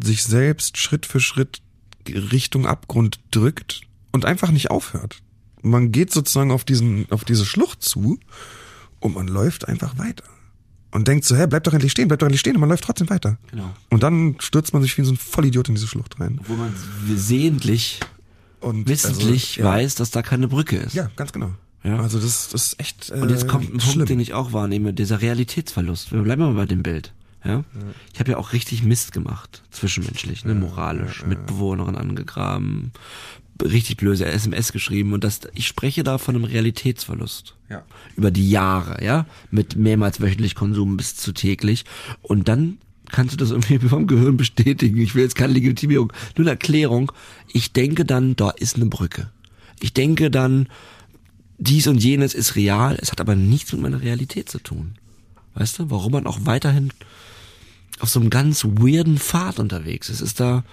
sich 0.01 0.23
selbst 0.23 0.77
Schritt 0.77 1.05
für 1.05 1.19
Schritt 1.19 1.61
Richtung 2.07 2.65
Abgrund 2.65 3.19
drückt 3.31 3.81
und 4.11 4.25
einfach 4.25 4.51
nicht 4.51 4.71
aufhört. 4.71 5.21
Man 5.61 5.91
geht 5.91 6.11
sozusagen 6.11 6.51
auf 6.51 6.63
diesen, 6.63 7.11
auf 7.11 7.25
diese 7.25 7.45
Schlucht 7.45 7.83
zu 7.83 8.19
und 8.99 9.15
man 9.15 9.27
läuft 9.27 9.67
einfach 9.67 9.97
weiter. 9.97 10.23
Und 10.91 11.07
denkt 11.07 11.23
so, 11.25 11.35
hä, 11.35 11.45
bleib 11.47 11.65
doch 11.65 11.73
endlich 11.73 11.91
stehen, 11.91 12.07
bleib 12.07 12.19
doch 12.19 12.25
endlich 12.25 12.39
stehen 12.39 12.55
und 12.55 12.61
man 12.61 12.69
läuft 12.69 12.83
trotzdem 12.83 13.09
weiter. 13.09 13.37
Genau. 13.51 13.75
Und 13.89 14.01
dann 14.01 14.37
stürzt 14.39 14.73
man 14.73 14.81
sich 14.81 14.97
wie 14.97 15.03
so 15.03 15.11
ein 15.11 15.17
Vollidiot 15.17 15.69
in 15.69 15.75
diese 15.75 15.87
Schlucht 15.87 16.19
rein. 16.19 16.39
Wo 16.45 16.55
man 16.55 16.73
sehentlich 17.15 17.99
und 18.59 18.87
wissentlich 18.87 19.57
also, 19.57 19.61
ja. 19.61 19.75
weiß, 19.75 19.95
dass 19.95 20.09
da 20.09 20.23
keine 20.23 20.47
Brücke 20.47 20.77
ist. 20.77 20.95
Ja, 20.95 21.11
ganz 21.15 21.31
genau. 21.31 21.51
Ja. 21.83 21.99
Also 21.99 22.19
das, 22.19 22.49
das 22.49 22.67
ist 22.67 22.79
echt. 22.79 23.09
Äh, 23.09 23.21
und 23.21 23.29
jetzt 23.29 23.47
kommt 23.47 23.73
ein 23.73 23.79
schlimm. 23.79 23.97
Punkt, 23.97 24.09
den 24.09 24.19
ich 24.19 24.33
auch 24.33 24.51
wahrnehme, 24.51 24.93
dieser 24.93 25.21
Realitätsverlust. 25.21 26.11
Wir 26.11 26.21
bleiben 26.21 26.41
mal 26.41 26.53
bei 26.53 26.65
dem 26.65 26.81
Bild. 26.83 27.13
Ja? 27.43 27.63
Ich 28.13 28.19
habe 28.19 28.31
ja 28.31 28.37
auch 28.37 28.53
richtig 28.53 28.83
Mist 28.83 29.11
gemacht, 29.11 29.63
zwischenmenschlich, 29.71 30.45
ne, 30.45 30.55
moralisch, 30.55 31.25
Mitbewohnerin 31.25 31.95
angegraben, 31.95 32.91
richtig 33.63 33.97
blöde 33.97 34.25
SMS 34.25 34.71
geschrieben 34.71 35.13
und 35.13 35.23
das, 35.23 35.41
ich 35.53 35.67
spreche 35.67 36.03
da 36.03 36.17
von 36.17 36.35
einem 36.35 36.45
Realitätsverlust. 36.45 37.55
Ja. 37.69 37.83
Über 38.15 38.31
die 38.31 38.49
Jahre, 38.49 39.03
ja, 39.03 39.25
mit 39.51 39.75
mehrmals 39.75 40.21
wöchentlich 40.21 40.55
Konsum 40.55 40.97
bis 40.97 41.15
zu 41.15 41.31
täglich 41.31 41.85
und 42.21 42.47
dann 42.47 42.77
kannst 43.09 43.33
du 43.33 43.37
das 43.37 43.51
irgendwie 43.51 43.79
vom 43.89 44.07
Gehirn 44.07 44.37
bestätigen. 44.37 44.97
Ich 44.97 45.15
will 45.15 45.23
jetzt 45.23 45.35
keine 45.35 45.53
Legitimierung, 45.53 46.13
nur 46.37 46.43
eine 46.43 46.51
Erklärung. 46.51 47.11
Ich 47.51 47.73
denke 47.73 48.05
dann, 48.05 48.35
da 48.35 48.49
ist 48.49 48.75
eine 48.75 48.85
Brücke. 48.85 49.31
Ich 49.81 49.93
denke 49.93 50.29
dann, 50.29 50.67
dies 51.57 51.87
und 51.87 52.01
jenes 52.01 52.33
ist 52.33 52.55
real, 52.55 52.97
es 53.01 53.11
hat 53.11 53.19
aber 53.19 53.35
nichts 53.35 53.73
mit 53.73 53.81
meiner 53.81 54.01
Realität 54.01 54.49
zu 54.49 54.59
tun. 54.59 54.95
Weißt 55.59 55.77
du, 55.77 55.91
warum 55.91 56.13
man 56.13 56.25
auch 56.25 56.39
weiterhin 56.43 56.91
auf 57.99 58.09
so 58.09 58.19
einem 58.19 58.29
ganz 58.29 58.65
weirden 58.65 59.17
Pfad 59.17 59.59
unterwegs 59.59 60.09
ist. 60.09 60.21
Ist 60.21 60.39
da, 60.39 60.63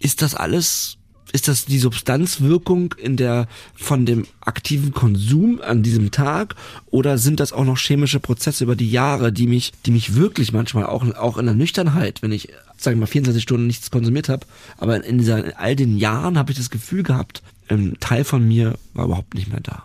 ist 0.00 0.22
das 0.22 0.34
alles, 0.34 0.96
ist 1.32 1.46
das 1.46 1.66
die 1.66 1.78
Substanzwirkung 1.78 2.94
in 2.96 3.16
der, 3.16 3.46
von 3.74 4.06
dem 4.06 4.26
aktiven 4.40 4.92
Konsum 4.92 5.60
an 5.60 5.82
diesem 5.82 6.10
Tag 6.10 6.56
oder 6.86 7.18
sind 7.18 7.38
das 7.38 7.52
auch 7.52 7.64
noch 7.64 7.78
chemische 7.78 8.18
Prozesse 8.18 8.64
über 8.64 8.76
die 8.76 8.90
Jahre, 8.90 9.32
die 9.32 9.46
mich, 9.46 9.72
die 9.86 9.90
mich 9.90 10.14
wirklich 10.14 10.52
manchmal 10.52 10.86
auch, 10.86 11.06
auch 11.14 11.36
in 11.36 11.46
der 11.46 11.54
Nüchternheit, 11.54 12.22
wenn 12.22 12.32
ich, 12.32 12.48
sag 12.76 12.94
ich 12.94 12.98
mal, 12.98 13.06
24 13.06 13.42
Stunden 13.42 13.66
nichts 13.66 13.90
konsumiert 13.90 14.28
habe, 14.28 14.46
aber 14.78 15.04
in, 15.04 15.18
dieser, 15.18 15.44
in 15.44 15.52
all 15.52 15.76
den 15.76 15.98
Jahren 15.98 16.38
habe 16.38 16.50
ich 16.50 16.58
das 16.58 16.70
Gefühl 16.70 17.02
gehabt, 17.02 17.42
ein 17.68 17.98
Teil 18.00 18.24
von 18.24 18.46
mir 18.46 18.76
war 18.94 19.04
überhaupt 19.04 19.34
nicht 19.34 19.48
mehr 19.48 19.60
da. 19.60 19.84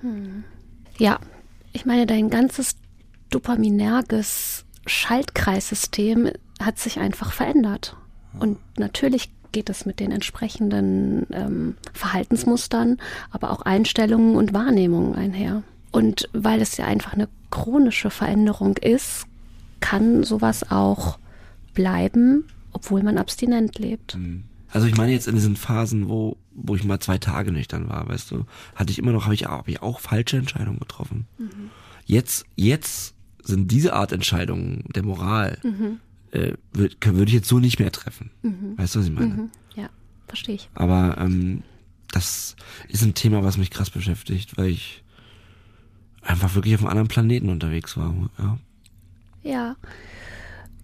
Hm. 0.00 0.44
Ja, 0.98 1.18
ich 1.74 1.84
meine, 1.84 2.06
dein 2.06 2.30
ganzes 2.30 2.76
dopaminerges 3.30 4.64
Schaltkreissystem 4.86 6.30
hat 6.60 6.78
sich 6.78 6.98
einfach 6.98 7.32
verändert. 7.32 7.96
Und 8.38 8.58
natürlich 8.78 9.30
geht 9.52 9.70
es 9.70 9.86
mit 9.86 10.00
den 10.00 10.12
entsprechenden 10.12 11.26
ähm, 11.32 11.76
Verhaltensmustern, 11.92 12.98
aber 13.30 13.50
auch 13.50 13.62
Einstellungen 13.62 14.36
und 14.36 14.52
Wahrnehmungen 14.52 15.14
einher. 15.14 15.62
Und 15.92 16.28
weil 16.32 16.60
es 16.60 16.76
ja 16.76 16.84
einfach 16.84 17.14
eine 17.14 17.28
chronische 17.50 18.10
Veränderung 18.10 18.76
ist, 18.76 19.26
kann 19.80 20.24
sowas 20.24 20.70
auch 20.70 21.18
bleiben, 21.72 22.44
obwohl 22.72 23.02
man 23.02 23.18
abstinent 23.18 23.78
lebt. 23.78 24.16
Mhm. 24.16 24.44
Also 24.70 24.86
ich 24.88 24.96
meine 24.96 25.12
jetzt 25.12 25.28
in 25.28 25.36
diesen 25.36 25.56
Phasen, 25.56 26.08
wo, 26.08 26.36
wo 26.52 26.74
ich 26.74 26.84
mal 26.84 27.00
zwei 27.00 27.16
Tage 27.16 27.50
nüchtern 27.50 27.88
war, 27.88 28.08
weißt 28.08 28.30
du, 28.32 28.44
hatte 28.74 28.90
ich 28.90 28.98
immer 28.98 29.12
noch, 29.12 29.24
habe 29.24 29.34
ich, 29.34 29.46
hab 29.46 29.68
ich 29.68 29.80
auch 29.80 30.00
falsche 30.00 30.36
Entscheidungen 30.36 30.80
getroffen. 30.80 31.26
Mhm. 31.38 31.70
Jetzt, 32.04 32.44
jetzt 32.56 33.15
sind 33.46 33.70
diese 33.70 33.92
Art 33.92 34.12
Entscheidungen 34.12 34.84
der 34.94 35.02
Moral, 35.02 35.58
mhm. 35.62 36.00
äh, 36.32 36.54
würde 36.72 36.96
würd 37.02 37.28
ich 37.28 37.34
jetzt 37.34 37.48
so 37.48 37.58
nicht 37.58 37.78
mehr 37.78 37.92
treffen. 37.92 38.30
Mhm. 38.42 38.76
Weißt 38.76 38.94
du, 38.94 39.00
was 39.00 39.06
ich 39.06 39.12
meine? 39.12 39.26
Mhm. 39.26 39.50
Ja, 39.74 39.88
verstehe 40.26 40.56
ich. 40.56 40.68
Aber 40.74 41.16
ähm, 41.18 41.62
das 42.12 42.56
ist 42.88 43.02
ein 43.02 43.14
Thema, 43.14 43.42
was 43.44 43.56
mich 43.56 43.70
krass 43.70 43.90
beschäftigt, 43.90 44.56
weil 44.56 44.68
ich 44.68 45.02
einfach 46.22 46.54
wirklich 46.54 46.74
auf 46.74 46.80
einem 46.80 46.90
anderen 46.90 47.08
Planeten 47.08 47.48
unterwegs 47.48 47.96
war. 47.96 48.14
Ja. 48.38 48.58
Ja. 49.42 49.76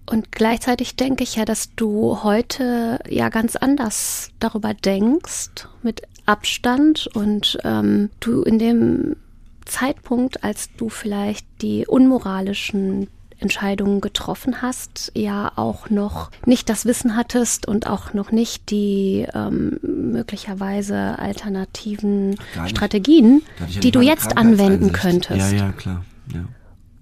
Und 0.06 0.32
gleichzeitig 0.32 0.96
denke 0.96 1.22
ich 1.22 1.36
ja, 1.36 1.44
dass 1.44 1.74
du 1.74 2.22
heute 2.22 2.98
ja 3.08 3.28
ganz 3.28 3.56
anders 3.56 4.30
darüber 4.40 4.74
denkst, 4.74 5.66
mit 5.82 6.02
Abstand 6.26 7.08
und 7.14 7.58
ähm, 7.64 8.10
du 8.20 8.42
in 8.42 8.58
dem 8.58 9.16
Zeitpunkt, 9.64 10.44
als 10.44 10.70
du 10.76 10.88
vielleicht 10.88 11.46
die 11.60 11.86
unmoralischen 11.86 13.08
Entscheidungen 13.42 14.00
getroffen 14.00 14.62
hast, 14.62 15.12
ja 15.14 15.52
auch 15.56 15.90
noch 15.90 16.30
nicht 16.46 16.68
das 16.68 16.86
Wissen 16.86 17.16
hattest 17.16 17.66
und 17.66 17.88
auch 17.88 18.14
noch 18.14 18.30
nicht 18.30 18.70
die 18.70 19.26
ähm, 19.34 19.78
möglicherweise 19.82 21.18
alternativen 21.18 22.36
Strategien, 22.66 23.42
die 23.82 23.90
du 23.90 24.00
jetzt 24.00 24.36
anwenden 24.38 24.92
könntest. 24.92 25.52
Ja, 25.52 25.58
ja, 25.58 25.72
klar. 25.72 26.04
Ja. 26.32 26.44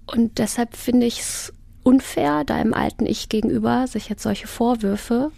Und 0.07 0.39
deshalb 0.39 0.75
finde 0.75 1.05
ich 1.05 1.19
es 1.19 1.53
unfair, 1.83 2.43
deinem 2.43 2.73
alten 2.73 3.05
Ich 3.05 3.29
gegenüber, 3.29 3.87
sich 3.87 4.09
jetzt 4.09 4.23
solche 4.23 4.47
Vorwürfe 4.47 5.31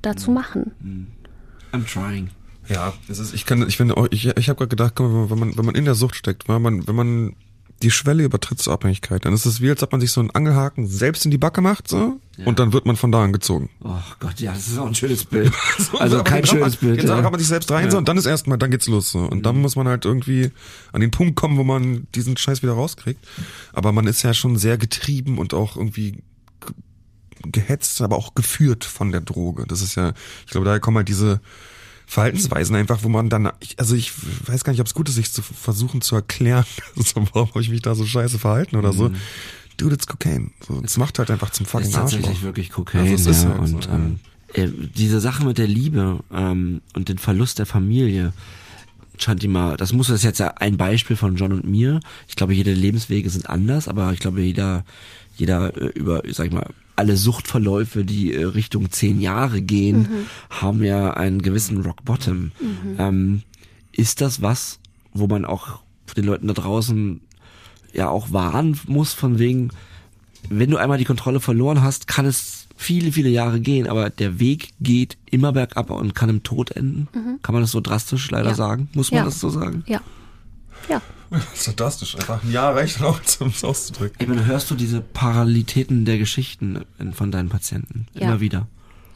dazu 0.00 0.30
mhm. 0.30 0.34
machen. 0.34 0.72
Mhm. 0.80 1.06
I'm 1.72 1.86
trying. 1.86 2.30
Ja, 2.70 2.94
das 3.08 3.18
ist, 3.18 3.34
ich 3.34 3.46
kann, 3.46 3.66
ich 3.68 3.76
finde 3.76 3.94
ich, 4.10 4.26
ich 4.26 4.48
habe 4.48 4.56
gerade 4.56 4.68
gedacht, 4.68 4.94
wenn 4.98 5.38
man, 5.38 5.56
wenn 5.56 5.64
man 5.64 5.74
in 5.74 5.84
der 5.84 5.94
Sucht 5.94 6.14
steckt, 6.14 6.48
wenn 6.48 6.62
man, 6.62 6.86
wenn 6.86 6.94
man 6.94 7.36
die 7.82 7.90
Schwelle 7.90 8.24
übertritt 8.24 8.60
zur 8.60 8.74
Abhängigkeit, 8.74 9.24
dann 9.24 9.32
ist 9.32 9.46
es 9.46 9.60
wie, 9.60 9.70
als 9.70 9.82
ob 9.82 9.92
man 9.92 10.00
sich 10.00 10.12
so 10.12 10.20
einen 10.20 10.30
Angelhaken 10.30 10.86
selbst 10.86 11.24
in 11.24 11.30
die 11.30 11.38
Backe 11.38 11.62
macht, 11.62 11.88
so, 11.88 12.20
ja. 12.36 12.44
und 12.44 12.58
dann 12.58 12.72
wird 12.74 12.84
man 12.84 12.96
von 12.96 13.10
da 13.10 13.24
an 13.24 13.32
gezogen. 13.32 13.70
Oh 13.82 13.96
Gott, 14.18 14.38
ja, 14.38 14.52
das 14.52 14.68
ist 14.68 14.78
auch 14.78 14.86
ein 14.86 14.94
schönes 14.94 15.24
Bild. 15.24 15.52
so, 15.78 15.98
also 15.98 16.22
kein 16.22 16.44
schönes 16.44 16.80
man, 16.80 16.90
Bild. 16.90 17.00
Jetzt 17.02 17.08
ja. 17.08 17.22
kann 17.22 17.32
man 17.32 17.40
sich 17.40 17.48
selbst 17.48 17.70
rein, 17.70 17.86
ja. 17.86 17.90
so, 17.90 17.98
und 17.98 18.06
dann 18.06 18.18
ist 18.18 18.26
erstmal, 18.26 18.58
dann 18.58 18.70
geht's 18.70 18.86
los, 18.86 19.10
so. 19.10 19.20
Und 19.20 19.38
mhm. 19.38 19.42
dann 19.42 19.60
muss 19.60 19.76
man 19.76 19.88
halt 19.88 20.04
irgendwie 20.04 20.50
an 20.92 21.00
den 21.00 21.10
Punkt 21.10 21.36
kommen, 21.36 21.56
wo 21.56 21.64
man 21.64 22.06
diesen 22.14 22.36
Scheiß 22.36 22.62
wieder 22.62 22.74
rauskriegt. 22.74 23.26
Aber 23.72 23.92
man 23.92 24.06
ist 24.06 24.22
ja 24.22 24.34
schon 24.34 24.56
sehr 24.56 24.76
getrieben 24.76 25.38
und 25.38 25.54
auch 25.54 25.76
irgendwie 25.76 26.18
gehetzt, 27.42 28.02
aber 28.02 28.16
auch 28.16 28.34
geführt 28.34 28.84
von 28.84 29.12
der 29.12 29.22
Droge. 29.22 29.64
Das 29.66 29.80
ist 29.80 29.94
ja, 29.94 30.12
ich 30.44 30.52
glaube, 30.52 30.66
daher 30.66 30.80
kommen 30.80 30.98
halt 30.98 31.08
diese, 31.08 31.40
Verhaltensweisen 32.10 32.74
einfach, 32.74 33.04
wo 33.04 33.08
man 33.08 33.28
dann, 33.28 33.52
also 33.76 33.94
ich 33.94 34.10
weiß 34.46 34.64
gar 34.64 34.72
nicht, 34.72 34.80
ob 34.80 34.88
es 34.88 34.94
gut 34.94 35.08
ist, 35.08 35.14
sich 35.14 35.30
zu 35.30 35.42
versuchen 35.42 36.00
zu 36.00 36.16
erklären, 36.16 36.64
so, 36.96 37.24
warum 37.32 37.50
habe 37.50 37.60
ich 37.60 37.70
mich 37.70 37.82
da 37.82 37.94
so 37.94 38.04
scheiße 38.04 38.40
verhalten 38.40 38.74
oder 38.74 38.92
so. 38.92 39.10
Mhm. 39.10 39.16
Dude, 39.76 39.94
it's 39.94 40.08
Cocaine. 40.08 40.50
So, 40.66 40.82
es 40.84 40.96
macht 40.96 41.20
halt 41.20 41.30
einfach 41.30 41.50
zum 41.50 41.66
fucking 41.66 41.94
Arsch. 41.94 42.06
ist 42.06 42.14
tatsächlich 42.16 42.42
wirklich 42.42 42.70
Cocaine. 42.70 43.08
Also 43.12 43.30
ja, 43.30 43.48
halt 43.50 43.58
und 43.60 43.84
so, 43.84 43.90
ähm, 43.90 44.18
äh, 44.54 44.66
diese 44.96 45.20
Sache 45.20 45.44
mit 45.44 45.58
der 45.58 45.68
Liebe 45.68 46.18
ähm, 46.32 46.80
und 46.94 47.08
den 47.08 47.18
Verlust 47.18 47.60
der 47.60 47.66
Familie, 47.66 48.32
Chantima, 49.16 49.76
das 49.76 49.92
muss 49.92 50.08
das 50.08 50.24
jetzt 50.24 50.40
ja 50.40 50.48
ein 50.56 50.76
Beispiel 50.76 51.14
von 51.14 51.36
John 51.36 51.52
und 51.52 51.64
mir. 51.64 52.00
Ich 52.26 52.34
glaube, 52.34 52.54
jede 52.54 52.72
Lebenswege 52.72 53.30
sind 53.30 53.48
anders, 53.48 53.86
aber 53.86 54.12
ich 54.12 54.18
glaube, 54.18 54.40
jeder, 54.40 54.84
jeder 55.36 55.76
äh, 55.76 55.86
über, 55.94 56.22
sag 56.28 56.46
ich 56.46 56.52
mal, 56.52 56.66
alle 57.00 57.16
Suchtverläufe, 57.16 58.04
die 58.04 58.34
äh, 58.34 58.44
Richtung 58.44 58.90
zehn 58.90 59.22
Jahre 59.22 59.62
gehen, 59.62 60.00
mhm. 60.02 60.26
haben 60.50 60.84
ja 60.84 61.14
einen 61.14 61.40
gewissen 61.40 61.80
Rock 61.80 62.04
Bottom. 62.04 62.52
Mhm. 62.60 62.96
Ähm, 62.98 63.42
ist 63.92 64.20
das 64.20 64.42
was, 64.42 64.80
wo 65.14 65.26
man 65.26 65.46
auch 65.46 65.80
den 66.14 66.26
Leuten 66.26 66.46
da 66.46 66.52
draußen 66.52 67.22
ja 67.94 68.10
auch 68.10 68.32
warnen 68.32 68.78
muss, 68.86 69.14
von 69.14 69.38
wegen, 69.38 69.70
wenn 70.50 70.70
du 70.70 70.76
einmal 70.76 70.98
die 70.98 71.06
Kontrolle 71.06 71.40
verloren 71.40 71.82
hast, 71.82 72.06
kann 72.06 72.26
es 72.26 72.68
viele, 72.76 73.12
viele 73.12 73.30
Jahre 73.30 73.60
gehen, 73.60 73.88
aber 73.88 74.10
der 74.10 74.38
Weg 74.38 74.70
geht 74.80 75.16
immer 75.30 75.52
bergab 75.52 75.90
und 75.90 76.14
kann 76.14 76.28
im 76.28 76.42
Tod 76.42 76.70
enden. 76.72 77.08
Mhm. 77.14 77.38
Kann 77.42 77.54
man 77.54 77.62
das 77.62 77.70
so 77.70 77.80
drastisch 77.80 78.30
leider 78.30 78.50
ja. 78.50 78.54
sagen? 78.54 78.90
Muss 78.92 79.10
man 79.10 79.18
ja. 79.18 79.24
das 79.24 79.40
so 79.40 79.48
sagen? 79.48 79.84
Ja. 79.86 80.00
Ja. 80.88 81.00
Fantastisch. 81.54 82.16
Einfach 82.16 82.42
ein 82.42 82.50
Jahr 82.50 82.74
reicht 82.74 83.00
noch, 83.00 83.20
um 83.40 83.48
es 83.48 83.64
auszudrücken. 83.64 84.16
Ich 84.20 84.28
meine, 84.28 84.46
hörst 84.46 84.70
du 84.70 84.74
diese 84.74 85.00
Parallelitäten 85.00 86.04
der 86.04 86.18
Geschichten 86.18 86.84
von 87.12 87.30
deinen 87.30 87.48
Patienten 87.48 88.06
ja. 88.14 88.22
immer 88.22 88.40
wieder? 88.40 88.66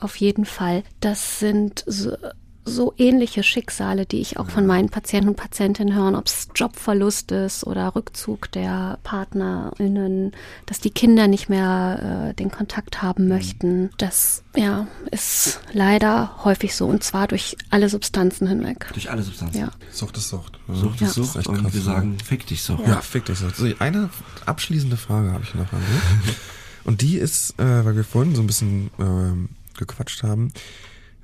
Auf 0.00 0.16
jeden 0.16 0.44
Fall. 0.44 0.84
Das 1.00 1.40
sind 1.40 1.82
so, 1.86 2.16
so 2.64 2.94
ähnliche 2.96 3.42
Schicksale, 3.42 4.06
die 4.06 4.20
ich 4.20 4.38
auch 4.38 4.48
von 4.48 4.66
meinen 4.66 4.88
Patienten 4.88 5.28
und 5.28 5.36
Patientinnen 5.36 5.94
höre, 5.94 6.16
ob 6.16 6.26
es 6.26 6.48
Jobverlust 6.54 7.30
ist 7.32 7.66
oder 7.66 7.94
Rückzug 7.94 8.50
der 8.52 8.98
PartnerInnen, 9.02 10.32
dass 10.66 10.80
die 10.80 10.90
Kinder 10.90 11.28
nicht 11.28 11.48
mehr 11.48 12.30
äh, 12.30 12.34
den 12.34 12.50
Kontakt 12.50 13.02
haben 13.02 13.24
mhm. 13.24 13.28
möchten. 13.28 13.90
Das 13.98 14.42
ja, 14.56 14.86
ist 15.10 15.60
leider 15.72 16.44
häufig 16.44 16.74
so 16.74 16.86
und 16.86 17.04
zwar 17.04 17.28
durch 17.28 17.56
alle 17.70 17.88
Substanzen 17.88 18.48
hinweg. 18.48 18.88
Durch 18.92 19.10
alle 19.10 19.22
Substanzen? 19.22 19.58
Ja. 19.58 19.70
Sucht 19.90 20.16
ist 20.16 20.28
Sucht. 20.28 20.58
Sucht 20.68 21.02
ist 21.02 21.14
Sucht 21.14 21.36
ist 21.36 21.46
und 21.46 21.62
krass, 21.62 21.74
wir 21.74 21.82
sagen, 21.82 22.16
fick 22.24 22.46
dich 22.46 22.62
Sucht. 22.62 22.82
Ja, 22.82 22.94
ja 22.94 23.00
fick 23.00 23.26
dich 23.26 23.38
Sucht. 23.38 23.56
So, 23.56 23.70
eine 23.78 24.08
abschließende 24.46 24.96
Frage 24.96 25.32
habe 25.32 25.44
ich 25.44 25.54
noch 25.54 25.72
an 25.72 25.80
dich. 26.24 26.34
und 26.84 27.02
die 27.02 27.18
ist, 27.18 27.58
äh, 27.58 27.84
weil 27.84 27.96
wir 27.96 28.04
vorhin 28.04 28.34
so 28.34 28.42
ein 28.42 28.46
bisschen 28.46 28.90
äh, 28.98 29.78
gequatscht 29.78 30.22
haben, 30.22 30.52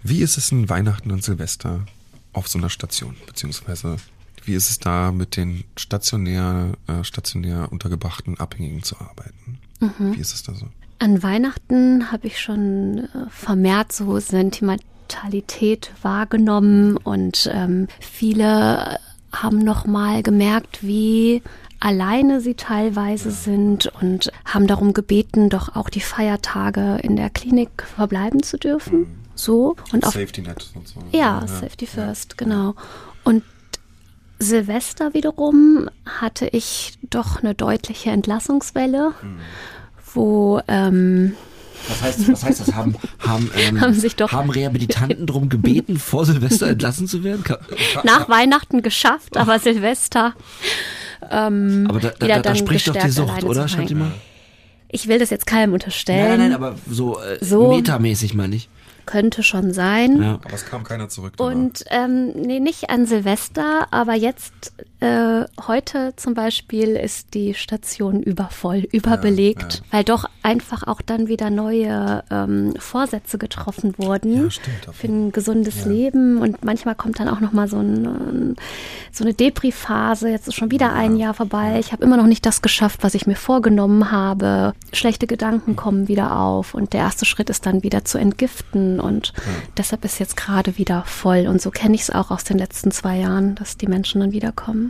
wie 0.02 0.22
ist 0.22 0.36
es 0.36 0.52
in 0.52 0.68
Weihnachten 0.68 1.10
und 1.10 1.22
Silvester 1.22 1.86
auf 2.32 2.48
so 2.48 2.58
einer 2.58 2.70
Station? 2.70 3.16
Beziehungsweise 3.26 3.96
wie 4.44 4.54
ist 4.54 4.70
es 4.70 4.78
da 4.78 5.12
mit 5.12 5.36
den 5.36 5.64
stationär, 5.76 6.72
äh, 6.86 7.04
stationär 7.04 7.70
untergebrachten 7.70 8.38
Abhängigen 8.38 8.82
zu 8.82 8.96
arbeiten? 8.98 9.58
Mhm. 9.80 10.16
Wie 10.16 10.20
ist 10.20 10.34
es 10.34 10.42
da 10.42 10.54
so? 10.54 10.66
An 10.98 11.22
Weihnachten 11.22 12.10
habe 12.10 12.26
ich 12.26 12.40
schon 12.40 12.98
äh, 12.98 13.30
vermehrt 13.30 13.92
so 13.92 14.18
Sentimentalität 14.18 15.92
wahrgenommen 16.02 16.96
und 16.96 17.50
ähm, 17.52 17.88
viele 18.00 18.98
haben 19.32 19.58
noch 19.58 19.86
mal 19.86 20.22
gemerkt, 20.22 20.82
wie 20.82 21.42
alleine 21.78 22.40
sie 22.40 22.54
teilweise 22.54 23.30
sind 23.30 23.86
und 24.00 24.30
haben 24.44 24.66
darum 24.66 24.92
gebeten, 24.92 25.48
doch 25.48 25.76
auch 25.76 25.88
die 25.88 26.00
Feiertage 26.00 26.98
in 27.02 27.16
der 27.16 27.30
Klinik 27.30 27.84
verbleiben 27.96 28.42
zu 28.42 28.58
dürfen. 28.58 29.19
So 29.40 29.76
und 29.92 30.04
auch 30.04 30.12
Safety 30.12 30.42
Net 30.42 30.68
und 30.74 30.86
so. 30.86 31.00
Ja, 31.12 31.40
ja. 31.40 31.46
Safety 31.46 31.86
First, 31.86 32.32
ja. 32.32 32.44
genau. 32.44 32.74
Und 33.24 33.42
Silvester 34.38 35.14
wiederum 35.14 35.88
hatte 36.06 36.46
ich 36.48 36.98
doch 37.08 37.42
eine 37.42 37.54
deutliche 37.54 38.10
Entlassungswelle, 38.10 39.12
mhm. 39.22 39.38
wo 40.14 40.60
ähm, 40.68 41.36
was 41.88 42.02
heißt, 42.02 42.32
was 42.32 42.44
heißt 42.44 42.60
das? 42.60 42.74
Haben, 42.74 42.94
haben, 43.18 43.50
ähm, 43.56 43.80
haben, 43.80 43.94
sich 43.94 44.16
doch 44.16 44.30
haben 44.32 44.50
Rehabilitanten 44.50 45.26
darum 45.26 45.48
gebeten, 45.48 45.98
vor 45.98 46.26
Silvester 46.26 46.68
entlassen 46.68 47.06
zu 47.06 47.24
werden? 47.24 47.42
Nach 48.04 48.28
Weihnachten 48.28 48.82
geschafft, 48.82 49.36
aber 49.36 49.58
Silvester 49.58 50.34
ähm, 51.30 51.86
aber 51.88 52.00
da, 52.00 52.10
da, 52.18 52.26
da, 52.26 52.40
da 52.40 52.54
spricht 52.54 52.88
doch 52.88 52.96
die 52.96 53.10
Sucht, 53.10 53.44
oder, 53.44 53.68
Shantima? 53.68 54.10
Ich 54.88 55.06
will 55.06 55.18
das 55.18 55.30
jetzt 55.30 55.46
keinem 55.46 55.72
unterstellen. 55.72 56.28
Nein, 56.28 56.38
nein, 56.38 56.50
nein, 56.50 56.54
aber 56.54 56.76
so, 56.88 57.20
äh, 57.20 57.38
so 57.44 57.68
metamäßig 57.68 58.34
meine 58.34 58.56
ich 58.56 58.68
könnte 59.10 59.42
schon 59.42 59.72
sein. 59.72 60.22
Ja. 60.22 60.34
Aber 60.44 60.54
es 60.54 60.64
kam 60.64 60.84
keiner 60.84 61.08
zurück. 61.08 61.34
Und 61.38 61.84
ähm, 61.90 62.28
nee, 62.32 62.60
nicht 62.60 62.90
an 62.90 63.06
Silvester, 63.06 63.88
aber 63.90 64.14
jetzt 64.14 64.72
äh, 65.00 65.46
heute 65.66 66.12
zum 66.16 66.34
Beispiel 66.34 66.90
ist 66.90 67.32
die 67.32 67.54
Station 67.54 68.22
übervoll, 68.22 68.86
überbelegt, 68.92 69.62
ja, 69.62 69.78
ja. 69.78 69.84
weil 69.92 70.04
doch 70.04 70.26
einfach 70.42 70.86
auch 70.86 71.00
dann 71.00 71.26
wieder 71.26 71.48
neue 71.48 72.22
ähm, 72.30 72.74
Vorsätze 72.78 73.38
getroffen 73.38 73.94
wurden 73.96 74.44
ja, 74.44 74.50
stimmt, 74.50 74.94
für 74.94 75.06
ein 75.06 75.32
gesundes 75.32 75.86
Leben 75.86 76.38
und 76.38 76.62
manchmal 76.64 76.94
kommt 76.94 77.18
dann 77.18 77.30
auch 77.30 77.40
noch 77.40 77.52
mal 77.52 77.66
so, 77.66 77.78
ein, 77.78 78.56
so 79.10 79.24
eine 79.24 79.32
Depri-Phase. 79.32 80.28
Jetzt 80.28 80.48
ist 80.48 80.54
schon 80.54 80.70
wieder 80.70 80.92
ein 80.92 81.16
Jahr 81.16 81.32
vorbei. 81.32 81.78
Ich 81.80 81.92
habe 81.92 82.04
immer 82.04 82.18
noch 82.18 82.26
nicht 82.26 82.44
das 82.44 82.60
geschafft, 82.60 83.02
was 83.02 83.14
ich 83.14 83.26
mir 83.26 83.36
vorgenommen 83.36 84.10
habe. 84.10 84.74
Schlechte 84.92 85.26
Gedanken 85.26 85.76
kommen 85.76 86.08
wieder 86.08 86.38
auf 86.38 86.74
und 86.74 86.92
der 86.92 87.00
erste 87.00 87.24
Schritt 87.24 87.48
ist 87.48 87.64
dann 87.64 87.82
wieder 87.82 88.04
zu 88.04 88.18
entgiften 88.18 89.00
und 89.00 89.32
deshalb 89.78 90.04
ist 90.04 90.18
jetzt 90.18 90.36
gerade 90.36 90.76
wieder 90.76 91.04
voll 91.06 91.46
und 91.46 91.62
so 91.62 91.70
kenne 91.70 91.94
ich 91.94 92.02
es 92.02 92.10
auch 92.10 92.30
aus 92.30 92.44
den 92.44 92.58
letzten 92.58 92.90
zwei 92.90 93.16
Jahren, 93.16 93.54
dass 93.54 93.78
die 93.78 93.86
Menschen 93.86 94.20
dann 94.20 94.32
wiederkommen. 94.32 94.89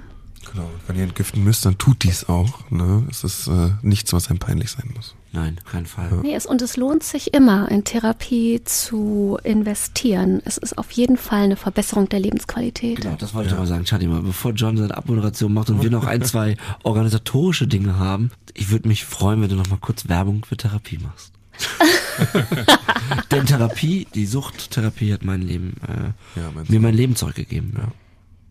Genau, 0.53 0.69
wenn 0.87 0.97
ihr 0.97 1.05
entgiften 1.05 1.45
müsst, 1.45 1.65
dann 1.65 1.79
tut 1.79 2.03
dies 2.03 2.29
auch. 2.29 2.71
Ne? 2.71 3.07
Es 3.09 3.23
ist 3.25 3.47
äh, 3.47 3.71
nichts, 3.83 4.13
was 4.13 4.29
einem 4.29 4.39
peinlich 4.39 4.71
sein 4.71 4.91
muss. 4.95 5.15
Nein, 5.33 5.59
kein 5.71 5.87
Fall. 5.87 6.09
Ja. 6.11 6.17
Nee, 6.23 6.35
es, 6.35 6.45
und 6.45 6.61
es 6.61 6.77
lohnt 6.77 7.05
sich 7.05 7.35
immer, 7.35 7.71
in 7.71 7.85
Therapie 7.85 8.63
zu 8.65 9.39
investieren. 9.45 10.43
Es 10.45 10.59
ist 10.59 10.77
auf 10.77 10.91
jeden 10.91 11.17
Fall 11.17 11.43
eine 11.43 11.57
Verbesserung 11.57 12.09
der 12.09 12.19
Lebensqualität. 12.19 13.03
Genau, 13.03 13.15
das 13.17 13.33
wollte 13.33 13.51
ja. 13.51 13.55
ich 13.55 13.59
aber 13.59 13.67
sagen. 13.69 13.87
Schade 13.87 14.09
mal, 14.09 14.23
bevor 14.23 14.53
John 14.53 14.77
seine 14.77 14.97
Abmoderation 14.97 15.53
macht 15.53 15.71
und 15.71 15.83
wir 15.83 15.91
noch 15.91 16.05
ein, 16.05 16.23
zwei 16.23 16.57
organisatorische 16.83 17.69
Dinge 17.69 17.99
haben, 17.99 18.33
ich 18.55 18.71
würde 18.71 18.89
mich 18.89 19.05
freuen, 19.05 19.41
wenn 19.43 19.51
du 19.51 19.57
noch 19.57 19.69
mal 19.69 19.79
kurz 19.81 20.09
Werbung 20.09 20.45
für 20.45 20.57
Therapie 20.57 20.99
machst. 20.99 21.33
Denn 23.31 23.47
Therapie, 23.47 24.09
die 24.15 24.27
Suchttherapie 24.27 25.13
hat 25.13 25.25
mein 25.25 25.43
Leben, 25.43 25.75
äh, 25.87 26.41
ja, 26.41 26.51
mir 26.69 26.81
mein 26.81 26.95
Leben 26.95 27.15
zurückgegeben. 27.15 27.75
Ja. 27.77 27.93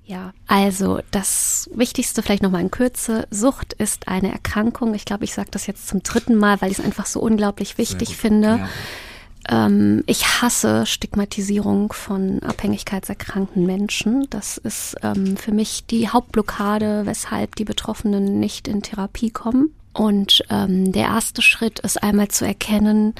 Ja, 0.10 0.34
also 0.48 1.02
das 1.12 1.70
Wichtigste 1.72 2.24
vielleicht 2.24 2.42
nochmal 2.42 2.62
in 2.62 2.72
Kürze. 2.72 3.28
Sucht 3.30 3.74
ist 3.74 4.08
eine 4.08 4.32
Erkrankung. 4.32 4.96
Ich 4.96 5.06
glaube, 5.06 5.24
ich 5.24 5.36
sage 5.36 5.50
das 5.52 5.68
jetzt 5.68 5.88
zum 5.88 6.02
dritten 6.02 6.36
Mal, 6.36 6.60
weil 6.62 6.72
ich 6.72 6.80
es 6.80 6.84
einfach 6.84 7.06
so 7.06 7.20
unglaublich 7.20 7.78
wichtig 7.78 8.18
finde. 8.18 8.68
Ja. 9.48 9.66
Ähm, 9.68 10.04
ich 10.08 10.42
hasse 10.42 10.88
Stigmatisierung 10.88 11.94
von 11.94 12.42
abhängigkeitserkrankten 12.42 13.68
Menschen. 13.68 14.26
Das 14.32 14.58
ist 14.58 14.96
ähm, 15.04 15.38
für 15.38 15.52
mich 15.52 15.86
die 15.86 16.10
Hauptblockade, 16.10 17.06
weshalb 17.06 17.56
die 17.56 17.66
Betroffenen 17.66 18.40
nicht 18.40 18.68
in 18.68 18.82
Therapie 18.82 19.30
kommen. 19.30 19.76
Und 19.94 20.44
ähm, 20.50 20.92
der 20.92 21.04
erste 21.04 21.44
Schritt 21.44 21.80
ist 21.82 22.02
einmal 22.02 22.30
zu 22.30 22.48
erkennen, 22.48 23.14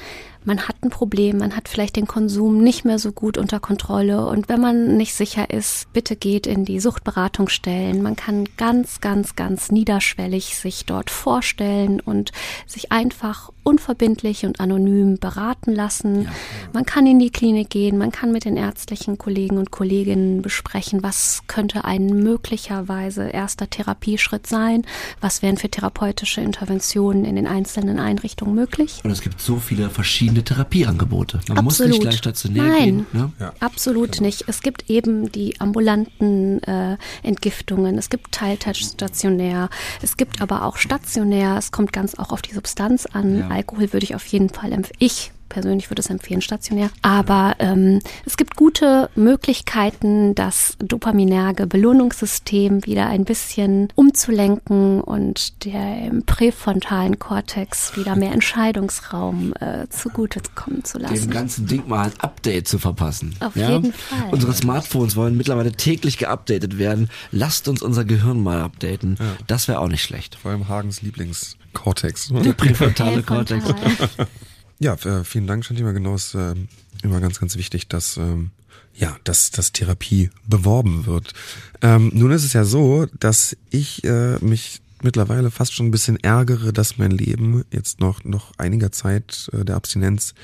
man 0.44 0.68
hat 0.68 0.76
ein 0.82 0.90
Problem, 0.90 1.38
man 1.38 1.54
hat 1.54 1.68
vielleicht 1.68 1.96
den 1.96 2.06
Konsum 2.06 2.62
nicht 2.62 2.84
mehr 2.84 2.98
so 2.98 3.12
gut 3.12 3.36
unter 3.36 3.60
Kontrolle 3.60 4.26
und 4.26 4.48
wenn 4.48 4.60
man 4.60 4.96
nicht 4.96 5.14
sicher 5.14 5.50
ist, 5.50 5.92
bitte 5.92 6.16
geht 6.16 6.46
in 6.46 6.64
die 6.64 6.80
Suchtberatungsstellen. 6.80 8.02
Man 8.02 8.16
kann 8.16 8.48
ganz, 8.56 9.00
ganz, 9.00 9.36
ganz 9.36 9.70
niederschwellig 9.70 10.56
sich 10.56 10.86
dort 10.86 11.10
vorstellen 11.10 12.00
und 12.00 12.32
sich 12.66 12.90
einfach 12.90 13.50
unverbindlich 13.62 14.46
und 14.46 14.58
anonym 14.60 15.18
beraten 15.18 15.74
lassen. 15.74 16.22
Ja. 16.22 16.30
Man 16.72 16.86
kann 16.86 17.06
in 17.06 17.18
die 17.18 17.30
Klinik 17.30 17.68
gehen, 17.68 17.98
man 17.98 18.10
kann 18.10 18.32
mit 18.32 18.46
den 18.46 18.56
ärztlichen 18.56 19.18
Kollegen 19.18 19.58
und 19.58 19.70
Kolleginnen 19.70 20.40
besprechen, 20.40 21.02
was 21.02 21.42
könnte 21.46 21.84
ein 21.84 22.06
möglicherweise 22.06 23.28
erster 23.28 23.68
Therapieschritt 23.68 24.46
sein, 24.46 24.86
was 25.20 25.42
wären 25.42 25.58
für 25.58 25.68
therapeutische 25.68 26.40
Interventionen 26.40 27.24
in 27.24 27.36
den 27.36 27.46
einzelnen 27.46 27.98
Einrichtungen 27.98 28.54
möglich. 28.54 29.00
Und 29.04 29.10
es 29.10 29.20
gibt 29.20 29.40
so 29.40 29.58
viele 29.58 29.90
verschiedene 29.90 30.29
verschiedene 30.30 30.44
Therapieangebote. 30.44 31.40
Man 31.48 31.58
absolut. 31.58 31.64
muss 31.64 31.80
nicht 31.80 32.00
gleich 32.00 32.16
stationär 32.18 32.62
Nein, 32.62 32.84
gehen. 32.84 33.06
Ne? 33.12 33.32
Ja, 33.38 33.52
absolut 33.60 34.12
genau. 34.12 34.26
nicht. 34.26 34.44
Es 34.46 34.62
gibt 34.62 34.88
eben 34.88 35.30
die 35.32 35.60
ambulanten 35.60 36.62
äh, 36.62 36.96
Entgiftungen, 37.22 37.98
es 37.98 38.10
gibt 38.10 38.32
Teiltouch-stationär, 38.32 39.68
es 40.02 40.16
gibt 40.16 40.40
aber 40.40 40.64
auch 40.64 40.76
stationär. 40.76 41.56
Es 41.58 41.72
kommt 41.72 41.92
ganz 41.92 42.18
auch 42.18 42.32
auf 42.32 42.42
die 42.42 42.54
Substanz 42.54 43.06
an. 43.06 43.38
Ja. 43.38 43.48
Alkohol 43.48 43.92
würde 43.92 44.04
ich 44.04 44.14
auf 44.14 44.26
jeden 44.26 44.50
Fall 44.50 44.72
empfehlen. 44.72 44.96
Ich 44.98 45.32
persönlich 45.50 45.90
würde 45.90 46.00
es 46.00 46.08
empfehlen, 46.08 46.40
stationär. 46.40 46.88
Aber 47.02 47.56
ähm, 47.58 48.00
es 48.24 48.38
gibt 48.38 48.56
gute 48.56 49.10
Möglichkeiten, 49.14 50.34
das 50.34 50.76
dopaminerge 50.78 51.66
Belohnungssystem 51.66 52.86
wieder 52.86 53.06
ein 53.08 53.24
bisschen 53.24 53.88
umzulenken 53.94 55.02
und 55.02 55.66
der 55.66 56.06
im 56.06 56.24
präfrontalen 56.24 57.18
Kortex 57.18 57.96
wieder 57.96 58.16
mehr 58.16 58.32
Entscheidungsraum 58.32 59.52
äh, 59.60 59.86
zugute 59.90 60.40
kommen 60.54 60.84
zu 60.84 60.98
lassen. 60.98 61.14
Dem 61.14 61.30
ganzen 61.30 61.66
Ding 61.66 61.86
mal 61.86 62.06
ein 62.06 62.12
Update 62.20 62.68
zu 62.68 62.78
verpassen. 62.78 63.34
Auf 63.40 63.56
ja? 63.56 63.70
jeden 63.70 63.92
Fall. 63.92 64.30
Unsere 64.30 64.54
Smartphones 64.54 65.16
wollen 65.16 65.36
mittlerweile 65.36 65.72
täglich 65.72 66.16
geupdatet 66.16 66.78
werden. 66.78 67.10
Lasst 67.32 67.68
uns 67.68 67.82
unser 67.82 68.04
Gehirn 68.04 68.40
mal 68.42 68.62
updaten. 68.62 69.16
Ja. 69.18 69.26
Das 69.46 69.68
wäre 69.68 69.80
auch 69.80 69.88
nicht 69.88 70.02
schlecht. 70.02 70.36
Vor 70.36 70.52
allem 70.52 70.68
Hagens 70.68 71.02
Lieblingskortex. 71.02 72.28
Der 72.28 72.52
präfrontale 72.52 73.22
Kortex. 73.22 73.64
Ja, 74.80 74.94
äh, 74.94 75.24
vielen 75.24 75.46
Dank, 75.46 75.64
Shantima. 75.64 75.92
Genau, 75.92 76.14
ist 76.14 76.34
äh, 76.34 76.54
immer 77.02 77.20
ganz, 77.20 77.38
ganz 77.38 77.56
wichtig, 77.56 77.86
dass 77.86 78.16
ähm, 78.16 78.50
ja, 78.94 79.16
dass, 79.24 79.50
dass 79.50 79.72
Therapie 79.72 80.30
beworben 80.46 81.04
wird. 81.04 81.34
Ähm, 81.82 82.10
nun 82.14 82.32
ist 82.32 82.44
es 82.44 82.54
ja 82.54 82.64
so, 82.64 83.06
dass 83.18 83.56
ich 83.68 84.02
äh, 84.04 84.38
mich 84.40 84.80
mittlerweile 85.02 85.50
fast 85.50 85.74
schon 85.74 85.86
ein 85.86 85.90
bisschen 85.90 86.16
ärgere, 86.16 86.72
dass 86.72 86.96
mein 86.96 87.10
Leben 87.10 87.64
jetzt 87.70 88.00
noch 88.00 88.24
noch 88.24 88.52
einiger 88.56 88.90
Zeit 88.90 89.50
äh, 89.52 89.66
der 89.66 89.76
Abstinenz 89.76 90.34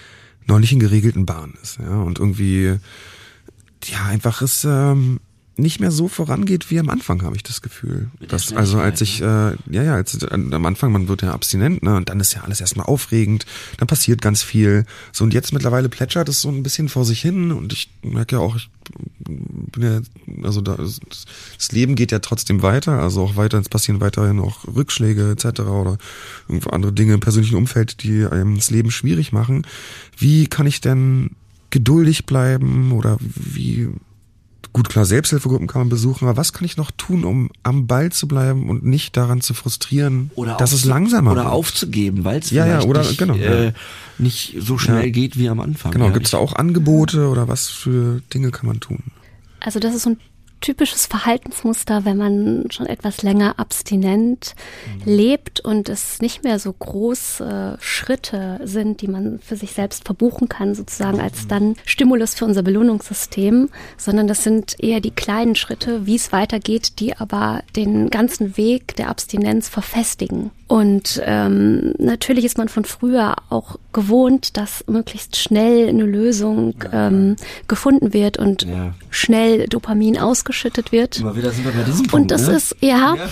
noch 0.47 0.59
nicht 0.59 0.73
in 0.73 0.81
geregelten 0.81 1.25
Bahnen 1.25 1.57
ist. 1.63 1.79
Ja, 1.79 2.03
und 2.03 2.19
irgendwie 2.19 2.79
ja 3.87 4.05
einfach 4.05 4.43
ist 4.43 4.65
ähm, 4.65 5.21
nicht 5.59 5.81
mehr 5.81 5.91
so 5.91 6.09
vorangeht 6.09 6.71
wie 6.71 6.79
am 6.79 6.91
Anfang, 6.91 7.23
habe 7.23 7.37
ich 7.37 7.43
das 7.43 7.63
Gefühl. 7.63 8.11
Das, 8.29 8.53
also 8.53 8.79
als 8.79 9.01
ich, 9.01 9.23
äh, 9.23 9.25
ja, 9.25 9.83
ja, 9.83 9.95
als, 9.95 10.15
äh, 10.23 10.29
am 10.31 10.67
Anfang, 10.67 10.93
man 10.93 11.09
wird 11.09 11.23
ja 11.23 11.33
abstinent, 11.33 11.83
ne, 11.83 11.97
und 11.97 12.11
dann 12.11 12.21
ist 12.21 12.35
ja 12.35 12.43
alles 12.43 12.61
erstmal 12.61 12.87
aufregend, 12.87 13.47
dann 13.79 13.89
passiert 13.89 14.21
ganz 14.21 14.43
viel. 14.43 14.85
So, 15.13 15.25
und 15.25 15.33
jetzt 15.33 15.53
mittlerweile 15.53 15.89
plätschert 15.89 16.29
es 16.29 16.43
so 16.43 16.51
ein 16.51 16.63
bisschen 16.63 16.89
vor 16.89 17.05
sich 17.05 17.21
hin 17.21 17.53
und 17.53 17.73
ich 17.73 17.91
merke 18.03 18.37
ja 18.37 18.43
auch, 18.43 18.57
ich 18.57 18.69
bin 19.25 19.83
ja, 19.83 20.01
also 20.45 20.61
da, 20.61 20.77
das 20.77 21.73
Leben 21.73 21.95
geht 21.95 22.13
ja 22.13 22.19
trotzdem 22.19 22.63
weiter, 22.63 23.01
also 23.01 23.23
auch 23.23 23.37
weiter, 23.37 23.59
es 23.59 23.69
passieren 23.69 24.01
weiterhin 24.01 24.41
auch 24.41 24.67
Rückschläge 24.67 25.31
etc. 25.31 25.61
oder 25.61 25.97
irgendwo 26.49 26.71
andere 26.71 26.93
Dinge 26.93 27.15
im 27.15 27.21
persönlichen 27.21 27.57
Umfeld, 27.57 28.03
die 28.03 28.27
einem 28.27 28.57
das 28.57 28.71
Leben 28.71 28.91
schwierig 28.91 29.33
machen. 29.33 29.67
Wie 30.19 30.47
kann 30.47 30.67
ich 30.67 30.81
denn 30.81 31.31
geduldig 31.71 32.27
bleiben 32.27 32.93
oder 32.93 33.17
wie 33.21 33.89
Gut, 34.77 34.91
klar, 34.91 35.07
Selbsthilfegruppen 35.07 35.69
kann 35.69 35.81
man 35.81 35.89
besuchen, 35.89 36.29
aber 36.29 36.37
was 36.37 36.53
kann 36.53 36.67
ich 36.67 36.77
noch 36.77 36.91
tun, 36.91 37.25
um 37.25 37.49
am 37.63 37.87
Ball 37.87 38.13
zu 38.13 38.29
bleiben 38.29 38.69
und 38.69 38.85
nicht 38.85 39.17
daran 39.17 39.41
zu 39.41 39.55
frustrieren, 39.55 40.31
oder 40.35 40.59
dass 40.59 40.73
es 40.73 40.85
langsamer 40.85 41.33
Oder 41.33 41.45
wird? 41.45 41.53
aufzugeben, 41.55 42.27
weil 42.27 42.41
es 42.41 42.51
ja, 42.51 42.67
ja, 42.67 42.83
oder, 42.83 43.01
nicht, 43.01 43.17
genau, 43.17 43.37
äh, 43.37 43.73
nicht 44.19 44.55
so 44.61 44.77
schnell 44.77 45.07
ja. 45.07 45.11
geht 45.11 45.39
wie 45.39 45.49
am 45.49 45.61
Anfang. 45.61 45.93
Genau, 45.93 46.09
ja, 46.09 46.11
gibt 46.13 46.27
es 46.27 46.33
da 46.33 46.37
auch 46.37 46.57
Angebote 46.57 47.31
oder 47.31 47.49
was 47.49 47.71
für 47.71 48.21
Dinge 48.35 48.51
kann 48.51 48.67
man 48.67 48.81
tun? 48.81 49.05
Also 49.61 49.81
das 49.81 49.95
ist 49.95 50.03
so 50.03 50.11
ein 50.11 50.19
typisches 50.61 51.07
Verhaltensmuster, 51.07 52.05
wenn 52.05 52.17
man 52.17 52.65
schon 52.71 52.87
etwas 52.87 53.23
länger 53.23 53.59
abstinent 53.59 54.55
mhm. 54.87 55.13
lebt 55.13 55.61
und 55.61 55.89
es 55.89 56.21
nicht 56.21 56.45
mehr 56.45 56.59
so 56.59 56.73
große 56.73 57.79
Schritte 57.81 58.61
sind, 58.65 59.01
die 59.03 59.09
man 59.09 59.39
für 59.41 59.57
sich 59.57 59.73
selbst 59.73 60.05
verbuchen 60.05 60.49
kann, 60.49 60.75
sozusagen 60.75 61.21
als 61.21 61.45
mhm. 61.45 61.49
dann 61.49 61.77
Stimulus 61.85 62.35
für 62.35 62.45
unser 62.45 62.63
Belohnungssystem, 62.63 63.69
sondern 63.97 64.27
das 64.27 64.43
sind 64.43 64.77
eher 64.83 65.01
die 65.01 65.11
kleinen 65.11 65.55
Schritte, 65.55 66.07
wie 66.07 66.17
es 66.17 66.33
weitergeht, 66.33 66.99
die 67.01 67.17
aber 67.17 67.63
den 67.75 68.11
ganzen 68.11 68.57
Weg 68.57 68.97
der 68.97 69.09
Abstinenz 69.09 69.69
verfestigen. 69.69 70.51
Und 70.69 71.23
ähm, 71.25 71.95
natürlich 71.99 72.45
ist 72.45 72.59
man 72.59 72.69
von 72.69 72.85
früher 72.85 73.37
auch 73.51 73.77
gewohnt, 73.93 74.57
dass 74.57 74.85
möglichst 74.89 75.37
schnell 75.37 75.89
eine 75.89 76.03
Lösung 76.03 76.75
ähm, 76.93 77.37
gefunden 77.69 78.13
wird 78.13 78.37
und 78.37 78.65
ja. 78.65 78.93
schnell 79.11 79.69
Dopamin 79.69 80.19
ausgeschüttet 80.19 80.91
wird. 80.91 81.21
Immer 81.21 81.37
wieder 81.37 81.53
sind 81.53 81.67
wir 81.67 81.73
bei 81.73 81.85
diesem 81.85 82.09
Punkt, 82.09 82.15
Und 82.15 82.31
das 82.33 82.49
ne? 82.49 82.57
ist, 82.57 82.77
ja. 82.81 83.15
ja. 83.15 83.29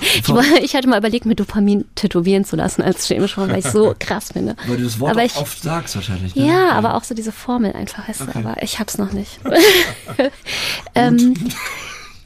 ich, 0.00 0.62
ich, 0.62 0.74
hatte 0.74 0.88
mal 0.88 0.98
überlegt, 0.98 1.26
mir 1.26 1.34
Dopamin 1.34 1.84
tätowieren 1.96 2.46
zu 2.46 2.56
lassen 2.56 2.80
als 2.80 3.06
chemische 3.06 3.42
weil 3.42 3.58
ich 3.58 3.66
so 3.66 3.94
krass 3.98 4.32
finde. 4.32 4.56
Weil 4.66 4.78
du 4.78 4.84
das 4.84 4.98
Wort 5.00 5.10
aber 5.10 5.24
ich, 5.24 5.36
oft 5.36 5.60
sagst 5.60 5.96
wahrscheinlich. 5.96 6.34
Ne? 6.34 6.46
Ja, 6.46 6.52
ja, 6.52 6.70
aber 6.70 6.94
auch 6.94 7.04
so 7.04 7.14
diese 7.14 7.32
Formel 7.32 7.74
einfach 7.74 8.08
ist, 8.08 8.22
okay. 8.22 8.38
aber 8.38 8.62
ich 8.62 8.78
hab's 8.78 8.96
noch 8.96 9.12
nicht. 9.12 9.38
ähm, 10.94 11.34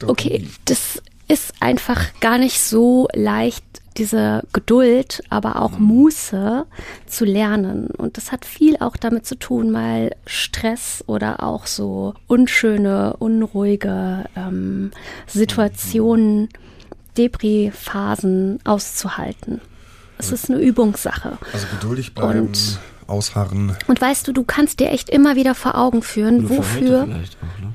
okay, 0.05 0.47
das 0.63 1.01
ist 1.27 1.53
einfach 1.59 2.05
gar 2.21 2.37
nicht 2.37 2.61
so 2.61 3.09
leicht 3.13 3.65
diese 3.97 4.43
Geduld, 4.53 5.23
aber 5.29 5.61
auch 5.61 5.77
Muße 5.79 6.65
zu 7.05 7.25
lernen. 7.25 7.87
Und 7.87 8.17
das 8.17 8.31
hat 8.31 8.45
viel 8.45 8.77
auch 8.77 8.97
damit 8.97 9.25
zu 9.25 9.35
tun, 9.35 9.71
mal 9.71 10.11
Stress 10.25 11.03
oder 11.07 11.43
auch 11.43 11.65
so 11.65 12.13
unschöne, 12.27 13.15
unruhige 13.17 14.25
ähm, 14.35 14.91
Situationen, 15.25 16.49
Depri-Phasen 17.17 18.59
auszuhalten. 18.63 19.61
Es 20.19 20.31
ist 20.31 20.49
eine 20.49 20.59
Übungssache. 20.59 21.37
Also 21.53 21.67
geduldig 21.79 22.13
bleiben. 22.13 22.47
Und 22.47 22.79
ausharren. 23.07 23.75
Und 23.87 24.01
weißt 24.01 24.27
du, 24.27 24.33
du 24.33 24.43
kannst 24.43 24.79
dir 24.79 24.89
echt 24.89 25.09
immer 25.09 25.35
wieder 25.35 25.55
vor 25.55 25.75
Augen 25.75 26.01
führen, 26.01 26.43
nur 26.43 26.57
wofür 26.57 27.03
auch, 27.03 27.07
ne? 27.07 27.23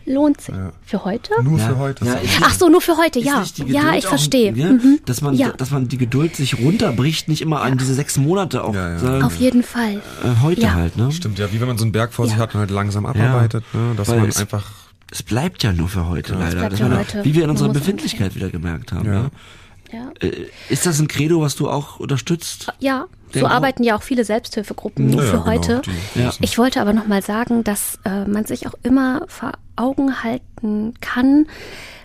lohnt 0.04 0.40
sich. 0.40 0.54
Ja. 0.54 0.72
Für 0.84 1.04
heute? 1.04 1.32
Nur 1.42 1.59
ja. 1.59 1.68
für 1.68 1.78
heute. 1.78 2.04
Ja, 2.04 2.16
Ach 2.42 2.54
so, 2.54 2.68
nur 2.68 2.80
für 2.80 2.96
heute, 2.96 3.20
ja. 3.20 3.44
Ja, 3.66 3.94
ich 3.94 4.06
verstehe. 4.06 4.52
Auch, 4.52 4.56
mhm. 4.56 5.00
dass, 5.04 5.20
man, 5.20 5.38
dass 5.56 5.70
man 5.70 5.88
die 5.88 5.98
Geduld 5.98 6.36
sich 6.36 6.59
runterbricht, 6.59 7.28
nicht 7.28 7.42
immer 7.42 7.62
an 7.62 7.78
diese 7.78 7.94
sechs 7.94 8.16
Monate 8.16 8.64
auch. 8.64 8.74
Sagen, 8.74 9.22
Auf 9.22 9.36
jeden 9.36 9.62
Fall. 9.62 10.02
Äh, 10.24 10.42
heute 10.42 10.74
halt, 10.74 10.96
ne? 10.96 11.12
Stimmt, 11.12 11.38
ja, 11.38 11.52
wie 11.52 11.60
wenn 11.60 11.68
man 11.68 11.78
so 11.78 11.84
einen 11.84 11.92
Berg 11.92 12.12
vor 12.12 12.26
sich 12.26 12.36
hat 12.36 12.54
und 12.54 12.60
halt 12.60 12.70
langsam 12.70 13.06
abarbeitet, 13.06 13.64
ne? 13.72 13.94
dass 13.96 14.09
Weil 14.09 14.20
man 14.20 14.36
einfach 14.36 14.70
es 15.12 15.22
bleibt 15.22 15.62
ja 15.62 15.74
nur 15.74 15.88
für 15.88 16.09
heute 16.09 16.32
leider. 16.34 16.72
Ja 16.72 16.96
heute. 16.96 17.22
Wie 17.22 17.34
wir 17.34 17.44
in 17.44 17.50
unserer 17.50 17.68
Befindlichkeit 17.68 18.34
wieder 18.34 18.48
gemerkt 18.48 18.92
haben. 18.92 19.12
Ja. 19.12 19.30
Ja. 19.92 20.10
Äh, 20.20 20.46
ist 20.70 20.86
das 20.86 20.98
ein 21.00 21.09
Credo, 21.09 21.42
was 21.42 21.54
du 21.54 21.68
auch 21.68 22.00
unterstützt? 22.00 22.72
Ja, 22.78 23.06
so 23.32 23.46
arbeiten 23.46 23.82
ja 23.82 23.96
auch 23.96 24.02
viele 24.02 24.24
Selbsthilfegruppen 24.24 25.12
ja, 25.12 25.22
für 25.22 25.38
genau, 25.38 25.46
heute. 25.46 25.82
Die, 26.14 26.30
ich 26.40 26.59
wollte 26.59 26.80
aber 26.80 26.92
noch 26.92 27.06
mal 27.06 27.22
sagen, 27.22 27.64
dass 27.64 27.98
äh, 28.04 28.24
man 28.24 28.44
sich 28.44 28.66
auch 28.66 28.74
immer 28.82 29.22
vor 29.28 29.52
Augen 29.76 30.22
halten 30.22 30.94
kann, 31.00 31.46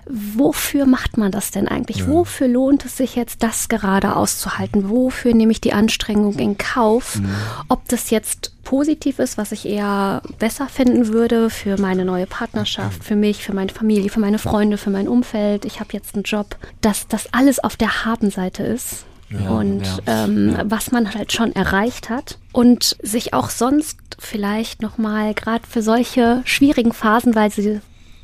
wofür 0.09 0.85
macht 0.85 1.17
man 1.17 1.31
das 1.31 1.51
denn 1.51 1.67
eigentlich? 1.67 1.97
Ja. 1.99 2.07
Wofür 2.07 2.47
lohnt 2.47 2.85
es 2.85 2.97
sich 2.97 3.15
jetzt, 3.15 3.43
das 3.43 3.67
gerade 3.67 4.15
auszuhalten? 4.15 4.89
Wofür 4.89 5.33
nehme 5.33 5.51
ich 5.51 5.61
die 5.61 5.73
Anstrengung 5.73 6.37
in 6.39 6.57
Kauf? 6.57 7.17
Mhm. 7.17 7.29
Ob 7.67 7.87
das 7.89 8.09
jetzt 8.09 8.53
positiv 8.63 9.19
ist, 9.19 9.37
was 9.37 9.51
ich 9.51 9.65
eher 9.65 10.21
besser 10.39 10.67
finden 10.67 11.07
würde 11.07 11.49
für 11.49 11.79
meine 11.79 12.05
neue 12.05 12.27
Partnerschaft, 12.27 13.03
für 13.03 13.15
mich, 13.15 13.43
für 13.43 13.53
meine 13.53 13.71
Familie, 13.71 14.09
für 14.09 14.19
meine 14.19 14.39
Freunde, 14.39 14.77
für 14.77 14.89
mein 14.89 15.07
Umfeld. 15.07 15.65
Ich 15.65 15.79
habe 15.79 15.89
jetzt 15.93 16.15
einen 16.15 16.23
Job, 16.23 16.55
dass 16.81 17.07
das 17.07 17.33
alles 17.33 17.59
auf 17.59 17.75
der 17.75 18.05
Habenseite 18.05 18.63
ist. 18.63 19.05
Ja, 19.29 19.49
und 19.49 19.83
ja, 19.83 20.23
ähm, 20.25 20.51
ja. 20.51 20.63
was 20.67 20.91
man 20.91 21.13
halt 21.13 21.33
schon 21.33 21.53
erreicht 21.53 22.09
hat 22.09 22.39
und 22.53 22.95
sich 23.01 23.33
auch 23.33 23.49
sonst 23.49 23.97
vielleicht 24.19 24.81
nochmal 24.81 25.33
gerade 25.33 25.67
für 25.67 25.81
solche 25.81 26.41
schwierigen 26.45 26.93
Phasen, 26.93 27.35
weil 27.35 27.51
sie 27.51 27.81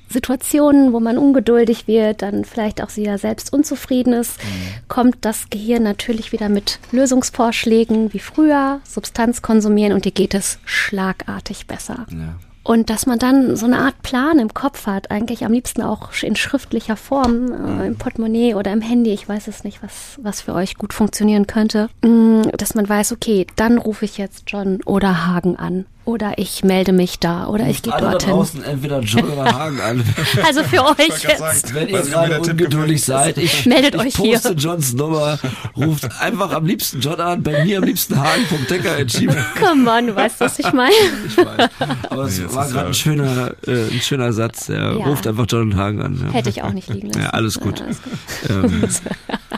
Situationen, 0.08 0.94
wo 0.94 1.00
man 1.00 1.18
ungeduldig 1.18 1.88
wird, 1.88 2.22
dann 2.22 2.46
vielleicht 2.46 2.82
auch 2.82 2.96
wieder 2.96 3.18
selbst 3.18 3.52
unzufrieden 3.52 4.14
ist, 4.14 4.42
mhm. 4.42 4.88
kommt 4.88 5.18
das 5.22 5.50
Gehirn 5.50 5.84
natürlich 5.84 6.32
wieder 6.32 6.50
mit 6.50 6.80
Lösungsvorschlägen 6.92 8.14
wie 8.14 8.20
früher, 8.20 8.80
Substanz 8.88 9.42
konsumieren 9.42 9.92
und 9.92 10.06
dir 10.06 10.12
geht 10.12 10.36
es 10.36 10.60
schlagartig 10.66 11.68
besser. 11.68 12.06
Ja. 12.12 12.36
Und 12.64 12.90
dass 12.90 13.06
man 13.06 13.20
dann 13.20 13.58
so 13.58 13.66
eine 13.66 13.80
Art 13.80 14.02
Plan 14.04 14.40
im 14.40 14.54
Kopf 14.54 14.88
hat, 14.88 15.12
eigentlich 15.12 15.46
am 15.46 15.52
liebsten 15.52 15.82
auch 15.82 16.12
in 16.22 16.38
schriftlicher 16.38 16.96
Form, 16.96 17.52
äh, 17.52 17.58
mhm. 17.58 17.82
im 17.82 17.98
Portemonnaie 17.98 18.56
oder 18.56 18.72
im 18.72 18.82
Handy, 18.82 19.12
ich 19.12 19.28
weiß 19.28 19.48
es 19.48 19.66
nicht, 19.66 19.84
was, 19.84 20.18
was 20.22 20.42
für 20.42 20.54
euch 20.54 20.76
gut 20.76 20.94
funktionieren 20.94 21.46
könnte, 21.46 21.90
mm, 22.04 22.44
dass 22.58 22.74
man 22.74 22.88
weiß, 22.88 23.12
okay, 23.12 23.46
dann 23.58 23.78
rufe 23.78 24.06
ich 24.06 24.18
jetzt 24.18 24.44
John 24.48 24.80
oder 24.86 25.28
Hagen 25.28 25.58
an 25.58 25.86
oder 26.06 26.38
ich 26.38 26.64
melde 26.64 26.92
mich 26.92 27.20
da 27.20 27.48
oder 27.48 27.68
ich 27.68 27.82
gehe 27.82 27.92
dorthin. 27.92 28.12
Da 28.12 28.18
draußen 28.18 28.64
entweder 28.64 29.00
John 29.02 29.30
oder 29.30 29.46
Hagen 29.46 29.80
an. 29.80 30.04
Also 30.46 30.64
für 30.64 30.84
euch 30.84 31.24
jetzt. 31.24 31.74
Wenn 31.74 31.90
ihr 31.90 32.02
gerade 32.02 32.42
ungeduldig 32.42 33.04
seid, 33.04 33.38
ich, 33.38 33.66
meldet 33.66 33.96
ich 33.96 34.02
euch 34.02 34.14
poste 34.16 34.50
hier. 34.50 34.58
Johns 34.58 34.94
Nummer, 34.94 35.40
ruft 35.78 36.10
einfach 36.20 36.52
am 36.52 36.66
liebsten 36.66 37.00
John 37.00 37.20
an, 37.20 37.44
bei 37.44 37.64
mir 37.64 37.78
am 37.78 37.84
liebsten 37.84 38.20
Hagen.decker 38.20 38.98
entschieden. 38.98 39.38
Komm 39.60 39.88
on, 39.88 40.08
du 40.08 40.16
weißt, 40.16 40.40
was 40.40 40.60
ich 40.60 40.72
meine. 40.74 40.94
Ich 41.28 41.38
weiß. 41.38 41.70
Aber 42.10 42.24
es 42.24 42.40
nee, 42.40 42.46
war 42.50 42.68
gerade 42.68 42.88
ein 42.88 42.94
schöner, 42.94 43.52
äh, 43.66 43.92
ein 43.92 44.02
schöner 44.02 44.34
Satz. 44.34 44.70
Er 44.70 44.98
ja. 44.98 45.06
ruft 45.06 45.28
einfach 45.28 45.46
John 45.48 45.72
und 45.72 45.78
Hagen 45.78 46.02
an. 46.02 46.22
Ja. 46.26 46.32
Hätte 46.32 46.50
ich 46.50 46.62
auch 46.62 46.74
nicht 46.74 46.90
liegen 46.90 47.08
lassen. 47.08 47.22
Ja, 47.22 47.30
alles 47.30 47.60
gut. 47.60 47.80
Ja, 47.80 47.86
alles 47.86 48.02
gut. 48.04 48.50
Ähm, 48.50 48.90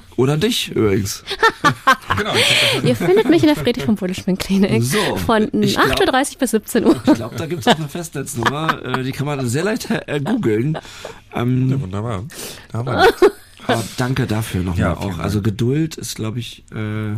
oder 0.17 0.37
dich 0.37 0.71
übrigens. 0.71 1.23
genau. 2.17 2.33
Ihr 2.83 2.95
findet 2.95 3.29
mich 3.29 3.43
in 3.43 3.47
der 3.47 3.55
Friedrich 3.55 3.85
von 3.85 3.95
Buddelschmidt 3.95 4.39
Klinik 4.39 4.83
so, 4.83 5.17
von 5.17 5.49
8.30 5.49 6.33
Uhr 6.33 6.39
bis 6.39 6.51
17 6.51 6.85
Uhr. 6.85 7.01
Ich 7.05 7.13
glaube, 7.13 7.35
da 7.35 7.45
gibt 7.45 7.61
es 7.61 7.67
auch 7.67 7.77
eine 7.77 7.89
Festnetznummer, 7.89 8.99
äh, 8.99 9.03
die 9.03 9.11
kann 9.11 9.25
man 9.25 9.47
sehr 9.47 9.63
leicht 9.63 9.89
äh, 9.89 10.19
googeln. 10.19 10.77
Ähm, 11.33 11.69
ja, 11.69 11.81
wunderbar. 11.81 12.23
Da 12.71 12.77
haben 12.79 12.87
wir 12.87 13.13
aber 13.67 13.83
danke 13.97 14.27
dafür 14.27 14.61
nochmal 14.61 14.79
ja, 14.79 14.97
auch. 14.97 15.19
Also 15.19 15.41
Geduld 15.41 15.95
ist, 15.95 16.15
glaube 16.15 16.39
ich, 16.39 16.65
äh, 16.73 17.09
ja, 17.09 17.17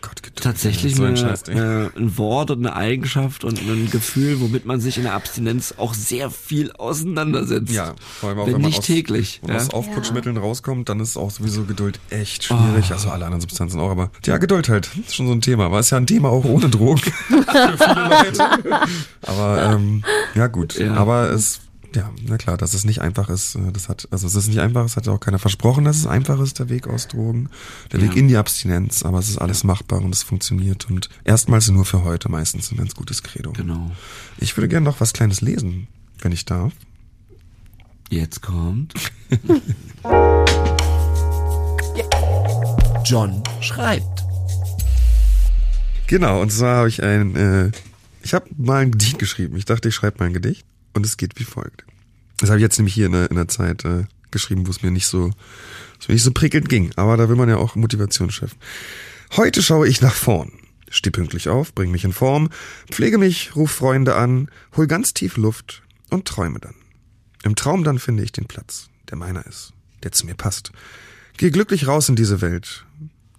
Gott, 0.00 0.22
Geduld, 0.22 0.42
tatsächlich 0.42 0.94
so 0.96 1.04
ein, 1.04 1.16
eine, 1.16 1.90
äh, 1.94 1.98
ein 1.98 2.18
Wort 2.18 2.50
und 2.50 2.58
eine 2.58 2.76
Eigenschaft 2.76 3.44
und 3.44 3.60
ein 3.60 3.90
Gefühl, 3.90 4.40
womit 4.40 4.66
man 4.66 4.80
sich 4.80 4.96
in 4.96 5.04
der 5.04 5.14
Abstinenz 5.14 5.74
auch 5.76 5.94
sehr 5.94 6.30
viel 6.30 6.72
auseinandersetzt. 6.72 7.72
Ja, 7.72 7.94
vor 8.20 8.30
allem 8.30 8.38
auch 8.38 8.46
wenn, 8.46 8.54
wenn 8.54 8.62
nicht 8.62 8.78
aus, 8.78 8.86
täglich. 8.86 9.40
Wenn 9.42 9.54
ja. 9.54 9.60
aus 9.60 9.70
Aufputschmitteln 9.70 10.36
rauskommt, 10.36 10.88
dann 10.88 11.00
ist 11.00 11.16
auch 11.16 11.30
sowieso 11.30 11.64
Geduld 11.64 12.00
echt 12.10 12.44
schwierig. 12.44 12.86
Oh. 12.90 12.94
Also 12.94 13.10
alle 13.10 13.24
anderen 13.24 13.40
Substanzen 13.40 13.80
auch, 13.80 13.90
aber 13.90 14.10
ja, 14.24 14.38
Geduld 14.38 14.68
halt, 14.68 14.90
ist 15.06 15.14
schon 15.14 15.26
so 15.26 15.32
ein 15.32 15.40
Thema. 15.40 15.66
Aber 15.66 15.80
ist 15.80 15.90
ja 15.90 15.98
ein 15.98 16.06
Thema 16.06 16.28
auch 16.28 16.44
ohne 16.44 16.68
Drogen 16.68 17.00
für 17.28 17.76
viele 17.78 18.08
Leute. 18.08 18.80
Aber 19.22 19.62
ähm, 19.72 20.04
ja 20.34 20.46
gut, 20.46 20.80
aber 20.80 21.30
es 21.30 21.60
ja, 21.94 22.10
na 22.26 22.36
klar, 22.36 22.56
dass 22.56 22.74
es 22.74 22.84
nicht 22.84 23.00
einfach 23.00 23.28
ist, 23.28 23.54
äh, 23.54 23.72
das 23.72 23.88
hat, 23.88 24.08
also 24.10 24.26
es 24.26 24.34
ist 24.34 24.48
nicht 24.48 24.60
einfach, 24.60 24.84
es 24.84 24.96
hat 24.96 25.06
auch 25.08 25.20
keiner 25.20 25.38
versprochen, 25.38 25.84
dass 25.84 25.96
es 25.96 26.06
einfach 26.06 26.40
ist, 26.40 26.58
der 26.58 26.68
Weg 26.68 26.88
aus 26.88 27.08
Drogen, 27.08 27.48
der 27.92 28.00
ja. 28.00 28.06
Weg 28.06 28.16
in 28.16 28.28
die 28.28 28.36
Abstinenz, 28.36 29.04
aber 29.04 29.18
es 29.18 29.28
ist 29.28 29.38
alles 29.38 29.64
machbar 29.64 30.02
und 30.02 30.14
es 30.14 30.22
funktioniert 30.22 30.90
und 30.90 31.08
erstmals 31.24 31.68
nur 31.68 31.84
für 31.84 32.04
heute 32.04 32.28
meistens 32.30 32.70
ein 32.70 32.76
ganz 32.76 32.94
gutes 32.94 33.22
Credo. 33.22 33.52
Genau. 33.52 33.90
Ich 34.38 34.56
würde 34.56 34.68
gerne 34.68 34.84
noch 34.84 35.00
was 35.00 35.12
Kleines 35.12 35.40
lesen, 35.40 35.88
wenn 36.20 36.32
ich 36.32 36.44
darf. 36.44 36.72
Jetzt 38.10 38.42
kommt. 38.42 38.94
John 43.04 43.42
schreibt. 43.60 44.24
Genau, 46.06 46.40
und 46.42 46.52
zwar 46.52 46.76
habe 46.78 46.88
ich 46.88 47.02
ein, 47.02 47.34
äh, 47.36 47.70
ich 48.22 48.34
habe 48.34 48.46
mal 48.56 48.82
ein 48.82 48.92
Gedicht 48.92 49.18
geschrieben. 49.18 49.56
Ich 49.56 49.64
dachte, 49.64 49.88
ich 49.88 49.94
schreibe 49.94 50.18
mal 50.18 50.26
ein 50.26 50.32
Gedicht. 50.32 50.66
Und 50.94 51.04
es 51.04 51.16
geht 51.16 51.38
wie 51.38 51.44
folgt. 51.44 51.84
Das 52.38 52.50
habe 52.50 52.58
ich 52.58 52.62
jetzt 52.62 52.78
nämlich 52.78 52.94
hier 52.94 53.06
in 53.06 53.12
der, 53.12 53.30
in 53.30 53.36
der 53.36 53.48
Zeit 53.48 53.84
äh, 53.84 54.04
geschrieben, 54.30 54.66
wo 54.66 54.70
es 54.70 54.82
mir 54.82 54.90
nicht 54.90 55.06
so, 55.06 55.30
es 56.00 56.08
mir 56.08 56.14
nicht 56.14 56.22
so 56.22 56.32
prickelnd 56.32 56.68
ging. 56.68 56.92
Aber 56.96 57.16
da 57.16 57.28
will 57.28 57.36
man 57.36 57.48
ja 57.48 57.56
auch 57.56 57.76
Motivation 57.76 58.30
schaffen. 58.30 58.58
Heute 59.36 59.62
schaue 59.62 59.88
ich 59.88 60.00
nach 60.00 60.14
vorn. 60.14 60.52
Steh 60.90 61.10
pünktlich 61.10 61.48
auf, 61.48 61.74
bring 61.74 61.90
mich 61.90 62.04
in 62.04 62.12
Form, 62.12 62.50
pflege 62.88 63.18
mich, 63.18 63.56
ruf 63.56 63.72
Freunde 63.72 64.14
an, 64.14 64.48
hol 64.76 64.86
ganz 64.86 65.12
tief 65.12 65.36
Luft 65.36 65.82
und 66.10 66.28
träume 66.28 66.60
dann. 66.60 66.74
Im 67.42 67.56
Traum 67.56 67.82
dann 67.82 67.98
finde 67.98 68.22
ich 68.22 68.30
den 68.30 68.46
Platz, 68.46 68.90
der 69.10 69.16
meiner 69.16 69.44
ist, 69.44 69.72
der 70.04 70.12
zu 70.12 70.24
mir 70.24 70.34
passt. 70.34 70.70
Geh 71.36 71.50
glücklich 71.50 71.88
raus 71.88 72.08
in 72.08 72.14
diese 72.14 72.40
Welt. 72.40 72.86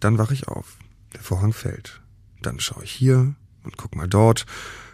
Dann 0.02 0.18
wach 0.18 0.32
ich 0.32 0.50
auf. 0.50 0.76
Der 1.14 1.22
Vorhang 1.22 1.54
fällt. 1.54 2.02
Dann 2.42 2.60
schaue 2.60 2.84
ich 2.84 2.92
hier 2.92 3.36
und 3.64 3.78
guck 3.78 3.96
mal 3.96 4.08
dort. 4.08 4.46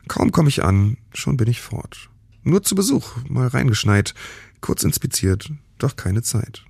Kaum 0.08 0.32
komme 0.32 0.50
ich 0.50 0.64
an, 0.64 0.98
schon 1.14 1.38
bin 1.38 1.50
ich 1.50 1.62
fort. 1.62 2.11
Nur 2.44 2.64
zu 2.64 2.76
Besuch, 2.76 3.18
mal 3.28 3.48
reingeschneit, 3.48 4.14
kurz 4.62 4.84
inspiziert, 4.84 5.52
doch 5.78 5.96
keine 5.96 6.22
Zeit. 6.24 6.64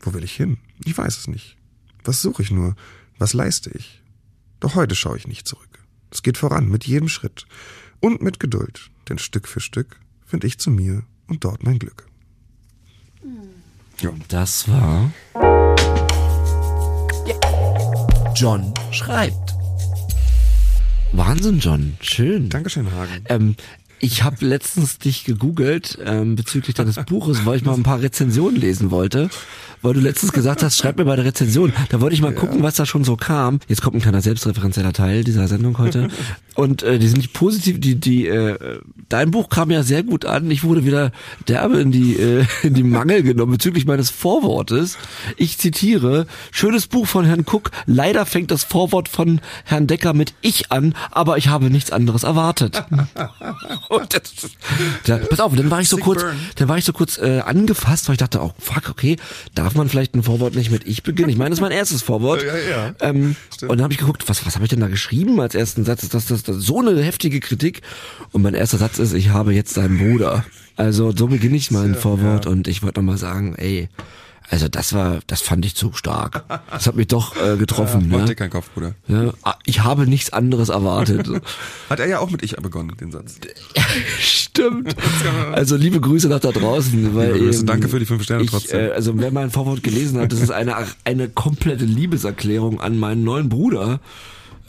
Wo 0.00 0.12
will 0.12 0.24
ich 0.24 0.34
hin? 0.34 0.58
Ich 0.84 0.96
weiß 0.96 1.18
es 1.18 1.28
nicht. 1.28 1.56
Was 2.04 2.22
suche 2.22 2.42
ich 2.42 2.50
nur? 2.50 2.76
Was 3.18 3.32
leiste 3.32 3.70
ich? 3.70 4.02
Doch 4.60 4.74
heute 4.74 4.94
schaue 4.94 5.16
ich 5.16 5.26
nicht 5.26 5.46
zurück. 5.46 5.78
Es 6.10 6.22
geht 6.22 6.38
voran 6.38 6.68
mit 6.68 6.86
jedem 6.86 7.08
Schritt 7.08 7.46
und 8.00 8.22
mit 8.22 8.40
Geduld, 8.40 8.90
denn 9.08 9.18
Stück 9.18 9.48
für 9.48 9.60
Stück 9.60 10.00
finde 10.24 10.46
ich 10.46 10.58
zu 10.58 10.70
mir 10.70 11.02
und 11.26 11.44
dort 11.44 11.62
mein 11.62 11.78
Glück. 11.78 12.06
Ja. 14.00 14.12
Das 14.28 14.68
war 14.68 15.10
John 18.34 18.72
schreibt. 18.92 19.54
Wahnsinn, 21.12 21.58
John. 21.58 21.96
Schön. 22.00 22.48
Dankeschön, 22.50 22.92
Hagen. 22.92 23.24
Ähm, 23.26 23.56
ich 24.00 24.22
habe 24.22 24.44
letztens 24.44 24.98
dich 24.98 25.24
gegoogelt 25.24 25.98
ähm, 26.04 26.36
bezüglich 26.36 26.74
deines 26.74 26.96
Buches, 27.06 27.44
weil 27.46 27.56
ich 27.56 27.64
mal 27.64 27.74
ein 27.74 27.82
paar 27.82 28.00
Rezensionen 28.00 28.60
lesen 28.60 28.90
wollte 28.90 29.30
weil 29.82 29.94
du 29.94 30.00
letztens 30.00 30.32
gesagt 30.32 30.62
hast, 30.62 30.76
schreib 30.76 30.98
mir 30.98 31.04
bei 31.04 31.16
der 31.16 31.24
Rezension. 31.24 31.72
Da 31.90 32.00
wollte 32.00 32.14
ich 32.14 32.22
mal 32.22 32.32
ja. 32.32 32.38
gucken, 32.38 32.62
was 32.62 32.74
da 32.74 32.86
schon 32.86 33.04
so 33.04 33.16
kam. 33.16 33.60
Jetzt 33.68 33.82
kommt 33.82 33.96
ein 33.96 34.00
kleiner 34.00 34.22
selbstreferenzieller 34.22 34.92
Teil 34.92 35.24
dieser 35.24 35.48
Sendung 35.48 35.78
heute. 35.78 36.08
Und 36.54 36.82
äh, 36.82 36.98
die 36.98 37.06
sind 37.06 37.18
nicht 37.18 37.32
positiv, 37.32 37.78
die, 37.78 37.94
die, 37.94 38.26
äh, 38.26 38.80
dein 39.08 39.30
Buch 39.30 39.48
kam 39.48 39.70
ja 39.70 39.82
sehr 39.82 40.02
gut 40.02 40.24
an. 40.24 40.50
Ich 40.50 40.64
wurde 40.64 40.84
wieder 40.84 41.12
derbe 41.46 41.78
in 41.78 41.92
die, 41.92 42.16
äh, 42.16 42.44
in 42.62 42.74
die 42.74 42.82
Mangel 42.82 43.22
genommen 43.22 43.52
bezüglich 43.52 43.86
meines 43.86 44.10
Vorwortes. 44.10 44.98
Ich 45.36 45.58
zitiere, 45.58 46.26
schönes 46.50 46.88
Buch 46.88 47.06
von 47.06 47.24
Herrn 47.24 47.44
Cook. 47.46 47.70
Leider 47.86 48.26
fängt 48.26 48.50
das 48.50 48.64
Vorwort 48.64 49.08
von 49.08 49.40
Herrn 49.64 49.86
Decker 49.86 50.14
mit 50.14 50.34
ich 50.40 50.72
an, 50.72 50.94
aber 51.12 51.38
ich 51.38 51.48
habe 51.48 51.70
nichts 51.70 51.92
anderes 51.92 52.24
erwartet. 52.24 52.84
das, 53.88 54.22
da, 55.04 55.18
pass 55.18 55.40
auf, 55.40 55.54
dann 55.54 55.70
war 55.70 55.80
ich 55.80 55.88
so 55.88 55.96
kurz, 55.96 56.24
dann 56.56 56.68
war 56.68 56.78
ich 56.78 56.84
so 56.84 56.92
kurz 56.92 57.18
äh, 57.18 57.40
angefasst, 57.40 58.08
weil 58.08 58.14
ich 58.14 58.18
dachte, 58.18 58.40
oh 58.40 58.52
fuck, 58.58 58.88
okay, 58.88 59.16
da 59.54 59.64
darf 59.68 59.74
man 59.74 59.88
vielleicht 59.88 60.14
ein 60.14 60.22
Vorwort 60.22 60.54
nicht 60.54 60.70
mit 60.70 60.86
ich 60.86 61.02
beginnen? 61.02 61.28
Ich 61.28 61.36
meine, 61.36 61.50
das 61.50 61.58
ist 61.58 61.62
mein 61.62 61.72
erstes 61.72 62.02
Vorwort. 62.02 62.42
Ja, 62.48 62.56
ja, 62.56 62.94
ähm, 63.00 63.36
und 63.62 63.68
dann 63.68 63.82
habe 63.82 63.92
ich 63.92 63.98
geguckt, 63.98 64.26
was, 64.26 64.46
was 64.46 64.54
habe 64.54 64.64
ich 64.64 64.70
denn 64.70 64.80
da 64.80 64.88
geschrieben 64.88 65.38
als 65.38 65.54
ersten 65.54 65.84
Satz? 65.84 66.08
Das, 66.08 66.26
das, 66.26 66.42
das, 66.42 66.56
so 66.56 66.80
eine 66.80 67.02
heftige 67.02 67.40
Kritik. 67.40 67.82
Und 68.32 68.40
mein 68.40 68.54
erster 68.54 68.78
Satz 68.78 68.98
ist, 68.98 69.12
ich 69.12 69.30
habe 69.30 69.52
jetzt 69.52 69.74
seinen 69.74 69.98
Bruder. 69.98 70.44
Also 70.76 71.12
so 71.14 71.26
beginne 71.26 71.56
ich 71.56 71.70
mein 71.70 71.94
Vorwort 71.94 72.46
ja. 72.46 72.50
und 72.50 72.68
ich 72.68 72.82
wollte 72.82 73.00
nochmal 73.00 73.18
sagen, 73.18 73.54
ey, 73.56 73.88
also 74.50 74.68
das 74.68 74.94
war, 74.94 75.18
das 75.26 75.42
fand 75.42 75.64
ich 75.66 75.74
zu 75.74 75.92
stark. 75.92 76.44
Das 76.70 76.86
hat 76.86 76.96
mich 76.96 77.08
doch 77.08 77.36
äh, 77.36 77.56
getroffen. 77.56 78.10
Ja, 78.18 78.24
ne? 78.24 78.34
kein 78.34 78.50
Kopf, 78.50 78.70
Bruder. 78.70 78.94
Ja, 79.06 79.32
ah, 79.42 79.54
ich 79.64 79.80
habe 79.80 80.06
nichts 80.06 80.32
anderes 80.32 80.70
erwartet. 80.70 81.28
hat 81.90 82.00
er 82.00 82.06
ja 82.06 82.18
auch 82.20 82.30
mit 82.30 82.42
ich 82.42 82.56
begonnen, 82.56 82.96
den 82.96 83.12
Satz. 83.12 83.38
Stimmt. 84.18 84.96
Also 85.52 85.76
liebe 85.76 86.00
Grüße 86.00 86.28
nach 86.28 86.40
da 86.40 86.52
draußen. 86.52 87.14
Weil 87.14 87.32
liebe 87.32 87.44
Grüße, 87.44 87.58
eben, 87.58 87.66
danke 87.66 87.88
für 87.88 87.98
die 87.98 88.06
fünf 88.06 88.22
Sterne 88.22 88.44
ich, 88.44 88.50
trotzdem. 88.50 88.80
Äh, 88.80 88.90
also 88.90 89.18
wer 89.18 89.30
mein 89.30 89.50
Vorwort 89.50 89.82
gelesen 89.82 90.18
hat, 90.18 90.32
das 90.32 90.40
ist 90.40 90.50
eine, 90.50 90.74
eine 91.04 91.28
komplette 91.28 91.84
Liebeserklärung 91.84 92.80
an 92.80 92.98
meinen 92.98 93.24
neuen 93.24 93.48
Bruder. 93.48 94.00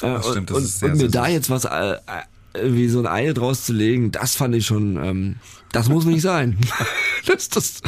Äh, 0.01 0.07
das 0.07 0.29
stimmt, 0.29 0.49
das 0.49 0.57
und, 0.57 0.63
ist 0.63 0.79
sehr, 0.79 0.91
und 0.91 0.97
mir 0.97 1.09
da 1.09 1.27
jetzt 1.27 1.49
was 1.49 1.65
äh, 1.65 1.95
wie 2.63 2.87
so 2.87 2.99
ein 2.99 3.07
Ei 3.07 3.33
draus 3.33 3.65
zu 3.65 3.73
legen, 3.73 4.11
das 4.11 4.35
fand 4.35 4.55
ich 4.55 4.65
schon, 4.65 4.97
ähm, 5.03 5.35
das 5.71 5.89
muss 5.89 6.05
nicht 6.05 6.21
sein. 6.21 6.57
das, 7.25 7.49
das, 7.49 7.81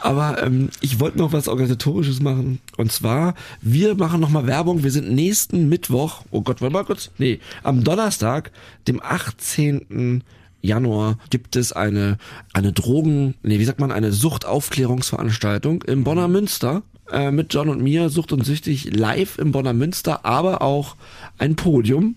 aber 0.00 0.42
ähm, 0.42 0.70
ich 0.80 1.00
wollte 1.00 1.18
noch 1.18 1.32
was 1.32 1.48
Organisatorisches 1.48 2.20
machen. 2.20 2.60
Und 2.76 2.92
zwar, 2.92 3.34
wir 3.60 3.94
machen 3.94 4.20
nochmal 4.20 4.46
Werbung. 4.46 4.82
Wir 4.82 4.90
sind 4.90 5.10
nächsten 5.10 5.68
Mittwoch, 5.68 6.22
oh 6.30 6.42
Gott, 6.42 6.60
warte 6.60 6.72
mal 6.72 6.84
kurz, 6.84 7.10
nee, 7.18 7.40
am 7.62 7.84
Donnerstag, 7.84 8.50
dem 8.88 9.02
18. 9.02 10.22
Januar 10.62 11.18
gibt 11.30 11.54
es 11.54 11.72
eine, 11.72 12.18
eine 12.52 12.72
Drogen, 12.72 13.34
nee, 13.42 13.58
wie 13.58 13.64
sagt 13.64 13.78
man, 13.78 13.92
eine 13.92 14.12
Suchtaufklärungsveranstaltung 14.12 15.82
im 15.82 16.02
Bonner 16.02 16.28
Münster 16.28 16.82
äh, 17.10 17.30
mit 17.30 17.54
John 17.54 17.68
und 17.68 17.82
mir, 17.82 18.08
Sucht 18.08 18.32
und 18.32 18.44
Süchtig, 18.44 18.96
live 18.96 19.38
im 19.38 19.52
Bonner 19.52 19.74
Münster, 19.74 20.24
aber 20.24 20.62
auch 20.62 20.96
ein 21.38 21.54
Podium 21.54 22.16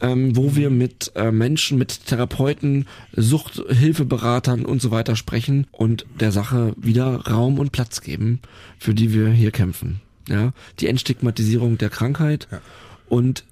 ähm, 0.00 0.36
wo 0.36 0.56
wir 0.56 0.70
mit 0.70 1.12
äh, 1.14 1.30
Menschen, 1.30 1.78
mit 1.78 2.06
Therapeuten, 2.06 2.86
Suchthilfeberatern 3.14 4.64
und 4.64 4.80
so 4.80 4.90
weiter 4.90 5.16
sprechen 5.16 5.66
und 5.72 6.06
der 6.18 6.32
Sache 6.32 6.74
wieder 6.76 7.26
Raum 7.26 7.58
und 7.58 7.72
Platz 7.72 8.00
geben, 8.00 8.40
für 8.78 8.94
die 8.94 9.12
wir 9.12 9.28
hier 9.28 9.50
kämpfen. 9.50 10.00
Ja, 10.28 10.52
die 10.78 10.86
Entstigmatisierung 10.86 11.78
der 11.78 11.90
Krankheit 11.90 12.46
ja. 12.52 12.60
und 13.08 13.44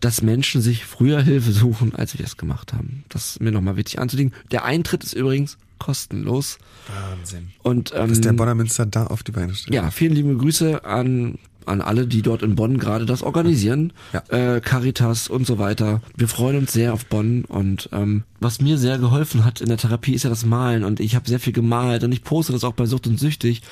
dass 0.00 0.22
Menschen 0.22 0.60
sich 0.60 0.84
früher 0.84 1.20
Hilfe 1.22 1.52
suchen, 1.52 1.94
als 1.94 2.18
wir 2.18 2.24
es 2.24 2.36
gemacht 2.36 2.72
haben. 2.72 3.04
Das 3.08 3.30
ist 3.30 3.40
mir 3.40 3.52
nochmal 3.52 3.76
wichtig 3.76 3.98
anzulegen. 3.98 4.34
Der 4.50 4.64
Eintritt 4.64 5.02
ist 5.02 5.14
übrigens 5.14 5.56
kostenlos. 5.78 6.58
Wahnsinn. 6.88 7.50
Und 7.62 7.92
ähm, 7.94 8.08
dass 8.08 8.20
der 8.20 8.32
Bonner 8.32 8.54
Münster 8.54 8.86
da 8.86 9.06
auf 9.06 9.22
die 9.22 9.32
Beine 9.32 9.54
stellt. 9.54 9.74
Ja, 9.74 9.90
vielen 9.90 10.14
liebe 10.14 10.36
Grüße 10.36 10.84
an 10.84 11.38
an 11.66 11.80
alle, 11.80 12.06
die 12.06 12.22
dort 12.22 12.42
in 12.42 12.54
Bonn 12.54 12.78
gerade 12.78 13.06
das 13.06 13.22
organisieren, 13.22 13.92
ja. 14.12 14.56
äh, 14.56 14.60
Caritas 14.60 15.28
und 15.28 15.46
so 15.46 15.58
weiter. 15.58 16.00
Wir 16.16 16.28
freuen 16.28 16.56
uns 16.58 16.72
sehr 16.72 16.92
auf 16.92 17.06
Bonn 17.06 17.44
und 17.44 17.88
ähm, 17.92 18.24
was 18.40 18.60
mir 18.60 18.78
sehr 18.78 18.98
geholfen 18.98 19.44
hat 19.44 19.60
in 19.60 19.68
der 19.68 19.78
Therapie 19.78 20.14
ist 20.14 20.24
ja 20.24 20.30
das 20.30 20.44
Malen 20.44 20.84
und 20.84 21.00
ich 21.00 21.14
habe 21.14 21.28
sehr 21.28 21.40
viel 21.40 21.52
gemalt 21.52 22.04
und 22.04 22.12
ich 22.12 22.24
poste 22.24 22.52
das 22.52 22.64
auch 22.64 22.74
bei 22.74 22.86
Sucht 22.86 23.06
und 23.06 23.18
Süchtig 23.18 23.62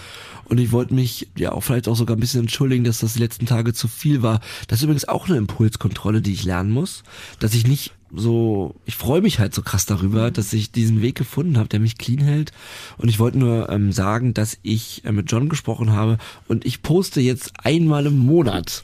und 0.44 0.58
ich 0.58 0.72
wollte 0.72 0.94
mich 0.94 1.28
ja 1.36 1.52
auch 1.52 1.62
vielleicht 1.62 1.88
auch 1.88 1.96
sogar 1.96 2.16
ein 2.16 2.20
bisschen 2.20 2.42
entschuldigen, 2.42 2.84
dass 2.84 3.00
das 3.00 3.14
die 3.14 3.20
letzten 3.20 3.46
Tage 3.46 3.72
zu 3.72 3.88
viel 3.88 4.22
war. 4.22 4.40
Das 4.68 4.78
ist 4.78 4.84
übrigens 4.84 5.08
auch 5.08 5.28
eine 5.28 5.38
Impulskontrolle, 5.38 6.22
die 6.22 6.32
ich 6.32 6.44
lernen 6.44 6.70
muss, 6.70 7.02
dass 7.38 7.54
ich 7.54 7.66
nicht 7.66 7.92
so, 8.14 8.74
ich 8.84 8.94
freue 8.96 9.22
mich 9.22 9.38
halt 9.38 9.54
so 9.54 9.62
krass 9.62 9.86
darüber, 9.86 10.30
dass 10.30 10.52
ich 10.52 10.70
diesen 10.70 11.00
Weg 11.00 11.14
gefunden 11.14 11.56
habe, 11.56 11.68
der 11.68 11.80
mich 11.80 11.96
clean 11.96 12.20
hält. 12.20 12.52
Und 12.98 13.08
ich 13.08 13.18
wollte 13.18 13.38
nur 13.38 13.70
ähm, 13.70 13.90
sagen, 13.90 14.34
dass 14.34 14.58
ich 14.62 15.02
äh, 15.04 15.12
mit 15.12 15.30
John 15.30 15.48
gesprochen 15.48 15.92
habe 15.92 16.18
und 16.46 16.66
ich 16.66 16.82
poste 16.82 17.20
jetzt 17.20 17.52
einmal 17.62 18.06
im 18.06 18.18
Monat 18.18 18.82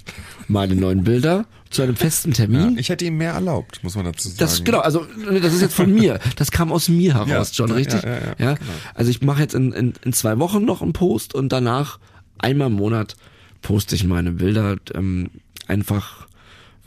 meine 0.48 0.74
neuen 0.74 1.04
Bilder 1.04 1.46
zu 1.68 1.82
einem 1.82 1.96
festen 1.96 2.32
Termin. 2.32 2.74
Ja, 2.74 2.78
ich 2.78 2.88
hätte 2.88 3.04
ihm 3.04 3.18
mehr 3.18 3.32
erlaubt, 3.32 3.84
muss 3.84 3.94
man 3.96 4.06
dazu 4.06 4.28
sagen. 4.28 4.38
Das 4.38 4.64
genau, 4.64 4.78
also 4.80 5.06
das 5.42 5.52
ist 5.52 5.60
jetzt 5.60 5.74
von 5.74 5.92
mir. 5.92 6.18
Das 6.36 6.50
kam 6.50 6.72
aus 6.72 6.88
mir 6.88 7.14
heraus, 7.14 7.52
ja, 7.54 7.64
John, 7.64 7.70
richtig? 7.70 8.02
Ja, 8.02 8.08
ja, 8.08 8.16
ja, 8.16 8.34
ja? 8.38 8.54
Genau. 8.54 8.72
Also 8.94 9.10
ich 9.10 9.20
mache 9.20 9.42
jetzt 9.42 9.54
in, 9.54 9.72
in, 9.72 9.92
in 10.02 10.12
zwei 10.14 10.38
Wochen 10.38 10.64
noch 10.64 10.80
einen 10.80 10.94
Post 10.94 11.34
und 11.34 11.50
danach 11.50 11.98
einmal 12.38 12.68
im 12.68 12.74
Monat 12.74 13.16
poste 13.60 13.94
ich 13.94 14.04
meine 14.04 14.32
Bilder 14.32 14.76
ähm, 14.94 15.30
einfach 15.66 16.27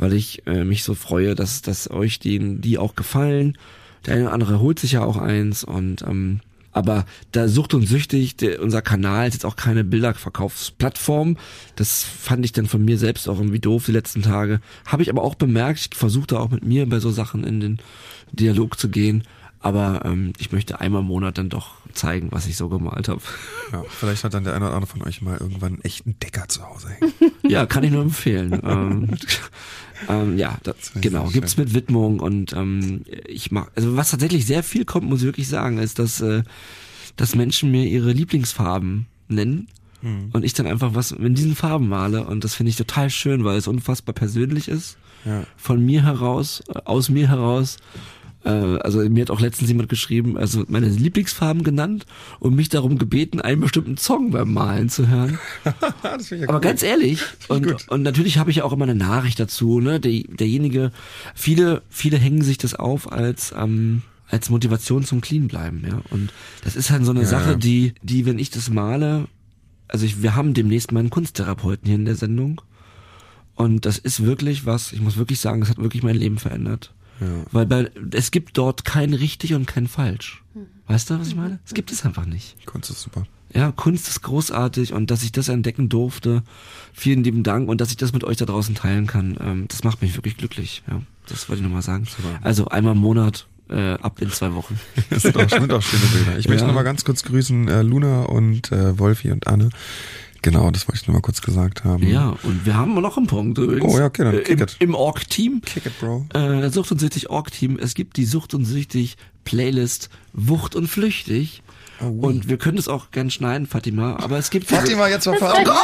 weil 0.01 0.13
ich 0.13 0.45
äh, 0.47 0.65
mich 0.65 0.83
so 0.83 0.95
freue, 0.95 1.35
dass, 1.35 1.61
dass 1.61 1.89
euch 1.89 2.19
die, 2.19 2.59
die 2.59 2.77
auch 2.77 2.95
gefallen. 2.95 3.57
Der 4.05 4.15
eine 4.15 4.23
oder 4.23 4.33
andere 4.33 4.59
holt 4.59 4.79
sich 4.79 4.93
ja 4.93 5.03
auch 5.05 5.15
eins 5.15 5.63
und 5.63 6.01
ähm, 6.01 6.41
aber 6.73 7.05
da 7.33 7.47
sucht 7.47 7.73
und 7.73 7.85
süchtig, 7.85 8.37
der, 8.37 8.61
unser 8.61 8.81
Kanal 8.81 9.27
ist 9.27 9.35
jetzt 9.35 9.45
auch 9.45 9.57
keine 9.57 9.83
Bilderverkaufsplattform. 9.83 11.37
Das 11.75 12.03
fand 12.03 12.45
ich 12.45 12.53
dann 12.53 12.65
von 12.65 12.83
mir 12.83 12.97
selbst 12.97 13.27
auch 13.27 13.37
irgendwie 13.37 13.59
doof 13.59 13.85
die 13.85 13.91
letzten 13.91 14.21
Tage. 14.21 14.61
Habe 14.85 15.03
ich 15.03 15.09
aber 15.09 15.21
auch 15.21 15.35
bemerkt, 15.35 15.79
ich 15.91 15.97
versuche 15.97 16.27
da 16.27 16.39
auch 16.39 16.49
mit 16.49 16.65
mir 16.65 16.87
bei 16.87 16.99
so 16.99 17.11
Sachen 17.11 17.43
in 17.43 17.59
den 17.59 17.79
Dialog 18.31 18.79
zu 18.79 18.89
gehen. 18.89 19.23
Aber 19.59 20.01
ähm, 20.05 20.33
ich 20.39 20.51
möchte 20.51 20.79
einmal 20.79 21.01
im 21.01 21.07
Monat 21.07 21.37
dann 21.37 21.49
doch 21.49 21.75
zeigen, 21.93 22.29
was 22.31 22.47
ich 22.47 22.57
so 22.57 22.67
gemalt 22.67 23.09
habe. 23.09 23.21
Ja, 23.71 23.83
vielleicht 23.87 24.23
hat 24.23 24.33
dann 24.33 24.43
der 24.43 24.55
eine 24.55 24.65
oder 24.65 24.73
andere 24.73 24.91
von 24.91 25.03
euch 25.03 25.21
mal 25.21 25.37
irgendwann 25.37 25.73
einen 25.73 25.81
echten 25.83 26.17
Decker 26.19 26.47
zu 26.47 26.67
Hause 26.67 26.89
hängen. 26.89 27.13
ja, 27.43 27.65
kann 27.67 27.83
ich 27.83 27.91
nur 27.91 28.01
empfehlen. 28.01 28.59
ähm, 28.65 29.17
ähm, 30.09 30.37
ja, 30.37 30.57
das, 30.63 30.91
genau, 30.95 31.27
gibt's 31.27 31.57
mit 31.57 31.73
Widmung 31.73 32.19
und 32.19 32.53
ähm, 32.53 33.03
ich 33.27 33.51
mach, 33.51 33.67
also 33.75 33.95
was 33.95 34.11
tatsächlich 34.11 34.45
sehr 34.45 34.63
viel 34.63 34.85
kommt, 34.85 35.09
muss 35.09 35.19
ich 35.19 35.25
wirklich 35.25 35.47
sagen, 35.47 35.77
ist, 35.77 35.99
dass, 35.99 36.21
äh, 36.21 36.43
dass 37.15 37.35
Menschen 37.35 37.71
mir 37.71 37.85
ihre 37.85 38.11
Lieblingsfarben 38.11 39.07
nennen 39.27 39.67
mhm. 40.01 40.29
und 40.33 40.43
ich 40.43 40.53
dann 40.53 40.67
einfach 40.67 40.95
was 40.95 41.11
in 41.11 41.35
diesen 41.35 41.55
Farben 41.55 41.87
male 41.87 42.25
und 42.25 42.43
das 42.43 42.55
finde 42.55 42.69
ich 42.69 42.75
total 42.75 43.09
schön, 43.09 43.43
weil 43.43 43.57
es 43.57 43.67
unfassbar 43.67 44.13
persönlich 44.13 44.67
ist. 44.67 44.97
Ja. 45.25 45.43
Von 45.55 45.85
mir 45.85 46.03
heraus, 46.03 46.63
äh, 46.67 46.79
aus 46.85 47.09
mir 47.09 47.27
heraus 47.27 47.77
äh, 48.43 48.49
also 48.49 48.99
mir 48.99 49.21
hat 49.21 49.31
auch 49.31 49.39
letztens 49.39 49.69
jemand 49.69 49.89
geschrieben, 49.89 50.37
also 50.37 50.63
meine 50.67 50.87
Lieblingsfarben 50.87 51.63
genannt 51.63 52.05
und 52.39 52.55
mich 52.55 52.69
darum 52.69 52.97
gebeten, 52.97 53.39
einen 53.41 53.61
bestimmten 53.61 53.97
Song 53.97 54.31
beim 54.31 54.53
Malen 54.53 54.89
zu 54.89 55.07
hören. 55.07 55.39
das 56.03 56.29
ja 56.29 56.43
Aber 56.43 56.55
cool. 56.55 56.61
ganz 56.61 56.83
ehrlich, 56.83 57.21
und, 57.47 57.87
und 57.89 58.01
natürlich 58.01 58.37
habe 58.37 58.49
ich 58.49 58.57
ja 58.57 58.63
auch 58.63 58.73
immer 58.73 58.85
eine 58.85 58.95
Nachricht 58.95 59.39
dazu, 59.39 59.79
ne? 59.79 59.99
Der, 59.99 60.23
derjenige, 60.27 60.91
viele, 61.35 61.83
viele 61.89 62.17
hängen 62.17 62.41
sich 62.41 62.57
das 62.57 62.75
auf 62.75 63.11
als 63.11 63.53
ähm, 63.57 64.01
als 64.31 64.49
Motivation 64.49 65.03
zum 65.03 65.21
Clean 65.21 65.47
bleiben, 65.47 65.83
ja. 65.85 66.01
Und 66.09 66.31
das 66.63 66.75
ist 66.75 66.89
halt 66.89 67.05
so 67.05 67.11
eine 67.11 67.21
ja, 67.21 67.27
Sache, 67.27 67.57
die, 67.57 67.93
die, 68.01 68.25
wenn 68.25 68.39
ich 68.39 68.49
das 68.49 68.69
male, 68.69 69.27
also 69.87 70.05
ich, 70.05 70.23
wir 70.23 70.35
haben 70.35 70.53
demnächst 70.53 70.91
meinen 70.91 71.09
Kunsttherapeuten 71.09 71.85
hier 71.85 71.95
in 71.95 72.05
der 72.05 72.15
Sendung. 72.15 72.61
Und 73.55 73.85
das 73.85 73.97
ist 73.97 74.23
wirklich 74.23 74.65
was, 74.65 74.93
ich 74.93 75.01
muss 75.01 75.17
wirklich 75.17 75.39
sagen, 75.39 75.61
es 75.61 75.69
hat 75.69 75.77
wirklich 75.77 76.01
mein 76.01 76.15
Leben 76.15 76.37
verändert. 76.37 76.93
Ja. 77.21 77.27
Weil 77.51 77.65
bei, 77.65 77.91
es 78.11 78.31
gibt 78.31 78.57
dort 78.57 78.83
kein 78.83 79.13
richtig 79.13 79.53
und 79.53 79.67
kein 79.67 79.87
falsch. 79.87 80.43
Hm. 80.53 80.65
Weißt 80.87 81.09
du, 81.09 81.19
was 81.19 81.27
ich 81.27 81.35
meine? 81.35 81.59
Es 81.65 81.73
gibt 81.73 81.91
es 81.91 82.03
einfach 82.05 82.25
nicht. 82.25 82.65
Kunst 82.65 82.89
ist 82.89 83.01
super. 83.01 83.25
Ja, 83.53 83.71
Kunst 83.71 84.07
ist 84.07 84.21
großartig 84.21 84.93
und 84.93 85.11
dass 85.11 85.23
ich 85.23 85.31
das 85.31 85.49
entdecken 85.49 85.89
durfte, 85.89 86.43
vielen 86.93 87.23
lieben 87.23 87.43
Dank 87.43 87.69
und 87.69 87.81
dass 87.81 87.91
ich 87.91 87.97
das 87.97 88.13
mit 88.13 88.23
euch 88.23 88.37
da 88.37 88.45
draußen 88.45 88.75
teilen 88.75 89.07
kann, 89.07 89.37
ähm, 89.41 89.65
das 89.67 89.83
macht 89.83 90.01
mich 90.01 90.15
wirklich 90.15 90.37
glücklich. 90.37 90.83
Ja, 90.89 91.01
das 91.27 91.49
wollte 91.49 91.61
ich 91.61 91.63
nochmal 91.63 91.81
sagen. 91.81 92.05
Super. 92.05 92.39
Also 92.41 92.67
einmal 92.67 92.93
im 92.93 92.99
Monat 92.99 93.47
äh, 93.69 93.93
ab 93.93 94.21
in 94.21 94.29
zwei 94.31 94.53
Wochen. 94.53 94.79
das 95.09 95.23
sind 95.23 95.37
auch, 95.37 95.49
sind 95.49 95.71
auch 95.71 95.81
schöne 95.81 96.05
Bilder. 96.13 96.39
Ich 96.39 96.47
möchte 96.47 96.63
ja. 96.63 96.67
nochmal 96.67 96.83
ganz 96.83 97.03
kurz 97.03 97.23
grüßen 97.23 97.67
äh, 97.67 97.81
Luna 97.81 98.23
und 98.23 98.71
äh, 98.71 98.97
Wolfi 98.97 99.31
und 99.31 99.47
Anne 99.47 99.69
Genau, 100.43 100.71
das 100.71 100.87
wollte 100.87 100.99
ich 101.01 101.07
nur 101.07 101.15
mal 101.15 101.21
kurz 101.21 101.41
gesagt 101.41 101.83
haben. 101.83 102.07
Ja, 102.07 102.35
und 102.43 102.65
wir 102.65 102.75
haben 102.75 102.93
noch 102.95 103.17
einen 103.17 103.27
Punkt 103.27 103.57
übrigens. 103.59 103.93
Oh 103.93 103.99
ja, 103.99 104.05
okay, 104.05 104.23
dann 104.23 104.33
Äh, 104.35 104.39
kick 104.41 104.49
Im, 104.57 104.61
it. 104.63 104.75
im 104.79 104.95
Org-Team. 104.95 105.61
Kick 105.63 105.85
it, 105.85 105.99
Bro. 105.99 106.25
Äh, 106.33 106.69
Sucht 106.69 106.91
und 106.91 106.99
Süchtig 106.99 107.29
Org-Team. 107.29 107.77
Es 107.79 107.93
gibt 107.93 108.17
die 108.17 108.25
Sucht 108.25 108.53
und 108.53 108.65
Süchtig 108.65 109.17
Playlist 109.43 110.09
Wucht 110.33 110.75
und 110.75 110.87
Flüchtig. 110.87 111.61
Oh, 112.03 112.07
und 112.27 112.49
wir 112.49 112.57
können 112.57 112.79
es 112.79 112.87
auch 112.87 113.11
gern 113.11 113.29
schneiden, 113.29 113.67
Fatima, 113.67 114.15
aber 114.19 114.39
es 114.39 114.49
gibt 114.49 114.67
Fatima, 114.67 115.07
jetzt 115.07 115.27
war 115.27 115.35
Fatima. 115.35 115.75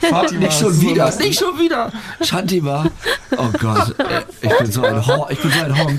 Fatima. 0.00 0.40
Nicht 0.40 0.58
schon 0.58 0.74
so 0.74 0.82
wieder, 0.82 1.06
lustig. 1.06 1.26
nicht 1.28 1.38
schon 1.38 1.58
wieder. 1.58 1.90
Shantima. 2.22 2.90
Oh 3.38 3.48
Gott, 3.58 3.98
äh, 3.98 4.22
ich 4.42 4.58
bin 4.58 4.70
so 4.70 4.82
ein 4.82 5.06
Honk, 5.06 5.30
ich 5.30 5.38
bin 5.40 5.50
so 5.50 5.60
ein 5.64 5.78
Honk. 5.78 5.98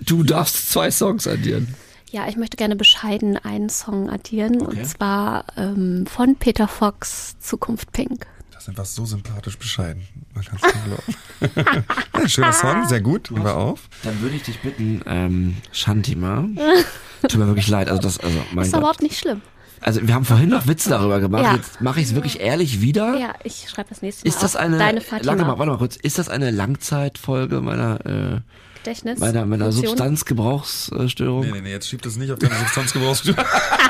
Du 0.00 0.22
darfst 0.22 0.70
zwei 0.70 0.90
Songs 0.90 1.26
addieren. 1.26 1.74
Ja, 2.10 2.28
ich 2.28 2.36
möchte 2.36 2.56
gerne 2.56 2.74
bescheiden 2.76 3.36
einen 3.36 3.68
Song 3.68 4.10
addieren 4.10 4.60
Okay. 4.62 4.80
und 4.80 4.84
zwar 4.86 5.44
ähm, 5.56 6.06
von 6.06 6.34
Peter 6.36 6.66
Fox 6.66 7.38
Zukunft 7.38 7.92
Pink. 7.92 8.26
Das 8.52 8.64
ist 8.64 8.68
einfach 8.68 8.84
so 8.84 9.04
sympathisch 9.06 9.56
bescheiden. 9.58 10.02
Man 10.34 10.44
kann 10.44 10.58
es 10.60 10.74
nicht 10.74 11.56
glauben. 11.56 11.84
ja, 12.20 12.28
schöner 12.28 12.52
Song, 12.52 12.88
sehr 12.88 13.00
gut. 13.00 13.30
Wir 13.34 13.54
auf. 13.56 13.88
Dann 14.02 14.20
würde 14.20 14.36
ich 14.36 14.42
dich 14.42 14.60
bitten, 14.60 15.02
ähm, 15.06 15.56
Shantima. 15.72 16.46
Tut 17.22 17.36
mir 17.36 17.46
wirklich 17.46 17.68
leid, 17.68 17.88
also 17.88 18.02
das, 18.02 18.18
also 18.18 18.38
mein 18.52 18.64
Ist 18.64 18.72
Gott. 18.72 18.80
überhaupt 18.80 19.02
nicht 19.02 19.18
schlimm. 19.18 19.40
Also 19.80 20.06
wir 20.06 20.12
haben 20.14 20.24
vorhin 20.26 20.50
noch 20.50 20.66
Witze 20.66 20.90
darüber 20.90 21.20
gemacht. 21.20 21.44
Ja. 21.44 21.54
Jetzt 21.54 21.80
mache 21.80 22.00
ich 22.00 22.08
es 22.08 22.14
wirklich 22.14 22.40
ehrlich 22.40 22.82
wieder. 22.82 23.16
Ja, 23.18 23.34
ich 23.44 23.66
schreibe 23.70 23.88
das 23.88 24.02
nächste 24.02 24.26
Mal 24.26 24.28
Ist 24.28 24.42
das 24.42 24.56
auf 24.56 24.62
eine 24.62 24.76
deine 24.78 25.00
Fatima 25.00 25.32
lange 25.32 25.44
mal, 25.44 25.58
warte 25.58 25.72
mal 25.72 25.78
kurz, 25.78 25.96
ist 25.96 26.18
das 26.18 26.28
eine 26.28 26.50
Langzeitfolge 26.50 27.60
meiner 27.62 28.04
äh, 28.04 28.40
Gedächtnis 28.82 29.18
meiner 29.18 29.46
meiner? 29.46 29.72
Substanzgebrauchsstörung? 29.72 31.46
Nee, 31.46 31.52
nee, 31.52 31.60
nee, 31.60 31.70
jetzt 31.70 31.88
schieb 31.88 32.02
das 32.02 32.16
nicht 32.16 32.32
auf 32.32 32.38
deine 32.38 32.54
Substanzgebrauchsstörung. 32.54 33.44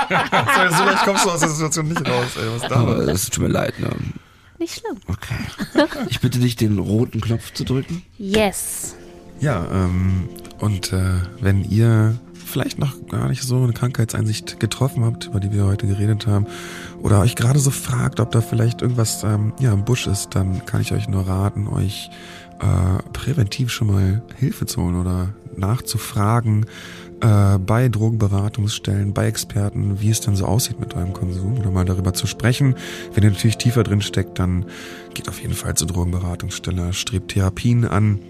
Sorry, 0.09 0.75
so 0.75 0.85
leicht 0.85 1.05
kommst 1.05 1.25
du 1.25 1.31
aus 1.31 1.41
der 1.41 1.49
Situation 1.49 1.89
nicht 1.89 2.09
raus, 2.09 2.37
ey. 2.37 2.49
Was 2.49 2.63
ist 2.63 2.71
da 2.71 2.77
Aber 2.77 2.99
es 3.09 3.31
tut 3.31 3.45
mir 3.45 3.51
leid, 3.51 3.79
ne? 3.79 3.91
Nicht 4.59 4.81
schlimm. 4.81 4.99
Okay. 5.07 5.35
Ich 6.11 6.21
bitte 6.21 6.39
dich, 6.39 6.57
den 6.57 6.79
roten 6.79 7.21
Knopf 7.21 7.53
zu 7.53 7.65
drücken. 7.65 8.03
Yes. 8.19 8.95
Ja, 9.41 9.67
ähm, 9.73 10.29
und 10.59 10.93
äh, 10.93 11.21
wenn 11.41 11.65
ihr 11.65 12.19
vielleicht 12.51 12.79
noch 12.79 13.07
gar 13.09 13.29
nicht 13.29 13.43
so 13.43 13.63
eine 13.63 13.73
Krankheitseinsicht 13.73 14.61
getroffen 14.61 15.05
habt, 15.05 15.27
über 15.27 15.41
die 15.41 15.53
wir 15.53 15.65
heute 15.65 15.87
geredet 15.87 16.27
haben, 16.27 16.47
oder 17.01 17.21
euch 17.21 17.37
gerade 17.37 17.59
so 17.59 17.71
fragt, 17.71 18.21
ob 18.21 18.33
da 18.33 18.41
vielleicht 18.41 18.83
irgendwas 18.83 19.23
ähm, 19.23 19.55
ja, 19.61 19.73
im 19.73 19.85
Busch 19.85 20.07
ist, 20.07 20.35
dann 20.35 20.67
kann 20.67 20.81
ich 20.81 20.93
euch 20.93 21.09
nur 21.09 21.27
raten, 21.27 21.69
euch 21.69 22.11
äh, 22.61 23.03
präventiv 23.13 23.71
schon 23.71 23.89
mal 23.89 24.23
Hilfe 24.37 24.67
zu 24.67 24.83
holen 24.83 24.97
oder 24.97 25.31
nachzufragen 25.57 26.67
äh, 27.21 27.59
bei 27.59 27.89
Drogenberatungsstellen, 27.89 29.13
bei 29.13 29.27
Experten, 29.27 30.01
wie 30.01 30.11
es 30.11 30.21
denn 30.21 30.37
so 30.37 30.47
aussieht 30.47 30.81
mit 30.81 30.95
eurem 30.95 31.13
Konsum 31.13 31.59
oder 31.59 31.71
mal 31.71 31.85
darüber 31.85 32.15
zu 32.15 32.27
sprechen. 32.27 32.75
Wenn 33.15 33.25
ihr 33.25 33.31
natürlich 33.31 33.59
tiefer 33.59 33.83
drin 33.83 34.01
steckt, 34.01 34.39
dann 34.39 34.67
geht 35.15 35.29
auf 35.29 35.41
jeden 35.41 35.55
Fall 35.55 35.75
zur 35.75 35.89
Drogenberatungsstelle, 35.89 36.93
strebt 36.93 37.33
Therapien 37.33 37.85
an, 37.85 38.21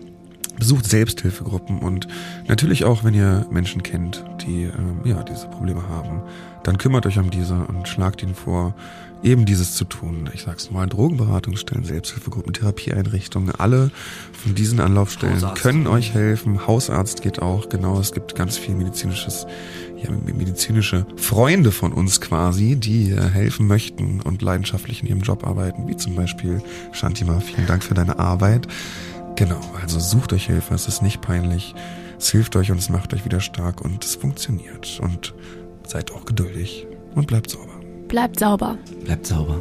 besucht 0.59 0.87
Selbsthilfegruppen 0.87 1.79
und 1.79 2.07
natürlich 2.49 2.85
auch, 2.85 3.05
wenn 3.05 3.15
ihr 3.15 3.47
Menschen 3.51 3.83
kennt, 3.83 4.25
die 4.47 4.65
ähm, 4.65 5.01
ja 5.05 5.23
diese 5.23 5.49
Probleme 5.49 5.89
haben, 5.89 6.23
dann 6.63 6.77
kümmert 6.79 7.07
euch 7.07 7.19
um 7.19 7.31
diese 7.31 7.55
und 7.55 7.89
schlagt 7.89 8.23
ihnen 8.23 8.35
vor, 8.35 8.75
eben 9.23 9.45
dieses 9.45 9.75
zu 9.75 9.85
tun. 9.85 10.29
Ich 10.35 10.43
sag's 10.43 10.71
mal, 10.71 10.87
Drogenberatungsstellen, 10.87 11.85
Selbsthilfegruppen, 11.85 12.53
Therapieeinrichtungen, 12.53 13.55
alle 13.55 13.91
von 14.33 14.55
diesen 14.55 14.81
Anlaufstellen 14.81 15.37
Hausarzt. 15.37 15.63
können 15.63 15.87
euch 15.87 16.15
helfen. 16.15 16.67
Hausarzt 16.67 17.23
geht 17.23 17.41
auch, 17.41 17.69
genau. 17.69 18.01
Es 18.01 18.13
gibt 18.13 18.35
ganz 18.35 18.57
viel 18.57 18.75
medizinisches, 18.75 19.47
ja, 20.03 20.11
medizinische 20.11 21.07
Freunde 21.17 21.73
von 21.73 21.93
uns 21.93 22.21
quasi, 22.21 22.77
die 22.77 23.15
helfen 23.15 23.67
möchten 23.67 24.21
und 24.21 24.43
leidenschaftlich 24.43 25.03
in 25.03 25.09
ihrem 25.09 25.21
Job 25.21 25.47
arbeiten, 25.47 25.87
wie 25.89 25.97
zum 25.97 26.15
Beispiel 26.15 26.63
Shantima. 26.93 27.41
Vielen 27.41 27.67
Dank 27.67 27.85
für 27.85 27.95
deine 27.95 28.19
Arbeit. 28.19 28.67
Genau, 29.37 29.61
also 29.81 30.01
sucht 30.01 30.33
euch 30.33 30.47
Hilfe, 30.47 30.75
es 30.75 30.87
ist 30.87 31.03
nicht 31.03 31.21
peinlich, 31.21 31.75
es 32.19 32.31
hilft 32.31 32.57
euch 32.57 32.71
und 32.71 32.79
es 32.79 32.91
macht 32.91 33.15
euch 33.15 33.25
wieder 33.25 33.41
stark 33.41 33.81
und 33.81 34.05
es 34.05 34.17
funktioniert. 34.17 35.01
Und 35.03 35.35
seid 35.87 36.13
auch 36.13 36.25
geduldig 36.25 36.87
und 37.15 37.27
bleibt 37.27 37.51
sauber. 37.51 37.70
Bleibt 38.11 38.41
sauber. 38.41 38.77
Bleibt 39.05 39.25
sauber. 39.25 39.61